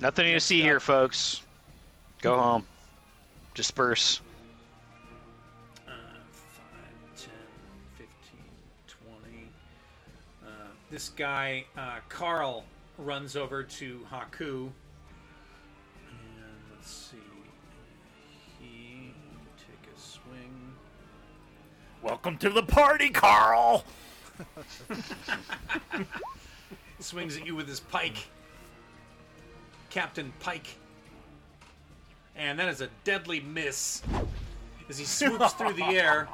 Nothing 0.00 0.32
to 0.32 0.40
see 0.40 0.60
up. 0.60 0.64
here, 0.64 0.80
folks. 0.80 1.42
Go 2.22 2.38
home. 2.38 2.66
Disperse. 3.54 4.22
Uh, 5.86 5.90
5, 5.92 7.18
10, 7.18 7.28
15, 7.98 8.08
20. 8.86 9.48
Uh, 10.42 10.48
this 10.90 11.10
guy, 11.10 11.66
uh, 11.76 11.96
Carl, 12.08 12.64
runs 12.96 13.36
over 13.36 13.62
to 13.62 14.00
Haku. 14.10 14.70
And 16.08 16.60
let's 16.72 16.90
see. 16.90 17.18
He 18.58 19.12
take 19.58 19.94
a 19.94 20.00
swing. 20.00 20.72
Welcome 22.02 22.38
to 22.38 22.48
the 22.48 22.62
party, 22.62 23.10
Carl. 23.10 23.84
Swings 27.00 27.36
at 27.36 27.44
you 27.44 27.54
with 27.54 27.68
his 27.68 27.80
pike. 27.80 28.16
Captain 29.90 30.32
Pike. 30.40 30.76
And 32.36 32.58
that 32.58 32.68
is 32.68 32.80
a 32.80 32.88
deadly 33.04 33.40
miss 33.40 34.02
as 34.88 34.98
he 34.98 35.04
swoops 35.04 35.52
through 35.52 35.74
the 35.74 35.84
air. 35.84 36.28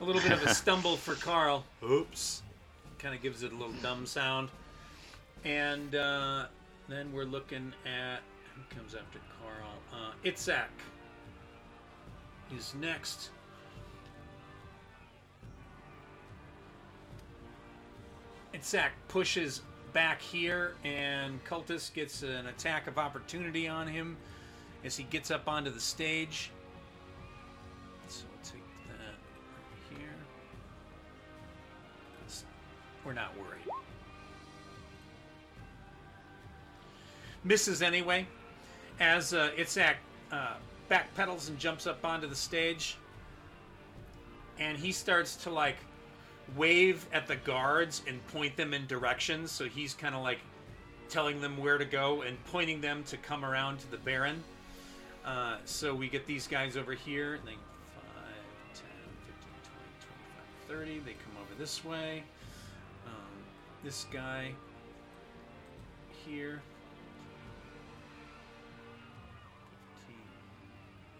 A 0.00 0.04
little 0.04 0.22
bit 0.22 0.32
of 0.32 0.42
a 0.42 0.54
stumble 0.54 0.96
for 0.96 1.14
Carl. 1.14 1.64
Oops. 1.82 2.42
Kind 2.98 3.14
of 3.14 3.22
gives 3.22 3.42
it 3.42 3.52
a 3.52 3.56
little 3.56 3.74
dumb 3.82 4.06
sound. 4.06 4.48
And 5.44 5.94
uh, 5.94 6.46
then 6.88 7.12
we're 7.12 7.24
looking 7.24 7.72
at 7.84 8.20
who 8.54 8.76
comes 8.76 8.94
after 8.94 9.18
Carl. 9.40 9.72
Uh, 9.92 10.12
Itzak 10.24 10.68
is 12.56 12.74
next. 12.80 13.30
Itzak 18.54 18.90
pushes 19.08 19.62
back 19.96 20.20
here, 20.20 20.74
and 20.84 21.42
Cultus 21.44 21.88
gets 21.88 22.22
an 22.22 22.48
attack 22.48 22.86
of 22.86 22.98
opportunity 22.98 23.66
on 23.66 23.86
him 23.86 24.14
as 24.84 24.94
he 24.94 25.04
gets 25.04 25.30
up 25.30 25.48
onto 25.48 25.70
the 25.70 25.80
stage. 25.80 26.50
So 28.06 28.24
we'll 28.30 28.44
take 28.44 28.62
that 28.88 29.98
here. 29.98 30.14
It's- 32.26 32.44
We're 33.06 33.14
not 33.14 33.34
worried. 33.38 33.64
Misses 37.42 37.80
anyway, 37.80 38.26
as 39.00 39.32
uh, 39.32 39.50
Itzak 39.56 39.94
uh, 40.30 40.56
backpedals 40.90 41.48
and 41.48 41.58
jumps 41.58 41.86
up 41.86 42.04
onto 42.04 42.26
the 42.26 42.36
stage, 42.36 42.98
and 44.58 44.76
he 44.76 44.92
starts 44.92 45.36
to 45.36 45.48
like 45.48 45.76
wave 46.54 47.06
at 47.12 47.26
the 47.26 47.36
guards 47.36 48.02
and 48.06 48.24
point 48.28 48.56
them 48.56 48.72
in 48.74 48.86
directions. 48.86 49.50
So 49.50 49.64
he's 49.64 49.94
kind 49.94 50.14
of 50.14 50.22
like 50.22 50.38
telling 51.08 51.40
them 51.40 51.56
where 51.56 51.78
to 51.78 51.84
go 51.84 52.22
and 52.22 52.42
pointing 52.46 52.80
them 52.80 53.02
to 53.04 53.16
come 53.16 53.44
around 53.44 53.78
to 53.80 53.90
the 53.90 53.96
Baron. 53.98 54.42
Uh, 55.24 55.56
so 55.64 55.94
we 55.94 56.08
get 56.08 56.26
these 56.26 56.46
guys 56.46 56.76
over 56.76 56.92
here. 56.92 57.34
And 57.34 57.42
they 57.44 57.52
5, 57.52 57.58
10, 58.74 58.84
15, 59.26 59.44
20, 60.68 60.78
25, 60.78 60.78
30. 60.78 60.98
They 61.00 61.12
come 61.12 61.42
over 61.42 61.58
this 61.58 61.84
way. 61.84 62.22
Um, 63.06 63.12
this 63.82 64.06
guy 64.12 64.52
here. 66.26 66.62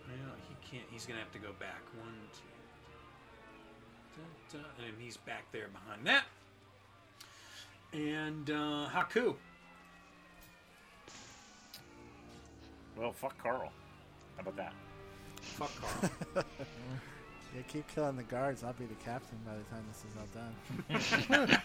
Well, 0.06 0.34
he 0.48 0.54
can't. 0.70 0.86
He's 0.90 1.04
to 1.06 1.14
have 1.14 1.32
to 1.32 1.38
go 1.38 1.52
back. 1.58 1.82
One, 1.98 2.14
two. 2.32 2.55
Da, 4.52 4.58
da, 4.58 4.84
and 4.86 4.94
he's 5.00 5.16
back 5.16 5.44
there 5.52 5.68
behind 5.68 6.06
that. 6.06 6.24
And 7.92 8.50
uh, 8.50 8.88
Haku. 8.92 9.34
Well, 12.96 13.12
fuck 13.12 13.36
Carl. 13.42 13.70
How 14.36 14.42
about 14.42 14.56
that? 14.56 14.72
Fuck 15.42 15.70
Carl. 15.80 16.44
Yeah, 17.54 17.62
keep 17.68 17.86
killing 17.88 18.16
the 18.16 18.22
guards. 18.24 18.62
I'll 18.62 18.74
be 18.74 18.84
the 18.84 18.94
captain 19.02 19.38
by 19.46 19.52
the 19.56 19.62
time 19.70 19.82
this 19.88 20.04
is 20.04 20.12
all 20.18 20.28
done. 20.34 21.56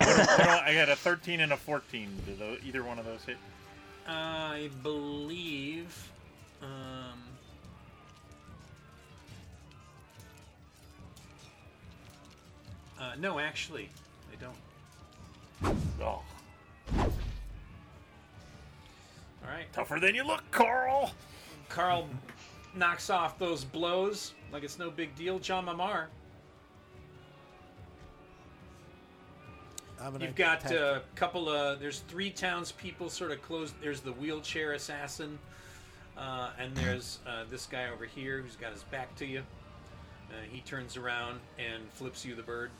I 0.00 0.62
I 0.66 0.74
got 0.74 0.90
a 0.90 0.96
13 0.96 1.40
and 1.40 1.52
a 1.54 1.56
14. 1.56 2.08
Do 2.26 2.34
tho- 2.34 2.56
either 2.62 2.84
one 2.84 2.98
of 2.98 3.06
those 3.06 3.24
hit? 3.24 3.38
I 4.06 4.68
believe. 4.82 6.10
Um, 6.60 7.22
uh, 13.02 13.12
no, 13.18 13.38
actually, 13.40 13.88
I 14.32 14.36
don't. 14.40 15.76
Oh, 16.00 16.22
All 16.98 17.10
right. 19.48 19.70
tougher 19.72 19.98
than 19.98 20.14
you 20.14 20.24
look, 20.24 20.42
Carl. 20.52 21.12
Carl 21.68 22.08
knocks 22.76 23.10
off 23.10 23.38
those 23.38 23.64
blows 23.64 24.34
like 24.52 24.62
it's 24.62 24.78
no 24.78 24.90
big 24.90 25.14
deal. 25.16 25.38
John 25.40 25.66
Mamar, 25.66 26.06
you've 30.20 30.34
got 30.36 30.60
attack- 30.60 30.72
a 30.72 31.02
couple 31.16 31.48
of. 31.48 31.80
There's 31.80 32.00
three 32.00 32.30
townspeople 32.30 33.10
sort 33.10 33.32
of 33.32 33.42
close. 33.42 33.72
There's 33.82 34.00
the 34.00 34.12
wheelchair 34.12 34.74
assassin, 34.74 35.38
uh, 36.16 36.50
and 36.58 36.76
there's 36.76 37.18
uh, 37.26 37.44
this 37.50 37.66
guy 37.66 37.88
over 37.88 38.04
here 38.04 38.40
who's 38.40 38.56
got 38.56 38.72
his 38.72 38.84
back 38.84 39.14
to 39.16 39.26
you. 39.26 39.42
Uh, 40.30 40.34
he 40.50 40.60
turns 40.60 40.96
around 40.96 41.40
and 41.58 41.82
flips 41.92 42.24
you 42.24 42.34
the 42.36 42.42
bird. 42.42 42.70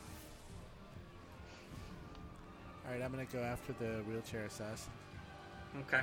All 2.85 2.93
right, 2.93 3.03
I'm 3.03 3.13
gonna 3.13 3.25
go 3.27 3.41
after 3.41 3.73
the 3.75 4.03
wheelchair 4.09 4.45
assassin. 4.45 4.93
Okay. 5.81 6.03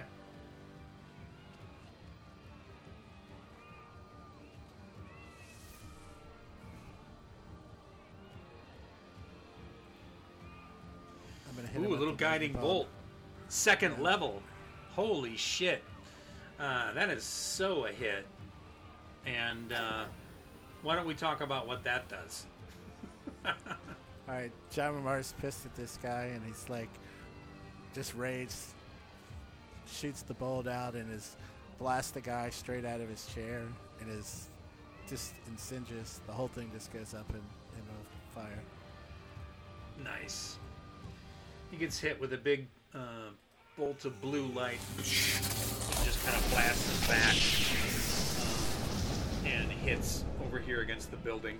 I'm 11.49 11.55
gonna 11.55 11.67
hit 11.67 11.81
Ooh, 11.81 11.93
a 11.93 11.97
little 11.97 12.15
guiding 12.15 12.53
bolt. 12.53 12.87
Second 13.49 14.01
level. 14.01 14.41
Holy 14.91 15.35
shit. 15.35 15.83
Uh, 16.59 16.93
that 16.93 17.09
is 17.09 17.23
so 17.23 17.85
a 17.85 17.91
hit. 17.91 18.25
And 19.25 19.73
uh, 19.73 20.05
why 20.81 20.95
don't 20.95 21.05
we 21.05 21.13
talk 21.13 21.41
about 21.41 21.67
what 21.67 21.83
that 21.83 22.07
does? 22.07 22.45
All 24.29 24.35
right, 24.35 24.51
John 24.69 24.93
Lamar's 24.93 25.33
pissed 25.41 25.65
at 25.65 25.75
this 25.75 25.97
guy, 26.03 26.29
and 26.35 26.45
he's 26.45 26.69
like, 26.69 26.89
just 27.95 28.13
raged, 28.13 28.53
shoots 29.91 30.21
the 30.21 30.35
bolt 30.35 30.67
out, 30.67 30.93
and 30.93 31.11
is 31.11 31.35
blasts 31.79 32.11
the 32.11 32.21
guy 32.21 32.51
straight 32.51 32.85
out 32.85 33.01
of 33.01 33.09
his 33.09 33.25
chair, 33.33 33.63
and 33.99 34.11
is 34.11 34.49
just 35.07 35.33
incendious. 35.47 36.21
The 36.27 36.31
whole 36.31 36.47
thing 36.47 36.69
just 36.71 36.93
goes 36.93 37.15
up 37.15 37.27
in, 37.31 37.37
in 37.37 37.41
a 37.41 38.35
fire. 38.39 38.59
Nice. 40.03 40.57
He 41.71 41.77
gets 41.77 41.97
hit 41.97 42.21
with 42.21 42.33
a 42.33 42.37
big 42.37 42.67
uh, 42.93 43.31
bolt 43.77 44.05
of 44.05 44.21
blue 44.21 44.45
light. 44.47 44.79
Just 44.97 46.05
just 46.05 46.23
kind 46.23 46.37
of 46.37 46.51
blasts 46.51 46.87
him 46.87 47.07
back 47.09 47.35
um, 48.45 49.71
and 49.71 49.71
hits 49.71 50.23
over 50.45 50.59
here 50.59 50.81
against 50.81 51.09
the 51.09 51.17
building. 51.17 51.57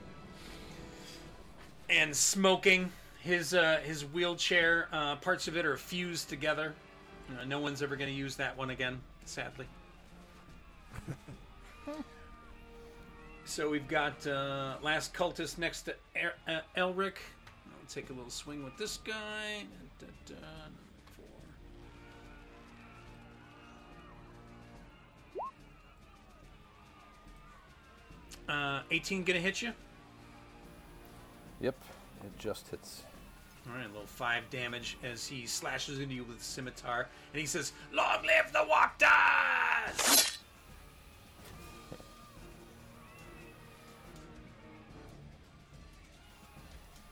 And 1.89 2.15
smoking, 2.15 2.91
his 3.21 3.53
uh, 3.53 3.79
his 3.83 4.05
wheelchair, 4.05 4.87
uh, 4.91 5.15
parts 5.17 5.47
of 5.47 5.57
it 5.57 5.65
are 5.65 5.77
fused 5.77 6.29
together. 6.29 6.73
Uh, 7.29 7.45
no 7.45 7.59
one's 7.59 7.81
ever 7.81 7.95
going 7.95 8.09
to 8.09 8.15
use 8.15 8.35
that 8.35 8.55
one 8.57 8.69
again, 8.69 9.01
sadly. 9.25 9.65
so 13.45 13.69
we've 13.69 13.87
got 13.87 14.25
uh, 14.27 14.75
last 14.83 15.13
cultist 15.13 15.57
next 15.57 15.83
to 15.83 15.95
er- 16.15 16.33
uh, 16.47 16.59
Elric. 16.77 17.15
I'll 17.67 17.87
take 17.87 18.09
a 18.09 18.13
little 18.13 18.29
swing 18.29 18.63
with 18.63 18.77
this 18.77 18.97
guy. 18.97 19.63
Da, 19.99 20.05
da, 20.27 20.35
da, 20.35 20.39
four. 28.47 28.55
Uh, 28.55 28.81
18 28.91 29.23
gonna 29.23 29.39
hit 29.39 29.61
you. 29.61 29.73
Yep, 31.61 31.76
it 32.23 32.38
just 32.40 32.68
hits. 32.69 33.03
All 33.69 33.76
right, 33.76 33.86
a 33.86 33.90
little 33.90 34.06
five 34.06 34.49
damage 34.49 34.98
as 35.03 35.27
he 35.27 35.45
slashes 35.45 35.99
into 35.99 36.15
you 36.15 36.23
with 36.23 36.38
his 36.38 36.45
scimitar, 36.45 37.07
and 37.34 37.40
he 37.40 37.45
says, 37.45 37.73
"Long 37.91 38.23
live 38.26 38.52
the 38.52 38.65
Wachters!" 38.65 40.38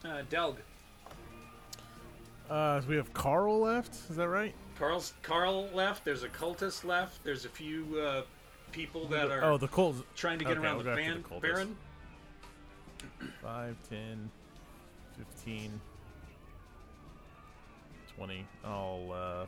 Uh, 0.06 0.22
Delg. 0.30 0.56
Uh, 2.50 2.82
we 2.88 2.96
have 2.96 3.14
Carl 3.14 3.60
left. 3.60 3.94
Is 4.10 4.16
that 4.16 4.30
right? 4.30 4.54
Carl's 4.80 5.14
Carl 5.22 5.68
left. 5.74 6.06
There's 6.06 6.24
a 6.24 6.30
cultist 6.30 6.86
left. 6.86 7.24
There's 7.24 7.46
a 7.46 7.50
few 7.50 8.00
uh, 8.00 8.22
people 8.72 9.06
that 9.08 9.30
are 9.30 9.44
Oh, 9.44 9.58
the 9.58 9.68
Colts. 9.68 10.02
trying 10.16 10.40
to 10.40 10.46
get 10.46 10.58
okay, 10.58 10.62
around 10.66 10.78
we'll 10.78 10.86
the 10.86 10.96
ban- 10.96 11.24
the. 11.30 11.40
Baron. 11.40 11.76
5, 13.42 13.76
10, 13.90 14.30
15, 15.48 15.80
20. 18.18 18.46
I'll 18.66 19.12
uh, 19.14 19.46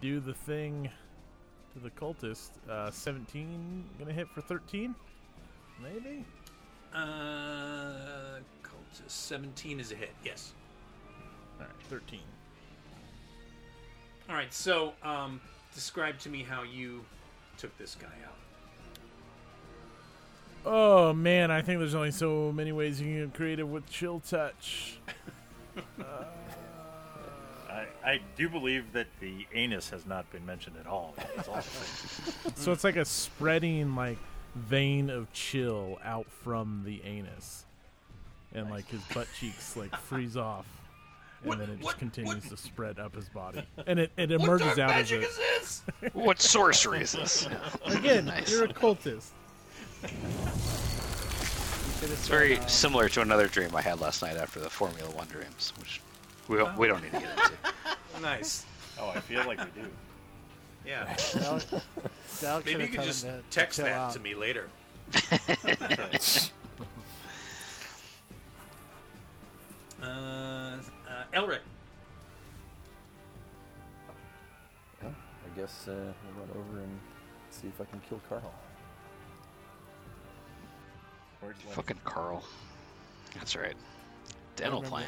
do 0.00 0.18
the 0.18 0.34
thing 0.34 0.90
to 1.72 1.78
the 1.78 1.90
cultist. 1.90 2.50
Uh, 2.68 2.90
17 2.90 3.84
gonna 4.00 4.12
hit 4.12 4.28
for 4.30 4.40
13? 4.40 4.96
Maybe? 5.80 6.24
Uh, 6.92 8.40
cultist 8.64 9.10
17 9.10 9.78
is 9.78 9.92
a 9.92 9.94
hit. 9.94 10.10
Yes. 10.24 10.54
Alright, 11.60 11.72
13. 11.88 12.18
All 14.28 14.34
right. 14.34 14.52
So, 14.52 14.92
um, 15.04 15.40
describe 15.72 16.18
to 16.20 16.28
me 16.28 16.42
how 16.42 16.64
you 16.64 17.04
took 17.58 17.76
this 17.78 17.94
guy 17.94 18.08
out. 18.26 18.47
Oh 20.70 21.14
man, 21.14 21.50
I 21.50 21.62
think 21.62 21.78
there's 21.78 21.94
only 21.94 22.10
so 22.10 22.52
many 22.52 22.72
ways 22.72 23.00
you 23.00 23.06
can 23.06 23.26
get 23.28 23.34
creative 23.34 23.70
with 23.70 23.88
chill 23.88 24.20
touch. 24.20 24.98
I, 27.70 27.86
I 28.04 28.20
do 28.36 28.48
believe 28.50 28.92
that 28.92 29.06
the 29.20 29.46
anus 29.54 29.88
has 29.90 30.04
not 30.06 30.30
been 30.30 30.44
mentioned 30.44 30.76
at 30.78 30.86
all. 30.86 31.14
That's 31.36 31.48
all 31.48 31.62
So 32.54 32.72
it's 32.72 32.84
like 32.84 32.96
a 32.96 33.04
spreading 33.04 33.94
like 33.94 34.18
vein 34.54 35.08
of 35.10 35.32
chill 35.32 35.98
out 36.04 36.26
from 36.42 36.82
the 36.84 37.00
anus, 37.04 37.64
and 38.54 38.68
like 38.70 38.88
his 38.88 39.00
butt 39.14 39.28
cheeks 39.38 39.76
like 39.76 39.94
freeze 39.96 40.36
off, 40.36 40.66
and 41.42 41.48
What- 41.48 41.58
then 41.60 41.70
it 41.70 41.76
just 41.76 41.84
what- 41.84 41.98
continues 41.98 42.34
what- 42.34 42.50
to 42.50 42.56
spread 42.58 42.98
up 42.98 43.14
his 43.14 43.28
body, 43.30 43.62
and 43.86 43.98
it, 43.98 44.12
it 44.18 44.32
emerges 44.32 44.78
out 44.78 44.90
as 44.90 45.12
a, 45.12 45.18
this? 45.20 45.82
What 46.12 46.40
sorcery 46.42 47.00
is 47.02 47.12
this? 47.12 47.48
again. 47.86 48.24
Nice. 48.26 48.50
You're 48.50 48.64
a 48.64 48.68
cultist. 48.68 49.28
It's 52.00 52.28
very 52.28 52.58
similar 52.68 53.08
to 53.10 53.20
another 53.22 53.48
dream 53.48 53.74
I 53.74 53.82
had 53.82 54.00
last 54.00 54.22
night 54.22 54.36
after 54.36 54.60
the 54.60 54.70
Formula 54.70 55.10
One 55.10 55.26
dreams, 55.26 55.72
which 55.78 56.00
we 56.48 56.56
don't, 56.56 56.76
we 56.78 56.86
don't 56.86 57.02
need 57.02 57.12
to 57.12 57.20
get 57.20 57.30
into. 57.30 57.52
nice. 58.22 58.64
Oh, 59.00 59.08
I 59.10 59.20
feel 59.20 59.44
like 59.46 59.58
we 59.58 59.82
do. 59.82 59.88
Yeah. 60.86 61.14
Del, 61.34 61.60
Del 62.40 62.62
Maybe 62.64 62.70
you 62.84 62.88
could've 62.88 62.90
could 62.90 62.94
told 62.96 63.06
just 63.06 63.22
to- 63.22 63.28
to 63.32 63.42
text 63.50 63.76
chill 63.76 63.84
that 63.86 63.94
out. 63.94 64.12
to 64.12 64.20
me 64.20 64.34
later. 64.34 64.68
uh, 70.02 70.06
uh, 70.06 70.78
Elric. 71.34 71.60
Yeah, 75.02 75.08
I 75.08 75.58
guess 75.60 75.88
uh, 75.88 75.92
we'll 75.92 76.46
run 76.46 76.50
over 76.56 76.78
and 76.80 76.98
see 77.50 77.68
if 77.68 77.80
I 77.80 77.84
can 77.84 78.00
kill 78.08 78.20
Carl. 78.28 78.52
Where's 81.40 81.56
Lenny? 81.64 81.74
Fucking 81.74 82.00
Carl. 82.04 82.44
That's 83.34 83.56
right. 83.56 83.74
Dental 84.56 84.82
plan. 84.82 85.06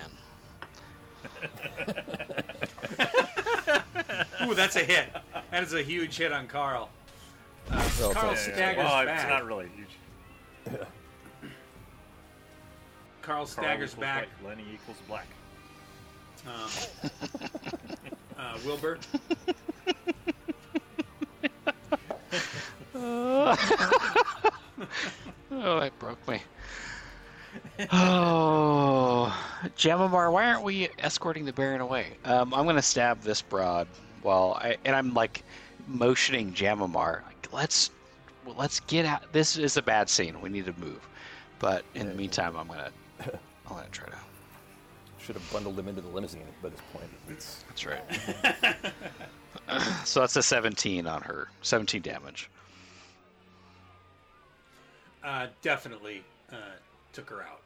Ooh, 4.46 4.54
that's 4.54 4.76
a 4.76 4.84
hit. 4.84 5.08
That 5.50 5.62
is 5.62 5.74
a 5.74 5.82
huge 5.82 6.16
hit 6.16 6.32
on 6.32 6.46
Carl. 6.46 6.88
Uh, 7.70 7.88
Well, 8.00 8.12
Carl 8.12 8.32
it's 8.32 8.48
Yeah, 8.48 8.56
yeah, 8.56 8.56
staggers 8.56 8.84
well, 8.84 9.04
back. 9.04 9.20
it's 9.20 9.28
not 9.28 9.44
really 9.46 9.68
huge. 9.76 9.96
Carl 13.22 13.22
Carl 13.22 13.46
staggers 13.46 13.90
equals 13.92 14.00
back. 14.00 14.26
white, 14.42 14.48
Lenny 14.50 14.64
equals 14.72 14.96
black. 15.06 15.26
Um, 16.46 16.70
uh, 18.38 18.56
Wilbur. 18.64 18.98
Oh, 25.50 25.80
that 25.80 25.98
broke 25.98 26.26
me. 26.28 26.42
Oh, 27.92 29.36
Jamamar, 29.76 30.32
why 30.32 30.46
aren't 30.46 30.62
we 30.62 30.88
escorting 30.98 31.44
the 31.44 31.52
Baron 31.52 31.80
away? 31.80 32.06
Um, 32.24 32.54
I'm 32.54 32.66
gonna 32.66 32.82
stab 32.82 33.22
this 33.22 33.42
broad 33.42 33.88
while 34.22 34.58
I 34.60 34.76
and 34.84 34.94
I'm 34.94 35.14
like 35.14 35.42
motioning 35.88 36.52
Jamamar. 36.52 37.22
Like, 37.24 37.52
let's 37.52 37.90
well, 38.44 38.54
let's 38.58 38.80
get 38.80 39.04
out. 39.04 39.32
This 39.32 39.56
is 39.56 39.76
a 39.76 39.82
bad 39.82 40.08
scene. 40.08 40.40
We 40.40 40.48
need 40.48 40.66
to 40.66 40.74
move. 40.78 41.00
But 41.58 41.84
in 41.94 42.08
the 42.08 42.14
meantime, 42.14 42.56
I'm 42.56 42.68
gonna 42.68 42.90
I'm 43.20 43.30
gonna 43.68 43.88
try 43.90 44.06
to. 44.08 44.16
Should 45.18 45.34
have 45.34 45.52
bundled 45.52 45.78
him 45.78 45.88
into 45.88 46.00
the 46.00 46.08
limousine 46.08 46.42
by 46.62 46.70
this 46.70 46.80
point. 46.92 47.10
It's 47.28 47.64
That's 47.68 47.84
right. 47.84 48.92
so 50.04 50.20
that's 50.20 50.36
a 50.36 50.42
17 50.42 51.06
on 51.06 51.20
her. 51.22 51.48
17 51.62 52.00
damage. 52.00 52.48
Uh, 55.22 55.46
definitely 55.62 56.22
uh, 56.52 56.56
took 57.12 57.28
her 57.30 57.42
out. 57.42 57.60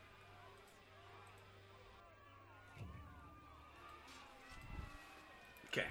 Okay. 5.72 5.86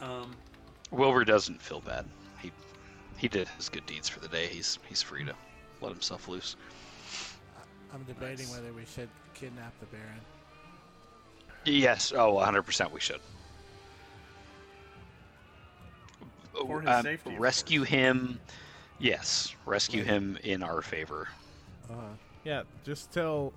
Um, 0.00 0.34
Wilbur 0.90 1.24
doesn't 1.24 1.60
feel 1.60 1.80
bad. 1.80 2.06
He 2.40 2.50
he 3.16 3.28
did 3.28 3.48
his 3.48 3.68
good 3.68 3.86
deeds 3.86 4.08
for 4.08 4.20
the 4.20 4.28
day. 4.28 4.46
He's 4.46 4.78
he's 4.88 5.02
free 5.02 5.24
to 5.24 5.34
let 5.80 5.92
himself 5.92 6.28
loose. 6.28 6.56
I'm 7.92 8.02
debating 8.04 8.46
Nice. 8.46 8.54
whether 8.56 8.72
we 8.72 8.84
should 8.86 9.08
kidnap 9.34 9.78
the 9.80 9.86
Baron. 9.86 10.20
Yes. 11.64 12.12
Oh, 12.16 12.34
100% 12.34 12.90
we 12.90 12.98
should. 13.00 13.20
For 16.54 16.80
his 16.80 16.90
Um, 16.90 17.02
safety, 17.02 17.34
of 17.34 17.40
rescue 17.40 17.82
him. 17.82 18.40
Yes, 19.02 19.54
rescue 19.66 20.04
him 20.04 20.38
in 20.44 20.62
our 20.62 20.80
favor. 20.80 21.26
Uh, 21.90 21.94
Yeah, 22.44 22.62
just 22.84 23.10
tell. 23.12 23.52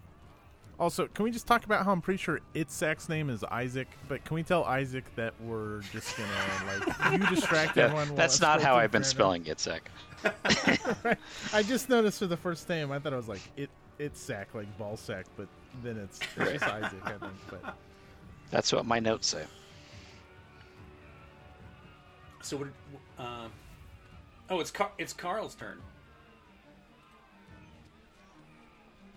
Also, 0.80 1.08
can 1.08 1.24
we 1.24 1.32
just 1.32 1.46
talk 1.48 1.64
about 1.66 1.86
how 1.86 1.92
I'm 1.92 2.02
pretty 2.02 2.18
sure 2.18 2.40
Itzak's 2.56 3.08
name 3.08 3.30
is 3.30 3.44
Isaac, 3.46 3.88
but 4.10 4.26
can 4.26 4.34
we 4.36 4.42
tell 4.44 4.64
Isaac 4.66 5.06
that 5.16 5.34
we're 5.42 5.82
just 5.94 6.18
gonna 6.18 6.30
like 6.68 7.12
you 7.22 7.28
distract 7.36 7.78
Yeah, 7.78 7.84
everyone? 7.86 8.16
that's 8.16 8.42
not 8.42 8.62
how 8.62 8.76
I've 8.76 8.92
been 8.92 9.04
spelling 9.04 9.46
it, 9.46 9.60
Zach. 9.60 9.90
out? 10.26 11.18
I 11.54 11.62
just 11.64 11.90
noticed 11.90 12.18
for 12.20 12.26
the 12.28 12.36
first 12.38 12.68
time. 12.68 12.92
I 12.92 12.98
thought 13.00 13.14
it 13.14 13.18
was 13.18 13.30
like 13.30 13.42
it 13.56 13.70
Itzak, 14.00 14.48
like 14.56 14.78
ball 14.80 14.98
sack, 14.98 15.28
but 15.38 15.48
then 15.84 15.98
it's, 15.98 16.20
it's 16.38 16.52
just 16.54 16.66
Isaac, 16.66 17.02
I 17.06 17.10
think. 17.12 17.34
But 17.52 17.76
That's 18.52 18.74
what 18.74 18.86
my 18.86 19.00
notes 19.00 19.28
say. 19.28 19.44
so 22.42 22.58
what? 22.58 22.68
Uh, 23.18 23.48
oh, 24.50 24.60
it's 24.60 24.72
Car- 24.72 24.92
it's 24.98 25.14
Carl's 25.14 25.56
turn. 25.56 25.80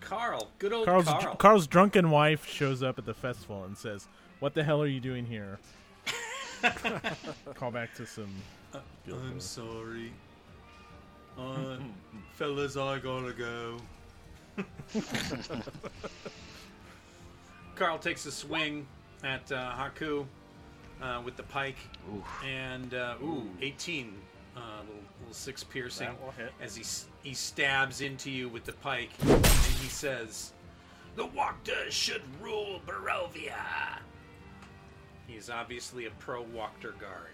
Carl, 0.01 0.49
good 0.59 0.73
old 0.73 0.85
Carl's 0.85 1.05
Carl. 1.05 1.35
Carl's 1.35 1.67
drunken 1.67 2.09
wife 2.09 2.45
shows 2.45 2.81
up 2.81 2.97
at 2.97 3.05
the 3.05 3.13
festival 3.13 3.63
and 3.65 3.77
says, 3.77 4.07
"What 4.39 4.53
the 4.53 4.63
hell 4.63 4.81
are 4.81 4.87
you 4.87 4.99
doing 4.99 5.25
here?" 5.25 5.59
Call 7.55 7.71
back 7.71 7.93
to 7.95 8.05
some. 8.05 8.33
Guild 9.05 9.21
I'm 9.23 9.39
sorry. 9.39 10.11
Uh, 11.37 11.77
fellas, 12.33 12.75
I 12.77 12.99
gotta 12.99 13.33
go. 13.33 13.77
Carl 17.75 17.97
takes 17.97 18.25
a 18.25 18.31
swing 18.31 18.85
at 19.23 19.49
uh, 19.51 19.73
Haku 19.73 20.25
uh, 21.01 21.21
with 21.23 21.37
the 21.37 21.43
pike, 21.43 21.77
Oof. 22.13 22.43
and 22.45 22.93
uh, 22.93 23.15
ooh, 23.23 23.49
18 23.61 24.13
uh, 24.59 24.81
little, 24.81 24.95
little 25.19 25.33
six 25.33 25.63
piercing, 25.63 26.07
That 26.07 26.21
will 26.23 26.31
hit. 26.31 26.51
as 26.61 26.75
he 26.75 26.83
he 27.27 27.33
stabs 27.33 28.01
into 28.01 28.29
you 28.31 28.49
with 28.49 28.63
the 28.65 28.73
pike, 28.73 29.09
and 29.21 29.45
he 29.45 29.87
says, 29.89 30.53
The 31.15 31.27
Wachters 31.27 31.91
should 31.91 32.21
rule 32.41 32.79
Barovia. 32.87 33.53
he 35.27 35.35
is 35.35 35.49
obviously 35.49 36.05
a 36.05 36.11
pro 36.11 36.43
Wachter 36.43 36.97
guard. 36.99 37.33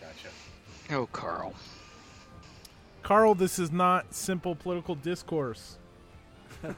Gotcha. 0.00 0.28
Oh, 0.90 1.06
Carl. 1.12 1.54
Carl, 3.02 3.34
this 3.34 3.58
is 3.58 3.70
not 3.70 4.12
simple 4.14 4.54
political 4.54 4.94
discourse. 4.94 5.78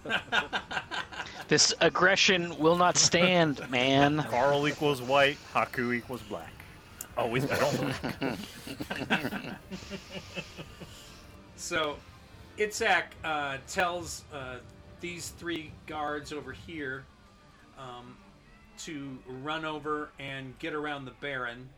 This 1.48 1.74
aggression 1.80 2.56
will 2.58 2.76
not 2.76 2.96
stand, 2.96 3.68
man. 3.68 4.24
Carl 4.30 4.66
equals 4.68 5.02
white. 5.02 5.36
Haku 5.52 5.94
equals 5.94 6.22
black. 6.22 6.50
Always 7.16 7.46
been 7.46 7.58
black. 7.58 9.56
So, 11.62 11.96
Itzhak 12.58 13.04
uh, 13.22 13.58
tells 13.68 14.24
uh, 14.34 14.56
these 15.00 15.28
three 15.28 15.70
guards 15.86 16.32
over 16.32 16.50
here 16.50 17.04
um, 17.78 18.16
to 18.78 19.16
run 19.26 19.64
over 19.64 20.10
and 20.18 20.58
get 20.58 20.74
around 20.74 21.04
the 21.04 21.12
Baron. 21.20 21.68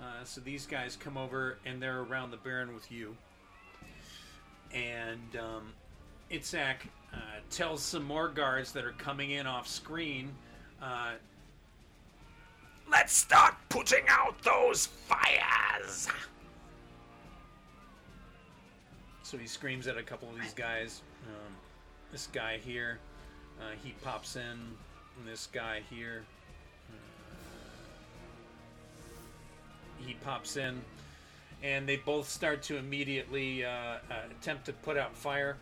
Uh, 0.00 0.24
so 0.24 0.40
these 0.40 0.66
guys 0.66 0.96
come 0.96 1.16
over 1.16 1.58
and 1.66 1.82
they're 1.82 2.02
around 2.02 2.30
the 2.30 2.36
Baron 2.36 2.74
with 2.74 2.90
you. 2.92 3.16
And 4.72 5.36
um, 5.36 5.72
uh, 7.12 7.18
tells 7.50 7.82
some 7.82 8.04
more 8.04 8.28
guards 8.28 8.72
that 8.72 8.84
are 8.84 8.92
coming 8.92 9.32
in 9.32 9.46
off 9.46 9.66
screen. 9.66 10.32
Let's 12.90 13.16
start 13.16 13.54
putting 13.68 14.04
out 14.08 14.40
those 14.42 14.86
fires. 14.86 16.08
So 19.22 19.36
he 19.36 19.46
screams 19.46 19.86
at 19.86 19.96
a 19.96 20.02
couple 20.02 20.28
of 20.28 20.40
these 20.40 20.54
guys. 20.54 21.02
Um, 21.26 21.52
this 22.12 22.28
guy 22.32 22.58
here, 22.64 22.98
uh, 23.60 23.72
he 23.82 23.94
pops 24.02 24.36
in. 24.36 24.42
And 25.18 25.26
this 25.26 25.48
guy 25.50 25.80
here, 25.88 26.24
uh, 26.90 26.94
he 29.98 30.14
pops 30.22 30.58
in, 30.58 30.82
and 31.62 31.88
they 31.88 31.96
both 31.96 32.28
start 32.28 32.62
to 32.64 32.76
immediately 32.76 33.64
uh, 33.64 33.70
uh, 33.70 33.96
attempt 34.30 34.66
to 34.66 34.74
put 34.74 34.98
out 34.98 35.16
fire. 35.16 35.56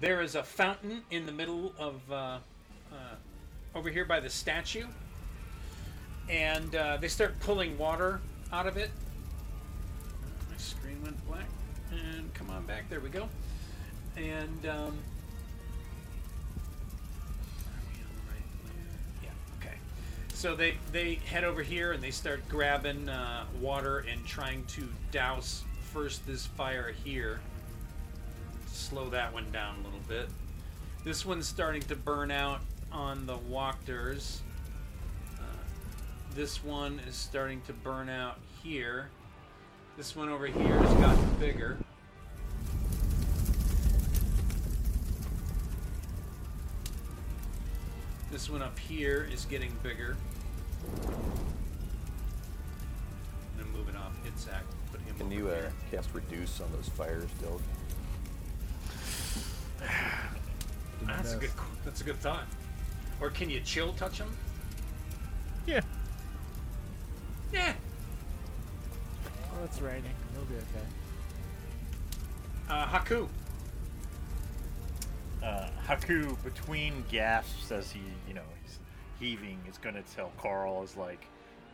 There 0.00 0.20
is 0.20 0.34
a 0.34 0.42
fountain 0.42 1.02
in 1.12 1.26
the 1.26 1.32
middle 1.32 1.72
of 1.78 2.00
uh, 2.10 2.14
uh, 2.92 3.14
over 3.76 3.88
here 3.88 4.04
by 4.04 4.18
the 4.18 4.30
statue, 4.30 4.86
and 6.28 6.74
uh, 6.74 6.96
they 7.00 7.08
start 7.08 7.38
pulling 7.40 7.76
water 7.78 8.20
out 8.52 8.66
of 8.66 8.76
it. 8.76 8.90
My 10.50 10.56
screen 10.56 11.02
went 11.02 11.26
black. 11.26 11.46
And 11.90 12.32
come 12.34 12.50
on 12.50 12.64
back. 12.66 12.88
There 12.88 13.00
we 13.00 13.08
go. 13.08 13.28
And 14.16 14.66
um? 14.66 14.98
Yeah. 19.22 19.30
Okay. 19.60 19.74
So 20.32 20.56
they 20.56 20.74
they 20.92 21.16
head 21.26 21.44
over 21.44 21.62
here 21.62 21.92
and 21.92 22.02
they 22.02 22.10
start 22.10 22.48
grabbing 22.48 23.08
uh, 23.08 23.44
water 23.60 24.04
and 24.10 24.24
trying 24.26 24.64
to 24.66 24.88
douse 25.12 25.62
first 25.92 26.26
this 26.26 26.46
fire 26.46 26.92
here. 27.04 27.40
Slow 28.66 29.08
that 29.10 29.32
one 29.32 29.50
down 29.52 29.76
a 29.80 29.84
little 29.84 30.00
bit. 30.08 30.28
This 31.04 31.24
one's 31.24 31.46
starting 31.46 31.82
to 31.82 31.94
burn 31.94 32.30
out 32.30 32.60
on 32.90 33.26
the 33.26 33.36
Wachters. 33.36 34.38
This 36.34 36.64
one 36.64 37.00
is 37.06 37.14
starting 37.14 37.60
to 37.68 37.72
burn 37.72 38.08
out 38.08 38.40
here. 38.60 39.08
This 39.96 40.16
one 40.16 40.28
over 40.28 40.48
here 40.48 40.76
has 40.78 40.94
gotten 40.94 41.34
bigger. 41.38 41.78
This 48.32 48.50
one 48.50 48.62
up 48.62 48.76
here 48.80 49.28
is 49.32 49.44
getting 49.44 49.70
bigger. 49.84 50.16
I'm 53.56 53.64
gonna 53.64 53.70
move 53.70 53.88
it 53.88 53.94
off 53.94 54.12
Itzhak. 54.24 54.62
Put 54.90 55.02
him 55.02 55.14
Can 55.16 55.30
you 55.30 55.50
uh, 55.50 55.70
cast 55.92 56.08
reduce 56.12 56.60
on 56.60 56.66
those 56.72 56.88
fires, 56.88 57.30
Delg? 57.40 57.60
That's 61.06 61.34
a 61.34 61.36
good. 61.36 61.50
That's 61.84 62.00
a 62.00 62.04
good 62.04 62.18
thought. 62.18 62.48
Or 63.20 63.30
can 63.30 63.50
you 63.50 63.60
chill 63.60 63.92
touch 63.92 64.18
them? 64.18 64.36
Yeah. 65.64 65.82
Yeah. 67.52 67.72
Oh, 69.52 69.64
it's 69.64 69.80
raining. 69.80 70.04
It'll 70.32 70.46
be 70.46 70.54
okay. 70.56 70.86
Uh, 72.68 72.86
Haku. 72.86 73.28
Uh, 75.42 75.68
Haku, 75.86 76.36
between 76.42 77.04
gasps 77.10 77.70
as 77.70 77.92
he, 77.92 78.00
you 78.26 78.34
know, 78.34 78.40
he's 78.62 78.78
heaving, 79.20 79.58
is 79.70 79.78
going 79.78 79.94
to 79.94 80.02
tell 80.16 80.32
Carl, 80.40 80.82
is 80.82 80.96
like, 80.96 81.24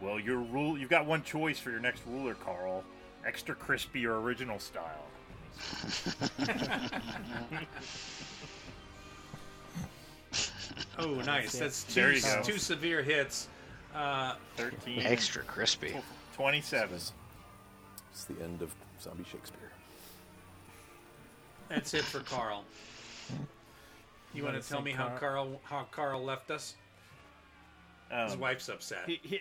well, 0.00 0.18
your 0.18 0.38
rule, 0.38 0.76
you've 0.76 0.90
got 0.90 1.06
one 1.06 1.22
choice 1.22 1.58
for 1.58 1.70
your 1.70 1.80
next 1.80 2.02
ruler, 2.06 2.34
Carl. 2.34 2.84
Extra 3.24 3.54
crispy 3.54 4.06
or 4.06 4.20
original 4.20 4.58
style. 4.58 5.06
Oh, 10.98 11.14
nice. 11.22 11.58
That's 11.58 11.84
two, 11.84 11.94
There 11.94 12.12
you 12.12 12.20
go. 12.20 12.42
two 12.44 12.58
severe 12.58 13.02
hits. 13.02 13.48
Uh, 13.94 14.34
13. 14.56 15.00
Extra 15.00 15.42
crispy. 15.42 15.96
27. 16.34 16.94
It's 16.96 17.12
the 18.24 18.42
end 18.42 18.62
of 18.62 18.74
zombie 19.00 19.24
Shakespeare. 19.30 19.70
that's 21.68 21.94
it 21.94 22.04
for 22.04 22.20
Carl. 22.20 22.64
You 24.32 24.42
want 24.44 24.54
wanna 24.54 24.62
tell 24.62 24.78
say 24.78 24.84
me 24.84 24.90
how 24.92 25.08
Carl- 25.08 25.18
Carl 25.18 25.60
how 25.64 25.82
Carl 25.90 26.24
left 26.24 26.50
us? 26.50 26.74
His 28.10 28.34
Um, 28.34 28.40
wife's 28.40 28.68
upset. 28.68 29.04
he, 29.06 29.20
he, 29.22 29.40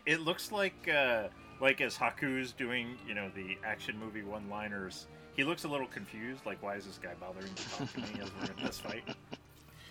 it 0.06 0.20
looks 0.20 0.52
like 0.52 0.88
uh, 0.88 1.28
like 1.60 1.80
as 1.80 1.96
Haku's 1.96 2.52
doing, 2.52 2.96
you 3.06 3.14
know, 3.14 3.30
the 3.34 3.58
action 3.64 3.98
movie 3.98 4.22
one-liners. 4.22 5.06
He 5.36 5.44
looks 5.44 5.64
a 5.64 5.68
little 5.68 5.86
confused, 5.86 6.44
like 6.46 6.62
why 6.62 6.76
is 6.76 6.86
this 6.86 6.98
guy 6.98 7.14
bothering 7.20 7.52
to 7.54 7.70
talk 7.70 7.92
to 7.92 8.00
me 8.00 8.20
as 8.22 8.30
we're 8.40 8.52
in 8.58 8.64
this 8.64 8.78
fight? 8.80 9.04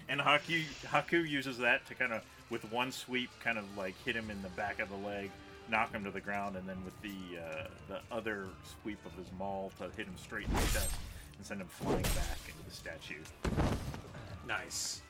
And 0.09 0.21
Haku 0.21 0.63
Haku 0.85 1.27
uses 1.27 1.57
that 1.57 1.85
to 1.87 1.93
kind 1.93 2.13
of, 2.13 2.21
with 2.49 2.71
one 2.71 2.91
sweep, 2.91 3.29
kind 3.43 3.57
of 3.57 3.65
like 3.77 3.95
hit 4.05 4.15
him 4.15 4.29
in 4.29 4.41
the 4.41 4.49
back 4.49 4.79
of 4.79 4.89
the 4.89 5.07
leg, 5.07 5.31
knock 5.69 5.91
him 5.91 6.03
to 6.03 6.11
the 6.11 6.21
ground, 6.21 6.55
and 6.55 6.67
then 6.67 6.77
with 6.85 6.99
the 7.01 7.39
uh, 7.39 7.67
the 7.87 8.15
other 8.15 8.45
sweep 8.81 8.99
of 9.05 9.13
his 9.13 9.27
maul 9.37 9.71
to 9.79 9.83
hit 9.95 10.05
him 10.05 10.15
straight 10.17 10.47
in 10.47 10.53
the 10.53 10.61
chest 10.61 10.91
and 11.37 11.45
send 11.45 11.61
him 11.61 11.67
flying 11.67 12.01
back 12.01 12.39
into 12.47 12.63
the 12.67 12.75
statue. 12.75 13.21
Nice. 14.47 15.01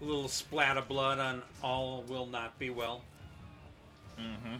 A 0.00 0.04
little 0.04 0.28
splat 0.28 0.76
of 0.76 0.88
blood 0.88 1.18
on 1.18 1.42
all 1.62 2.04
will 2.08 2.26
not 2.26 2.58
be 2.58 2.70
well. 2.70 3.02
Mm-hmm. 4.18 4.56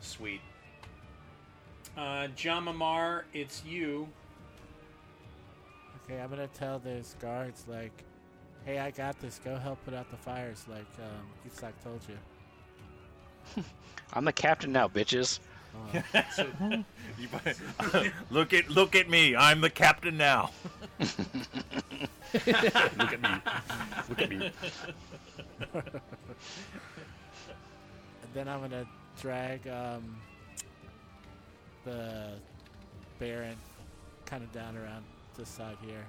Sweet. 0.00 0.40
Uh, 1.96 2.28
Jamamar, 2.36 3.22
it's 3.32 3.64
you. 3.64 4.08
Okay, 6.04 6.20
I'm 6.20 6.30
gonna 6.30 6.46
tell 6.48 6.78
those 6.78 7.16
guards 7.20 7.64
like, 7.68 8.04
"Hey, 8.68 8.78
I 8.80 8.90
got 8.90 9.18
this. 9.18 9.40
Go 9.42 9.56
help 9.56 9.82
put 9.86 9.94
out 9.94 10.10
the 10.10 10.18
fires." 10.18 10.66
Like 10.68 10.84
um, 10.98 11.26
Itzhak 11.48 11.72
told 11.82 12.02
you. 12.06 13.64
I'm 14.12 14.26
the 14.26 14.32
captain 14.32 14.72
now, 14.72 14.88
bitches. 14.88 15.40
Uh, 15.94 16.02
So, 16.34 16.46
You 17.18 17.28
look 18.30 18.52
at 18.52 18.68
look 18.68 18.94
at 18.94 19.08
me. 19.08 19.34
I'm 19.34 19.62
the 19.62 19.70
captain 19.70 20.18
now. 20.18 20.50
Look 20.98 21.08
at 23.14 23.22
me. 23.22 23.30
Look 24.10 24.20
at 24.22 24.28
me. 24.30 24.52
and 25.72 26.02
then 28.34 28.48
I'm 28.48 28.60
gonna 28.60 28.86
drag 29.18 29.66
um, 29.66 30.20
the 31.84 32.34
Baron 33.18 33.56
kind 34.26 34.42
of 34.44 34.52
down 34.52 34.76
around 34.76 35.04
this 35.36 35.48
side 35.48 35.76
here, 35.80 36.04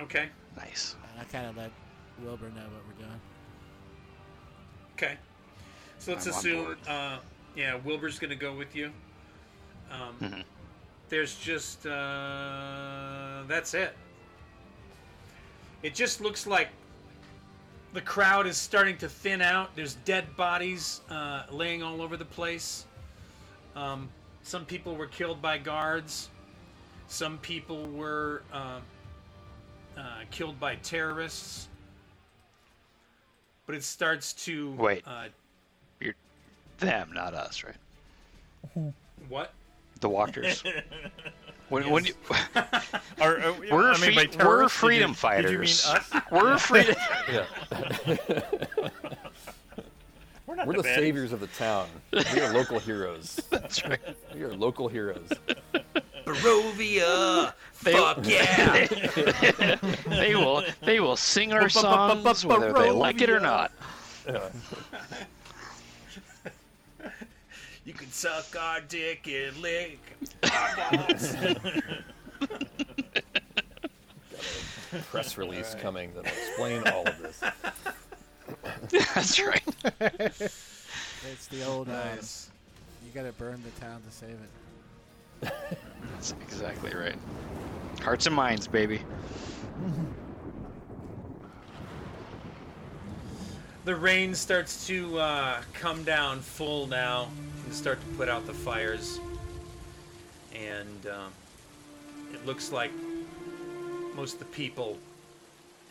okay. 0.00 0.28
Nice. 0.56 0.96
and 1.12 1.20
I 1.20 1.24
kind 1.24 1.46
of 1.46 1.56
let 1.56 1.70
Wilbur 2.22 2.50
know 2.50 2.62
what 2.62 2.82
we're 2.86 3.04
doing. 3.06 3.20
Okay. 4.94 5.16
So 5.98 6.12
let's 6.12 6.26
I'm 6.26 6.32
assume, 6.32 6.76
uh, 6.88 7.18
yeah, 7.56 7.76
Wilbur's 7.84 8.18
going 8.18 8.30
to 8.30 8.36
go 8.36 8.54
with 8.54 8.74
you. 8.74 8.92
Um, 9.90 10.16
Mhm. 10.20 10.44
There's 11.08 11.34
just, 11.36 11.86
uh, 11.86 13.42
that's 13.48 13.74
it. 13.74 13.96
It 15.82 15.94
just 15.94 16.20
looks 16.20 16.46
like 16.46 16.68
the 17.92 18.00
crowd 18.00 18.46
is 18.46 18.56
starting 18.56 18.96
to 18.98 19.08
thin 19.08 19.42
out. 19.42 19.74
There's 19.74 19.94
dead 20.04 20.36
bodies 20.36 21.00
uh, 21.10 21.44
laying 21.50 21.82
all 21.82 22.00
over 22.00 22.16
the 22.16 22.24
place. 22.24 22.86
Um, 23.74 24.08
some 24.42 24.64
people 24.64 24.94
were 24.94 25.08
killed 25.08 25.42
by 25.42 25.58
guards. 25.58 26.28
Some 27.08 27.38
people 27.38 27.86
were 27.86 28.42
uh, 28.52 28.78
uh, 29.96 30.02
killed 30.30 30.58
by 30.60 30.76
terrorists. 30.76 31.68
But 33.66 33.74
it 33.76 33.84
starts 33.84 34.32
to 34.44 34.72
Wait. 34.72 35.04
Uh, 35.06 35.26
You're 36.00 36.14
Them, 36.78 37.10
not 37.14 37.34
us, 37.34 37.62
right? 37.64 38.92
What? 39.28 39.52
The 40.00 40.08
Wachters. 40.08 40.64
when, 41.68 41.88
when 41.90 42.04
you, 42.06 42.14
Or, 43.20 43.38
uh, 43.38 43.54
we're 43.70 43.92
I 43.92 43.98
mean, 44.00 44.14
by 44.14 44.26
fe- 44.26 44.44
we're 44.44 44.68
freedom 44.68 45.10
you- 45.10 45.14
fighters. 45.14 45.82
Did 45.84 45.92
you 45.92 45.98
mean 45.98 46.22
us? 46.22 46.32
We're 46.32 46.58
freedom. 46.58 46.96
Yeah. 47.30 47.44
We're 50.46 50.56
not 50.56 50.66
We're 50.66 50.74
the 50.74 50.82
baddies. 50.82 50.94
saviors 50.96 51.32
of 51.32 51.38
the 51.40 51.46
town. 51.48 51.86
We 52.12 52.40
are 52.40 52.52
local 52.52 52.80
heroes. 52.80 53.40
That's 53.50 53.84
right. 53.84 54.00
We 54.34 54.42
are 54.42 54.52
local 54.52 54.88
heroes. 54.88 55.28
Barovia! 56.26 57.52
Fuck 57.82 58.26
yeah! 58.26 58.86
They 60.06 60.34
will. 60.34 60.62
They 60.82 61.00
will 61.00 61.16
sing 61.16 61.52
our 61.52 61.68
songs 61.70 62.44
whether 62.44 62.72
they 62.72 62.90
like 62.90 63.20
it 63.22 63.30
or 63.30 63.40
not. 63.40 63.72
You 67.86 67.94
can 67.94 68.12
suck 68.12 68.54
our 68.60 68.80
dick 68.82 69.26
and 69.26 69.56
lick 69.56 69.98
our 70.44 70.90
balls. 70.92 71.34
Press 75.10 75.36
release 75.38 75.74
coming 75.80 76.12
that'll 76.14 76.30
explain 76.30 76.86
all 76.86 77.08
of 77.08 77.18
this. 77.20 77.40
That's 79.14 79.40
right. 79.40 79.62
It's 81.32 81.46
the 81.50 81.64
old. 81.66 81.88
Nice. 81.88 82.48
Um, 82.48 83.06
you 83.06 83.12
gotta 83.14 83.32
burn 83.32 83.62
the 83.64 83.80
town 83.84 84.02
to 84.02 84.10
save 84.14 84.30
it. 84.30 84.50
That's 85.40 86.34
exactly 86.42 86.94
right. 86.94 87.16
Hearts 88.02 88.26
and 88.26 88.34
minds, 88.34 88.66
baby. 88.66 89.00
The 93.84 93.96
rain 93.96 94.34
starts 94.34 94.86
to 94.88 95.18
uh, 95.18 95.62
come 95.72 96.04
down 96.04 96.40
full 96.40 96.86
now 96.86 97.28
and 97.64 97.74
start 97.74 97.98
to 98.00 98.06
put 98.16 98.28
out 98.28 98.46
the 98.46 98.52
fires. 98.52 99.18
And 100.54 101.06
um, 101.06 101.32
it 102.34 102.44
looks 102.44 102.70
like 102.72 102.90
most 104.14 104.34
of 104.34 104.38
the 104.40 104.44
people 104.46 104.98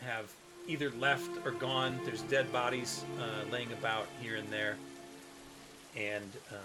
have 0.02 0.32
either 0.68 0.92
left 0.92 1.30
or 1.44 1.52
gone. 1.52 2.00
There's 2.06 2.22
dead 2.24 2.52
bodies 2.54 3.04
uh, 3.20 3.52
laying 3.52 3.72
about 3.74 4.06
here 4.22 4.36
and 4.36 4.48
there. 4.50 4.76
And 5.98 6.32
uh, 6.52 6.56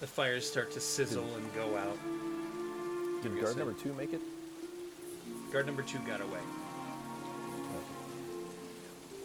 the 0.00 0.06
fires 0.06 0.46
start 0.48 0.70
to 0.72 0.80
sizzle 0.80 1.34
and 1.36 1.54
go 1.54 1.76
out. 1.78 1.98
Did 3.24 3.40
guard 3.40 3.56
number 3.56 3.72
two 3.72 3.92
make 3.94 4.12
it? 4.12 4.20
Guard 5.50 5.64
number 5.64 5.80
two 5.82 5.98
got 6.00 6.20
away. 6.20 6.40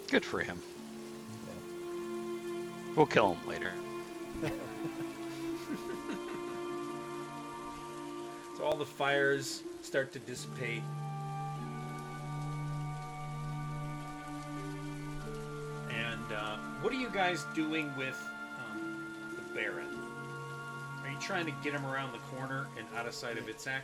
Good 0.09 0.23
for 0.23 0.39
him. 0.39 0.57
We'll 2.95 3.05
kill 3.05 3.35
him 3.35 3.47
later. 3.47 3.73
So 8.59 8.65
all 8.65 8.75
the 8.75 8.85
fires 8.85 9.63
start 9.81 10.11
to 10.11 10.19
dissipate. 10.19 10.83
And 15.89 16.33
uh, 16.35 16.57
what 16.81 16.91
are 16.91 16.97
you 16.97 17.09
guys 17.09 17.45
doing 17.55 17.89
with 17.97 18.21
um, 18.59 19.05
the 19.37 19.55
Baron? 19.55 19.98
Are 21.19 21.21
you 21.21 21.27
trying 21.27 21.45
to 21.47 21.53
get 21.61 21.73
him 21.73 21.85
around 21.85 22.13
the 22.13 22.37
corner 22.37 22.65
and 22.77 22.87
out 22.95 23.05
of 23.05 23.13
sight 23.13 23.37
of 23.37 23.43
Itzak? 23.45 23.81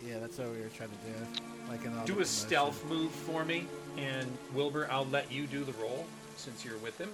Yeah, 0.00 0.18
that's 0.20 0.38
what 0.38 0.48
we 0.52 0.60
were 0.60 0.70
trying 0.74 0.88
to 0.88 0.96
do. 1.04 1.42
Like 1.68 1.84
in 1.84 1.94
all 1.98 2.06
Do 2.06 2.20
a 2.20 2.24
stealth 2.24 2.82
move 2.86 3.10
for 3.10 3.44
me, 3.44 3.66
and 3.98 4.26
Wilbur, 4.54 4.88
I'll 4.90 5.04
let 5.06 5.30
you 5.30 5.46
do 5.46 5.64
the 5.64 5.72
roll 5.72 6.06
since 6.38 6.64
you're 6.64 6.78
with 6.78 6.96
him. 6.96 7.10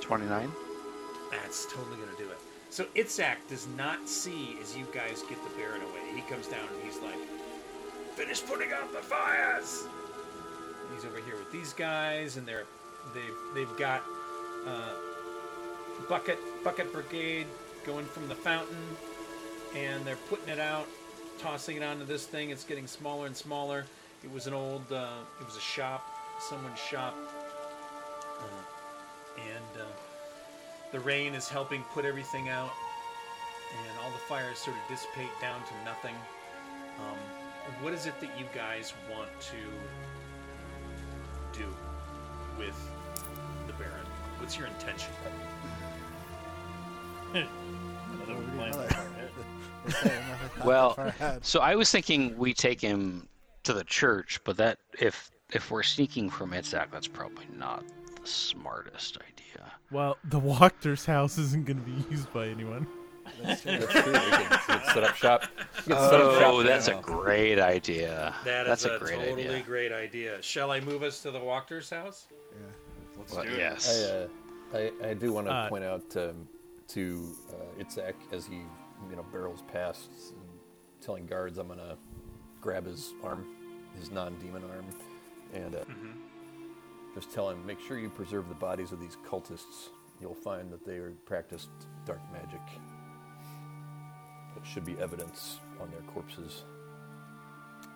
Twenty-nine. 0.00 0.50
That's 1.30 1.66
totally 1.66 1.94
gonna 1.94 2.18
do 2.18 2.24
it. 2.24 2.38
So 2.70 2.86
Itzak 2.96 3.36
does 3.48 3.68
not 3.76 4.08
see 4.08 4.56
as 4.60 4.76
you 4.76 4.84
guys 4.92 5.22
get 5.28 5.38
the 5.44 5.50
Baron 5.56 5.80
away. 5.82 6.12
He 6.16 6.22
comes 6.22 6.48
down 6.48 6.66
and 6.74 6.82
he's 6.82 7.00
like, 7.00 7.20
"Finish 8.16 8.44
putting 8.44 8.72
out 8.72 8.92
the 8.92 8.98
fires." 8.98 9.84
He's 10.94 11.04
over 11.04 11.18
here 11.18 11.36
with 11.36 11.50
these 11.52 11.72
guys, 11.72 12.36
and 12.36 12.46
they're 12.46 12.64
they've 13.14 13.36
they've 13.54 13.76
got 13.76 14.02
uh, 14.66 14.92
bucket 16.08 16.38
bucket 16.64 16.92
brigade 16.92 17.46
going 17.84 18.06
from 18.06 18.28
the 18.28 18.34
fountain, 18.34 18.76
and 19.76 20.04
they're 20.04 20.16
putting 20.28 20.48
it 20.48 20.60
out, 20.60 20.86
tossing 21.38 21.76
it 21.76 21.82
onto 21.82 22.04
this 22.04 22.26
thing. 22.26 22.50
It's 22.50 22.64
getting 22.64 22.86
smaller 22.86 23.26
and 23.26 23.36
smaller. 23.36 23.84
It 24.22 24.32
was 24.32 24.46
an 24.46 24.54
old, 24.54 24.84
uh, 24.92 25.08
it 25.40 25.46
was 25.46 25.56
a 25.56 25.60
shop, 25.60 26.06
someone's 26.40 26.78
shop, 26.78 27.14
uh, 28.38 29.40
and. 29.40 29.80
Uh, 29.80 29.86
the 30.92 31.00
rain 31.00 31.34
is 31.34 31.48
helping 31.48 31.82
put 31.94 32.04
everything 32.04 32.50
out, 32.50 32.70
and 33.70 33.98
all 34.04 34.10
the 34.10 34.18
fires 34.18 34.58
sort 34.58 34.76
of 34.76 34.82
dissipate 34.90 35.30
down 35.40 35.58
to 35.64 35.84
nothing. 35.86 36.14
Um, 36.98 37.16
what 37.80 37.94
is 37.94 38.04
it 38.04 38.20
that 38.20 38.38
you 38.38 38.44
guys 38.54 38.92
want 39.10 39.30
to 39.40 39.56
do 41.52 41.64
with 42.58 42.74
the 43.66 43.72
Baron? 43.74 44.06
What's 44.38 44.56
your 44.56 44.66
intention? 44.66 45.12
Another 47.32 47.46
What 48.26 48.26
do 48.26 48.32
you 48.32 48.38
plan 48.56 48.72
call 48.72 48.82
for 48.82 48.86
it? 48.86 48.92
our 48.94 49.08
head. 49.12 49.30
We're 49.84 49.90
saying 49.90 50.22
another 50.24 50.48
thought 50.56 50.66
Well. 50.66 51.12
So 51.42 51.60
I 51.60 51.74
was 51.74 51.90
thinking 51.90 52.36
we 52.36 52.54
take 52.54 52.80
him 52.80 53.28
to 53.64 53.72
the 53.72 53.84
church, 53.84 54.40
but 54.44 54.56
that 54.58 54.78
if 54.98 55.30
if 55.52 55.70
we're 55.70 55.82
sneaking 55.82 56.30
from 56.30 56.52
Itzak, 56.52 56.90
that's 56.90 57.08
probably 57.08 57.46
not 57.56 57.84
the 58.20 58.26
smartest 58.26 59.18
idea. 59.18 59.72
Well, 59.90 60.16
the 60.24 60.38
Wachter's 60.38 61.04
house 61.04 61.36
isn't 61.38 61.66
going 61.66 61.78
to 61.78 61.84
be 61.84 62.04
used 62.10 62.32
by 62.32 62.48
anyone. 62.48 62.86
That's 63.42 63.62
true. 63.62 63.78
That's 63.78 63.92
true. 63.92 64.12
We 64.12 64.18
can, 64.18 64.40
we 64.40 64.46
can 64.66 64.82
set 64.94 65.04
up 65.04 65.16
shop. 65.16 65.42
We 65.86 65.94
can 65.94 66.10
set 66.10 66.20
up 66.20 66.34
shop 66.40 66.52
Oh, 66.54 66.62
that's 66.62 66.88
a 66.88 66.94
great 66.94 67.58
idea. 67.58 68.34
That 68.44 68.66
that's 68.66 68.84
is 68.84 68.90
a 68.92 68.98
great 68.98 69.18
totally 69.18 69.48
idea. 69.48 69.62
great 69.62 69.92
idea. 69.92 70.42
Shall 70.42 70.70
I 70.70 70.80
move 70.80 71.02
us 71.02 71.22
to 71.22 71.30
the 71.30 71.40
Wachter's 71.40 71.90
house? 71.90 72.26
Yeah. 72.52 72.66
Let's 73.18 73.32
Well, 73.34 73.44
do 73.44 73.50
it. 73.50 73.58
yes. 73.58 74.04
I, 74.74 74.78
uh, 74.78 74.90
I, 75.02 75.08
I 75.10 75.14
do 75.14 75.32
want 75.32 75.46
to 75.46 75.52
Uh, 75.52 75.68
point 75.68 75.84
out 75.84 76.16
um, 76.16 76.48
to 76.88 77.34
uh, 77.50 77.82
Itzak 77.82 78.14
as 78.32 78.46
he 78.46 78.56
you 79.10 79.16
know 79.16 79.24
barrels 79.32 79.62
past, 79.72 80.08
and 80.30 80.42
telling 81.00 81.26
guards 81.26 81.58
I'm 81.58 81.68
gonna 81.68 81.96
grab 82.60 82.86
his 82.86 83.12
arm, 83.24 83.46
his 83.98 84.10
non-demon 84.10 84.62
arm, 84.70 84.84
and 85.52 85.74
uh, 85.74 85.84
just 87.14 87.32
tell 87.32 87.50
him 87.50 87.64
make 87.66 87.80
sure 87.80 87.98
you 87.98 88.08
preserve 88.08 88.48
the 88.48 88.54
bodies 88.54 88.92
of 88.92 89.00
these 89.00 89.16
cultists. 89.28 89.88
You'll 90.20 90.34
find 90.34 90.70
that 90.70 90.84
they 90.86 90.96
are 90.98 91.12
practiced 91.26 91.68
dark 92.06 92.20
magic. 92.32 92.60
Should 94.64 94.84
be 94.84 94.96
evidence 94.98 95.58
on 95.80 95.90
their 95.90 96.00
corpses, 96.12 96.62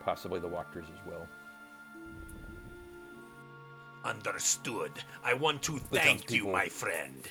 possibly 0.04 0.40
the 0.40 0.48
Wachters 0.48 0.84
as 0.84 1.06
well. 1.06 1.26
Understood. 4.04 4.92
I 5.24 5.34
want 5.34 5.62
to 5.62 5.78
The 5.78 5.98
thank 5.98 6.30
you, 6.30 6.44
townspeople- 6.44 6.52
my 6.52 6.68
friend. 6.68 7.28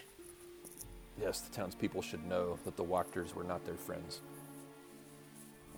Yes, 1.19 1.41
the 1.41 1.55
townspeople 1.55 2.01
should 2.01 2.25
know 2.25 2.59
that 2.65 2.75
the 2.75 2.83
Wachters 2.83 3.33
were 3.33 3.43
not 3.45 3.65
their 3.65 3.77
friends, 3.77 4.21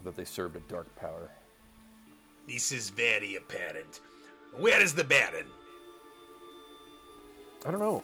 that 0.04 0.16
they 0.16 0.26
served 0.26 0.56
a 0.56 0.60
dark 0.62 0.94
power. 0.96 1.30
This 2.48 2.72
is 2.72 2.90
very 2.90 3.36
apparent. 3.36 4.02
Where 4.56 4.82
is 4.82 4.96
the 4.96 5.04
Baron? 5.04 5.46
I 7.66 7.72
don't 7.72 7.80
know. 7.80 8.04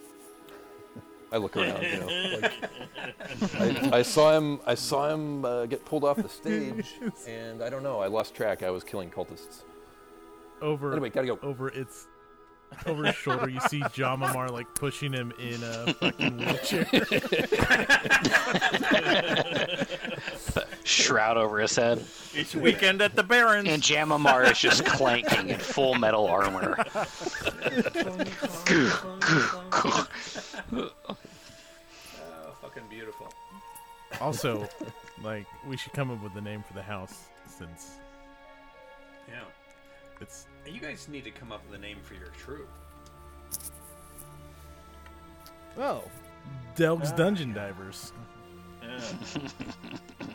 I 1.34 1.38
look 1.38 1.58
around, 1.58 1.82
you 1.82 2.00
know. 2.00 2.38
Like, 2.42 2.54
I, 3.94 3.98
I 3.98 4.02
saw 4.04 4.38
him. 4.38 4.60
I 4.68 4.76
saw 4.76 5.10
him 5.10 5.44
uh, 5.44 5.66
get 5.66 5.84
pulled 5.84 6.04
off 6.04 6.18
the 6.18 6.30
stage, 6.30 6.94
and 7.28 7.64
I 7.64 7.72
don't 7.72 7.82
know. 7.82 8.00
I 8.02 8.08
lost 8.08 8.36
track. 8.36 8.62
I 8.62 8.70
was 8.70 8.84
killing 8.84 9.10
cultists. 9.10 9.64
Over 10.62 10.92
Anyway, 10.92 11.10
gotta 11.10 11.26
go. 11.28 11.40
over 11.42 11.70
its 11.70 12.06
over 12.86 13.06
his 13.06 13.16
shoulder, 13.16 13.50
you 13.50 13.60
see 13.62 13.80
Jamamar 13.82 14.52
like 14.52 14.68
pushing 14.76 15.12
him 15.12 15.34
in 15.40 15.64
a 15.64 15.94
fucking 15.96 16.38
wheelchair. 16.38 16.86
Shroud 20.84 21.38
over 21.38 21.60
his 21.60 21.76
head, 21.76 22.04
Each 22.36 22.56
weekend 22.56 23.02
at 23.02 23.16
the 23.16 23.24
Barons. 23.24 23.68
and 23.70 23.82
Jamamar 23.82 24.52
is 24.52 24.60
just 24.60 24.86
clanking 24.86 25.50
in 25.50 25.58
full 25.60 25.96
metal 25.96 26.28
armor. 26.28 26.76
Oh, 34.22 34.32
fucking 34.32 34.42
beautiful. 34.42 34.68
also, 34.68 34.70
like 35.24 35.46
we 35.68 35.78
should 35.78 35.94
come 35.94 36.12
up 36.12 36.22
with 36.24 36.36
a 36.36 36.42
name 36.42 36.64
for 36.64 36.74
the 36.74 36.82
house 36.84 37.26
since 37.48 37.98
Yeah. 39.28 39.42
it's 40.22 40.48
You 40.66 40.80
guys 40.80 41.08
need 41.10 41.24
to 41.26 41.32
come 41.32 41.52
up 41.52 41.62
with 41.70 41.78
a 41.80 41.82
name 41.82 41.98
for 42.04 42.14
your 42.16 42.30
troop. 42.38 42.68
well, 45.76 46.04
Delg's 46.76 47.12
uh, 47.12 47.16
Dungeon 47.16 47.54
Divers. 47.54 48.12
Yeah. 48.82 49.00
Uh. 49.42 50.28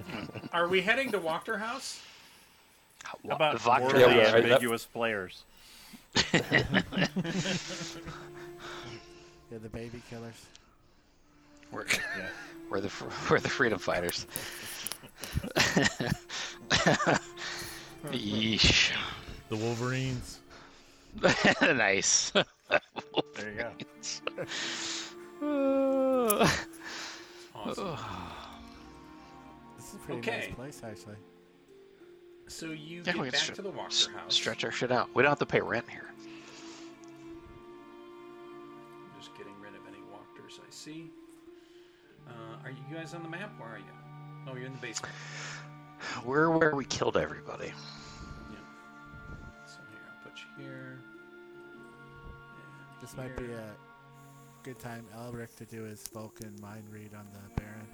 Are 0.52 0.68
we 0.68 0.80
heading 0.80 1.10
to 1.12 1.18
Wachter 1.18 1.58
House? 1.58 2.00
How 3.04 3.18
about 3.34 3.60
Vodka 3.60 3.84
morally 3.84 4.00
Yeah, 4.00 4.14
we 4.14 4.20
are. 4.22 4.36
ambiguous 4.52 4.84
players? 4.86 5.44
Yeah, 9.50 9.56
the 9.62 9.68
baby 9.70 10.02
killers. 10.10 10.44
We're, 11.72 11.86
Yeah. 11.86 12.28
we're 12.70 12.80
the 12.80 12.90
we're 13.30 13.40
the 13.40 13.48
freedom 13.48 13.78
fighters. 13.78 14.26
Yeesh. 18.12 18.92
The 19.48 19.56
Wolverines. 19.56 20.38
nice. 21.62 22.30
There 22.30 22.44
you 23.50 23.56
go. 23.56 23.70
Awesome. 27.54 27.96
This 29.76 29.88
is 29.88 29.94
a 29.94 29.98
pretty 29.98 30.18
Okay. 30.20 30.38
nice 30.48 30.54
place, 30.54 30.80
actually. 30.84 31.16
So 32.46 32.66
you 32.66 33.02
Yeah, 33.04 33.12
get 33.12 33.32
back 33.32 33.42
can 33.42 33.54
to 33.56 33.62
the 33.62 33.72
Wachter 33.72 33.86
s- 33.88 34.06
house. 34.06 34.34
stretch 34.34 34.64
our 34.64 34.70
shit 34.70 34.92
out. 34.92 35.08
We 35.14 35.22
don't 35.22 35.30
have 35.30 35.38
to 35.40 35.46
pay 35.46 35.60
rent 35.60 35.88
here. 35.90 36.10
Just 39.18 39.36
getting 39.36 39.58
rid 39.60 39.74
of 39.74 39.80
any 39.88 39.98
Wachters 40.12 40.60
I 40.60 40.70
see. 40.70 41.10
Uh, 42.28 42.64
are 42.64 42.70
you 42.70 42.96
guys 42.96 43.14
on 43.14 43.22
the 43.22 43.28
map? 43.28 43.52
Where 43.58 43.70
are 43.70 43.78
you? 43.78 43.84
Oh, 44.46 44.54
you're 44.54 44.66
in 44.66 44.72
the 44.72 44.78
basement. 44.78 45.14
We're 46.24 46.50
where 46.56 46.74
we 46.74 46.84
killed 46.84 47.16
everybody. 47.16 47.66
Yeah. 48.50 48.56
So 49.66 49.78
here, 49.90 50.00
I'll 50.08 50.30
put 50.30 50.38
you 50.38 50.64
here. 50.64 51.00
And 52.54 53.02
This 53.02 53.16
might 53.16 53.36
be 53.36 53.52
a 53.52 53.74
good 54.62 54.78
time 54.78 55.04
Elric 55.16 55.56
to 55.56 55.64
do 55.64 55.82
his 55.82 56.06
Vulcan 56.08 56.54
mind 56.60 56.84
read 56.90 57.10
on 57.14 57.26
the 57.32 57.60
Baron. 57.60 57.86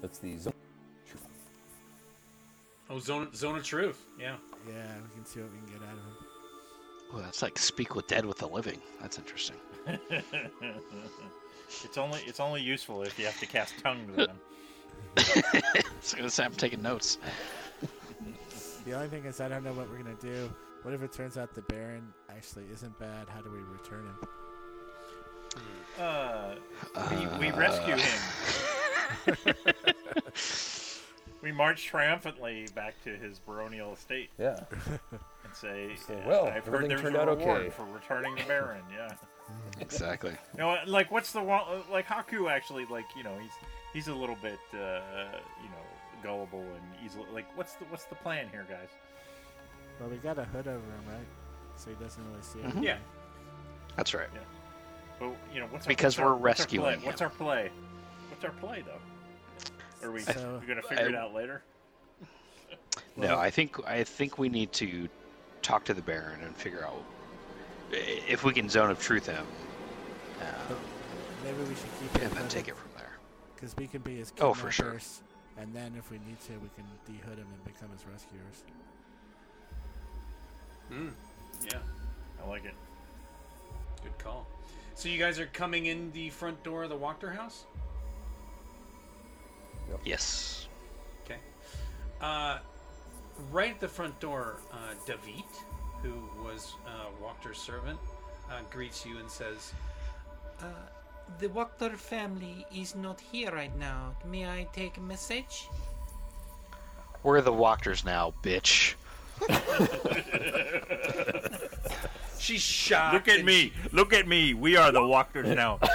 That's 0.00 0.18
the 0.18 0.36
zone. 0.38 0.52
Oh, 2.90 2.98
zone 2.98 3.28
zone 3.34 3.56
of 3.56 3.64
truth. 3.64 4.06
Yeah. 4.18 4.36
Yeah, 4.66 4.94
we 5.02 5.14
can 5.14 5.26
see 5.26 5.40
what 5.40 5.50
we 5.52 5.58
can 5.58 5.66
get 5.78 5.88
out 5.88 5.92
of 5.92 5.98
him. 5.98 6.27
Oh, 7.12 7.20
that's 7.20 7.42
like 7.42 7.58
speak 7.58 7.94
with 7.94 8.06
dead 8.06 8.24
with 8.26 8.38
the 8.38 8.46
living. 8.46 8.80
That's 9.00 9.18
interesting. 9.18 9.56
it's 9.86 10.26
only 11.96 12.20
it's 12.26 12.40
only 12.40 12.60
useful 12.60 13.02
if 13.02 13.18
you 13.18 13.24
have 13.26 13.38
to 13.40 13.46
cast 13.46 13.74
tongue 13.82 14.06
to 14.08 14.26
them. 14.26 14.38
it's 15.16 16.14
gonna 16.14 16.30
say 16.30 16.44
I'm 16.44 16.52
taking 16.52 16.82
notes. 16.82 17.18
The 18.84 18.92
only 18.94 19.08
thing 19.08 19.24
is, 19.24 19.40
I 19.40 19.48
don't 19.48 19.64
know 19.64 19.72
what 19.72 19.90
we're 19.90 19.98
gonna 19.98 20.14
do. 20.20 20.48
What 20.82 20.94
if 20.94 21.02
it 21.02 21.12
turns 21.12 21.36
out 21.36 21.52
the 21.54 21.62
Baron 21.62 22.12
actually 22.30 22.66
isn't 22.72 22.96
bad? 22.98 23.28
How 23.28 23.40
do 23.40 23.50
we 23.50 23.58
return 23.58 24.06
him? 24.06 24.16
Uh, 25.98 26.54
we, 27.10 27.26
we 27.48 27.56
rescue 27.56 27.96
him. 27.96 28.20
we 31.42 31.52
march 31.52 31.84
triumphantly 31.86 32.66
back 32.74 32.94
to 33.04 33.10
his 33.16 33.38
baronial 33.40 33.92
estate 33.92 34.30
Yeah. 34.38 34.60
and 35.10 35.54
say, 35.54 35.90
Say, 35.96 36.22
"Well, 36.26 36.46
I've 36.46 36.64
heard 36.64 36.74
everything 36.74 36.88
there's 36.88 37.00
turned 37.02 37.16
a 37.16 37.20
out 37.22 37.28
reward 37.38 37.60
okay." 37.62 37.70
for 37.70 37.84
returning 37.86 38.34
the 38.36 38.44
Baron." 38.44 38.82
Yeah. 38.94 39.08
Exactly. 39.80 40.32
You 40.52 40.58
know, 40.58 40.76
like 40.86 41.10
what's 41.10 41.32
the 41.32 41.40
one? 41.42 41.62
Like 41.90 42.06
Haku 42.06 42.50
actually, 42.50 42.84
like 42.84 43.06
you 43.16 43.22
know, 43.22 43.32
he's 43.40 43.52
he's 43.94 44.08
a 44.08 44.14
little 44.14 44.36
bit, 44.42 44.58
uh, 44.74 44.76
you 45.62 45.70
know, 45.70 45.84
gullible 46.22 46.60
and 46.60 47.04
easily. 47.06 47.24
Like, 47.32 47.46
what's 47.56 47.72
the 47.74 47.86
what's 47.86 48.04
the 48.04 48.14
plan 48.16 48.48
here, 48.50 48.66
guys? 48.68 48.88
Well, 49.98 50.10
we 50.10 50.16
got 50.18 50.38
a 50.38 50.44
hood 50.44 50.66
over 50.68 50.76
him, 50.76 51.04
right? 51.08 51.26
So 51.76 51.88
he 51.88 51.96
doesn't 51.96 52.22
really 52.28 52.42
see 52.42 52.58
it. 52.58 52.66
Mhm. 52.76 52.82
Yeah. 52.82 52.98
That's 53.96 54.12
right. 54.12 54.28
Yeah. 54.34 54.40
But 55.18 55.30
you 55.54 55.60
know, 55.60 55.66
what's 55.70 55.86
our, 55.86 55.88
Because 55.88 56.18
what's 56.18 56.26
we're 56.26 56.32
our 56.34 56.38
rescuing 56.38 56.84
play? 56.84 56.94
him. 56.96 57.02
What's 57.04 57.22
our 57.22 57.30
play? 57.30 57.70
What's 58.28 58.44
our 58.44 58.50
play, 58.60 58.82
though? 58.84 59.00
Are 60.02 60.10
we 60.10 60.20
So- 60.20 60.58
we 60.60 60.66
gonna 60.66 60.82
figure 60.82 61.08
it 61.08 61.14
out 61.14 61.34
later? 61.34 61.62
No, 63.16 63.36
I 63.36 63.50
think 63.50 63.84
I 63.86 64.04
think 64.04 64.38
we 64.38 64.48
need 64.48 64.72
to 64.74 65.08
talk 65.62 65.84
to 65.86 65.94
the 65.94 66.02
Baron 66.02 66.40
and 66.42 66.56
figure 66.56 66.84
out 66.86 67.02
if 67.90 68.44
we 68.44 68.52
can 68.52 68.68
zone 68.68 68.90
of 68.90 69.00
truth 69.00 69.26
him, 69.26 69.46
uh, 70.40 70.74
Maybe 71.42 71.58
we 71.64 71.74
should 71.74 71.90
keep 72.00 72.14
and 72.14 72.22
him 72.24 72.34
then 72.34 72.48
take 72.48 72.68
it 72.68 72.76
from 72.76 72.90
there. 72.96 73.18
because 73.54 73.76
we 73.76 73.86
can 73.86 74.02
be 74.02 74.16
his 74.16 74.32
Oh, 74.40 74.54
for 74.54 74.70
sure. 74.70 74.98
And 75.56 75.74
then 75.74 75.96
if 75.96 76.10
we 76.10 76.18
need 76.18 76.38
to, 76.42 76.52
we 76.58 76.68
can 76.76 76.84
dehood 77.08 77.38
him 77.38 77.46
and 77.52 77.64
become 77.64 77.90
his 77.90 78.04
rescuers. 78.06 78.62
Mm. 80.92 81.12
Yeah. 81.64 81.78
I 82.42 82.48
like 82.48 82.64
it. 82.64 82.74
Good 84.02 84.16
call. 84.18 84.46
So 84.94 85.08
you 85.08 85.18
guys 85.18 85.38
are 85.40 85.46
coming 85.46 85.86
in 85.86 86.12
the 86.12 86.30
front 86.30 86.62
door 86.62 86.84
of 86.84 86.90
the 86.90 86.96
Wachter 86.98 87.34
house? 87.34 87.64
Yes. 90.04 90.68
Okay. 91.24 91.38
Uh, 92.20 92.58
right 93.50 93.72
at 93.72 93.80
the 93.80 93.88
front 93.88 94.18
door, 94.20 94.56
uh, 94.72 94.94
David, 95.06 95.44
who 96.02 96.12
was 96.42 96.74
uh, 96.86 97.06
Wachter's 97.22 97.58
servant, 97.58 97.98
uh, 98.50 98.60
greets 98.70 99.04
you 99.04 99.18
and 99.18 99.30
says, 99.30 99.72
Uh, 100.60 100.64
the 101.38 101.48
Wachter 101.48 101.96
family 101.96 102.66
is 102.74 102.94
not 102.94 103.20
here 103.20 103.52
right 103.52 103.76
now. 103.78 104.14
May 104.24 104.46
I 104.46 104.66
take 104.72 104.96
a 104.96 105.00
message? 105.00 105.68
We're 107.22 107.42
the 107.42 107.52
Wachters 107.52 108.04
now, 108.04 108.32
bitch. 108.42 108.94
She's 112.38 112.62
shocked. 112.62 113.14
Look 113.14 113.28
at 113.28 113.36
and 113.38 113.46
me! 113.46 113.72
Look 113.92 114.12
at 114.12 114.26
me! 114.28 114.54
We 114.54 114.76
are 114.76 114.90
the 114.92 115.00
Wachters 115.00 115.54
now. 115.54 115.78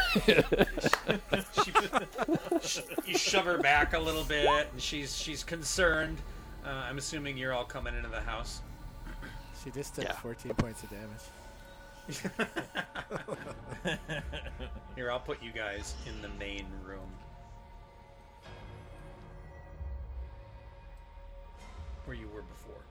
She, 1.64 1.72
she, 2.62 2.82
you 3.06 3.18
shove 3.18 3.46
her 3.46 3.58
back 3.58 3.94
a 3.94 4.00
little 4.00 4.24
bit, 4.24 4.46
and 4.72 4.82
she's 4.82 5.16
she's 5.18 5.44
concerned. 5.44 6.18
Uh, 6.66 6.70
I'm 6.70 6.98
assuming 6.98 7.38
you're 7.38 7.54
all 7.54 7.64
coming 7.66 7.96
into 7.96 8.10
the 8.10 8.22
house. 8.22 8.62
She 9.64 9.72
just 9.72 9.96
took 9.96 10.06
Yeah. 10.06 10.14
14 10.14 10.54
points 10.56 10.84
of 10.84 10.90
damage. 10.90 11.22
Here, 14.96 15.12
I'll 15.12 15.20
put 15.20 15.42
you 15.42 15.52
guys 15.52 15.96
in 16.06 16.22
the 16.22 16.30
main 16.40 16.66
room. 16.86 17.00
Where 22.06 22.18
you 22.18 22.28
were 22.34 22.42
before. 22.42 22.83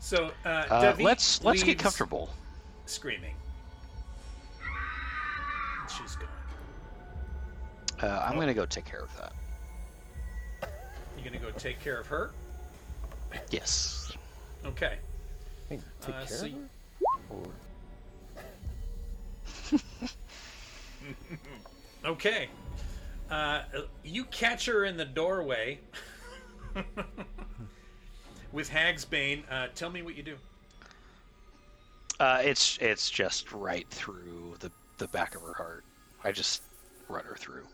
So, 0.00 0.32
uh, 0.44 0.48
Uh, 0.48 0.96
let's 1.00 1.42
let's 1.44 1.62
get 1.62 1.78
comfortable. 1.78 2.30
Screaming. 2.86 3.34
And 5.80 5.90
She's 5.90 6.16
gone. 6.16 6.28
Uh, 8.02 8.26
I'm 8.28 8.38
gonna 8.38 8.54
go 8.54 8.66
take 8.66 8.84
care 8.86 9.00
of 9.02 9.10
that. 9.18 9.32
You 11.16 11.24
gonna 11.24 11.38
go 11.38 11.50
take 11.52 11.80
care 11.80 12.00
of 12.00 12.06
her? 12.08 12.30
Yes. 13.50 14.12
Okay. 14.64 14.98
Take 15.68 15.80
Uh, 16.02 16.10
care 16.10 16.26
so 16.26 16.46
of 16.46 16.52
her? 16.52 16.58
Or- 17.30 17.52
Okay. 22.04 22.48
Uh, 23.30 23.62
you 24.02 24.24
catch 24.24 24.66
her 24.66 24.84
in 24.86 24.96
the 24.96 25.04
doorway 25.04 25.78
with 28.52 28.70
Hagsbane. 28.70 29.42
Uh, 29.50 29.68
tell 29.74 29.90
me 29.90 30.02
what 30.02 30.16
you 30.16 30.22
do. 30.22 30.36
Uh, 32.18 32.40
it's 32.44 32.78
it's 32.80 33.10
just 33.10 33.52
right 33.52 33.88
through 33.90 34.54
the 34.60 34.70
the 34.98 35.08
back 35.08 35.34
of 35.34 35.42
her 35.42 35.54
heart. 35.54 35.84
I 36.22 36.32
just 36.32 36.62
run 37.08 37.24
her 37.24 37.36
through. 37.36 37.66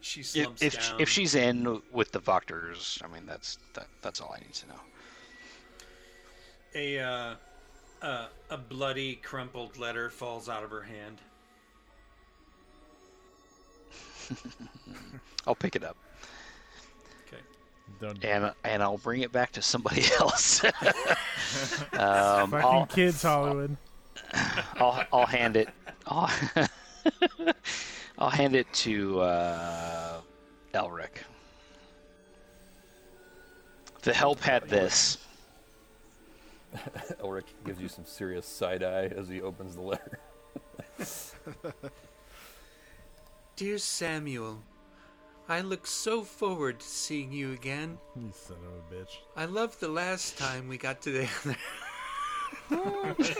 She 0.00 0.22
slumps 0.22 0.62
if, 0.62 0.74
down. 0.74 1.00
if 1.00 1.08
she's 1.08 1.34
in 1.34 1.82
with 1.92 2.12
the 2.12 2.20
Wachters, 2.20 3.02
I 3.04 3.08
mean 3.08 3.26
that's 3.26 3.58
that 3.74 3.86
that's 4.02 4.20
all 4.20 4.34
I 4.34 4.40
need 4.40 4.54
to 4.54 4.68
know. 4.68 4.80
a 6.74 6.98
uh, 6.98 7.34
uh, 8.02 8.26
a 8.50 8.58
bloody, 8.58 9.16
crumpled 9.16 9.76
letter 9.76 10.10
falls 10.10 10.48
out 10.48 10.64
of 10.64 10.70
her 10.70 10.82
hand. 10.82 11.18
I'll 15.46 15.54
pick 15.54 15.76
it 15.76 15.84
up. 15.84 15.96
Don't 18.00 18.24
and 18.24 18.52
and 18.64 18.82
I'll 18.82 18.98
bring 18.98 19.22
it 19.22 19.32
back 19.32 19.52
to 19.52 19.62
somebody 19.62 20.04
else. 20.20 20.62
um, 20.64 20.72
fucking 21.92 22.54
I'll, 22.54 22.86
kids, 22.86 23.22
Hollywood. 23.22 23.76
I'll 24.76 25.04
I'll 25.12 25.26
hand 25.26 25.56
it. 25.56 25.68
I'll, 26.06 26.30
I'll 28.18 28.30
hand 28.30 28.54
it 28.54 28.72
to 28.74 29.20
uh, 29.20 30.20
Elric. 30.74 31.22
The 34.02 34.14
help 34.14 34.40
had 34.40 34.68
this. 34.68 35.18
Elric 37.20 37.44
gives 37.64 37.80
you 37.80 37.88
some 37.88 38.04
serious 38.04 38.46
side 38.46 38.82
eye 38.82 39.06
as 39.06 39.28
he 39.28 39.40
opens 39.40 39.74
the 39.74 39.82
letter. 39.82 40.20
Dear 43.56 43.78
Samuel, 43.78 44.62
I 45.48 45.60
look 45.62 45.86
so 45.86 46.22
forward 46.22 46.80
to 46.80 46.86
seeing 46.86 47.32
you 47.32 47.52
again. 47.52 47.98
You 48.16 48.30
son 48.32 48.58
of 48.58 48.72
a 48.74 48.94
bitch. 48.94 49.16
I 49.36 49.46
loved 49.46 49.80
the 49.80 49.88
last 49.88 50.36
time 50.36 50.68
we 50.68 50.76
got 50.76 51.00
together. 51.00 51.28
Elric's 52.70 53.34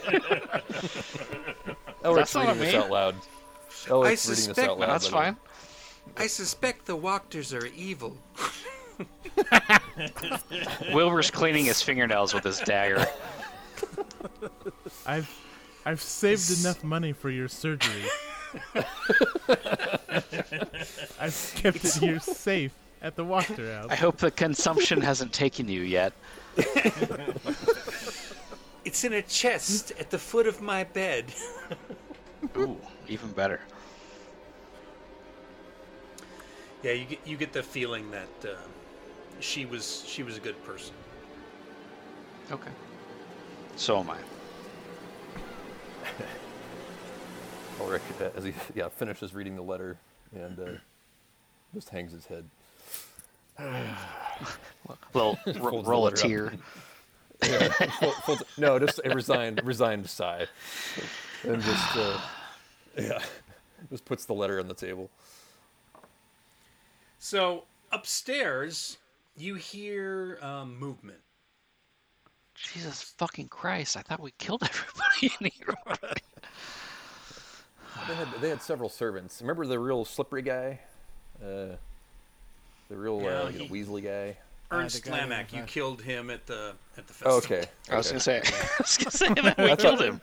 That's 2.03 2.35
not 2.35 2.47
reading 2.47 2.59
this 2.61 2.73
me. 2.73 2.79
out 2.79 2.91
loud. 2.91 3.15
I 3.15 3.91
Elric's 3.91 4.27
reading 4.27 4.37
this 4.37 4.45
suspect- 4.45 4.69
out 4.71 4.79
loud. 4.79 4.89
That's 4.91 5.09
by 5.09 5.11
the 5.11 5.17
way. 5.17 5.25
fine. 5.25 5.37
I 6.17 6.27
suspect 6.27 6.87
the 6.87 6.97
Wachters 6.97 7.53
are 7.55 7.67
evil. 7.67 8.17
Wilbur's 10.95 11.31
cleaning 11.31 11.67
his 11.67 11.83
fingernails 11.83 12.33
with 12.33 12.45
his 12.45 12.61
dagger. 12.61 13.05
I've 15.07 15.31
I've 15.85 16.01
saved 16.01 16.61
enough 16.61 16.83
money 16.83 17.13
for 17.13 17.29
your 17.31 17.49
surgery. 17.49 18.05
I've 21.21 21.53
kept 21.57 21.85
it 21.85 21.95
here 21.95 22.21
safe 22.21 22.73
at 23.03 23.17
the 23.17 23.25
Wachter 23.25 23.91
I 23.91 23.95
hope 23.95 24.17
the 24.17 24.31
consumption 24.31 25.01
hasn't 25.01 25.33
taken 25.33 25.69
you 25.69 25.83
yet. 25.83 26.13
It's 28.89 29.05
in 29.05 29.13
a 29.13 29.21
chest 29.21 29.93
at 30.01 30.09
the 30.09 30.19
foot 30.19 30.47
of 30.47 30.63
my 30.63 30.83
bed. 30.83 31.27
Ooh, 32.57 32.79
even 33.07 33.31
better. 33.33 33.61
Yeah, 36.83 36.93
you 36.93 37.05
get 37.05 37.19
you 37.27 37.37
get 37.37 37.53
the 37.53 37.63
feeling 37.63 38.11
that 38.13 38.29
uh, 38.45 38.55
she 39.41 39.67
was 39.67 40.03
she 40.07 40.23
was 40.23 40.39
a 40.39 40.41
good 40.41 40.65
person. 40.65 40.95
Okay. 42.51 42.71
So 43.77 44.01
am 44.01 44.09
I. 44.09 44.17
Ulrich, 47.81 48.03
uh, 48.21 48.31
as 48.37 48.45
he 48.45 48.53
yeah 48.75 48.89
finishes 48.89 49.35
reading 49.35 49.57
the 49.57 49.63
letter 49.63 49.97
and 50.35 50.59
uh, 50.59 50.65
just 51.75 51.89
hangs 51.91 52.13
his 52.13 52.27
head. 52.27 52.45
well, 55.13 55.39
ro- 55.61 55.83
roll 55.83 56.07
a 56.07 56.13
tear. 56.13 56.53
Yeah, 57.47 57.69
fol- 57.69 58.11
folds- 58.11 58.43
no, 58.57 58.81
just 58.81 59.01
a 59.05 59.15
resigned 59.15 59.61
resigned 59.65 60.11
sigh, 60.11 60.49
and 61.45 61.63
just 61.63 61.97
uh, 61.97 62.21
yeah, 62.99 63.21
just 63.91 64.05
puts 64.05 64.25
the 64.25 64.33
letter 64.33 64.59
on 64.59 64.67
the 64.67 64.75
table. 64.75 65.09
So 67.21 67.63
upstairs, 67.93 68.97
you 69.37 69.55
hear 69.55 70.41
um, 70.43 70.77
movement. 70.81 71.21
Jesus 72.57 73.15
fucking 73.19 73.47
Christ! 73.47 73.97
I 73.97 74.03
thought 74.03 74.19
we 74.19 74.33
killed 74.39 74.65
everybody 74.65 75.33
in 75.41 75.53
here. 75.55 75.77
Already. 78.09 78.25
They 78.25 78.31
had 78.33 78.41
they 78.43 78.49
had 78.51 78.63
several 78.63 78.89
servants. 78.89 79.41
Remember 79.41 79.67
the 79.67 79.79
real 79.79 80.05
slippery 80.05 80.43
guy, 80.43 80.81
uh, 81.43 81.77
the 82.89 82.97
real 82.97 83.21
Yeah, 83.23 83.29
uh, 83.43 83.49
you 83.49 83.59
know, 83.61 83.65
Weasley 83.67 84.03
guy. 84.05 84.37
Ernst 84.71 85.03
guy 85.03 85.25
in 85.25 85.47
you 85.57 85.63
killed 85.65 86.03
him 86.03 86.29
at 86.29 86.47
the 86.47 86.75
at 86.99 87.07
the 87.07 87.15
Oh, 87.25 87.41
festival. 87.41 87.59
okay, 87.59 87.67
I 87.91 87.97
was 87.97 88.09
gonna 88.09 88.21
say. 88.21 88.43
I 88.45 88.71
was 88.79 88.97
gonna 88.99 89.11
say 89.11 89.29
that 89.43 89.57
we 89.59 89.65
I 89.71 89.77
killed 89.77 89.99
thought- 89.99 90.05
him. 90.09 90.21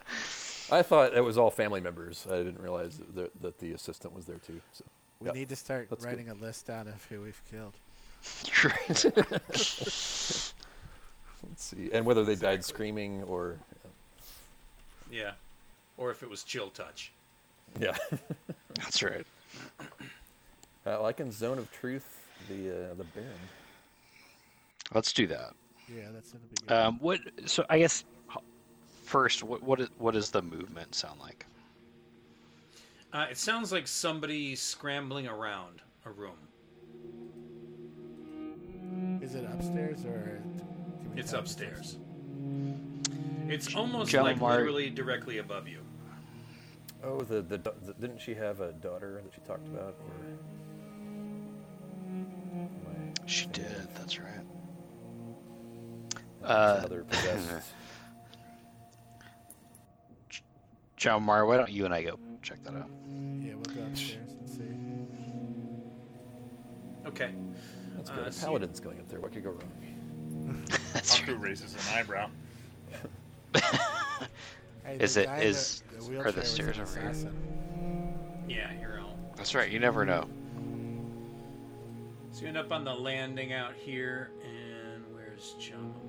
I 0.72 0.82
thought 0.82 1.14
it 1.16 1.22
was 1.22 1.38
all 1.38 1.52
family 1.52 1.80
members. 1.80 2.26
I 2.28 2.38
didn't 2.38 2.60
realize 2.60 2.99
that, 3.14 3.40
that 3.44 3.60
the 3.60 3.74
assistant 3.74 4.16
was 4.16 4.26
there 4.26 4.38
too. 4.38 4.60
So 4.74 4.84
We 5.20 5.28
yeah. 5.28 5.34
need 5.34 5.49
to 5.49 5.56
start 5.56 5.90
that's 5.91 6.03
good. 6.03 6.10
writing 6.10 6.30
a 6.30 6.34
list 6.34 6.66
down 6.66 6.88
of 6.88 7.03
who 7.06 7.22
we've 7.22 7.41
killed. 7.52 7.74
Right. 8.64 9.06
let's 9.06 10.53
see, 11.57 11.90
and 11.94 12.06
whether 12.06 12.24
they 12.24 12.34
died 12.36 12.64
screaming 12.66 13.22
or 13.24 13.57
Yeah, 15.12 15.32
or 15.98 16.10
if 16.12 16.24
it 16.24 16.30
was 16.30 16.44
chill 16.44 16.70
touch. 16.70 17.12
Yeah. 17.80 17.96
That's 18.76 19.02
right. 19.04 19.26
Uh, 20.86 21.02
like 21.02 21.20
in 21.20 21.32
Zone 21.32 21.58
of 21.58 21.72
Truth, 21.72 22.20
the 22.48 22.92
uh, 22.92 22.94
the 22.96 23.04
Baron. 23.16 23.30
Let's 24.94 25.14
do 25.14 25.26
that. 25.28 25.54
Yeah, 25.94 26.06
that's 26.14 26.32
gonna 26.32 26.44
be 26.46 26.68
good. 26.68 26.74
Um, 26.74 27.00
what? 27.00 27.20
So 27.46 27.66
I 27.70 27.80
guess 27.80 28.04
first, 29.04 29.44
what 29.44 29.64
what 29.64 29.80
is, 29.80 29.90
what 29.98 30.14
does 30.14 30.30
the 30.30 30.42
movement 30.42 30.94
sound 30.94 31.20
like? 31.20 31.46
Uh, 33.14 33.28
it 33.32 33.38
sounds 33.38 33.72
like 33.72 33.88
somebody 33.88 34.56
scrambling 34.56 35.28
around 35.28 35.82
a 36.06 36.12
room. 36.12 36.36
Is 39.22 39.36
it 39.36 39.46
upstairs 39.46 40.04
or? 40.06 40.42
It's 41.16 41.34
upstairs. 41.34 41.98
It's 43.48 43.74
almost 43.74 44.12
John 44.12 44.24
like 44.24 44.40
Mark- 44.40 44.58
literally 44.58 44.90
directly 44.90 45.38
above 45.38 45.68
you. 45.68 45.80
Oh, 47.06 47.19
the, 47.22 47.41
the 47.41 47.57
the 47.57 47.94
didn't 47.99 48.19
she 48.19 48.34
have 48.34 48.61
a 48.61 48.72
daughter 48.73 49.22
that 49.23 49.32
she 49.34 49.41
talked 49.41 49.68
about? 49.68 49.95
Or 49.99 50.38
She 53.27 53.45
did. 53.48 53.65
of 53.72 53.94
That's 53.95 54.19
right. 54.19 54.30
Uh, 56.44 56.48
Uh, 56.48 56.76
another 56.80 57.03
possessed. 57.03 57.68
John 60.98 61.23
Mar, 61.23 61.45
why 61.45 61.57
don't 61.57 61.69
you 61.72 61.86
and 61.86 61.94
I 61.94 62.02
go 62.03 62.18
check 62.41 62.64
that 62.64 62.73
out? 62.76 62.90
Yeah, 63.41 63.53
we'll 63.56 63.76
go 63.76 63.82
upstairs 63.84 64.32
and 64.40 64.49
see. 64.49 64.64
Okay. 67.07 67.32
That's 67.95 68.10
Uh, 68.10 68.15
good. 68.15 68.27
A 68.27 68.32
so 68.32 68.45
paladin's 68.48 68.80
going 68.80 68.99
up 68.99 69.07
there. 69.10 69.19
What 69.19 69.32
could 69.34 69.44
go 69.44 69.52
wrong? 69.52 70.64
That's 70.94 71.19
Haku 71.19 71.40
raises 71.40 71.73
an 71.73 71.80
eyebrow. 71.98 72.30
Hey, 74.86 74.98
Is 74.99 75.18
it 75.18 75.28
is 75.41 75.82
it- 75.91 75.99
the- 76.12 76.20
are 76.20 76.32
the 76.32 76.45
stairs 76.45 76.78
an 76.78 76.84
over 76.84 76.99
here? 76.99 77.12
Yeah, 78.48 78.72
you're 78.80 78.99
all. 78.99 79.18
That's 79.36 79.56
right. 79.56 79.70
You 79.72 79.80
never 79.80 80.06
know. 80.06 80.26
So 82.32 82.41
you 82.41 82.48
end 82.49 82.57
up 82.57 82.72
on 82.72 82.84
the 82.84 82.94
landing 82.94 83.53
out 83.53 83.74
here, 83.74 84.30
and 84.44 85.03
where's 85.12 85.56
Jamamar? 85.60 86.05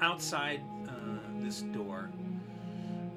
Outside 0.00 0.60
uh, 0.88 0.92
this 1.40 1.62
door, 1.62 2.10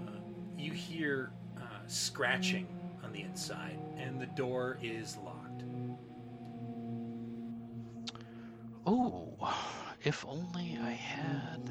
uh, 0.07 0.11
you 0.57 0.71
hear 0.71 1.31
uh, 1.57 1.61
scratching 1.87 2.67
on 3.03 3.11
the 3.11 3.21
inside, 3.21 3.79
and 3.97 4.19
the 4.19 4.25
door 4.27 4.77
is 4.81 5.17
locked. 5.17 5.63
Oh, 8.85 9.33
if 10.03 10.25
only 10.27 10.77
I 10.81 10.91
had. 10.91 11.69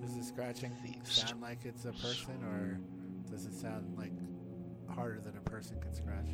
Does 0.00 0.16
the 0.16 0.24
scratching 0.24 0.72
sound 1.04 1.42
like 1.42 1.64
it's 1.64 1.84
a 1.84 1.92
person, 1.92 2.42
or 2.44 2.78
does 3.30 3.46
it 3.46 3.54
sound 3.54 3.96
like 3.96 4.12
harder 4.94 5.20
than 5.20 5.36
a 5.36 5.50
person 5.50 5.78
can 5.80 5.94
scratch? 5.94 6.30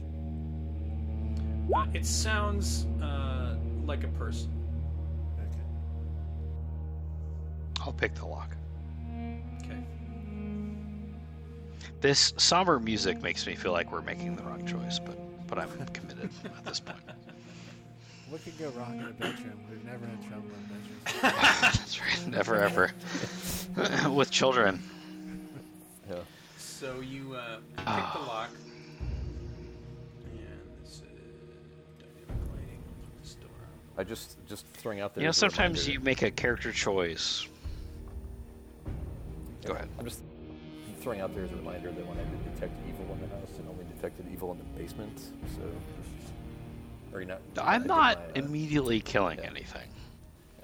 Uh, 1.75 1.87
it 1.93 2.07
sounds 2.07 2.87
uh, 3.03 3.57
like 3.85 4.05
a 4.05 4.09
person. 4.09 4.66
I'll 7.87 7.93
pick 7.93 8.15
the 8.17 8.27
lock. 8.27 8.51
Okay. 9.63 9.79
This 12.01 12.35
somber 12.37 12.81
music 12.81 13.23
makes 13.23 13.47
me 13.47 13.55
feel 13.55 13.71
like 13.73 13.93
we're 13.93 14.03
making 14.03 14.35
the 14.37 14.43
wrong 14.43 14.67
choice, 14.67 14.99
but 14.99 15.17
but 15.47 15.59
I'm 15.59 15.69
committed 15.93 16.31
at 16.45 16.65
this 16.65 16.81
point. 16.81 16.99
What 18.29 18.43
could 18.43 18.59
go 18.59 18.71
wrong 18.71 18.99
in 18.99 19.07
a 19.07 19.11
bedroom? 19.13 19.61
We've 19.71 19.85
never 19.85 20.05
had 20.05 20.21
trouble 20.27 20.49
in 20.49 21.23
bedrooms. 21.23 21.23
That's 21.63 22.01
right. 22.01 22.27
Never 22.27 22.57
ever. 22.57 22.91
With 24.11 24.33
children. 24.33 24.83
Yeah. 26.11 26.17
So 26.59 26.99
you 27.01 27.35
uh, 27.35 27.59
pick 27.77 27.85
Ah. 27.87 28.19
the 28.21 28.27
lock, 28.27 28.51
and 30.25 30.39
this 30.83 30.95
is 30.95 31.03
dynamic 32.01 32.47
lighting. 32.53 32.83
This 33.23 33.35
door. 33.35 33.49
I 33.97 34.03
just 34.03 34.37
just 34.49 34.67
throwing 34.75 34.99
out 35.01 35.15
there. 35.15 35.23
You 35.23 35.27
know, 35.27 35.31
as 35.31 35.37
a 35.37 35.41
sometimes 35.41 35.87
reminder- 35.87 35.93
you 35.93 36.01
make 36.05 36.23
a 36.23 36.33
character 36.33 36.73
choice. 36.73 37.47
Go 39.65 39.73
ahead. 39.75 39.89
I'm 39.99 40.05
just 40.05 40.23
throwing 41.01 41.21
out 41.21 41.35
there 41.35 41.45
as 41.45 41.53
a 41.53 41.57
reminder 41.57 41.91
that 41.93 42.07
when 42.07 42.19
I 42.19 42.25
did 42.25 42.55
detect 42.55 42.73
evil 42.89 43.07
in 43.15 43.21
the 43.21 43.29
house, 43.29 43.51
it 43.59 43.65
only 43.69 43.85
detected 43.95 44.27
evil 44.33 44.53
in 44.53 44.59
the 44.59 44.65
basement. 44.81 45.19
So, 45.57 45.63
or 47.13 47.21
you 47.21 47.27
not? 47.27 47.41
I 47.59 47.75
I'm 47.75 47.83
did 47.83 47.89
not 47.89 48.19
my, 48.19 48.25
uh, 48.41 48.45
immediately 48.45 49.01
killing 49.01 49.39
yeah. 49.39 49.51
anything. 49.51 49.89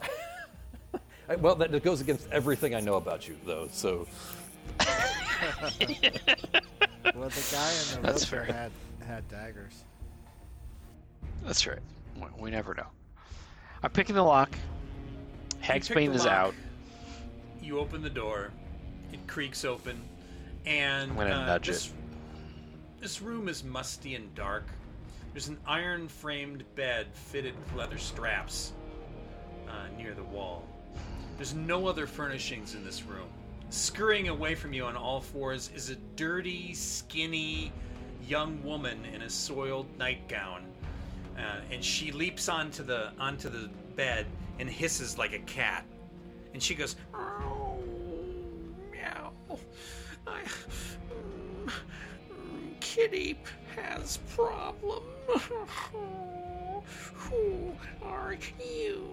I, 1.28 1.36
well, 1.36 1.54
that 1.56 1.82
goes 1.82 2.00
against 2.00 2.28
everything 2.30 2.74
I 2.74 2.80
know 2.80 2.94
about 2.94 3.28
you, 3.28 3.36
though. 3.46 3.68
So, 3.72 4.06
well, 4.80 4.88
the 5.78 7.48
guy 7.52 7.72
in 7.72 7.94
the 7.94 7.98
That's 8.02 8.30
wheelchair 8.30 8.44
fair. 8.44 8.44
had 8.44 8.72
had 9.06 9.28
daggers. 9.28 9.84
That's 11.44 11.66
right. 11.66 11.78
We- 12.16 12.26
We 12.38 12.50
never 12.50 12.74
know. 12.74 12.86
I'm 13.82 13.90
picking 13.90 14.14
the 14.14 14.22
lock. 14.22 14.50
You 14.54 15.58
Hag's 15.60 15.88
pick 15.88 16.08
is 16.08 16.24
lock, 16.24 16.32
out. 16.32 16.54
You 17.60 17.78
open 17.78 18.02
the 18.02 18.10
door. 18.10 18.50
It 19.12 19.26
creaks 19.26 19.64
open, 19.64 20.00
and 20.64 21.18
uh, 21.18 21.58
this. 21.58 21.92
This 23.00 23.20
room 23.20 23.48
is 23.48 23.64
musty 23.64 24.14
and 24.14 24.32
dark. 24.34 24.64
There's 25.32 25.48
an 25.48 25.58
iron-framed 25.66 26.64
bed 26.76 27.08
fitted 27.14 27.54
with 27.58 27.74
leather 27.74 27.98
straps 27.98 28.72
uh, 29.68 29.88
near 29.96 30.14
the 30.14 30.22
wall. 30.22 30.66
There's 31.36 31.54
no 31.54 31.86
other 31.88 32.06
furnishings 32.06 32.74
in 32.74 32.84
this 32.84 33.02
room. 33.02 33.28
Scurrying 33.70 34.28
away 34.28 34.54
from 34.54 34.72
you 34.72 34.84
on 34.84 34.96
all 34.96 35.20
fours 35.20 35.70
is 35.74 35.90
a 35.90 35.96
dirty, 36.14 36.74
skinny 36.74 37.72
young 38.28 38.62
woman 38.62 39.04
in 39.06 39.22
a 39.22 39.30
soiled 39.30 39.86
nightgown, 39.98 40.64
uh, 41.36 41.56
and 41.72 41.82
she 41.82 42.12
leaps 42.12 42.48
onto 42.48 42.84
the 42.84 43.10
onto 43.18 43.48
the 43.48 43.68
bed 43.96 44.26
and 44.58 44.68
hisses 44.70 45.18
like 45.18 45.32
a 45.32 45.40
cat. 45.40 45.84
And 46.52 46.62
she 46.62 46.74
goes, 46.74 46.94
"Meow, 47.12 47.38
meow. 47.40 47.51
I, 50.26 50.42
Kitty 52.80 53.38
has 53.76 54.18
problem. 54.34 55.02
Who 57.14 57.72
are 58.02 58.36
you? 58.58 59.08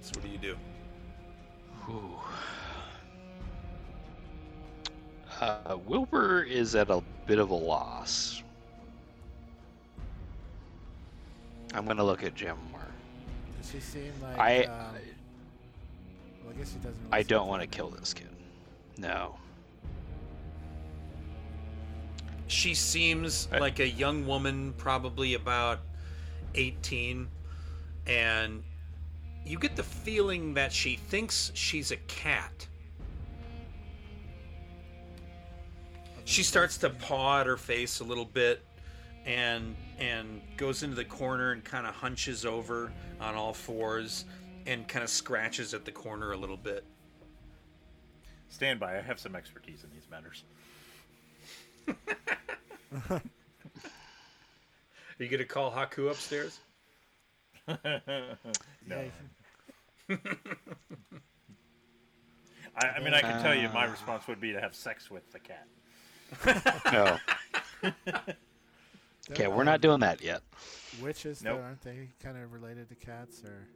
So 0.00 0.10
what 0.14 0.22
do 0.22 0.28
you 0.28 0.38
do? 0.38 0.56
Ooh. 1.90 2.18
Uh, 5.40 5.76
Wilbur 5.86 6.42
is 6.42 6.74
at 6.74 6.90
a 6.90 7.02
bit 7.26 7.38
of 7.38 7.50
a 7.50 7.54
loss. 7.54 8.41
I'm 11.74 11.86
gonna 11.86 12.04
look 12.04 12.22
at 12.22 12.34
Jim 12.34 12.56
more. 12.70 12.80
Does 13.60 13.70
she 13.70 13.80
seem 13.80 14.12
like? 14.22 14.38
I- 14.38 14.64
um, 14.64 14.70
well, 16.44 16.54
I 16.54 16.58
guess 16.58 16.70
she 16.72 16.76
doesn't. 16.76 16.94
Really 17.04 17.12
I 17.12 17.22
don't 17.22 17.48
want 17.48 17.62
to 17.62 17.66
kill 17.66 17.88
this 17.88 18.12
kid. 18.12 18.28
No. 18.98 19.36
She 22.48 22.74
seems 22.74 23.48
I- 23.50 23.58
like 23.58 23.78
a 23.80 23.88
young 23.88 24.26
woman, 24.26 24.74
probably 24.76 25.34
about 25.34 25.80
18, 26.54 27.28
and 28.06 28.62
you 29.46 29.58
get 29.58 29.74
the 29.74 29.82
feeling 29.82 30.54
that 30.54 30.72
she 30.72 30.96
thinks 30.96 31.50
she's 31.54 31.90
a 31.90 31.96
cat. 31.96 32.66
She 36.24 36.42
starts 36.42 36.76
to 36.78 36.90
paw 36.90 37.40
at 37.40 37.46
her 37.46 37.56
face 37.56 38.00
a 38.00 38.04
little 38.04 38.24
bit 38.24 38.62
and 39.24 39.74
and 40.02 40.40
goes 40.56 40.82
into 40.82 40.96
the 40.96 41.04
corner 41.04 41.52
and 41.52 41.62
kind 41.64 41.86
of 41.86 41.94
hunches 41.94 42.44
over 42.44 42.92
on 43.20 43.36
all 43.36 43.54
fours 43.54 44.24
and 44.66 44.88
kind 44.88 45.04
of 45.04 45.08
scratches 45.08 45.74
at 45.74 45.84
the 45.84 45.92
corner 45.92 46.32
a 46.32 46.36
little 46.36 46.56
bit. 46.56 46.84
Stand 48.48 48.80
by. 48.80 48.98
I 48.98 49.00
have 49.00 49.20
some 49.20 49.36
expertise 49.36 49.84
in 49.84 49.90
these 49.92 50.08
matters. 50.10 50.42
Are 53.10 53.22
you 55.18 55.28
going 55.28 55.38
to 55.38 55.44
call 55.44 55.70
Haku 55.70 56.10
upstairs? 56.10 56.58
No. 58.88 59.08
I, 62.76 62.86
I 62.96 63.00
mean, 63.04 63.14
I 63.14 63.20
can 63.20 63.40
tell 63.40 63.54
you, 63.54 63.68
my 63.68 63.86
Ah. 63.86 63.90
response 63.92 64.26
would 64.26 64.40
be 64.40 64.52
to 64.52 64.60
have 64.60 64.74
sex 64.74 65.08
with 65.10 65.22
the 65.32 65.38
cat. 65.38 65.68
No. 66.92 67.18
okay, 69.30 69.48
we're 69.48 69.64
not 69.64 69.80
doing 69.80 70.00
that 70.00 70.22
yet. 70.22 70.42
Witches, 71.00 71.42
Nope. 71.42 71.58
though, 71.58 71.64
aren't 71.64 71.82
they 71.82 72.08
kind 72.22 72.36
of 72.36 72.52
related 72.52 72.88
to 72.88 72.94
cats, 72.94 73.42
or 73.44 73.68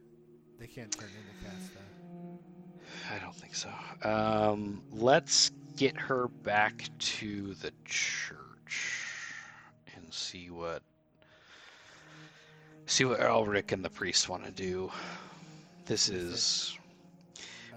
they 0.59 0.67
can't 0.67 0.91
turn 0.91 1.09
into 1.09 1.45
cats? 1.49 1.69
Though. 1.73 3.13
I 3.15 3.19
don't 3.19 3.35
think 3.35 3.55
so. 3.55 3.69
Um, 4.03 4.81
let's 4.91 5.51
get 5.77 5.97
her 5.97 6.27
back 6.43 6.89
to 6.99 7.53
the 7.55 7.71
church 7.85 9.03
and 9.95 10.13
see 10.13 10.49
what 10.49 10.81
see 12.85 13.05
what 13.05 13.19
Elric 13.19 13.71
and 13.71 13.83
the 13.83 13.89
priest 13.89 14.29
want 14.29 14.45
to 14.45 14.51
do. 14.51 14.91
This 15.85 16.09
is 16.09 16.77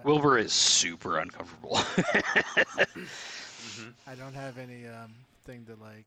Wilbur 0.04 0.38
is 0.38 0.52
super 0.52 1.18
uncomfortable. 1.18 1.78
I 4.06 4.14
don't 4.14 4.34
have 4.34 4.58
any 4.58 4.86
um 4.86 5.12
thing 5.44 5.64
to 5.66 5.74
like. 5.82 6.06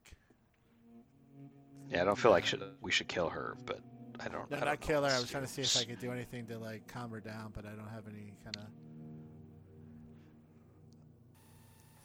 Yeah, 1.89 2.01
I 2.01 2.05
don't 2.05 2.17
feel 2.17 2.31
like 2.31 2.45
should 2.45 2.63
we 2.81 2.91
should 2.91 3.07
kill 3.07 3.29
her, 3.29 3.55
but 3.65 3.79
I 4.19 4.27
don't. 4.27 4.49
No, 4.49 4.57
I 4.57 4.59
don't 4.61 4.69
not 4.69 4.81
know 4.81 4.87
kill 4.87 5.03
her. 5.03 5.11
I 5.11 5.19
was 5.19 5.29
trying 5.29 5.43
to 5.43 5.49
see 5.49 5.61
if 5.61 5.77
I 5.77 5.83
could 5.89 5.99
do 5.99 6.11
anything 6.11 6.45
to 6.47 6.57
like 6.57 6.87
calm 6.87 7.11
her 7.11 7.19
down, 7.19 7.51
but 7.55 7.65
I 7.65 7.69
don't 7.69 7.89
have 7.89 8.07
any 8.07 8.33
kind 8.43 8.57
of. 8.57 8.63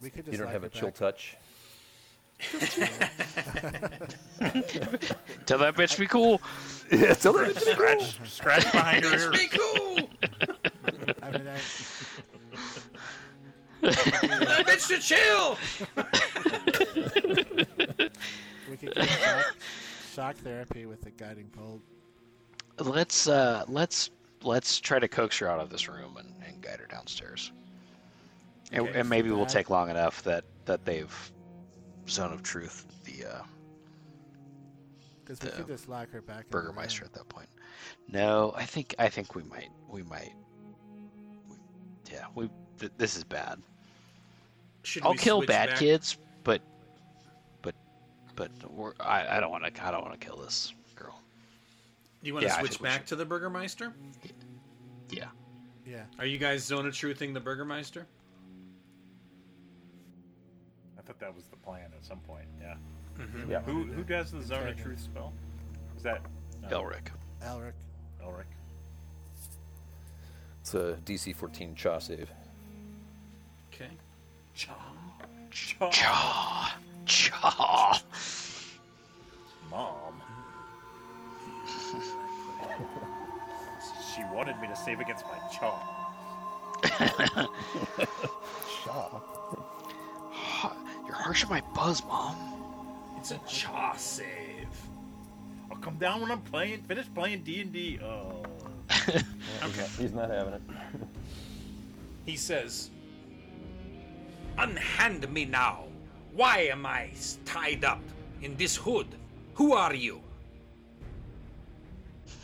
We 0.01 0.11
could 0.11 0.25
just. 0.25 0.33
You 0.33 0.45
don't 0.45 0.53
have 0.53 0.63
her 0.63 0.69
a 0.69 0.71
chill 0.71 0.91
touch. 0.93 1.37
Tell 5.47 5.59
that 5.59 5.75
bitch 5.75 5.95
to 5.95 6.01
be 6.01 6.07
cool. 6.07 6.41
Yeah, 6.91 7.13
tell 7.13 7.37
her 7.37 7.53
to 7.53 7.61
Scratch, 7.61 8.19
scratch 8.31 8.73
behind 8.73 9.05
her 9.05 9.19
ear. 9.19 9.31
Be 9.31 9.47
cool! 9.49 10.09
I 11.23 11.31
mean, 11.33 11.47
I, 11.47 11.59
that 13.83 14.65
bitch 14.67 14.89
to 14.89 14.99
chill! 14.99 15.59
We 18.71 18.77
could 18.77 18.95
get 18.95 19.09
shock, 19.09 19.57
shock 20.15 20.37
therapy 20.37 20.87
with 20.87 21.03
the 21.03 21.11
guiding 21.11 21.51
bolt. 21.57 21.81
Let's 22.79 23.27
uh 23.29 23.65
let's 23.69 24.11
let's 24.43 24.79
try 24.79 24.99
to 24.99 25.09
coax 25.09 25.39
her 25.39 25.49
out 25.51 25.61
of 25.61 25.71
this 25.71 25.89
room 25.89 26.17
and, 26.17 26.33
and 26.47 26.61
guide 26.63 26.79
her 26.81 26.87
downstairs. 26.87 27.53
And, 28.73 28.87
Okay, 28.89 29.01
and 29.01 29.09
maybe 29.09 29.31
we'll 29.31 29.41
that- 29.47 29.49
take 29.49 29.71
long 29.71 29.91
enough 29.91 30.23
that 30.25 30.45
that 30.67 30.85
they've 30.85 31.33
zone 32.09 32.33
of 32.33 32.43
truth 32.43 32.87
the 33.05 33.25
uh, 33.27 33.43
Because 35.25 35.41
we 35.43 35.51
The 35.51 35.57
could 35.57 35.67
just 35.67 35.89
lock 35.89 36.11
her 36.11 36.21
back. 36.23 36.49
Burgermeister 36.51 37.05
at 37.05 37.13
that 37.15 37.29
point. 37.29 37.49
No, 38.09 38.53
I 38.57 38.65
think 38.65 38.95
I 38.99 39.09
think 39.09 39.35
we 39.35 39.43
might 39.45 39.69
we 39.91 40.03
might. 40.03 40.33
We, 41.49 41.57
yeah, 42.13 42.27
we 42.35 42.49
th- 42.79 42.93
this 42.97 43.17
is 43.17 43.25
bad. 43.25 43.61
Should 44.83 45.05
I'll 45.05 45.13
we 45.13 45.19
kill 45.19 45.41
bad 45.45 45.71
back? 45.71 45.79
kids, 45.79 46.17
but 46.45 46.63
but 46.63 46.63
but 48.39 48.51
we're, 48.73 48.93
I 49.01 49.37
I 49.37 49.41
don't 49.41 49.51
want 49.51 49.65
to 49.75 49.85
I 49.87 49.91
don't 49.91 50.03
want 50.03 50.19
to 50.19 50.25
kill 50.25 50.37
this 50.37 50.73
girl. 50.95 51.21
Do 52.23 52.29
you 52.29 52.35
want 52.35 52.45
to 52.45 52.49
Yeah, 52.49 52.61
switch 52.61 52.81
back 52.81 53.05
to 53.07 53.17
the 53.17 53.25
Burgermeister? 53.25 53.93
Yeah. 55.11 55.25
Yeah. 55.85 56.05
Are 56.21 56.25
you 56.27 56.39
guys 56.39 56.63
zone 56.65 56.87
of 56.87 56.95
truthing 56.95 57.35
the 57.35 57.41
Burgermeister? 57.41 58.07
I 60.97 61.03
thought 61.03 61.19
that 61.19 61.35
was 61.35 61.47
the 61.47 61.57
plan 61.57 61.91
at 61.97 62.05
some 62.05 62.21
point. 62.21 62.47
Yeah. 62.61 62.77
Mm-hmm. 63.19 63.51
Yeah. 63.51 63.61
Who 63.63 63.83
who 63.85 64.05
does 64.05 64.31
the 64.31 64.43
zone 64.43 64.69
of 64.69 64.81
truth 64.81 65.01
spell? 65.01 65.33
Is 65.97 66.05
that 66.05 66.23
no, 66.63 66.69
Elric. 66.69 67.11
Elric. 67.43 67.73
Elric? 68.23 68.45
It's 70.61 70.75
a 70.75 70.97
DC 71.05 71.35
14 71.35 71.75
Chaw 71.75 71.99
save. 71.99 72.31
Okay. 73.73 73.89
Cha. 74.55 74.75
Chaw, 75.51 75.91
chaw. 75.91 76.73
Mom. 79.71 80.21
she 84.15 84.23
wanted 84.35 84.61
me 84.61 84.69
to 84.69 84.77
save 84.77 85.01
against 85.01 85.25
my 85.27 85.39
chaw. 85.49 85.81
Chaw? 88.85 89.21
You're 91.07 91.15
harsh 91.15 91.45
on 91.45 91.51
my 91.51 91.63
buzz, 91.75 92.05
mom. 92.05 92.37
It's 93.17 93.31
a 93.31 93.41
chaw 93.49 93.95
save. 93.97 94.69
I'll 95.71 95.79
come 95.79 95.97
down 95.97 96.21
when 96.21 96.31
I'm 96.31 96.43
playing. 96.43 96.83
Finish 96.83 97.07
playing 97.15 97.43
D 97.43 97.63
and 97.63 97.73
D. 97.73 97.99
Uh. 98.03 98.33
Oh. 99.11 99.69
Okay. 99.69 99.87
He's 99.99 100.13
not 100.13 100.29
having 100.31 100.53
it. 100.55 100.63
He 102.27 102.37
says, 102.37 102.91
Unhand 104.59 105.31
me 105.33 105.47
now. 105.47 105.88
Why 106.39 106.69
am 106.71 106.87
I 106.87 107.11
tied 107.45 107.85
up 107.85 108.01
in 108.43 108.55
this 108.55 108.77
hood? 108.77 109.09
Who 109.55 109.73
are 109.73 109.93
you? 109.93 110.21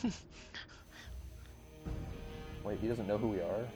Wait, 2.64 2.80
he 2.80 2.88
doesn't 2.88 3.06
know 3.06 3.18
who 3.18 3.28
we 3.28 3.38
are? 3.38 3.68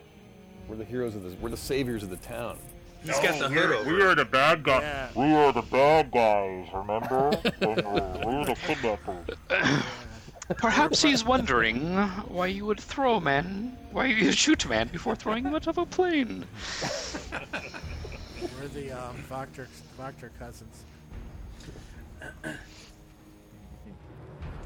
We're 0.66 0.74
the 0.74 0.84
heroes 0.84 1.14
of 1.14 1.22
this. 1.22 1.34
We're 1.34 1.50
the 1.50 1.56
saviors 1.56 2.02
of 2.02 2.10
the 2.10 2.16
town. 2.16 2.58
He's 3.04 3.20
got 3.20 3.38
the 3.38 3.48
hood 3.48 3.70
over. 3.70 3.94
We 3.94 4.02
are 4.02 4.16
the 4.16 4.24
bad 4.24 4.64
guys. 4.64 4.82
Yeah. 4.82 5.08
We 5.14 5.32
are 5.32 5.52
the 5.52 5.62
bad 5.62 6.10
guys, 6.10 6.66
remember? 6.74 7.30
And, 7.60 7.86
uh, 7.86 8.18
we're 8.26 8.44
the 8.44 8.56
kidnappers. 8.66 9.24
Perhaps 10.56 11.00
he's 11.00 11.24
wondering 11.24 11.96
why 12.26 12.48
you 12.48 12.66
would 12.66 12.80
throw 12.80 13.18
a 13.18 13.20
man, 13.20 13.78
why 13.92 14.06
you 14.06 14.32
shoot 14.32 14.64
a 14.64 14.68
man 14.68 14.88
before 14.88 15.14
throwing 15.14 15.44
him 15.44 15.54
out 15.54 15.68
of 15.68 15.78
a 15.78 15.86
plane. 15.86 16.44
We're 18.40 18.68
the 18.68 18.92
um, 18.92 19.16
Voctor, 19.28 19.66
Voctor 19.98 20.30
cousins. 20.38 20.84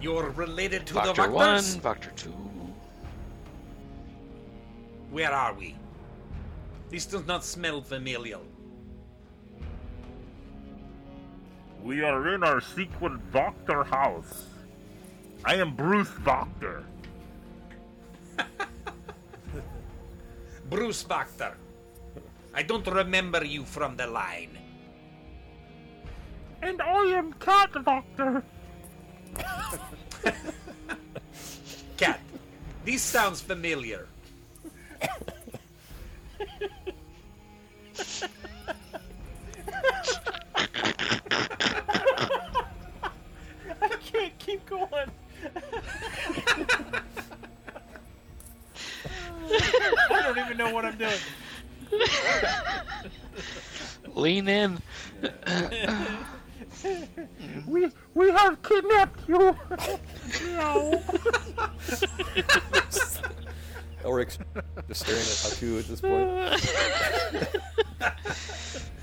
You're 0.00 0.30
related 0.30 0.86
to 0.86 0.94
Factor 0.94 1.22
the 1.22 1.30
one, 1.30 1.58
Vectors? 1.58 1.80
Factor 1.80 2.10
two. 2.16 2.34
Where 5.10 5.32
are 5.32 5.54
we? 5.54 5.76
This 6.90 7.06
does 7.06 7.26
not 7.26 7.44
smell 7.44 7.80
familial. 7.80 8.42
We 11.82 12.02
are 12.02 12.34
in 12.34 12.44
our 12.44 12.60
secret 12.60 13.32
doctor 13.32 13.84
house. 13.84 14.46
I 15.44 15.56
am 15.56 15.74
Bruce 15.74 16.10
Doctor. 16.24 16.84
Bruce 20.70 21.04
Doctor. 21.04 21.54
I 22.54 22.62
don't 22.62 22.86
remember 22.86 23.44
you 23.44 23.64
from 23.64 23.96
the 23.96 24.06
line. 24.06 24.58
And 26.60 26.80
I 26.80 27.04
am 27.16 27.32
Cat 27.34 27.72
Doctor. 27.84 28.42
Cat, 31.96 32.20
this 32.84 33.02
sounds 33.02 33.40
familiar. 33.40 34.06
I 43.80 43.88
can't 44.04 44.38
keep 44.38 44.64
going. 44.66 45.10
I 50.10 50.22
don't 50.22 50.38
even 50.38 50.56
know 50.56 50.70
what 50.72 50.84
I'm 50.84 50.98
doing. 50.98 51.18
Lean 54.14 54.48
in. 54.48 54.78
We 57.66 57.90
we 58.14 58.30
have 58.30 58.62
kidnapped 58.62 59.28
you. 59.28 59.38
Meow. 60.44 61.02
Elric's 64.04 64.36
just 64.88 65.02
staring 65.02 65.20
at 65.20 65.26
Haku 65.26 65.78
at 65.78 65.86
this 65.86 66.00
point. 66.00 66.28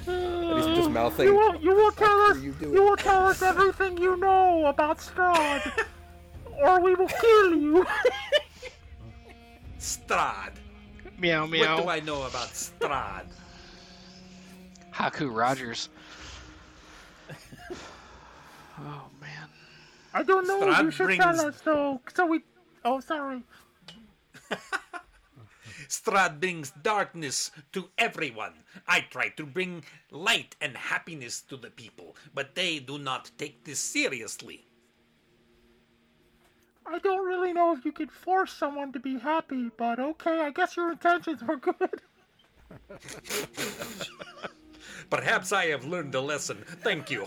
and 0.07 0.57
he's 0.57 0.65
just 0.77 0.89
mouthing. 0.89 1.27
You 1.27 1.35
will 1.35 1.55
you 1.61 1.73
will 1.73 1.91
tell 1.91 2.19
us 2.21 2.37
you 2.39 2.53
you, 2.59 2.83
will 2.83 2.97
tell 2.97 3.27
us 3.27 3.41
everything 3.41 3.97
you 3.97 4.17
know 4.17 4.65
about 4.65 4.97
Strahd, 4.97 5.85
or 6.61 6.81
we 6.81 6.95
will 6.95 7.07
kill 7.07 7.55
you. 7.55 7.85
Strahd. 9.79 10.57
Meow 11.19 11.45
meow. 11.45 11.75
What 11.75 11.83
do 11.83 11.89
I 11.89 11.99
know 11.99 12.23
about 12.23 12.49
Strahd? 12.49 13.25
Haku 14.93 15.33
Rogers. 15.35 15.89
Oh 18.81 19.09
man. 19.19 19.49
I 20.13 20.23
don't 20.23 20.47
know. 20.47 20.61
Strahd 20.61 20.83
you 20.83 20.91
should 20.91 21.05
brings- 21.05 21.23
tell 21.23 21.41
us 21.41 21.61
though. 21.61 22.01
So 22.13 22.25
we. 22.25 22.41
Oh, 22.85 22.99
sorry. 23.01 23.43
Strahd 25.89 26.39
brings 26.39 26.71
darkness 26.71 27.51
to 27.73 27.89
everyone. 27.97 28.53
I 28.87 29.01
try 29.01 29.29
to 29.29 29.45
bring 29.45 29.83
light 30.11 30.55
and 30.61 30.77
happiness 30.77 31.41
to 31.49 31.57
the 31.57 31.71
people, 31.71 32.15
but 32.33 32.55
they 32.55 32.79
do 32.79 32.97
not 32.99 33.31
take 33.37 33.63
this 33.65 33.79
seriously. 33.79 34.65
I 36.91 36.97
don't 36.99 37.25
really 37.25 37.53
know 37.53 37.71
if 37.73 37.85
you 37.85 37.91
could 37.91 38.11
force 38.11 38.51
someone 38.51 38.91
to 38.93 38.99
be 38.99 39.19
happy, 39.19 39.69
but 39.77 39.99
okay. 39.99 40.41
I 40.41 40.49
guess 40.49 40.75
your 40.75 40.91
intentions 40.91 41.43
were 41.43 41.57
good. 41.57 42.01
Perhaps 45.09 45.51
I 45.51 45.67
have 45.67 45.85
learned 45.85 46.15
a 46.15 46.21
lesson. 46.21 46.63
Thank 46.81 47.11
you. 47.11 47.25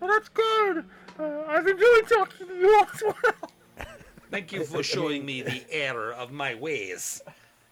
Well, 0.00 0.12
that's 0.12 0.28
good. 0.28 0.84
Uh, 1.18 1.44
I've 1.48 1.66
enjoyed 1.66 2.08
talking 2.08 2.46
to 2.48 2.54
you 2.54 2.82
as 2.82 3.02
well. 3.02 3.86
Thank 4.30 4.52
you 4.52 4.64
for 4.64 4.82
showing 4.82 5.24
me 5.24 5.40
the 5.40 5.64
error 5.70 6.12
of 6.12 6.30
my 6.30 6.54
ways. 6.54 7.22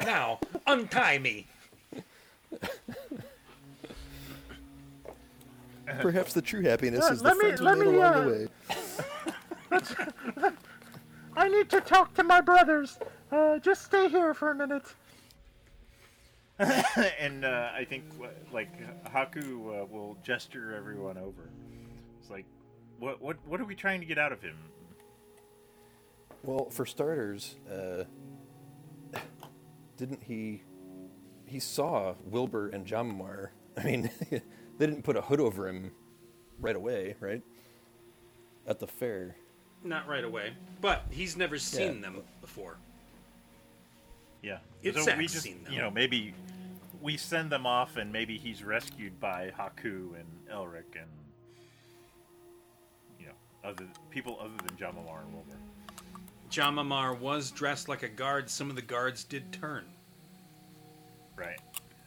Now, 0.05 0.41
untie 0.67 1.19
me. 1.19 1.47
Perhaps 6.01 6.33
the 6.33 6.43
true 6.43 6.63
happiness 6.63 7.05
Uh, 7.09 7.13
is 7.13 7.19
the 7.21 7.25
let 7.29 7.37
me- 7.37 7.41
friends 7.45 7.61
we 7.61 7.67
let 7.67 7.79
made 7.79 7.89
me, 7.89 7.95
along 7.97 8.15
uh, 8.15 8.21
the 8.25 8.49
way. 10.41 10.53
I 11.37 11.49
need 11.49 11.69
to 11.71 11.81
talk 11.81 12.15
to 12.15 12.23
my 12.25 12.41
brothers. 12.41 12.99
Uh, 13.31 13.59
just 13.59 13.85
stay 13.85 14.09
here 14.09 14.33
for 14.35 14.51
a 14.51 14.55
minute. 14.55 14.85
and 16.59 17.45
uh, 17.45 17.71
I 17.75 17.85
think 17.85 18.05
uh, 18.23 18.27
like 18.53 18.71
Haku 19.11 19.83
uh, 19.83 19.85
will 19.87 20.17
gesture 20.23 20.75
everyone 20.77 21.17
over. 21.19 21.49
It's 22.21 22.31
like, 22.31 22.45
what 22.99 23.21
what 23.21 23.37
what 23.47 23.61
are 23.61 23.65
we 23.65 23.75
trying 23.75 24.01
to 24.01 24.07
get 24.07 24.19
out 24.19 24.33
of 24.33 24.41
him? 24.43 24.57
Well, 26.45 26.69
for 26.71 26.87
starters, 26.87 27.57
uh, 27.71 28.05
didn't 29.97 30.23
he? 30.23 30.63
He 31.47 31.61
saw 31.61 32.15
Wilbur 32.25 32.69
and 32.69 32.87
Jamamar. 32.87 33.49
I 33.77 33.85
mean, 33.85 34.11
they 34.31 34.41
didn't 34.79 35.03
put 35.03 35.17
a 35.17 35.21
hood 35.23 35.41
over 35.41 35.69
him 35.69 35.93
right 36.61 36.77
away, 36.77 37.17
right? 37.21 37.43
At 38.67 38.79
the 38.79 38.87
fair. 38.87 39.37
Not 39.85 40.07
right 40.09 40.25
away, 40.25 40.53
but 40.81 41.05
he's 41.11 41.37
never 41.37 41.59
seen 41.59 41.97
Yeah. 41.97 42.01
them 42.03 42.23
before. 42.41 42.77
Yeah, 44.43 44.59
It's 44.83 45.05
so 45.05 45.17
we 45.17 45.27
just 45.27 45.43
seen 45.43 45.63
them. 45.65 45.73
you 45.73 45.79
know 45.81 45.91
maybe 45.91 46.35
we 47.01 47.17
send 47.17 47.51
them 47.51 47.65
off 47.67 47.97
and 47.97 48.13
maybe 48.13 48.37
he's 48.39 48.63
rescued 48.65 49.19
by 49.21 49.53
Haku 49.57 50.15
and 50.19 50.27
Elric 50.53 50.97
and 51.01 51.11
you 53.21 53.27
know 53.27 53.33
other 53.65 53.87
people 54.11 54.39
other 54.41 54.55
than 54.67 54.77
Jamamar 54.77 55.23
and 55.25 55.33
Wilbur. 55.35 55.57
Jamamar 56.53 57.19
was 57.19 57.51
dressed 57.51 57.89
like 57.89 58.03
a 58.03 58.09
guard. 58.09 58.51
Some 58.51 58.69
of 58.69 58.77
the 58.77 58.83
guards 58.83 59.25
did 59.25 59.51
turn. 59.53 59.87
Right. 61.35 61.59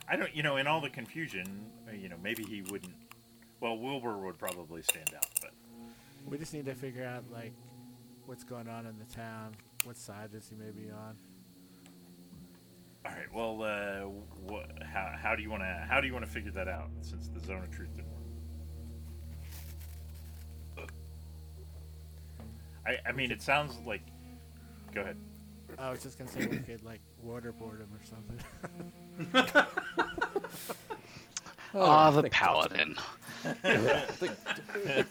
I 0.08 0.16
don't, 0.16 0.34
you 0.36 0.44
know, 0.44 0.58
in 0.58 0.68
all 0.68 0.80
the 0.80 0.90
confusion, 0.90 1.66
uh, 1.90 1.94
you 1.94 2.10
know, 2.10 2.18
maybe 2.22 2.44
he 2.44 2.62
wouldn't. 2.62 2.94
Well, 3.60 3.78
Wilbur 3.80 4.20
would 4.20 4.38
probably 4.38 4.84
stand 4.84 5.12
out, 5.16 5.28
but 5.42 5.52
We 6.28 6.38
just 6.38 6.54
need 6.54 6.66
to 6.66 6.76
figure 6.76 7.06
out 7.06 7.24
like 7.34 7.54
what's 8.28 8.44
going 8.44 8.68
on 8.68 8.86
in 8.86 8.96
the 9.00 9.14
town. 9.16 9.56
What 9.84 9.98
side 9.98 10.30
is 10.36 10.48
he 10.48 10.56
maybe 10.56 10.92
on? 10.92 11.18
all 13.06 13.12
right. 13.12 13.34
Well, 13.34 13.64
uh, 13.64 14.08
what? 14.48 14.72
How, 14.84 15.16
how 15.20 15.36
do 15.36 15.42
you 15.42 15.50
want 15.50 15.64
to? 15.64 15.86
How 15.90 16.02
do 16.02 16.08
you 16.08 16.14
want 16.14 16.26
to 16.26 16.32
figure 16.32 16.52
that 16.52 16.68
out? 16.68 16.90
Since 17.02 17.30
the 17.30 17.40
zone 17.40 17.64
of 17.64 17.72
truth 17.72 17.90
didn't 17.96 18.12
work. 20.78 20.92
I, 22.86 22.98
I 23.10 23.12
mean, 23.12 23.32
it 23.32 23.42
sounds 23.42 23.74
like. 23.86 24.02
Go 24.96 25.02
ahead. 25.02 25.18
I 25.78 25.92
was 25.92 26.02
just 26.02 26.18
gonna 26.18 26.32
say 26.32 26.48
we 26.48 26.58
could 26.58 26.84
like 26.84 27.02
waterboard 27.26 27.80
him 27.80 27.90
or 27.94 28.02
something. 28.04 29.66
Ah, 31.78 32.10
the 32.10 32.24
paladin. 32.30 32.96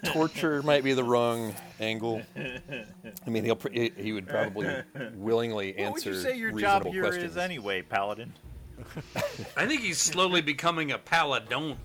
Torture 0.04 0.62
might 0.62 0.82
be 0.82 0.94
the 0.94 1.04
wrong 1.04 1.54
angle. 1.78 2.22
I 2.34 3.30
mean, 3.30 3.44
he'll 3.44 3.60
he, 3.70 3.92
he 3.96 4.12
would 4.12 4.26
probably 4.26 4.68
willingly 5.14 5.76
answer. 5.76 5.82
What 5.82 5.92
would 5.92 6.06
answer 6.06 6.10
you 6.10 6.16
say 6.16 6.38
your 6.38 6.52
job 6.52 6.84
reasonable 6.84 6.92
here 6.92 7.02
questions. 7.02 7.32
is 7.32 7.36
anyway, 7.36 7.82
Paladin? 7.82 8.32
I 9.58 9.66
think 9.66 9.82
he's 9.82 9.98
slowly 9.98 10.40
becoming 10.40 10.90
a 10.92 10.98
paladont. 10.98 11.76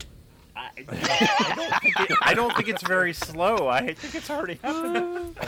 I, 0.56 0.70
I 0.88 1.54
don't 1.56 1.82
think 1.82 2.00
it, 2.00 2.18
I 2.22 2.34
don't 2.34 2.56
think 2.56 2.70
it's 2.70 2.84
very 2.84 3.14
slow. 3.14 3.68
I 3.68 3.94
think 3.94 4.16
it's 4.16 4.30
already 4.30 4.60
happening. 4.64 5.36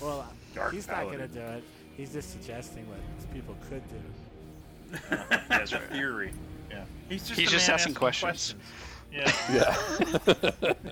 Well, 0.00 0.20
uh, 0.20 0.24
Dark 0.54 0.72
he's 0.72 0.86
not 0.86 1.04
gonna 1.04 1.28
do 1.28 1.40
it. 1.40 1.64
He's 1.96 2.12
just 2.12 2.30
suggesting 2.32 2.86
what 2.88 2.98
people 3.32 3.56
could 3.68 3.82
do. 3.88 5.16
As 5.50 5.72
a 5.72 5.78
theory. 5.92 6.32
Yeah. 6.70 6.84
He's 7.08 7.26
just, 7.26 7.38
He's 7.40 7.50
just 7.50 7.68
man 7.68 7.74
asking 7.74 7.94
questions. 7.94 8.54
Yeah. 9.12 9.32
Yeah. 9.52 10.72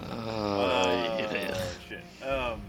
Uh, 0.00 1.16
it 1.20 1.36
is. 1.36 1.56
Oh, 1.58 1.68
shit. 1.88 2.28
Um, 2.28 2.60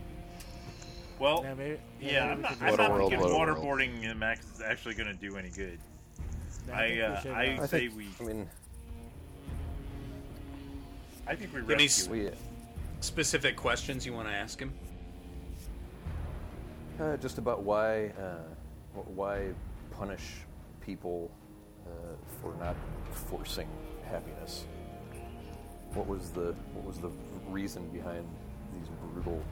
well, 1.20 1.42
Yeah, 1.44 1.54
maybe. 1.54 1.78
yeah, 2.00 2.10
maybe 2.12 2.20
I'm 2.32 2.42
not, 2.42 2.52
I'm 2.62 2.76
not 2.78 2.92
world, 2.92 3.12
thinking 3.12 3.20
what 3.30 3.48
world. 3.48 3.58
waterboarding 3.80 4.10
uh, 4.10 4.16
Max 4.16 4.46
is 4.56 4.62
actually 4.62 4.96
going 4.96 5.08
to 5.08 5.14
do 5.14 5.38
any 5.38 5.50
good. 5.50 5.80
do- 6.68 6.72
I, 6.72 7.00
uh, 7.00 7.22
I- 7.34 7.60
I 7.62 7.66
say 7.66 7.88
think. 7.88 7.98
we- 7.98 8.08
I 8.20 8.24
mean, 8.24 8.50
I 11.28 11.36
think 11.36 11.54
we 11.54 11.60
Give 11.62 11.68
me 11.70 11.74
rescue 11.86 12.12
we. 12.12 12.30
Specific 13.04 13.58
questions 13.58 14.06
you 14.06 14.14
want 14.14 14.30
to 14.30 14.34
ask 14.34 14.58
him? 14.58 14.72
Uh, 16.98 17.18
just 17.18 17.38
about 17.38 17.62
why, 17.64 18.14
uh, 18.18 18.38
why 18.94 19.50
punish 19.92 20.36
people 20.80 21.30
uh, 21.86 21.90
for 22.42 22.56
not 22.64 22.78
forcing 23.12 23.68
happiness? 24.06 24.68
What 25.94 26.08
was 26.08 26.30
the 26.30 26.56
what 26.74 26.86
was 26.86 26.98
the 26.98 27.12
reason 27.50 27.90
behind 27.90 28.26
these 28.74 28.88
brutal 29.02 29.44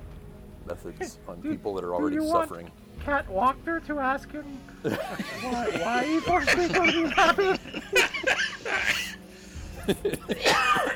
methods 0.65 1.19
on 1.27 1.41
people 1.41 1.73
that 1.73 1.83
are 1.83 1.93
already 1.93 2.15
you 2.15 2.23
want- 2.23 2.47
suffering? 2.47 2.71
Cat 3.03 3.29
Walker 3.29 3.81
to 3.81 3.99
ask 3.99 4.31
him 4.31 4.45
why, 4.81 5.69
why 5.81 6.05
he 6.05 6.21
forced 6.21 6.55
people 6.55 6.85
to 6.85 7.03
be 7.03 7.09
happy. 7.09 7.59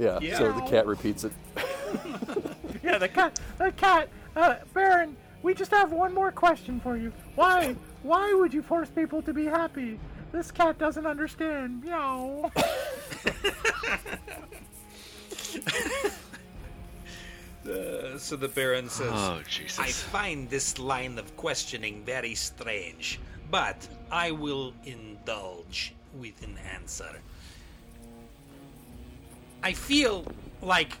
Yeah. 0.00 0.18
Yeah. 0.20 0.38
So 0.38 0.52
the 0.52 0.62
cat 0.62 0.86
repeats 0.86 1.24
it. 1.24 1.32
Yeah, 2.82 2.98
the 2.98 3.08
cat. 3.08 3.38
The 3.58 3.70
cat. 3.72 4.08
Uh, 4.34 4.56
Baron, 4.72 5.14
we 5.42 5.54
just 5.54 5.70
have 5.70 5.92
one 5.92 6.14
more 6.14 6.32
question 6.32 6.80
for 6.80 6.96
you. 6.96 7.12
Why? 7.34 7.76
Why 8.02 8.32
would 8.32 8.54
you 8.54 8.62
force 8.62 8.88
people 8.88 9.22
to 9.22 9.34
be 9.34 9.44
happy? 9.44 10.00
This 10.32 10.50
cat 10.50 10.78
doesn't 10.78 11.06
understand. 11.06 11.84
Meow. 11.84 12.50
Uh, 17.70 18.16
so 18.16 18.36
the 18.36 18.48
Baron 18.48 18.88
says, 18.88 19.12
Oh, 19.12 19.40
Jesus. 19.46 19.78
I 19.78 19.88
find 19.90 20.48
this 20.48 20.78
line 20.78 21.18
of 21.18 21.36
questioning 21.36 22.02
very 22.04 22.34
strange, 22.34 23.20
but 23.50 23.86
I 24.10 24.30
will 24.30 24.72
indulge 24.84 25.94
with 26.14 26.42
an 26.42 26.56
answer. 26.74 27.20
I 29.62 29.72
feel 29.74 30.24
like 30.62 30.96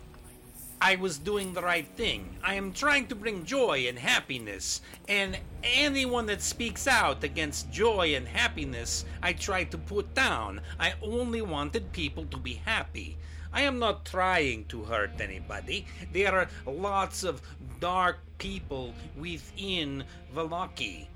I 0.82 0.96
was 0.96 1.18
doing 1.18 1.54
the 1.54 1.62
right 1.62 1.86
thing. 1.96 2.36
I 2.42 2.54
am 2.54 2.72
trying 2.72 3.06
to 3.06 3.14
bring 3.14 3.46
joy 3.46 3.86
and 3.88 3.98
happiness, 3.98 4.82
and 5.08 5.38
anyone 5.62 6.26
that 6.26 6.42
speaks 6.42 6.86
out 6.86 7.24
against 7.24 7.70
joy 7.70 8.14
and 8.14 8.28
happiness, 8.28 9.06
I 9.22 9.32
try 9.32 9.64
to 9.64 9.78
put 9.78 10.14
down. 10.14 10.60
I 10.78 10.94
only 11.02 11.40
wanted 11.42 11.92
people 11.92 12.26
to 12.26 12.36
be 12.36 12.54
happy. 12.54 13.16
I 13.52 13.62
am 13.62 13.78
not 13.78 14.04
trying 14.04 14.66
to 14.66 14.84
hurt 14.84 15.20
anybody. 15.20 15.86
There 16.12 16.34
are 16.34 16.48
lots 16.66 17.24
of 17.24 17.42
dark 17.80 18.18
people 18.38 18.94
within 19.16 20.04
Vallaki. 20.34 21.06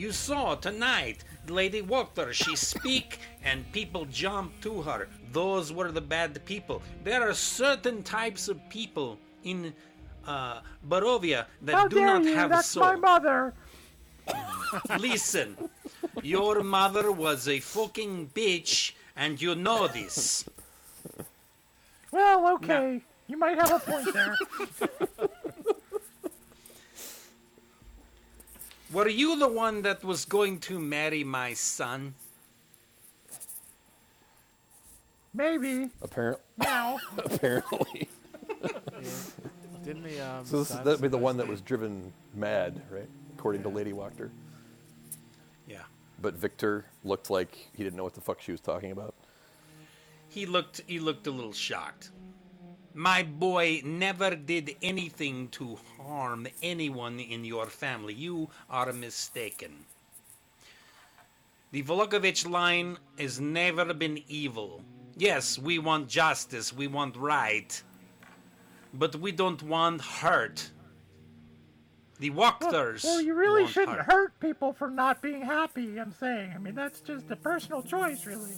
You 0.00 0.12
saw 0.12 0.54
tonight 0.54 1.24
Lady 1.46 1.82
Wachter, 1.82 2.32
she 2.32 2.56
speak 2.56 3.18
and 3.44 3.70
people 3.70 4.06
jump 4.06 4.58
to 4.62 4.80
her. 4.80 5.08
Those 5.30 5.74
were 5.74 5.92
the 5.92 6.00
bad 6.00 6.42
people. 6.46 6.80
There 7.04 7.28
are 7.28 7.34
certain 7.34 8.02
types 8.02 8.48
of 8.48 8.56
people 8.70 9.18
in 9.44 9.74
uh, 10.26 10.60
Barovia 10.88 11.44
that 11.60 11.74
How 11.74 11.86
do 11.86 11.96
dare 11.96 12.06
not 12.06 12.24
you? 12.24 12.34
have 12.34 12.48
That's 12.48 12.68
soul. 12.68 12.82
my 12.82 12.96
mother. 12.96 13.52
Listen, 14.98 15.54
your 16.22 16.62
mother 16.62 17.12
was 17.12 17.46
a 17.46 17.60
fucking 17.60 18.30
bitch, 18.34 18.92
and 19.16 19.38
you 19.42 19.54
know 19.54 19.86
this. 19.86 20.46
Well, 22.10 22.54
okay. 22.54 23.02
You 23.28 23.36
might 23.36 23.58
have 23.58 23.70
a 23.70 23.78
point 23.80 24.14
there. 24.14 24.34
Were 28.92 29.08
you 29.08 29.38
the 29.38 29.48
one 29.48 29.82
that 29.82 30.02
was 30.02 30.24
going 30.24 30.58
to 30.60 30.78
marry 30.78 31.22
my 31.22 31.54
son? 31.54 32.14
Maybe. 35.32 35.90
Apparently. 36.02 36.42
Meow. 36.58 36.98
Apparently. 37.18 38.08
Didn't 39.84 40.02
the 40.02 40.20
um? 40.20 40.44
So 40.44 40.58
this, 40.58 40.70
that'd 40.70 41.00
be 41.00 41.08
the 41.08 41.18
one 41.18 41.36
that 41.36 41.46
was 41.46 41.60
driven 41.60 42.12
mad, 42.34 42.80
right? 42.90 43.08
According 43.36 43.62
to 43.62 43.68
Lady 43.68 43.92
Wachter. 43.92 44.30
Yeah. 45.68 45.82
But 46.20 46.34
Victor 46.34 46.84
looked 47.04 47.30
like 47.30 47.54
he 47.74 47.84
didn't 47.84 47.96
know 47.96 48.04
what 48.04 48.14
the 48.14 48.20
fuck 48.20 48.40
she 48.40 48.50
was 48.50 48.60
talking 48.60 48.90
about. 48.90 49.14
He 50.28 50.46
looked 50.46 50.82
he 50.86 50.98
looked 50.98 51.26
a 51.28 51.30
little 51.30 51.52
shocked. 51.52 52.10
My 52.94 53.22
boy 53.22 53.82
never 53.84 54.34
did 54.34 54.76
anything 54.82 55.48
to 55.50 55.78
harm 55.96 56.48
anyone 56.62 57.20
in 57.20 57.44
your 57.44 57.66
family. 57.66 58.14
You 58.14 58.50
are 58.68 58.92
mistaken. 58.92 59.84
The 61.70 61.84
Vallakovich 61.84 62.48
line 62.50 62.98
has 63.16 63.38
never 63.40 63.94
been 63.94 64.22
evil. 64.26 64.82
Yes, 65.16 65.56
we 65.56 65.78
want 65.78 66.08
justice, 66.08 66.72
we 66.72 66.88
want 66.88 67.16
right. 67.16 67.80
But 68.92 69.14
we 69.14 69.30
don't 69.30 69.62
want 69.62 70.00
hurt. 70.00 70.70
The 72.18 72.30
Wachters. 72.30 73.04
Well, 73.04 73.20
you 73.22 73.34
really 73.34 73.66
shouldn't 73.68 74.00
hurt 74.00 74.38
people 74.40 74.72
for 74.72 74.90
not 74.90 75.22
being 75.22 75.42
happy. 75.42 75.98
I'm 75.98 76.12
saying. 76.12 76.52
I 76.54 76.58
mean, 76.58 76.74
that's 76.74 77.00
just 77.00 77.30
a 77.30 77.36
personal 77.36 77.82
choice, 77.82 78.26
really. 78.26 78.56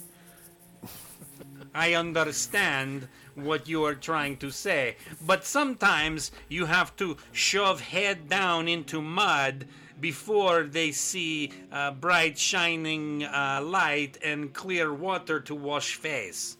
I 1.73 1.93
understand 1.93 3.07
what 3.35 3.67
you 3.67 3.83
are 3.85 3.95
trying 3.95 4.37
to 4.37 4.51
say, 4.51 4.95
but 5.25 5.43
sometimes 5.45 6.31
you 6.47 6.65
have 6.65 6.95
to 6.97 7.17
shove 7.31 7.81
head 7.81 8.29
down 8.29 8.67
into 8.67 9.01
mud 9.01 9.65
before 9.99 10.63
they 10.63 10.91
see 10.91 11.51
uh, 11.71 11.91
bright 11.91 12.37
shining 12.37 13.23
uh, 13.23 13.61
light 13.63 14.17
and 14.23 14.53
clear 14.53 14.93
water 14.93 15.39
to 15.39 15.55
wash 15.55 15.95
face. 15.95 16.57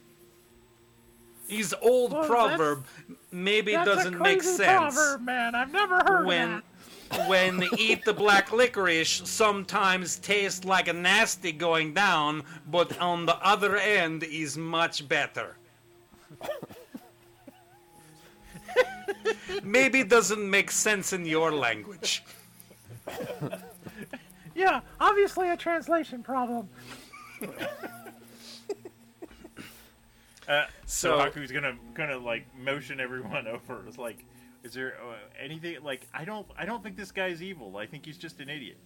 His 1.48 1.76
old 1.81 2.14
Well, 2.14 2.26
proverb 2.26 2.85
maybe 3.31 3.73
That's 3.73 3.85
doesn't 3.85 4.15
a 4.15 4.19
make 4.19 4.41
sense 4.41 4.95
proverb, 4.95 5.22
man. 5.22 5.56
I've 5.56 5.72
never 5.72 5.98
heard 5.99 6.26
when 6.26 6.53
of 6.53 6.61
that. 6.61 6.72
When 7.27 7.64
eat 7.77 8.03
the 8.06 8.14
black 8.14 8.52
licorice 8.52 9.22
sometimes 9.26 10.18
tastes 10.19 10.65
like 10.65 10.88
a 10.88 10.94
nasty 10.94 11.52
going 11.52 11.94
down, 11.94 12.44
but 12.69 12.98
on 12.99 13.26
the 13.26 13.35
other 13.38 13.77
end 13.77 14.23
is 14.23 14.57
much 14.57 15.07
better. 15.07 15.56
Maybe 19.64 20.03
doesn't 20.03 20.49
make 20.49 20.72
sense 20.72 21.14
in 21.14 21.26
your 21.26 21.52
language. 21.52 22.23
Yeah, 24.56 24.81
obviously 24.99 25.49
a 25.49 25.57
translation 25.57 26.22
problem. 26.23 26.69
Uh, 30.48 30.65
so, 30.85 31.18
So- 31.18 31.19
Haku's 31.19 31.52
gonna 31.52 31.76
gonna 31.94 32.18
like 32.18 32.45
motion 32.57 32.99
everyone 32.99 33.48
over. 33.56 33.81
It's 33.88 33.98
like, 33.98 34.26
is 34.64 34.73
there 34.73 34.95
uh, 35.02 35.15
anything 35.40 35.77
like 35.84 36.07
I 36.14 36.26
don't 36.26 36.48
I 36.57 36.65
don't 36.65 36.84
think 36.84 36.95
this 36.95 37.11
guy's 37.11 37.41
evil. 37.41 37.77
I 37.77 37.85
think 37.85 38.06
he's 38.06 38.18
just 38.18 38.40
an 38.40 38.49
idiot. 38.49 38.77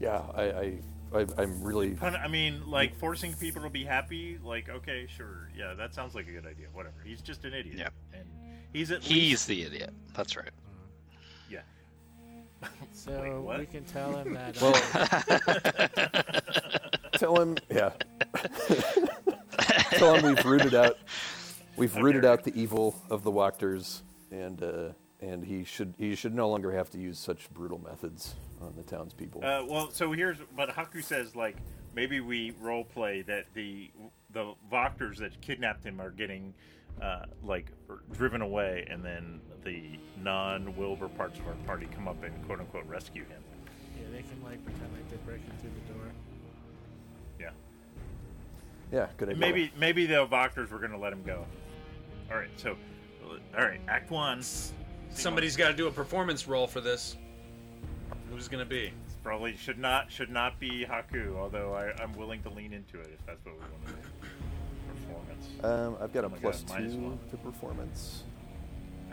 Yeah, 0.00 0.22
I, 0.34 0.42
I, 0.42 0.78
I 1.14 1.26
I'm 1.38 1.62
really. 1.62 1.96
I 2.00 2.28
mean, 2.28 2.62
like 2.70 2.96
forcing 2.98 3.34
people 3.34 3.62
to 3.62 3.70
be 3.70 3.84
happy. 3.84 4.38
Like, 4.42 4.68
okay, 4.68 5.06
sure, 5.14 5.50
yeah, 5.56 5.74
that 5.74 5.94
sounds 5.94 6.14
like 6.14 6.28
a 6.28 6.32
good 6.32 6.46
idea. 6.46 6.66
Whatever. 6.72 6.94
He's 7.04 7.20
just 7.20 7.44
an 7.44 7.52
idiot. 7.52 7.76
Yeah. 7.78 7.88
And 8.12 8.24
he's 8.72 8.90
at 8.92 9.02
He's 9.02 9.30
least 9.30 9.48
the 9.48 9.62
idiot. 9.64 9.92
That's 10.14 10.36
right. 10.36 10.50
yeah. 11.50 11.60
So 12.92 13.42
Wait, 13.46 13.60
we 13.60 13.66
can 13.66 13.84
tell 13.84 14.16
him 14.16 14.34
that. 14.34 14.60
Well, 14.60 14.74
uh, 17.12 17.12
tell 17.18 17.40
him, 17.40 17.56
yeah. 17.70 17.90
tell 19.92 20.16
him 20.16 20.34
we've 20.34 20.44
rooted 20.44 20.74
out, 20.74 20.98
we've 21.78 21.96
rooted 21.96 22.24
out 22.24 22.44
the 22.44 22.58
evil 22.60 23.00
of 23.10 23.22
the 23.22 23.32
Wachters, 23.32 24.02
and 24.30 24.62
uh, 24.62 24.88
and 25.20 25.44
he 25.44 25.64
should 25.64 25.94
he 25.98 26.14
should 26.14 26.34
no 26.34 26.48
longer 26.48 26.72
have 26.72 26.90
to 26.90 26.98
use 26.98 27.18
such 27.18 27.50
brutal 27.50 27.78
methods 27.78 28.34
on 28.60 28.74
the 28.76 28.82
townspeople. 28.82 29.44
Uh, 29.44 29.64
well, 29.68 29.90
so 29.90 30.12
here's 30.12 30.38
but 30.56 30.70
Haku 30.70 31.02
says 31.02 31.34
like 31.34 31.56
maybe 31.94 32.20
we 32.20 32.52
role 32.60 32.84
play 32.84 33.22
that 33.22 33.46
the 33.54 33.90
the 34.30 34.54
Wachters 34.70 35.18
that 35.18 35.40
kidnapped 35.40 35.84
him 35.84 36.00
are 36.00 36.10
getting 36.10 36.54
uh, 37.00 37.24
like 37.44 37.72
driven 38.12 38.42
away, 38.42 38.86
and 38.90 39.04
then 39.04 39.40
the 39.64 39.98
non-Wilbur 40.22 41.08
parts 41.08 41.38
of 41.38 41.46
our 41.46 41.54
party 41.66 41.88
come 41.94 42.08
up 42.08 42.22
and 42.22 42.44
quote 42.46 42.60
unquote 42.60 42.86
rescue 42.86 43.24
him. 43.24 43.42
yeah, 43.96 44.06
they 44.12 44.22
can 44.22 44.42
like 44.44 44.64
pretend 44.64 44.92
like 44.92 45.08
they're 45.08 45.34
in 45.34 45.40
through 45.60 45.70
the 45.86 45.92
door. 45.92 46.12
Yeah. 47.40 47.50
yeah, 48.92 49.06
good 49.16 49.30
idea. 49.30 49.40
Maybe 49.40 49.72
maybe 49.78 50.06
the 50.06 50.26
Wachters 50.26 50.70
were 50.70 50.78
going 50.78 50.92
to 50.92 50.98
let 50.98 51.12
him 51.12 51.22
go. 51.24 51.46
All 52.30 52.36
right, 52.36 52.48
so 52.56 52.76
all 53.56 53.64
right, 53.64 53.80
Act 53.88 54.10
One. 54.10 54.42
Somebody's 55.10 55.56
got 55.56 55.68
to 55.68 55.74
do 55.74 55.86
a 55.86 55.90
performance 55.90 56.46
role 56.46 56.66
for 56.66 56.80
this. 56.80 57.16
Who's 58.30 58.48
gonna 58.48 58.64
be? 58.64 58.92
Probably 59.24 59.56
should 59.56 59.78
not 59.78 60.10
should 60.12 60.30
not 60.30 60.58
be 60.60 60.84
Haku, 60.88 61.36
although 61.36 61.74
I, 61.74 61.90
I'm 62.02 62.12
willing 62.14 62.42
to 62.42 62.50
lean 62.50 62.72
into 62.72 63.00
it 63.00 63.10
if 63.18 63.26
that's 63.26 63.44
what 63.44 63.54
we 63.54 63.60
want 63.60 63.86
to 63.86 63.92
do. 63.92 63.98
Performance. 65.06 65.48
Um, 65.64 65.96
I've 66.02 66.12
got 66.12 66.24
a 66.24 66.26
Oh 66.26 66.30
my 66.30 66.36
God, 66.36 66.42
plus 66.42 66.64
minus 66.68 66.92
two 66.94 67.00
one. 67.00 67.18
to 67.30 67.36
performance. 67.38 68.24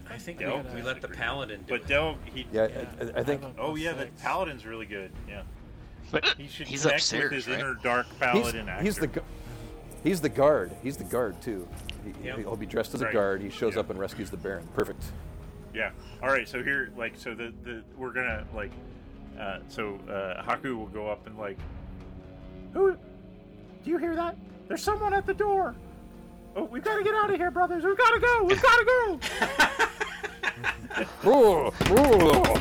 I 0.10 0.18
think 0.18 0.40
Del- 0.40 0.64
we, 0.70 0.76
we 0.76 0.82
let 0.84 1.02
the 1.02 1.08
paladin 1.08 1.62
do 1.62 1.66
But 1.74 1.82
it. 1.82 1.88
Del, 1.88 2.18
he. 2.34 2.46
Yeah, 2.52 2.68
Yeah, 2.68 2.86
I, 3.16 3.20
I 3.20 3.24
think 3.24 3.42
have 3.42 3.54
Oh 3.58 3.70
plus 3.72 3.80
yeah, 3.80 3.94
the 3.94 4.08
paladin's 4.22 4.66
really 4.66 4.86
good. 4.86 5.12
Yeah, 5.28 5.42
But 6.12 6.26
he 6.38 6.48
should 6.48 6.68
he's 6.68 6.82
connect 6.84 7.00
upstairs, 7.00 7.24
with 7.24 7.32
his 7.32 7.48
right? 7.48 7.60
inner 7.60 7.74
dark 7.76 8.06
he's, 8.08 8.18
paladin 8.20 8.70
actor. 8.70 8.84
he's 8.84 8.96
the 8.98 9.08
gu- 9.08 9.22
he's 10.04 10.22
the 10.22 10.30
guard. 10.30 10.72
He's 10.84 10.98
the 10.98 11.04
guard 11.06 11.42
too. 11.42 11.68
He, 12.06 12.14
Yep. 12.27 12.38
He'll 12.40 12.56
be 12.56 12.65
dressed 12.65 12.94
as 12.94 13.02
a 13.02 13.06
Right. 13.06 13.14
guard. 13.14 13.41
He 13.41 13.49
shows 13.49 13.73
Yeah. 13.73 13.82
up 13.82 13.90
and 13.90 13.99
rescues 13.99 14.30
the 14.30 14.38
Baron. 14.38 14.68
Perfect. 14.76 15.03
Yeah. 15.73 15.91
All 16.22 16.30
right. 16.30 16.48
So 16.48 16.64
here, 16.64 16.91
like, 16.98 17.14
so 17.18 17.34
the 17.34 17.52
the 17.64 17.84
we're 17.98 18.11
gonna 18.14 18.45
like, 18.53 18.72
uh, 19.40 19.60
so 19.68 19.95
uh, 20.10 20.41
Haku 20.44 20.76
will 20.77 20.88
go 20.88 21.07
up 21.10 21.26
and 21.27 21.38
like, 21.38 21.57
Who? 22.73 22.94
Do 22.94 23.90
you 23.91 23.98
hear 23.98 24.15
that? 24.15 24.36
There's 24.68 24.82
someone 24.84 25.14
at 25.14 25.26
the 25.26 25.34
door. 25.34 25.76
Oh, 26.56 26.64
we've 26.64 26.84
got 26.84 26.95
to 26.98 27.03
get 27.03 27.14
out 27.14 27.30
of 27.30 27.36
here, 27.36 27.52
brothers. 27.52 27.84
We've 27.84 27.98
got 27.98 28.11
to 28.14 28.19
go. 28.19 28.44
We've 28.44 28.61
got 28.61 28.77
to 28.77 28.86
go. 28.86 29.19
Oh, 31.26 31.73
oh. 31.90 32.53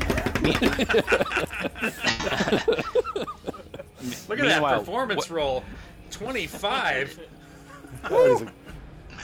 Look 4.29 4.39
at 4.39 4.45
that 4.45 4.55
Meanwhile, 4.55 4.79
performance 4.81 5.31
roll. 5.31 5.63
25. 6.11 7.21
That 8.03 8.13
is 8.13 8.43
a- 8.43 8.53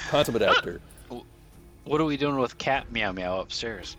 consummate 0.09 0.43
actor. 0.43 0.81
What 1.85 2.01
are 2.01 2.05
we 2.05 2.17
doing 2.17 2.37
with 2.37 2.59
Cat 2.59 2.93
Meow 2.93 3.13
Meow 3.13 3.41
upstairs? 3.41 3.97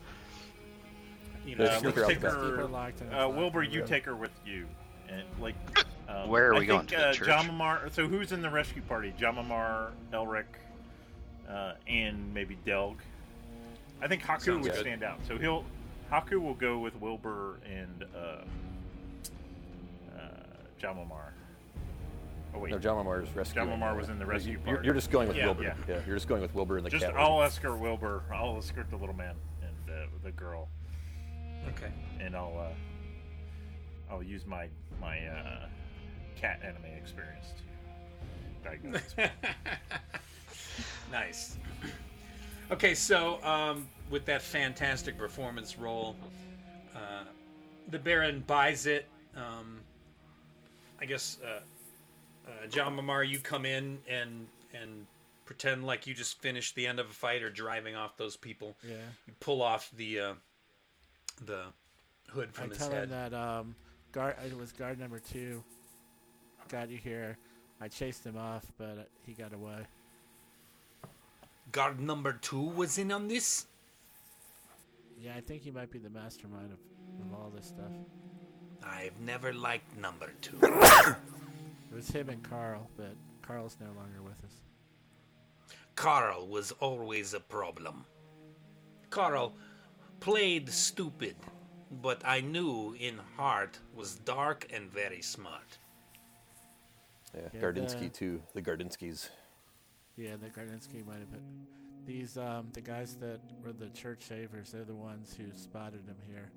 You 1.46 1.56
know, 1.56 1.66
sneak 1.80 1.96
let's 1.98 2.08
take 2.08 2.22
her. 2.22 2.30
Keep 2.30 2.56
her 2.58 2.66
locked 2.66 3.02
in 3.02 3.10
the 3.10 3.24
Uh. 3.26 3.28
Wilbur, 3.30 3.64
you 3.64 3.84
take 3.86 4.06
her 4.06 4.16
with 4.16 4.32
you, 4.46 4.68
and 5.10 5.24
like. 5.40 5.56
Um, 6.10 6.28
Where 6.28 6.50
are 6.50 6.56
I 6.56 6.60
we 6.60 6.66
going, 6.66 6.88
think, 6.88 7.00
to 7.00 7.08
uh, 7.08 7.14
church? 7.14 7.28
Jamamar. 7.30 7.90
So 7.94 8.06
who's 8.06 8.34
in 8.34 8.42
the 8.42 8.50
rescue 8.50 8.82
party? 8.82 9.14
Jamamar, 9.18 9.92
Elric, 10.12 10.44
uh, 11.50 11.76
and 11.88 12.34
maybe 12.34 12.58
Delg. 12.66 12.98
I 14.02 14.10
think 14.10 14.22
Haku 14.22 14.42
Sounds 14.42 14.64
would 14.64 14.74
good. 14.74 14.82
stand 14.82 15.04
out. 15.04 15.20
So 15.26 15.38
he'll 15.38 15.64
Haku 16.12 16.34
will 16.42 16.56
go 16.56 16.80
with 16.80 17.00
Wilbur 17.00 17.60
and 17.66 18.04
uh, 18.14 18.42
uh, 20.18 20.22
Jamamar. 20.82 21.30
Oh 22.54 22.60
wait, 22.60 22.72
No, 22.72 22.80
Jamamar's 22.80 23.34
rescue. 23.36 23.62
Jamamar 23.62 23.96
was 23.96 24.10
in 24.10 24.20
the 24.20 24.26
rescue 24.26 24.54
You're, 24.54 24.62
party. 24.76 24.86
you're 24.86 24.94
just 24.94 25.10
going 25.12 25.28
with 25.28 25.38
Yeah, 25.38 25.46
Wilbur. 25.46 25.64
yeah. 25.64 25.74
yeah. 25.88 26.00
you're 26.06 26.16
just 26.16 26.28
going 26.28 26.42
with 26.42 26.54
Wilbur 26.54 26.78
and 26.78 26.86
the 26.86 26.90
just 26.90 27.06
cat. 27.06 27.14
I'll 27.18 27.42
escort 27.44 27.80
Wilbur. 27.80 28.24
I'll 28.34 28.58
escort 28.58 28.90
the 28.90 28.98
little 28.98 29.16
man 29.16 29.36
and 29.62 29.96
uh, 29.96 30.06
the 30.24 30.32
girl, 30.32 30.68
Okay. 31.70 31.92
and 32.20 32.36
I'll 32.36 32.58
uh, 32.60 34.14
I'll 34.14 34.24
use 34.24 34.46
my 34.46 34.68
my 35.00 35.26
uh, 35.28 35.66
cat 36.36 36.60
anime 36.64 36.86
experience 36.98 37.54
to 38.64 38.70
diagnose. 38.70 39.16
Nice. 41.12 41.58
Okay, 42.72 42.96
so 42.96 43.44
um, 43.44 43.88
with 44.10 44.26
that 44.26 44.42
fantastic 44.42 45.18
performance 45.18 45.78
role, 45.78 46.16
uh, 46.96 47.26
the 47.90 48.00
Baron 48.00 48.44
buys 48.48 48.86
it. 48.86 49.08
Um, 49.36 49.82
I 51.02 51.06
guess 51.06 51.38
uh, 51.46 51.60
uh, 52.52 52.68
Jamamar, 52.68 53.28
you 53.28 53.40
come 53.40 53.66
in 53.66 54.00
and 54.08 54.48
and 54.74 55.06
pretend 55.46 55.86
like 55.86 56.08
you 56.08 56.14
just 56.14 56.42
finished 56.42 56.76
the 56.76 56.88
end 56.88 57.00
of 57.00 57.10
a 57.10 57.14
fight 57.14 57.44
or 57.44 57.50
driving 57.50 57.96
off 57.96 58.18
those 58.18 58.38
people. 58.38 58.76
Yeah. 58.88 58.96
You 59.28 59.34
pull 59.40 59.62
off 59.62 59.92
the 59.96 60.20
uh, 60.20 60.34
the 61.46 61.64
hood 62.30 62.50
I 62.56 62.62
from 62.62 62.70
his 62.70 62.78
tell 62.78 62.92
head. 62.92 63.04
him 63.06 63.10
that 63.10 63.34
um, 63.34 63.76
guard 64.12 64.36
it 64.46 64.58
was 64.58 64.72
guard 64.72 65.00
number 65.00 65.20
two. 65.20 65.64
Got 66.70 66.90
you 66.90 66.98
here. 66.98 67.38
I 67.82 67.88
chased 67.88 68.26
him 68.26 68.38
off, 68.38 68.66
but 68.78 68.98
uh, 68.98 69.04
he 69.26 69.34
got 69.34 69.54
away. 69.54 69.86
Guard 71.72 72.00
number 72.00 72.34
two 72.34 72.62
was 72.62 72.98
in 72.98 73.12
on 73.12 73.28
this. 73.28 73.66
Yeah, 75.20 75.34
I 75.36 75.42
think 75.42 75.64
he 75.64 75.72
might 75.72 75.92
be 75.92 76.00
the 76.00 76.10
mastermind 76.10 76.72
of, 76.72 77.26
of 77.26 77.34
all 77.34 77.52
this 77.56 77.68
stuff. 77.68 77.92
I've 78.84 79.20
never 79.20 79.54
liked 79.54 79.98
number 79.98 80.32
two. 80.42 80.60
It 81.92 81.96
was 81.96 82.10
him 82.10 82.30
and 82.30 82.42
Carl, 82.44 82.90
but 82.96 83.16
Carl's 83.42 83.78
no 83.80 83.88
longer 83.88 84.22
with 84.24 84.42
us. 84.46 85.76
Carl 85.96 86.48
was 86.48 86.72
always 86.74 87.34
a 87.34 87.40
problem. 87.40 88.06
Carl 89.10 89.54
played 90.22 90.70
stupid, 90.70 91.36
but 92.02 92.22
I 92.26 92.40
knew 92.42 92.96
in 92.98 93.18
heart 93.36 93.78
was 93.94 94.16
dark 94.16 94.68
and 94.74 94.90
very 94.92 95.22
smart. 95.22 95.78
Yeah, 97.36 97.42
Yeah, 97.54 97.62
Gardinsky 97.62 98.00
the- 98.02 98.10
too. 98.10 98.42
The 98.54 98.62
Gardinskys. 98.62 99.30
Yeah, 100.18 100.36
the 100.42 100.50
Gardinsky 100.50 101.06
might 101.06 101.20
have 101.20 101.32
been. 101.32 101.66
These 102.06 102.38
um, 102.38 102.70
the 102.74 102.82
guys 102.82 103.16
that 103.18 103.40
were 103.64 103.74
the 103.74 103.90
church 103.90 104.24
savers. 104.24 104.72
They're 104.72 104.84
the 104.84 104.96
ones 104.96 105.36
who 105.38 105.46
spotted 105.56 106.02
him 106.08 106.18
here. 106.28 106.50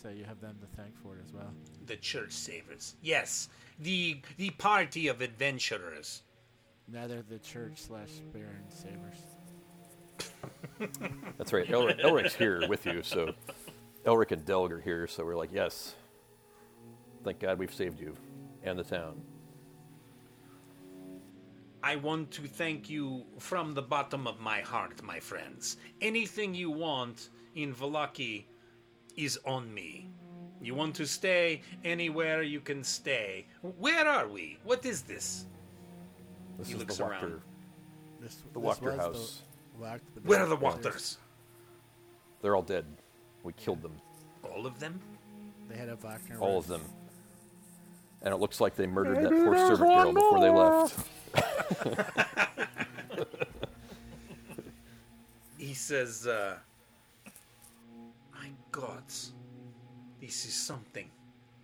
So 0.00 0.10
you 0.10 0.24
have 0.24 0.40
them 0.40 0.56
to 0.60 0.66
thank 0.80 0.96
for 1.02 1.16
it 1.16 1.22
as 1.26 1.32
well. 1.32 1.52
The 1.86 1.96
church 1.96 2.30
savers. 2.30 2.94
Yes, 3.02 3.48
the 3.80 4.20
the 4.36 4.50
party 4.50 5.08
of 5.08 5.20
adventurers. 5.20 6.22
Now 6.86 7.08
they're 7.08 7.24
the 7.28 7.40
church 7.40 7.82
slash 7.82 8.10
Baron 8.32 8.64
savers. 8.68 9.18
That's 11.36 11.52
right. 11.52 11.66
Elric, 11.66 12.00
Elric's 12.00 12.34
here 12.34 12.66
with 12.68 12.86
you, 12.86 13.02
so 13.02 13.32
Elric 14.06 14.30
and 14.30 14.44
Delg 14.44 14.70
are 14.70 14.80
here. 14.80 15.08
So 15.08 15.24
we're 15.24 15.36
like, 15.36 15.50
yes. 15.52 15.96
Thank 17.24 17.40
God 17.40 17.58
we've 17.58 17.74
saved 17.74 17.98
you 17.98 18.14
and 18.62 18.78
the 18.78 18.84
town. 18.84 19.20
I 21.82 21.96
want 21.96 22.30
to 22.32 22.42
thank 22.42 22.88
you 22.88 23.24
from 23.38 23.74
the 23.74 23.82
bottom 23.82 24.26
of 24.26 24.40
my 24.40 24.60
heart, 24.60 25.02
my 25.02 25.18
friends. 25.18 25.76
Anything 26.00 26.54
you 26.54 26.70
want 26.70 27.30
in 27.54 27.74
Vallaki 27.74 28.44
is 29.18 29.38
on 29.44 29.72
me. 29.74 30.08
You 30.62 30.74
want 30.74 30.94
to 30.96 31.06
stay 31.06 31.62
anywhere 31.84 32.42
you 32.42 32.60
can 32.60 32.82
stay. 32.84 33.46
Where 33.78 34.06
are 34.06 34.28
we? 34.28 34.58
What 34.64 34.84
is 34.86 35.02
this? 35.02 35.46
This 36.58 36.68
He 36.68 36.74
is 36.74 36.78
looks 36.80 36.96
the 36.96 37.04
around. 37.04 37.22
Wachter, 37.22 37.40
This, 38.20 38.36
the 38.52 38.60
this 38.60 38.68
Wachter 38.78 38.96
house. 38.96 39.42
The, 39.78 39.84
Wacht- 39.84 40.00
the 40.14 40.20
Where 40.22 40.40
are 40.40 40.46
the 40.46 40.56
Baron- 40.56 40.78
Wachters? 40.82 41.16
They're 42.42 42.56
all 42.56 42.62
dead. 42.62 42.84
We 43.44 43.52
killed 43.54 43.82
them, 43.82 44.00
All 44.52 44.66
of 44.66 44.78
them? 44.80 45.00
They 45.68 45.76
had 45.76 45.88
a 45.88 45.96
Wagner. 45.96 46.38
all 46.40 46.56
roof. 46.56 46.64
of 46.64 46.68
them. 46.68 46.82
And 48.22 48.34
it 48.34 48.38
looks 48.38 48.60
like 48.60 48.74
they 48.74 48.86
murdered 48.86 49.18
that 49.24 49.30
poor 49.30 49.54
there's 49.54 49.68
servant 49.78 49.88
girl 49.90 49.96
one 50.06 50.14
before 50.14 50.40
they 50.40 50.50
left. 50.50 50.98
He 55.56 55.74
says, 55.74 56.26
uh, 56.26 56.56
My 56.58 56.67
gods, 58.72 59.32
this 60.20 60.44
is 60.44 60.54
something. 60.54 61.10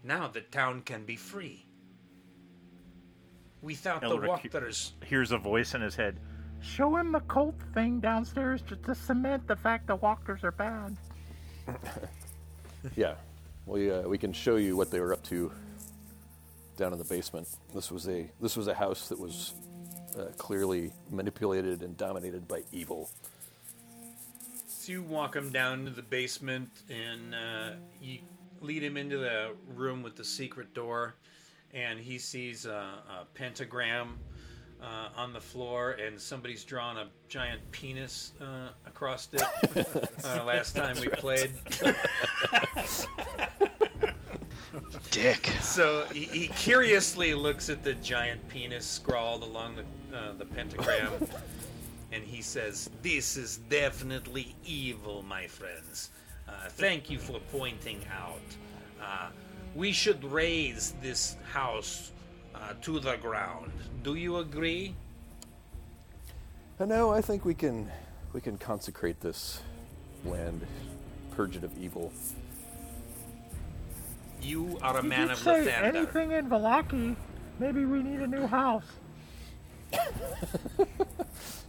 Now 0.02 0.28
the 0.28 0.42
town 0.42 0.82
can 0.82 1.04
be 1.04 1.16
free. 1.16 1.66
Without 3.62 4.02
the 4.02 4.08
Elric, 4.08 4.50
Wachters, 4.50 4.92
Hears 5.04 5.32
a 5.32 5.38
voice 5.38 5.74
in 5.74 5.80
his 5.80 5.96
head. 5.96 6.20
Show 6.60 6.96
him 6.96 7.12
the 7.12 7.20
cult 7.20 7.56
thing 7.72 8.00
downstairs 8.00 8.60
just 8.62 8.82
to 8.84 8.94
cement 8.94 9.46
the 9.46 9.56
fact 9.56 9.86
the 9.86 9.96
Wachters 9.96 10.44
are 10.44 10.52
bad. 10.52 10.96
Yeah, 12.96 13.14
we 13.66 13.90
uh, 13.90 14.02
we 14.02 14.18
can 14.18 14.32
show 14.32 14.56
you 14.56 14.76
what 14.76 14.90
they 14.90 15.00
were 15.00 15.12
up 15.12 15.22
to 15.24 15.50
down 16.76 16.92
in 16.92 16.98
the 16.98 17.04
basement. 17.04 17.48
This 17.74 17.90
was 17.90 18.08
a 18.08 18.30
this 18.40 18.56
was 18.56 18.68
a 18.68 18.74
house 18.74 19.08
that 19.08 19.18
was 19.18 19.54
uh, 20.18 20.26
clearly 20.36 20.92
manipulated 21.10 21.82
and 21.82 21.96
dominated 21.96 22.46
by 22.46 22.62
evil. 22.72 23.10
So 24.84 24.92
you 24.92 25.02
walk 25.02 25.34
him 25.34 25.48
down 25.48 25.86
to 25.86 25.90
the 25.90 26.02
basement 26.02 26.68
and 26.90 27.34
uh, 27.34 27.70
you 28.02 28.18
lead 28.60 28.82
him 28.82 28.98
into 28.98 29.16
the 29.16 29.52
room 29.74 30.02
with 30.02 30.14
the 30.14 30.24
secret 30.24 30.74
door, 30.74 31.14
and 31.72 31.98
he 31.98 32.18
sees 32.18 32.66
a, 32.66 32.98
a 33.08 33.24
pentagram 33.32 34.18
uh, 34.82 35.08
on 35.16 35.32
the 35.32 35.40
floor, 35.40 35.92
and 35.92 36.20
somebody's 36.20 36.64
drawn 36.64 36.98
a 36.98 37.06
giant 37.30 37.62
penis 37.70 38.32
uh, 38.42 38.68
across 38.86 39.30
it. 39.32 39.42
uh, 40.22 40.44
last 40.44 40.76
time 40.76 41.00
we 41.00 41.08
played, 41.08 41.52
Dick. 45.10 45.46
so 45.62 46.04
he, 46.12 46.24
he 46.24 46.48
curiously 46.48 47.32
looks 47.32 47.70
at 47.70 47.82
the 47.82 47.94
giant 47.94 48.46
penis 48.50 48.84
scrawled 48.84 49.44
along 49.44 49.76
the 49.76 49.84
uh, 50.14 50.34
the 50.34 50.44
pentagram. 50.44 51.10
And 52.14 52.22
he 52.22 52.42
says, 52.42 52.88
This 53.02 53.36
is 53.36 53.58
definitely 53.68 54.54
evil, 54.64 55.24
my 55.24 55.48
friends. 55.48 56.10
Uh, 56.48 56.52
thank 56.68 57.10
you 57.10 57.18
for 57.18 57.40
pointing 57.50 58.00
out. 58.16 58.38
Uh, 59.02 59.30
we 59.74 59.90
should 59.90 60.22
raise 60.24 60.94
this 61.02 61.36
house 61.52 62.12
uh, 62.54 62.74
to 62.82 63.00
the 63.00 63.16
ground. 63.16 63.72
Do 64.04 64.14
you 64.14 64.36
agree? 64.36 64.94
I 66.78 66.84
know. 66.84 67.10
I 67.10 67.20
think 67.20 67.44
we 67.44 67.54
can 67.54 67.90
we 68.32 68.40
can 68.40 68.58
consecrate 68.58 69.20
this 69.20 69.60
land, 70.24 70.64
purge 71.32 71.56
it 71.56 71.64
of 71.64 71.76
evil. 71.78 72.12
You 74.40 74.78
are 74.82 74.98
a 74.98 75.02
He 75.02 75.08
man 75.08 75.22
did 75.28 75.30
of 75.32 75.38
say 75.38 75.66
Lathander. 75.66 75.82
anything 75.96 76.30
in 76.32 76.48
Vallaki. 76.48 77.16
Maybe 77.58 77.84
we 77.84 78.02
need 78.02 78.20
a 78.20 78.26
new 78.26 78.46
house. 78.46 78.84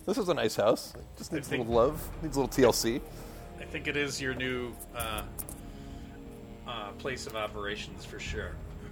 This 0.06 0.20
is 0.20 0.30
a 0.30 0.36
nice 0.36 0.56
house. 0.56 0.94
Just 1.18 1.34
needs 1.34 1.48
a 1.48 1.58
little 1.58 1.74
love. 1.74 2.08
Needs 2.22 2.38
a 2.38 2.42
little 2.42 2.56
TLC. 2.56 3.02
I 3.60 3.64
think 3.64 3.88
it 3.88 3.98
is 3.98 4.22
your 4.22 4.36
new 4.36 4.72
uh, 4.96 5.24
uh, 6.68 6.92
place 7.00 7.26
of 7.26 7.36
operations 7.36 8.06
for 8.06 8.20
sure. 8.20 8.52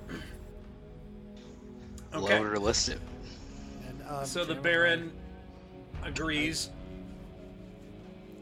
okay. 2.13 2.39
Load 2.39 2.47
or 2.47 2.57
list 2.57 2.89
it. 2.89 2.99
And, 3.87 4.01
um, 4.09 4.25
So 4.25 4.43
the 4.43 4.55
Baron 4.55 5.11
agrees. 6.03 6.71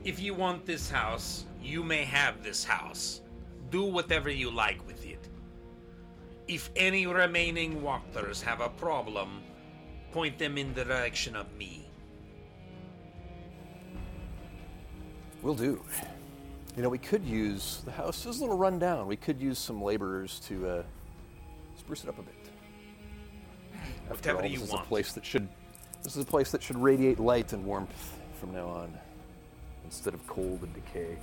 If 0.06 0.22
you 0.22 0.34
want 0.34 0.66
this 0.66 0.90
house, 0.90 1.43
you 1.61 1.84
may 1.84 2.06
have 2.06 2.42
this 2.42 2.64
house. 2.64 3.19
Do 3.69 3.84
whatever 3.84 4.30
you 4.30 4.50
like 4.50 4.85
with 4.88 5.06
it. 5.06 5.27
If 6.48 6.69
any 6.77 7.06
remaining 7.06 7.82
Wachters 7.82 8.42
have 8.42 8.61
a 8.61 8.69
problem, 8.69 9.43
point 10.11 10.38
them 10.38 10.57
in 10.57 10.73
the 10.73 10.83
direction 10.83 11.35
of 11.35 11.51
me. 11.57 11.85
Will 15.41 15.56
do. 15.56 15.81
You 16.75 16.83
know, 16.83 16.90
we 16.90 16.98
could 16.98 17.25
use 17.25 17.81
the 17.85 17.91
house 17.91 18.25
is 18.25 18.38
a 18.38 18.41
little 18.41 18.57
run 18.57 18.80
down. 18.80 19.07
We 19.07 19.15
could 19.17 19.41
use 19.41 19.57
some 19.59 19.81
laborers 19.81 20.40
to 20.48 20.67
uh, 20.67 20.83
spruce 21.77 22.03
it 22.03 22.09
up 22.09 22.19
a 22.19 22.22
bit. 22.22 22.33
After 24.09 24.30
Whatever 24.33 24.40
all, 24.43 24.45
you 24.45 24.57
this 24.59 24.67
is 24.67 24.73
want. 24.73 24.85
a 24.85 24.88
place 24.88 25.14
that 25.14 25.25
should 25.25 25.48
this 26.03 26.15
is 26.15 26.23
a 26.23 26.25
place 26.25 26.51
that 26.51 26.64
should 26.64 26.77
radiate 26.77 27.19
light 27.19 27.53
and 27.53 27.65
warmth. 27.65 28.17
from 28.40 28.53
now 28.53 28.67
on, 28.67 28.91
instead 29.85 30.14
of 30.15 30.25
cold 30.25 30.64
and 30.64 30.73
decay. 30.73 31.15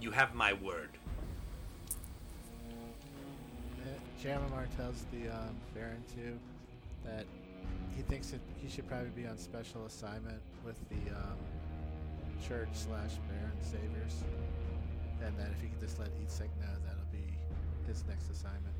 You 0.00 0.10
have 0.10 0.34
my 0.34 0.52
word. 0.52 0.90
Uh, 3.80 3.88
Jamamar 4.22 4.66
tells 4.76 5.04
the 5.10 5.28
um, 5.30 5.54
Baron 5.74 6.02
too 6.14 6.38
that 7.04 7.24
he 8.00 8.06
thinks 8.06 8.30
that 8.30 8.40
he 8.56 8.66
should 8.66 8.88
probably 8.88 9.10
be 9.10 9.26
on 9.26 9.36
special 9.36 9.84
assignment 9.84 10.40
with 10.64 10.76
the 10.88 11.14
um, 11.14 11.36
church 12.48 12.70
slash 12.72 13.18
Baron 13.28 13.52
Saviors, 13.60 14.24
and 15.22 15.36
that 15.36 15.48
if 15.54 15.60
he 15.60 15.68
could 15.68 15.80
just 15.80 15.98
let 15.98 16.08
Izek 16.24 16.48
know, 16.60 16.72
that'll 16.86 17.12
be 17.12 17.34
his 17.86 18.02
next 18.08 18.30
assignment. 18.30 18.74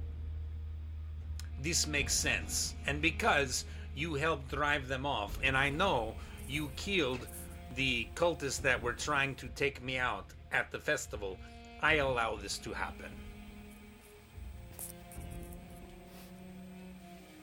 This 1.61 1.87
makes 1.87 2.15
sense. 2.15 2.75
And 2.87 3.03
because 3.03 3.67
you 3.95 4.15
helped 4.15 4.51
drive 4.51 4.89
them 4.89 5.05
off, 5.05 5.39
and 5.43 5.55
I 5.55 5.69
know 5.69 6.15
you 6.49 6.71
killed 6.77 7.29
the 7.77 8.09
cultists 8.15 8.63
that 8.63 8.83
were 8.83 8.95
trying 8.95 9.35
to 9.35 9.49
take 9.49 9.83
me 9.83 9.99
out 9.99 10.29
at 10.51 10.73
the 10.73 10.79
festival, 10.79 11.37
I 11.83 11.97
allow 11.97 12.37
this 12.37 12.57
to 12.57 12.73
happen. 12.73 13.11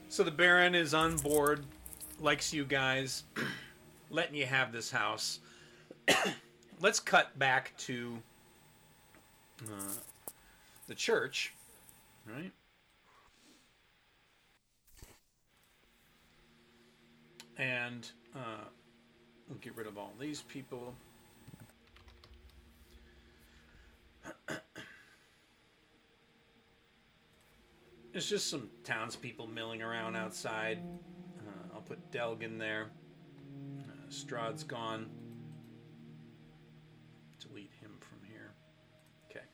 So 0.10 0.24
the 0.24 0.32
Baron 0.32 0.74
is 0.74 0.94
on 0.94 1.18
board, 1.18 1.66
likes 2.22 2.54
you 2.54 2.64
guys, 2.64 3.24
letting 4.10 4.36
you 4.36 4.46
have 4.46 4.72
this 4.72 4.90
house. 4.90 5.40
Let's 6.80 7.00
cut 7.00 7.38
back 7.38 7.74
to 7.80 8.18
uh, 9.66 9.94
the 10.88 10.96
church, 10.96 11.54
right? 12.26 12.52
And 17.58 18.10
uh, 18.34 18.64
we'll 19.50 19.60
get 19.60 19.76
rid 19.76 19.88
of 19.88 19.98
all 19.98 20.14
these 20.20 20.42
people. 20.42 20.96
There's 28.12 28.30
just 28.30 28.50
some 28.50 28.70
townspeople 28.84 29.48
milling 29.48 29.82
around 29.82 30.16
outside. 30.16 30.80
Uh, 31.40 31.76
I'll 31.76 31.82
put 31.82 32.12
Delg 32.12 32.42
in 32.42 32.58
there. 32.58 32.88
Uh, 33.80 34.10
Strahd's 34.10 34.64
gone. 34.64 35.08
Delete 37.40 37.72
him 37.80 37.92
from 38.00 38.20
here. 38.28 38.54
Okay. 39.30 39.46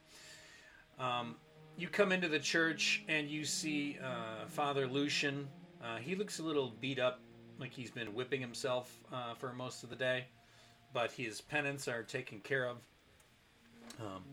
Um, 1.00 1.36
you 1.78 1.88
come 1.88 2.12
into 2.12 2.28
the 2.28 2.40
church 2.40 3.04
and 3.08 3.30
you 3.30 3.44
see 3.44 3.98
uh, 4.04 4.48
Father 4.48 4.88
Lucian. 4.88 5.48
Uh, 5.84 5.98
he 5.98 6.16
looks 6.16 6.40
a 6.40 6.44
little 6.44 6.74
beat 6.80 7.00
up, 7.00 7.20
like 7.60 7.74
he's 7.74 7.92
been 7.92 8.14
whipping 8.14 8.40
himself 8.40 8.98
uh, 9.12 9.34
for 9.34 9.52
most 9.54 9.84
of 9.84 9.90
the 9.90 9.96
day, 9.96 10.26
but 10.94 11.12
his 11.12 11.42
penance 11.42 11.88
are 11.88 12.04
taken 12.04 12.40
care 12.40 12.68
of. 12.68 12.78
Um, 14.00 14.24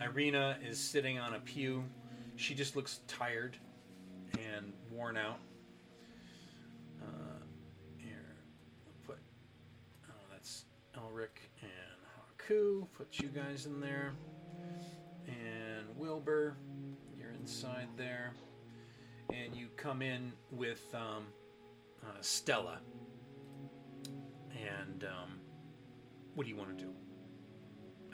Ireena 0.00 0.56
is 0.66 0.78
sitting 0.78 1.18
on 1.18 1.34
a 1.34 1.40
pew. 1.40 1.84
She 2.36 2.54
just 2.54 2.76
looks 2.76 3.00
tired 3.06 3.56
and 4.38 4.72
worn 4.90 5.16
out. 5.16 5.38
Uh, 7.00 7.38
here, 7.96 8.36
put 9.06 9.18
oh, 10.10 10.24
that's 10.30 10.64
Elric 10.96 11.40
and 11.62 11.70
Haku. 12.18 12.86
Put 12.96 13.20
you 13.20 13.28
guys 13.28 13.66
in 13.66 13.80
there, 13.80 14.14
and 15.26 15.86
Wilbur, 15.96 16.56
you're 17.16 17.32
inside 17.32 17.88
there, 17.96 18.32
and 19.32 19.54
you 19.54 19.68
come 19.76 20.02
in 20.02 20.32
with 20.50 20.84
um, 20.94 21.26
uh, 22.02 22.20
Stella. 22.20 22.78
And 24.52 25.04
um, 25.04 25.38
what 26.34 26.44
do 26.44 26.50
you 26.50 26.56
want 26.56 26.76
to 26.76 26.84
do? 26.84 26.90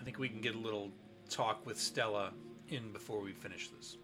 I 0.00 0.04
think 0.04 0.18
we 0.18 0.28
can 0.28 0.40
get 0.40 0.54
a 0.54 0.58
little 0.58 0.90
talk 1.28 1.64
with 1.64 1.78
Stella 1.78 2.32
in 2.68 2.92
before 2.92 3.20
we 3.20 3.32
finish 3.32 3.68
this. 3.68 3.96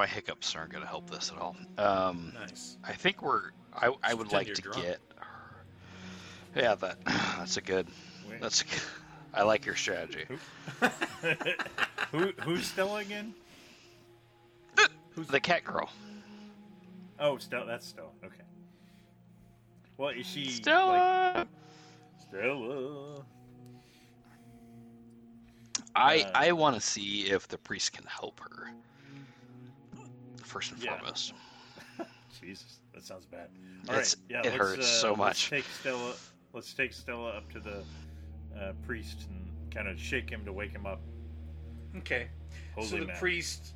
My 0.00 0.06
hiccups 0.06 0.56
aren't 0.56 0.72
going 0.72 0.82
to 0.82 0.88
help 0.88 1.10
this 1.10 1.30
at 1.30 1.38
all. 1.38 1.54
Um, 1.76 2.32
Nice. 2.34 2.78
I 2.82 2.94
think 2.94 3.20
we're. 3.20 3.50
I, 3.74 3.92
I 4.02 4.14
would 4.14 4.32
like 4.32 4.46
to 4.46 4.62
drunk. 4.62 4.80
get. 4.80 4.98
Yeah, 6.56 6.74
that 6.76 6.96
that's 7.04 7.58
a 7.58 7.60
good. 7.60 7.86
Wait. 8.26 8.40
That's. 8.40 8.62
A, 8.62 8.64
I 9.38 9.42
like 9.42 9.66
your 9.66 9.76
strategy. 9.76 10.24
Who 12.12 12.32
who's 12.40 12.66
Stella 12.66 13.00
again? 13.00 13.34
Who's 15.10 15.26
the 15.26 15.38
cat 15.38 15.64
girl. 15.64 15.90
Oh, 17.18 17.36
Stella. 17.36 17.66
That's 17.66 17.86
Stella. 17.86 18.08
Okay. 18.24 18.42
Well, 19.98 20.08
is 20.08 20.24
she 20.24 20.46
like 20.46 20.54
Stella. 20.54 21.46
Stella? 22.26 23.22
I 25.94 26.20
Uh, 26.20 26.30
I 26.32 26.52
want 26.52 26.76
to 26.76 26.80
see 26.80 27.24
if 27.30 27.46
the 27.48 27.58
priest 27.58 27.92
can 27.92 28.06
help 28.06 28.40
her. 28.40 28.72
First 30.50 30.72
and 30.72 30.82
Yeah. 30.82 30.98
foremost. 30.98 31.32
Jesus, 32.40 32.80
that 32.92 33.04
sounds 33.04 33.24
bad. 33.24 33.50
It's- 33.84 34.16
yeah, 34.28 34.42
it 34.44 34.52
hurts 34.52 34.80
uh, 34.80 35.00
so 35.00 35.08
let's 35.10 35.18
much. 35.18 35.50
take 35.50 35.64
Stella. 35.64 36.14
Let's 36.52 36.74
take 36.74 36.92
Stella 36.92 37.30
up 37.30 37.48
to 37.52 37.60
the 37.60 37.84
uh, 38.58 38.72
priest 38.84 39.28
and 39.28 39.48
kind 39.72 39.86
of 39.86 39.98
shake 40.00 40.28
him 40.28 40.44
to 40.44 40.52
wake 40.52 40.72
him 40.72 40.86
up. 40.86 41.00
Okay. 41.98 42.26
Holy 42.74 42.86
so 42.88 42.96
the 42.96 43.06
man. 43.06 43.16
priest. 43.16 43.74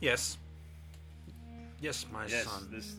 Yes. 0.00 0.38
Yes, 1.80 2.06
my 2.12 2.26
yes, 2.26 2.44
son. 2.44 2.68
this 2.70 2.94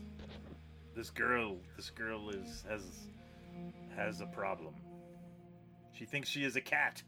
this 0.95 1.09
girl, 1.09 1.55
this 1.77 1.89
girl 1.89 2.29
is 2.29 2.65
has 2.69 2.81
has 3.95 4.19
a 4.19 4.25
problem. 4.25 4.73
She 5.93 6.03
thinks 6.03 6.27
she 6.27 6.43
is 6.43 6.57
a 6.57 6.61
cat. 6.61 7.01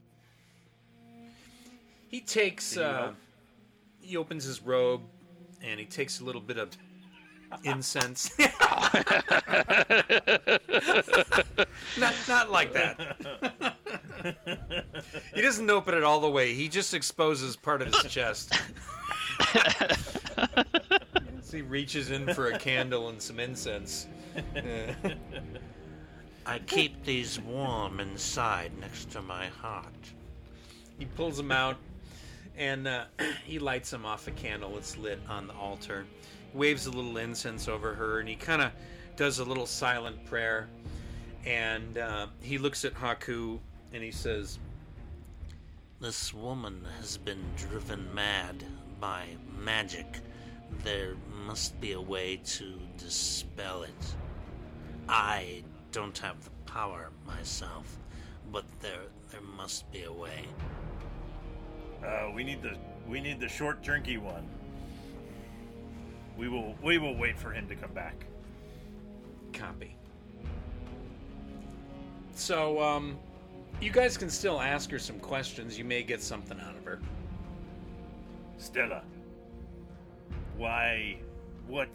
He 2.07 2.21
takes. 2.21 2.77
Uh, 2.77 3.11
he 3.99 4.15
opens 4.17 4.43
his 4.43 4.61
robe, 4.61 5.01
and 5.65 5.79
he 5.79 5.85
takes 5.85 6.19
a 6.19 6.23
little 6.23 6.41
bit 6.41 6.57
of 6.57 6.69
incense. 7.63 8.31
not, 11.97 12.13
not 12.27 12.51
like 12.51 12.73
that. 12.73 13.75
he 15.33 15.41
doesn't 15.41 15.69
open 15.69 15.95
it 15.95 16.03
all 16.03 16.19
the 16.19 16.29
way. 16.29 16.53
He 16.53 16.67
just 16.67 16.93
exposes 16.93 17.55
part 17.55 17.81
of 17.81 17.93
his 17.93 18.03
chest. 18.11 18.53
so 21.41 21.57
he 21.57 21.61
reaches 21.61 22.11
in 22.11 22.33
for 22.33 22.47
a 22.47 22.59
candle 22.59 23.09
and 23.09 23.21
some 23.21 23.39
incense. 23.39 24.07
I 26.45 26.59
keep 26.59 27.03
these 27.03 27.39
warm 27.39 27.99
inside 27.99 28.71
next 28.79 29.09
to 29.11 29.21
my 29.21 29.47
heart. 29.47 30.13
He 30.99 31.05
pulls 31.05 31.37
them 31.37 31.51
out 31.51 31.77
and 32.57 32.87
uh, 32.87 33.05
he 33.45 33.59
lights 33.59 33.91
him 33.91 34.05
off 34.05 34.27
a 34.27 34.31
candle 34.31 34.73
that's 34.73 34.97
lit 34.97 35.19
on 35.29 35.47
the 35.47 35.53
altar. 35.53 36.05
Waves 36.53 36.85
a 36.85 36.91
little 36.91 37.17
incense 37.17 37.67
over 37.67 37.93
her 37.93 38.19
and 38.19 38.29
he 38.29 38.35
kind 38.35 38.61
of 38.61 38.71
does 39.15 39.39
a 39.39 39.45
little 39.45 39.65
silent 39.65 40.25
prayer. 40.25 40.67
And 41.45 41.97
uh, 41.97 42.27
he 42.41 42.57
looks 42.57 42.85
at 42.85 42.93
Haku 42.93 43.59
and 43.93 44.03
he 44.03 44.11
says, 44.11 44.59
This 45.99 46.33
woman 46.33 46.81
has 46.99 47.17
been 47.17 47.43
driven 47.55 48.13
mad 48.13 48.63
by 48.99 49.25
magic. 49.57 50.19
There 50.83 51.15
must 51.45 51.79
be 51.79 51.91
a 51.91 52.01
way 52.01 52.41
to 52.43 52.73
dispel 52.97 53.83
it. 53.83 54.15
I 55.07 55.63
don't 55.91 56.17
have 56.17 56.43
the 56.43 56.49
power 56.65 57.11
myself, 57.27 57.97
but 58.51 58.65
there 58.81 59.01
there 59.31 59.41
must 59.41 59.89
be 59.91 60.03
a 60.03 60.11
way. 60.11 60.45
Uh, 62.03 62.31
we 62.33 62.43
need 62.43 62.61
the 62.61 62.75
we 63.07 63.21
need 63.21 63.39
the 63.39 63.47
short, 63.47 63.83
drinky 63.83 64.19
one. 64.19 64.47
We 66.37 66.49
will 66.49 66.75
we 66.83 66.97
will 66.97 67.15
wait 67.15 67.37
for 67.37 67.51
him 67.51 67.67
to 67.67 67.75
come 67.75 67.93
back. 67.93 68.25
Copy. 69.53 69.95
So, 72.35 72.81
um, 72.83 73.17
you 73.79 73.91
guys 73.91 74.17
can 74.17 74.29
still 74.29 74.59
ask 74.59 74.91
her 74.91 74.99
some 74.99 75.19
questions. 75.19 75.77
You 75.77 75.85
may 75.85 76.03
get 76.03 76.21
something 76.21 76.59
out 76.59 76.75
of 76.75 76.83
her. 76.83 76.99
Stella, 78.57 79.03
why? 80.57 81.17
What? 81.67 81.89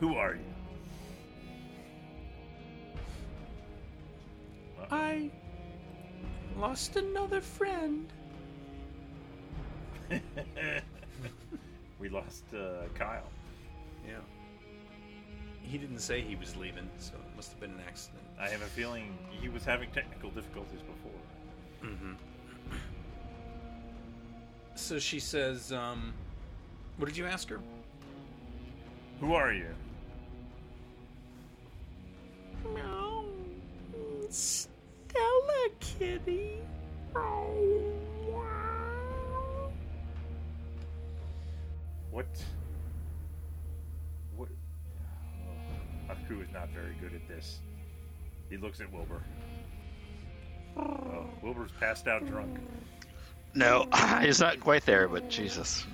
Who 0.00 0.16
are 0.16 0.34
you? 0.34 0.40
I 4.90 5.30
Lost 6.58 6.96
another 6.96 7.40
friend. 7.40 8.12
we 11.98 12.08
lost 12.08 12.44
uh, 12.54 12.86
Kyle. 12.94 13.28
Yeah. 14.06 14.14
He 15.62 15.78
didn't 15.78 16.00
say 16.00 16.20
he 16.20 16.36
was 16.36 16.56
leaving, 16.56 16.88
so 16.98 17.14
it 17.14 17.36
must 17.36 17.50
have 17.50 17.60
been 17.60 17.70
an 17.70 17.80
accident. 17.86 18.22
I 18.38 18.48
have 18.48 18.62
a 18.62 18.66
feeling 18.66 19.16
he 19.30 19.48
was 19.48 19.64
having 19.64 19.90
technical 19.90 20.30
difficulties 20.30 20.80
before. 20.80 21.90
Mm-hmm. 21.90 22.12
So 24.74 24.98
she 24.98 25.20
says, 25.20 25.72
um, 25.72 26.12
"What 26.96 27.06
did 27.06 27.16
you 27.16 27.26
ask 27.26 27.48
her? 27.48 27.60
Who 29.20 29.34
are 29.34 29.52
you?" 29.52 29.68
No. 32.74 33.26
It's 34.22 34.68
Kitty. 36.02 36.58
Oh, 37.14 37.54
wow. 38.28 39.70
What? 42.10 42.26
What? 44.34 44.48
Oh, 45.46 46.12
Haku 46.12 46.42
is 46.42 46.52
not 46.52 46.70
very 46.70 46.96
good 47.00 47.14
at 47.14 47.28
this. 47.28 47.60
He 48.50 48.56
looks 48.56 48.80
at 48.80 48.92
Wilbur. 48.92 49.22
Oh, 50.76 51.24
Wilbur's 51.40 51.70
passed 51.78 52.08
out 52.08 52.26
drunk. 52.26 52.58
No, 53.54 53.86
he's 54.22 54.40
not 54.40 54.58
quite 54.58 54.84
there, 54.84 55.06
but 55.06 55.30
Jesus. 55.30 55.86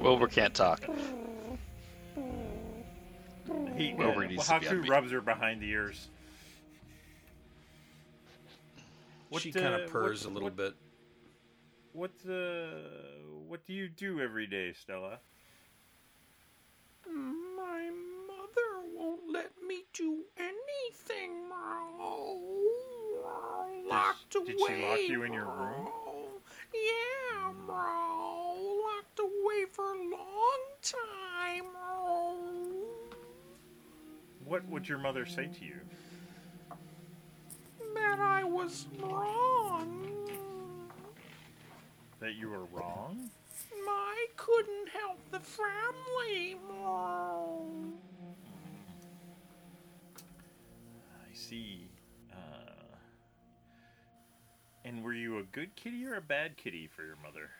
Wilbur 0.00 0.26
can't 0.26 0.54
talk. 0.54 0.80
He, 3.76 3.94
Wilbur 3.94 4.24
uh, 4.24 4.26
needs 4.26 4.48
to 4.48 4.58
be 4.58 4.66
Haku 4.66 4.88
rubs 4.88 5.12
her 5.12 5.20
behind 5.20 5.62
the 5.62 5.70
ears. 5.70 6.08
What, 9.36 9.42
she 9.42 9.52
kind 9.52 9.74
of 9.74 9.90
purrs 9.90 10.24
what- 10.24 10.30
a 10.30 10.32
little 10.32 10.46
what- 10.48 10.56
bit. 10.56 10.74
What 11.92 12.10
uh, 12.26 12.78
what 13.46 13.66
do 13.66 13.72
you 13.74 13.88
do 13.88 14.20
every 14.20 14.46
day, 14.46 14.72
Stella? 14.72 15.20
My 17.06 17.90
mother 18.26 18.70
won't 18.94 19.30
let 19.30 19.52
me 19.66 19.82
do 19.92 20.24
anything, 20.38 21.48
Merle. 21.48 22.50
Locked 23.88 24.30
did 24.30 24.46
she 24.48 24.52
away. 24.64 24.82
lock 24.90 25.00
you 25.08 25.22
in 25.24 25.32
your 25.32 25.44
room? 25.46 25.88
Yeah, 26.74 27.52
Merle. 27.66 28.82
Locked 28.84 29.18
away 29.20 29.64
for 29.70 29.84
a 29.84 29.98
long 29.98 30.62
time, 30.82 31.64
Merle. 31.72 32.84
What 34.44 34.66
would 34.68 34.88
your 34.88 34.98
mother 34.98 35.24
say 35.26 35.46
to 35.46 35.64
you? 35.64 35.80
That 37.96 38.20
I 38.20 38.44
was 38.44 38.86
wrong. 39.00 40.06
That 42.20 42.34
you 42.34 42.50
were 42.50 42.66
wrong? 42.66 43.30
I 43.88 44.26
couldn't 44.36 44.88
help 44.90 45.18
the 45.30 45.40
family, 45.40 46.56
Merle. 46.68 47.92
I 50.16 51.34
see. 51.34 51.88
Uh, 52.30 52.96
and 54.84 55.02
were 55.02 55.14
you 55.14 55.38
a 55.38 55.42
good 55.44 55.74
kitty 55.74 56.04
or 56.06 56.16
a 56.16 56.20
bad 56.20 56.58
kitty 56.58 56.86
for 56.86 57.02
your 57.02 57.16
mother? 57.24 57.50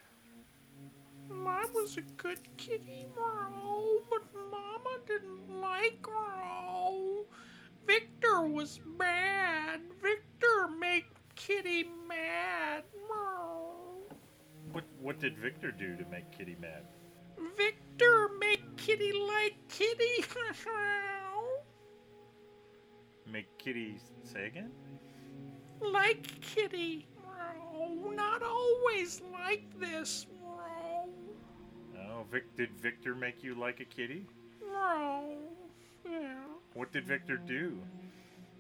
I 1.30 1.64
was 1.74 1.96
a 1.96 2.02
good 2.16 2.40
kitty, 2.58 3.06
Merle, 3.16 4.02
but 4.10 4.22
Mama 4.50 4.98
didn't 5.06 5.60
like 5.60 6.06
Merle. 6.06 7.24
Victor 7.86 8.42
was 8.42 8.80
bad. 8.98 9.80
Victor 10.02 10.68
made 10.78 11.04
Kitty 11.34 11.84
mad, 12.08 12.84
What 14.72 14.84
what 15.00 15.18
did 15.20 15.38
Victor 15.38 15.70
do 15.70 15.96
to 15.96 16.04
make 16.10 16.30
Kitty 16.36 16.56
mad? 16.60 16.84
Victor 17.56 18.28
made 18.40 18.62
Kitty 18.76 19.12
like 19.12 19.54
Kitty. 19.68 20.24
Make 23.30 23.58
Kitty 23.58 23.98
say 24.22 24.46
again? 24.46 24.70
like 25.80 26.22
Kitty, 26.40 27.06
Not 28.14 28.42
always 28.42 29.20
like 29.32 29.64
this. 29.78 30.26
Oh, 31.98 32.24
Vic, 32.30 32.44
did 32.56 32.70
Victor 32.80 33.14
make 33.14 33.42
you 33.42 33.54
like 33.54 33.80
a 33.80 33.84
kitty? 33.84 34.26
No. 34.62 35.38
Yeah. 36.08 36.55
What 36.76 36.92
did 36.92 37.06
Victor 37.06 37.38
do? 37.38 37.78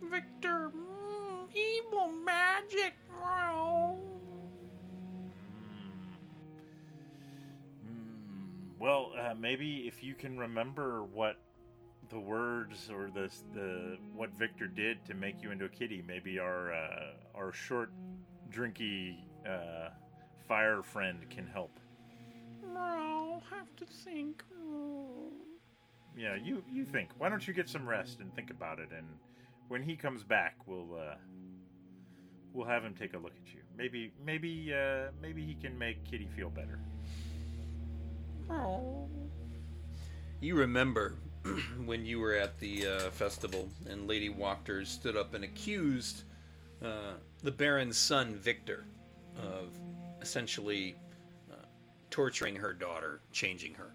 Victor, 0.00 0.70
mm, 0.74 1.54
evil 1.54 2.10
magic. 2.24 2.94
Hmm, 7.84 8.48
Well, 8.78 9.12
uh, 9.20 9.34
maybe 9.38 9.86
if 9.86 10.02
you 10.02 10.14
can 10.14 10.38
remember 10.38 11.02
what 11.04 11.36
the 12.08 12.18
words 12.18 12.88
or 12.90 13.10
the 13.12 13.30
the 13.52 13.98
what 14.14 14.30
Victor 14.30 14.66
did 14.66 15.04
to 15.04 15.14
make 15.14 15.42
you 15.42 15.50
into 15.50 15.66
a 15.66 15.68
kitty, 15.68 16.02
maybe 16.06 16.38
our 16.38 16.72
uh, 16.72 17.12
our 17.34 17.52
short, 17.52 17.90
drinky 18.50 19.16
uh, 19.46 19.90
fire 20.48 20.82
friend 20.82 21.18
can 21.28 21.46
help. 21.46 21.78
Merle, 22.72 23.42
have 23.50 23.76
to 23.76 23.84
think. 23.84 24.42
Merle. 24.50 25.15
Yeah, 26.16 26.34
you 26.34 26.62
you 26.72 26.84
think. 26.84 27.10
Why 27.18 27.28
don't 27.28 27.46
you 27.46 27.52
get 27.52 27.68
some 27.68 27.86
rest 27.86 28.20
and 28.20 28.34
think 28.34 28.50
about 28.50 28.78
it, 28.78 28.88
and 28.96 29.06
when 29.68 29.82
he 29.82 29.96
comes 29.96 30.22
back, 30.22 30.56
we'll 30.66 30.98
uh, 30.98 31.16
we'll 32.52 32.66
have 32.66 32.82
him 32.82 32.94
take 32.94 33.14
a 33.14 33.18
look 33.18 33.32
at 33.32 33.52
you. 33.52 33.60
Maybe 33.76 34.12
maybe 34.24 34.72
uh, 34.72 35.10
maybe 35.20 35.44
he 35.44 35.54
can 35.54 35.78
make 35.78 36.04
Kitty 36.04 36.28
feel 36.34 36.50
better. 36.50 36.78
You 40.40 40.54
remember 40.54 41.16
when 41.84 42.06
you 42.06 42.20
were 42.20 42.34
at 42.34 42.58
the 42.58 42.86
uh, 42.86 43.10
festival 43.10 43.68
and 43.88 44.06
Lady 44.06 44.30
Wachter 44.30 44.86
stood 44.86 45.16
up 45.16 45.34
and 45.34 45.44
accused 45.44 46.22
uh, 46.82 47.14
the 47.42 47.50
Baron's 47.50 47.96
son, 47.96 48.34
Victor, 48.34 48.84
of 49.36 49.70
essentially 50.20 50.94
uh, 51.50 51.56
torturing 52.10 52.56
her 52.56 52.72
daughter, 52.72 53.20
changing 53.32 53.74
her, 53.74 53.92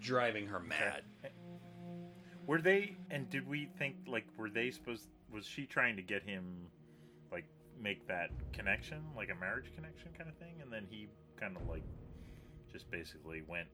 driving 0.00 0.46
her 0.46 0.60
mad. 0.60 1.02
Were 2.46 2.60
they? 2.60 2.96
And 3.10 3.28
did 3.30 3.46
we 3.48 3.68
think 3.78 3.96
like 4.06 4.26
were 4.36 4.50
they 4.50 4.70
supposed? 4.70 5.06
Was 5.32 5.46
she 5.46 5.66
trying 5.66 5.94
to 5.96 6.02
get 6.02 6.24
him, 6.24 6.66
like, 7.30 7.44
make 7.80 8.08
that 8.08 8.30
connection, 8.52 8.98
like 9.16 9.30
a 9.30 9.34
marriage 9.36 9.70
connection 9.76 10.08
kind 10.18 10.28
of 10.28 10.36
thing, 10.38 10.54
and 10.60 10.72
then 10.72 10.86
he 10.90 11.06
kind 11.38 11.56
of 11.56 11.68
like, 11.68 11.84
just 12.72 12.90
basically 12.90 13.42
went 13.46 13.68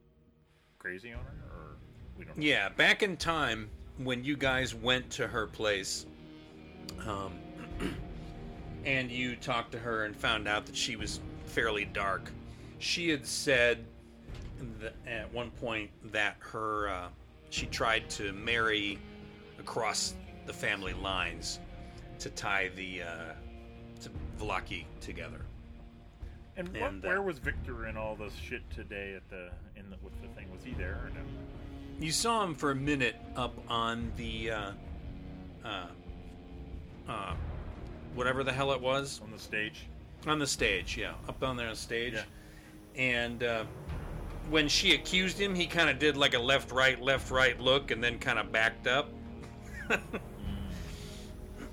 crazy 0.77 1.13
on 1.13 1.19
her, 1.19 1.47
or 1.51 1.77
we 2.17 2.25
don't. 2.25 2.37
know. 2.37 2.43
Yeah, 2.43 2.69
back 2.69 3.01
in 3.01 3.17
time 3.17 3.69
when 3.97 4.23
you 4.23 4.37
guys 4.37 4.75
went 4.75 5.09
to 5.11 5.27
her 5.27 5.47
place, 5.47 6.05
um, 7.07 7.33
and 8.85 9.09
you 9.09 9.35
talked 9.35 9.71
to 9.71 9.79
her 9.79 10.05
and 10.05 10.15
found 10.15 10.47
out 10.47 10.67
that 10.67 10.75
she 10.75 10.95
was 10.95 11.19
fairly 11.45 11.85
dark, 11.85 12.31
she 12.77 13.09
had 13.09 13.25
said 13.25 13.85
th- 14.79 14.93
at 15.05 15.31
one 15.33 15.51
point 15.51 15.89
that 16.11 16.35
her 16.39 16.89
uh, 16.89 17.07
she 17.49 17.65
tried 17.67 18.09
to 18.11 18.33
marry 18.33 18.99
across 19.59 20.15
the 20.45 20.53
family 20.53 20.93
lines 20.93 21.59
to 22.19 22.29
tie 22.31 22.69
the 22.75 23.03
uh, 23.03 23.07
to 24.01 24.09
Vallaki 24.39 24.85
together. 25.01 25.41
And, 26.55 26.67
what, 26.69 26.81
And, 26.81 27.05
uh, 27.05 27.07
where 27.07 27.21
was 27.21 27.37
Victor 27.37 27.85
in 27.87 27.97
all 27.97 28.15
this 28.15 28.33
shit 28.33 28.67
today 28.71 29.13
at 29.15 29.27
the 29.29 29.49
in 29.79 29.89
the 29.89 29.97
with 30.03 30.19
the 30.21 30.27
thing? 30.29 30.51
Was 30.51 30.63
he 30.63 30.71
there 30.73 30.99
or 31.05 31.11
no? 31.13 31.21
You 31.99 32.11
saw 32.11 32.43
him 32.43 32.53
for 32.55 32.71
a 32.71 32.75
minute 32.75 33.15
up 33.35 33.55
on 33.67 34.11
the 34.17 34.51
uh, 34.51 34.71
uh, 35.65 35.85
uh, 37.09 37.33
whatever 38.15 38.43
the 38.43 38.51
hell 38.51 38.71
it 38.71 38.81
was 38.81 39.19
On 39.23 39.31
the 39.31 39.39
stage. 39.39 39.85
on 40.27 40.39
the 40.39 40.47
stage. 40.47 40.97
Yeah, 40.97 41.13
up 41.27 41.41
on 41.43 41.57
there 41.57 41.69
on 41.69 41.75
stage. 41.75 42.13
Yeah. 42.13 42.23
And 43.01 43.43
uh, 43.43 43.63
when 44.49 44.67
she 44.67 44.93
accused 44.93 45.37
him, 45.39 45.53
he 45.55 45.65
kind 45.67 45.89
of 45.89 45.99
did 45.99 46.17
like 46.17 46.33
a 46.33 46.39
left, 46.39 46.71
right, 46.71 47.01
left, 47.01 47.31
right 47.31 47.59
look, 47.59 47.91
and 47.91 48.03
then 48.03 48.17
kind 48.19 48.39
of 48.39 48.51
backed 48.51 48.87
up. 48.87 49.09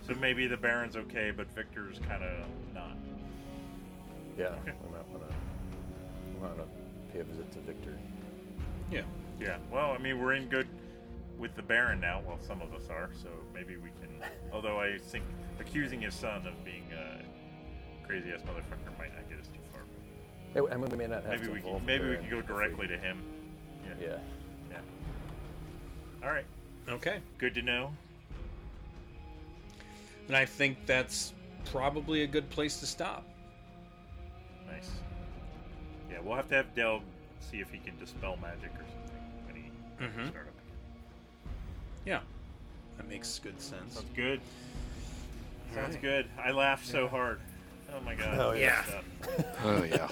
So 0.06 0.14
maybe 0.20 0.46
the 0.46 0.56
Baron's 0.56 0.96
okay, 0.96 1.32
but 1.34 1.50
Victor's 1.54 1.98
kind 2.06 2.22
of 2.22 2.46
not. 2.74 2.96
Yeah, 4.38 4.48
Okay. 4.62 4.72
we 4.84 4.92
might 4.92 5.08
want 5.08 5.22
to 5.28 5.34
want 6.40 6.56
to 6.58 6.64
pay 7.12 7.20
a 7.20 7.24
visit 7.24 7.50
to 7.52 7.58
Victor. 7.60 7.96
Yeah. 8.90 9.02
Yeah. 9.40 9.56
Well, 9.72 9.92
I 9.92 9.98
mean, 9.98 10.20
we're 10.20 10.34
in 10.34 10.46
good 10.48 10.68
with 11.38 11.56
the 11.56 11.62
Baron 11.62 12.00
now. 12.00 12.20
Well, 12.26 12.38
some 12.46 12.60
of 12.60 12.74
us 12.74 12.90
are, 12.90 13.08
so 13.22 13.28
maybe 13.54 13.76
we 13.76 13.88
can. 14.00 14.10
Although 14.52 14.78
I 14.78 14.98
think 14.98 15.24
accusing 15.58 16.02
his 16.02 16.12
son 16.14 16.46
of 16.46 16.62
being 16.64 16.84
a 16.92 18.06
crazy 18.06 18.30
ass 18.30 18.40
motherfucker 18.42 18.98
might 18.98 19.14
not 19.14 19.26
get 19.30 19.38
us 19.38 19.46
too 19.46 19.60
far. 19.72 19.73
Hey, 20.54 20.60
I 20.70 20.76
mean, 20.76 20.88
we 20.88 20.96
may 20.96 21.06
not 21.08 21.24
have 21.24 21.32
Maybe 21.32 21.46
to 21.46 21.52
we 21.52 21.60
can, 21.60 21.84
maybe 21.86 22.08
we 22.08 22.16
can 22.16 22.30
go 22.30 22.40
directly 22.40 22.86
to 22.86 22.96
him. 22.96 23.20
Yeah. 24.00 24.06
Yeah. 24.08 24.18
Yeah. 24.70 24.78
All 26.26 26.30
right. 26.32 26.46
Okay. 26.88 27.18
Good 27.38 27.54
to 27.54 27.62
know. 27.62 27.92
And 30.28 30.36
I 30.36 30.44
think 30.44 30.78
that's 30.86 31.32
probably 31.66 32.22
a 32.22 32.26
good 32.26 32.48
place 32.50 32.78
to 32.80 32.86
stop. 32.86 33.24
Nice. 34.70 34.90
Yeah, 36.10 36.18
we'll 36.22 36.36
have 36.36 36.48
to 36.48 36.54
have 36.54 36.74
Del 36.74 37.02
see 37.40 37.58
if 37.60 37.70
he 37.70 37.78
can 37.78 37.98
dispel 37.98 38.38
magic 38.40 38.70
or 38.74 38.84
something 38.84 39.46
when 39.46 39.56
he 39.56 39.70
Mhm. 40.20 40.28
start 40.30 40.46
up. 40.46 40.54
Yeah. 42.06 42.20
That 42.96 43.08
makes 43.08 43.38
good 43.40 43.60
sense. 43.60 43.94
Sounds 43.94 44.06
good. 44.14 44.40
Sounds 45.74 45.96
Alright. 45.96 46.00
good. 46.02 46.26
I 46.38 46.52
laughed 46.52 46.86
so 46.86 47.08
hard. 47.08 47.40
Oh 47.92 48.00
my 48.00 48.14
god. 48.14 48.38
Oh, 48.40 48.52
yeah. 48.52 48.84
Oh 49.62 49.82
yeah. 49.82 50.08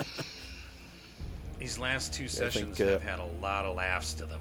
These 1.62 1.78
last 1.78 2.12
two 2.12 2.24
I 2.24 2.26
think, 2.26 2.52
sessions 2.52 2.80
uh, 2.80 2.86
have 2.86 3.02
had 3.04 3.20
a 3.20 3.28
lot 3.40 3.64
of 3.64 3.76
laughs 3.76 4.14
to 4.14 4.26
them. 4.26 4.40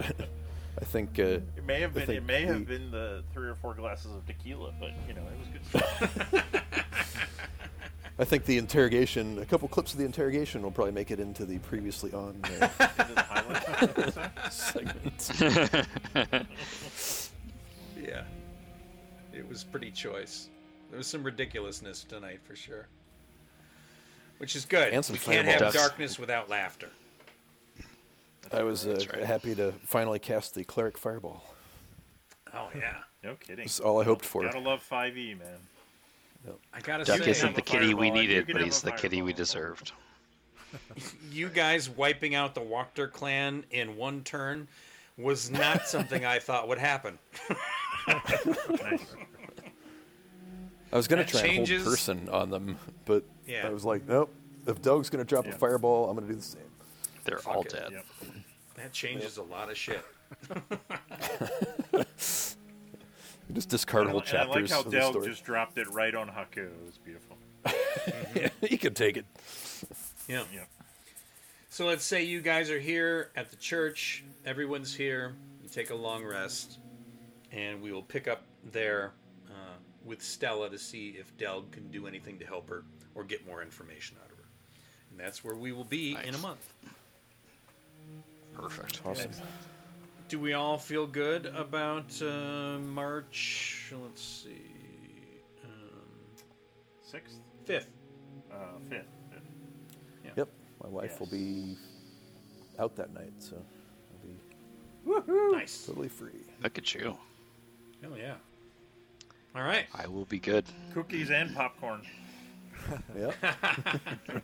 I 0.00 0.04
I 0.80 0.84
think 0.86 1.18
uh, 1.18 1.22
It 1.22 1.66
may 1.66 1.82
have 1.82 1.92
been. 1.92 2.04
It 2.04 2.06
think 2.06 2.24
may 2.24 2.46
have 2.46 2.60
the- 2.60 2.64
been 2.64 2.90
the 2.90 3.22
three 3.34 3.48
or 3.48 3.54
four 3.56 3.74
glasses 3.74 4.12
of 4.12 4.24
tequila, 4.26 4.72
but 4.80 4.92
you 5.06 5.12
know 5.12 5.20
it 5.20 5.38
was 5.38 5.48
good 5.52 5.66
stuff. 5.66 6.54
I 8.18 8.24
think 8.24 8.46
the 8.46 8.56
interrogation, 8.56 9.40
a 9.40 9.44
couple 9.44 9.68
clips 9.68 9.92
of 9.92 9.98
the 9.98 10.06
interrogation, 10.06 10.62
will 10.62 10.70
probably 10.70 10.92
make 10.92 11.10
it 11.10 11.20
into 11.20 11.44
the 11.44 11.58
previously 11.58 12.14
on 12.14 12.40
uh, 12.44 12.68
the 13.86 14.50
segment. 14.50 15.32
Yeah. 18.02 18.22
It 19.34 19.46
was 19.46 19.64
pretty 19.64 19.90
choice. 19.90 20.48
There 20.88 20.96
was 20.96 21.06
some 21.06 21.22
ridiculousness 21.22 22.04
tonight 22.04 22.40
for 22.42 22.56
sure. 22.56 22.88
Which 24.42 24.56
is 24.56 24.64
good. 24.64 24.92
And 24.92 25.04
some 25.04 25.14
we 25.14 25.20
can't 25.20 25.46
have 25.46 25.60
fireballs. 25.60 25.74
darkness 25.74 26.18
without 26.18 26.50
laughter. 26.50 26.88
I 28.52 28.64
was 28.64 28.88
uh, 28.88 28.98
right. 29.14 29.22
happy 29.22 29.54
to 29.54 29.70
finally 29.84 30.18
cast 30.18 30.56
the 30.56 30.64
cleric 30.64 30.98
fireball. 30.98 31.44
Oh 32.52 32.68
yeah. 32.74 32.96
no 33.22 33.36
kidding. 33.36 33.58
That's 33.58 33.78
all 33.78 34.00
I 34.00 34.04
hoped 34.04 34.24
for. 34.24 34.42
Gotta 34.42 34.58
love 34.58 34.84
5e, 34.90 35.38
man. 35.38 36.56
I 36.74 36.80
gotta 36.80 37.04
Duck 37.04 37.22
say, 37.22 37.30
isn't 37.30 37.54
the 37.54 37.60
a 37.60 37.64
kitty 37.64 37.94
we 37.94 38.10
needed, 38.10 38.48
but 38.52 38.62
he's 38.62 38.82
the 38.82 38.90
kitty 38.90 39.22
we 39.22 39.32
deserved. 39.32 39.92
you 41.30 41.48
guys 41.48 41.88
wiping 41.88 42.34
out 42.34 42.56
the 42.56 42.62
Wachter 42.62 43.08
clan 43.12 43.64
in 43.70 43.96
one 43.96 44.24
turn 44.24 44.66
was 45.16 45.52
not 45.52 45.86
something 45.86 46.24
I 46.24 46.40
thought 46.40 46.66
would 46.66 46.78
happen. 46.78 47.16
Nice. 48.08 49.06
I 50.92 50.96
was 50.96 51.06
going 51.06 51.20
That 51.20 51.28
to 51.28 51.32
try 51.32 51.40
and 51.42 51.48
changes- 51.48 51.84
hold 51.84 51.92
person 51.94 52.28
on 52.28 52.50
them, 52.50 52.76
but 53.04 53.22
Yeah. 53.46 53.66
I 53.66 53.70
was 53.70 53.84
like, 53.84 54.06
nope. 54.08 54.32
If 54.66 54.80
Doug's 54.82 55.10
going 55.10 55.24
to 55.24 55.28
drop 55.28 55.46
Yeah. 55.46 55.52
a 55.52 55.54
fireball, 55.58 56.08
I'm 56.08 56.16
going 56.16 56.28
to 56.28 56.32
do 56.32 56.38
the 56.38 56.44
same. 56.44 56.62
They're 57.24 57.40
all 57.46 57.62
it. 57.62 57.70
dead. 57.70 57.88
Yep. 57.92 58.04
That 58.76 58.92
changes 58.92 59.36
a 59.36 59.42
lot 59.42 59.70
of 59.70 59.76
shit. 59.76 60.04
You 60.50 60.54
just 63.52 63.68
discard 63.68 64.08
whole 64.08 64.20
and 64.20 64.38
I 64.38 64.44
like 64.44 64.68
how 64.70 64.80
of 64.80 64.90
Del 64.90 65.12
just 65.20 65.44
dropped 65.44 65.78
it 65.78 65.88
right 65.90 66.14
on 66.14 66.28
Haku. 66.28 66.58
It 66.66 66.86
was 66.86 66.98
beautiful. 66.98 67.36
He 68.68 68.76
can 68.78 68.94
take 68.94 69.16
it. 69.16 69.26
Yeah. 70.26 70.44
Yep. 70.52 70.68
So 71.68 71.86
let's 71.86 72.04
say 72.04 72.22
you 72.24 72.40
guys 72.40 72.70
are 72.70 72.78
here 72.78 73.30
at 73.36 73.50
the 73.50 73.56
church. 73.56 74.24
Everyone's 74.44 74.94
here. 74.94 75.34
You 75.62 75.68
take 75.68 75.90
a 75.90 75.94
long 75.94 76.24
rest, 76.24 76.78
and 77.52 77.80
we 77.82 77.92
will 77.92 78.02
pick 78.02 78.28
up 78.28 78.42
there 78.72 79.12
uh, 79.48 79.74
with 80.04 80.22
Stella 80.22 80.70
to 80.70 80.78
see 80.78 81.16
if 81.18 81.36
Del 81.36 81.62
can 81.70 81.88
do 81.90 82.06
anything 82.06 82.38
to 82.38 82.46
help 82.46 82.68
her 82.68 82.84
or 83.14 83.24
get 83.24 83.46
more 83.46 83.62
information 83.62 84.16
out 84.24 84.30
of 84.30 84.38
her. 84.38 84.44
And 85.10 85.20
that's 85.20 85.44
where 85.44 85.54
we 85.54 85.72
will 85.72 85.84
be 85.84 86.16
in 86.24 86.34
a 86.34 86.38
month. 86.38 86.72
Perfect. 88.54 89.00
Awesome. 89.04 89.30
Do 90.28 90.38
we 90.38 90.54
all 90.54 90.78
feel 90.78 91.06
good 91.06 91.46
about 91.46 92.10
uh, 92.22 92.78
March? 92.78 93.92
Let's 94.02 94.22
see, 94.22 94.62
um, 95.64 96.00
Sixth, 97.02 97.36
fifth. 97.64 97.88
uh, 98.50 98.56
fifth, 98.88 99.06
fifth. 99.30 99.42
Yep. 100.36 100.48
My 100.82 100.88
wife 100.88 101.20
will 101.20 101.26
be 101.26 101.76
out 102.78 102.96
that 102.96 103.12
night, 103.12 103.32
so 103.38 103.56
I'll 105.06 105.20
be 105.26 105.52
Nice. 105.56 105.84
totally 105.86 106.08
free. 106.08 106.46
Look 106.62 106.78
at 106.78 106.94
you. 106.94 107.16
Oh 108.04 108.14
yeah. 108.16 108.34
All 109.54 109.62
right. 109.62 109.84
I 109.94 110.06
will 110.06 110.24
be 110.24 110.38
good. 110.38 110.64
Cookies 110.94 111.30
and 111.30 111.54
popcorn. 111.54 112.00
Yeah. 113.18 113.32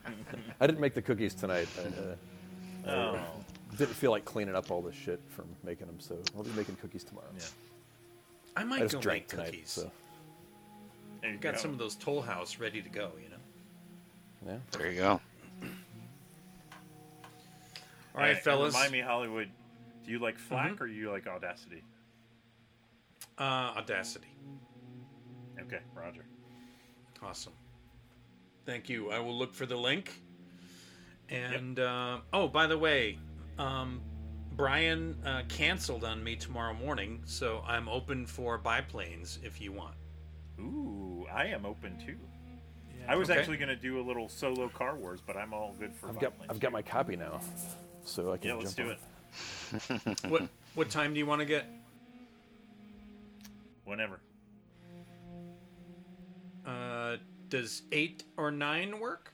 I 0.60 0.66
didn't 0.66 0.80
make 0.80 0.94
the 0.94 1.02
cookies 1.02 1.34
tonight. 1.34 1.68
I 1.78 2.88
uh, 2.88 2.90
Oh, 2.90 3.20
didn't 3.76 3.94
feel 3.94 4.10
like 4.10 4.24
cleaning 4.24 4.54
up 4.54 4.70
all 4.70 4.80
this 4.82 4.94
shit 4.94 5.20
from 5.28 5.46
making 5.64 5.86
them, 5.86 5.98
so 6.00 6.16
I'll 6.36 6.42
be 6.44 6.50
making 6.52 6.76
cookies 6.76 7.04
tomorrow. 7.04 7.26
Yeah. 7.36 7.44
I 8.56 8.60
I 8.62 8.64
might 8.64 8.80
just 8.80 8.94
go 8.94 9.00
drank 9.00 9.22
make 9.22 9.28
tonight, 9.28 9.44
cookies. 9.52 9.70
so 9.70 9.90
there 11.20 11.32
you 11.32 11.38
Got 11.38 11.54
go. 11.54 11.60
some 11.60 11.70
of 11.72 11.78
those 11.78 11.96
Toll 11.96 12.22
House 12.22 12.58
ready 12.58 12.80
to 12.80 12.88
go. 12.88 13.10
You 13.22 13.30
know. 13.30 14.52
yeah. 14.52 14.58
There 14.78 14.90
you 14.90 14.98
go. 14.98 15.20
All 18.14 18.20
right, 18.22 18.28
And- 18.28 18.36
and 18.36 18.44
fellas. 18.44 18.74
Remind 18.74 18.92
me, 18.92 19.00
Hollywood. 19.00 19.50
Do 20.04 20.10
you 20.12 20.18
like 20.18 20.38
FLAC 20.38 20.76
Mhm. 20.76 20.80
or 20.80 20.86
you 20.86 21.10
like 21.10 21.26
Audacity? 21.26 21.82
Uh, 23.36 23.74
Audacity. 23.76 24.28
Okay, 25.60 25.80
Roger. 25.94 26.24
Awesome. 27.22 27.52
Thank 28.68 28.90
you. 28.90 29.10
I 29.10 29.18
will 29.18 29.34
look 29.34 29.54
for 29.54 29.64
the 29.64 29.78
link. 29.78 30.20
And 31.30 31.80
uh, 31.80 32.18
oh, 32.34 32.48
by 32.48 32.66
the 32.66 32.76
way, 32.76 33.18
um, 33.58 34.02
Brian 34.52 35.16
uh, 35.24 35.40
canceled 35.48 36.04
on 36.04 36.22
me 36.22 36.36
tomorrow 36.36 36.74
morning, 36.74 37.22
so 37.24 37.64
I'm 37.66 37.88
open 37.88 38.26
for 38.26 38.58
biplanes 38.58 39.38
if 39.42 39.58
you 39.58 39.72
want. 39.72 39.94
Ooh, 40.60 41.26
I 41.32 41.46
am 41.46 41.64
open 41.64 41.96
too. 41.96 42.18
Yeah, 42.90 43.10
I 43.10 43.16
was 43.16 43.30
Okay. 43.30 43.38
actually 43.38 43.56
going 43.56 43.70
to 43.70 43.76
do 43.76 44.00
a 44.00 44.04
little 44.04 44.28
solo 44.28 44.68
Car 44.68 44.96
Wars, 44.96 45.20
but 45.26 45.38
I'm 45.38 45.54
all 45.54 45.74
good 45.78 45.94
for. 45.94 46.10
I've 46.10 46.18
got 46.18 46.32
biplanes, 46.32 46.50
I've 46.50 46.60
got 46.60 46.72
my 46.72 46.82
copy 46.82 47.16
now, 47.16 47.40
so 48.04 48.34
I 48.34 48.36
can 48.36 48.50
Yeah, 48.50 48.56
let's 48.56 48.74
jump 48.74 48.90
do 48.90 49.94
on. 49.94 50.10
it. 50.10 50.24
what 50.30 50.42
what 50.74 50.90
time 50.90 51.14
do 51.14 51.18
you 51.18 51.24
want 51.26 51.40
to 51.40 51.46
get? 51.46 51.64
Whenever. 53.86 54.20
Uh, 56.66 57.16
does 57.48 57.82
eight 57.92 58.24
or 58.36 58.50
nine 58.50 58.98
work? 59.00 59.32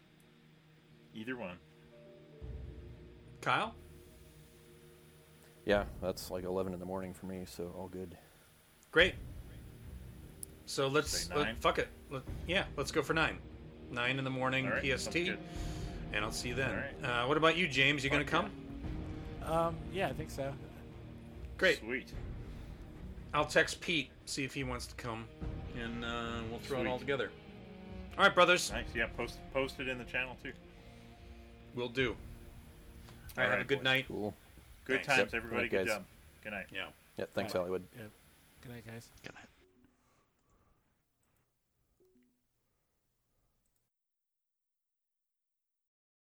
Either 1.14 1.36
one. 1.36 1.56
Kyle? 3.40 3.74
Yeah, 5.64 5.84
that's 6.02 6.30
like 6.30 6.44
11 6.44 6.72
in 6.74 6.80
the 6.80 6.86
morning 6.86 7.14
for 7.14 7.26
me, 7.26 7.44
so 7.46 7.74
all 7.76 7.88
good. 7.88 8.16
Great. 8.90 9.14
So 10.66 10.88
let's 10.88 11.10
Say 11.26 11.34
let- 11.34 11.60
fuck 11.60 11.78
it. 11.78 11.88
Let, 12.10 12.22
yeah, 12.46 12.64
let's 12.76 12.90
go 12.90 13.02
for 13.02 13.14
nine. 13.14 13.38
Nine 13.90 14.18
in 14.18 14.24
the 14.24 14.30
morning 14.30 14.66
All 14.66 14.72
right, 14.72 14.98
PST, 14.98 15.16
and 15.16 16.24
I'll 16.24 16.32
see 16.32 16.48
you 16.48 16.54
then. 16.54 16.70
All 16.70 16.76
right. 17.10 17.22
Uh, 17.24 17.26
what 17.26 17.36
about 17.36 17.56
you, 17.56 17.68
James? 17.68 18.02
You 18.02 18.10
gonna 18.10 18.24
Fuck 18.24 18.50
come? 19.42 19.50
Um, 19.52 19.76
yeah, 19.92 20.08
I 20.08 20.12
think 20.12 20.30
so. 20.30 20.52
Great. 21.58 21.78
Sweet. 21.80 22.12
I'll 23.34 23.44
text 23.44 23.80
Pete 23.80 24.10
see 24.24 24.44
if 24.44 24.54
he 24.54 24.64
wants 24.64 24.86
to 24.86 24.94
come, 24.94 25.26
and 25.80 26.04
uh, 26.04 26.40
we'll 26.50 26.60
throw 26.60 26.80
it 26.80 26.86
all 26.86 26.98
together. 26.98 27.30
All 28.16 28.24
right, 28.24 28.34
brothers. 28.34 28.70
Nice. 28.70 28.84
Yeah, 28.94 29.06
post 29.16 29.38
post 29.52 29.80
it 29.80 29.88
in 29.88 29.98
the 29.98 30.04
channel 30.04 30.36
too. 30.42 30.52
We'll 31.74 31.88
do. 31.88 32.10
All 32.10 32.16
right, 33.36 33.44
All 33.46 33.50
have 33.52 33.60
a 33.60 33.64
good 33.64 33.78
boys. 33.78 33.84
night. 33.84 34.04
Cool. 34.08 34.34
Good 34.84 35.04
Thanks. 35.04 35.06
times, 35.08 35.32
Yep. 35.32 35.34
everybody. 35.34 35.68
Good 35.68 35.76
night, 35.78 35.84
Good 35.86 35.92
job. 35.92 36.04
Good 36.44 36.50
night. 36.52 36.66
Yeah. 36.72 36.86
Yeah, 37.18 37.24
thanks, 37.34 37.52
Bye. 37.52 37.58
Hollywood. 37.58 37.84
Yeah. 37.96 38.02
Good 38.62 38.72
night, 38.72 38.86
guys. 38.86 39.08
Good 39.22 39.34
night. 39.34 39.48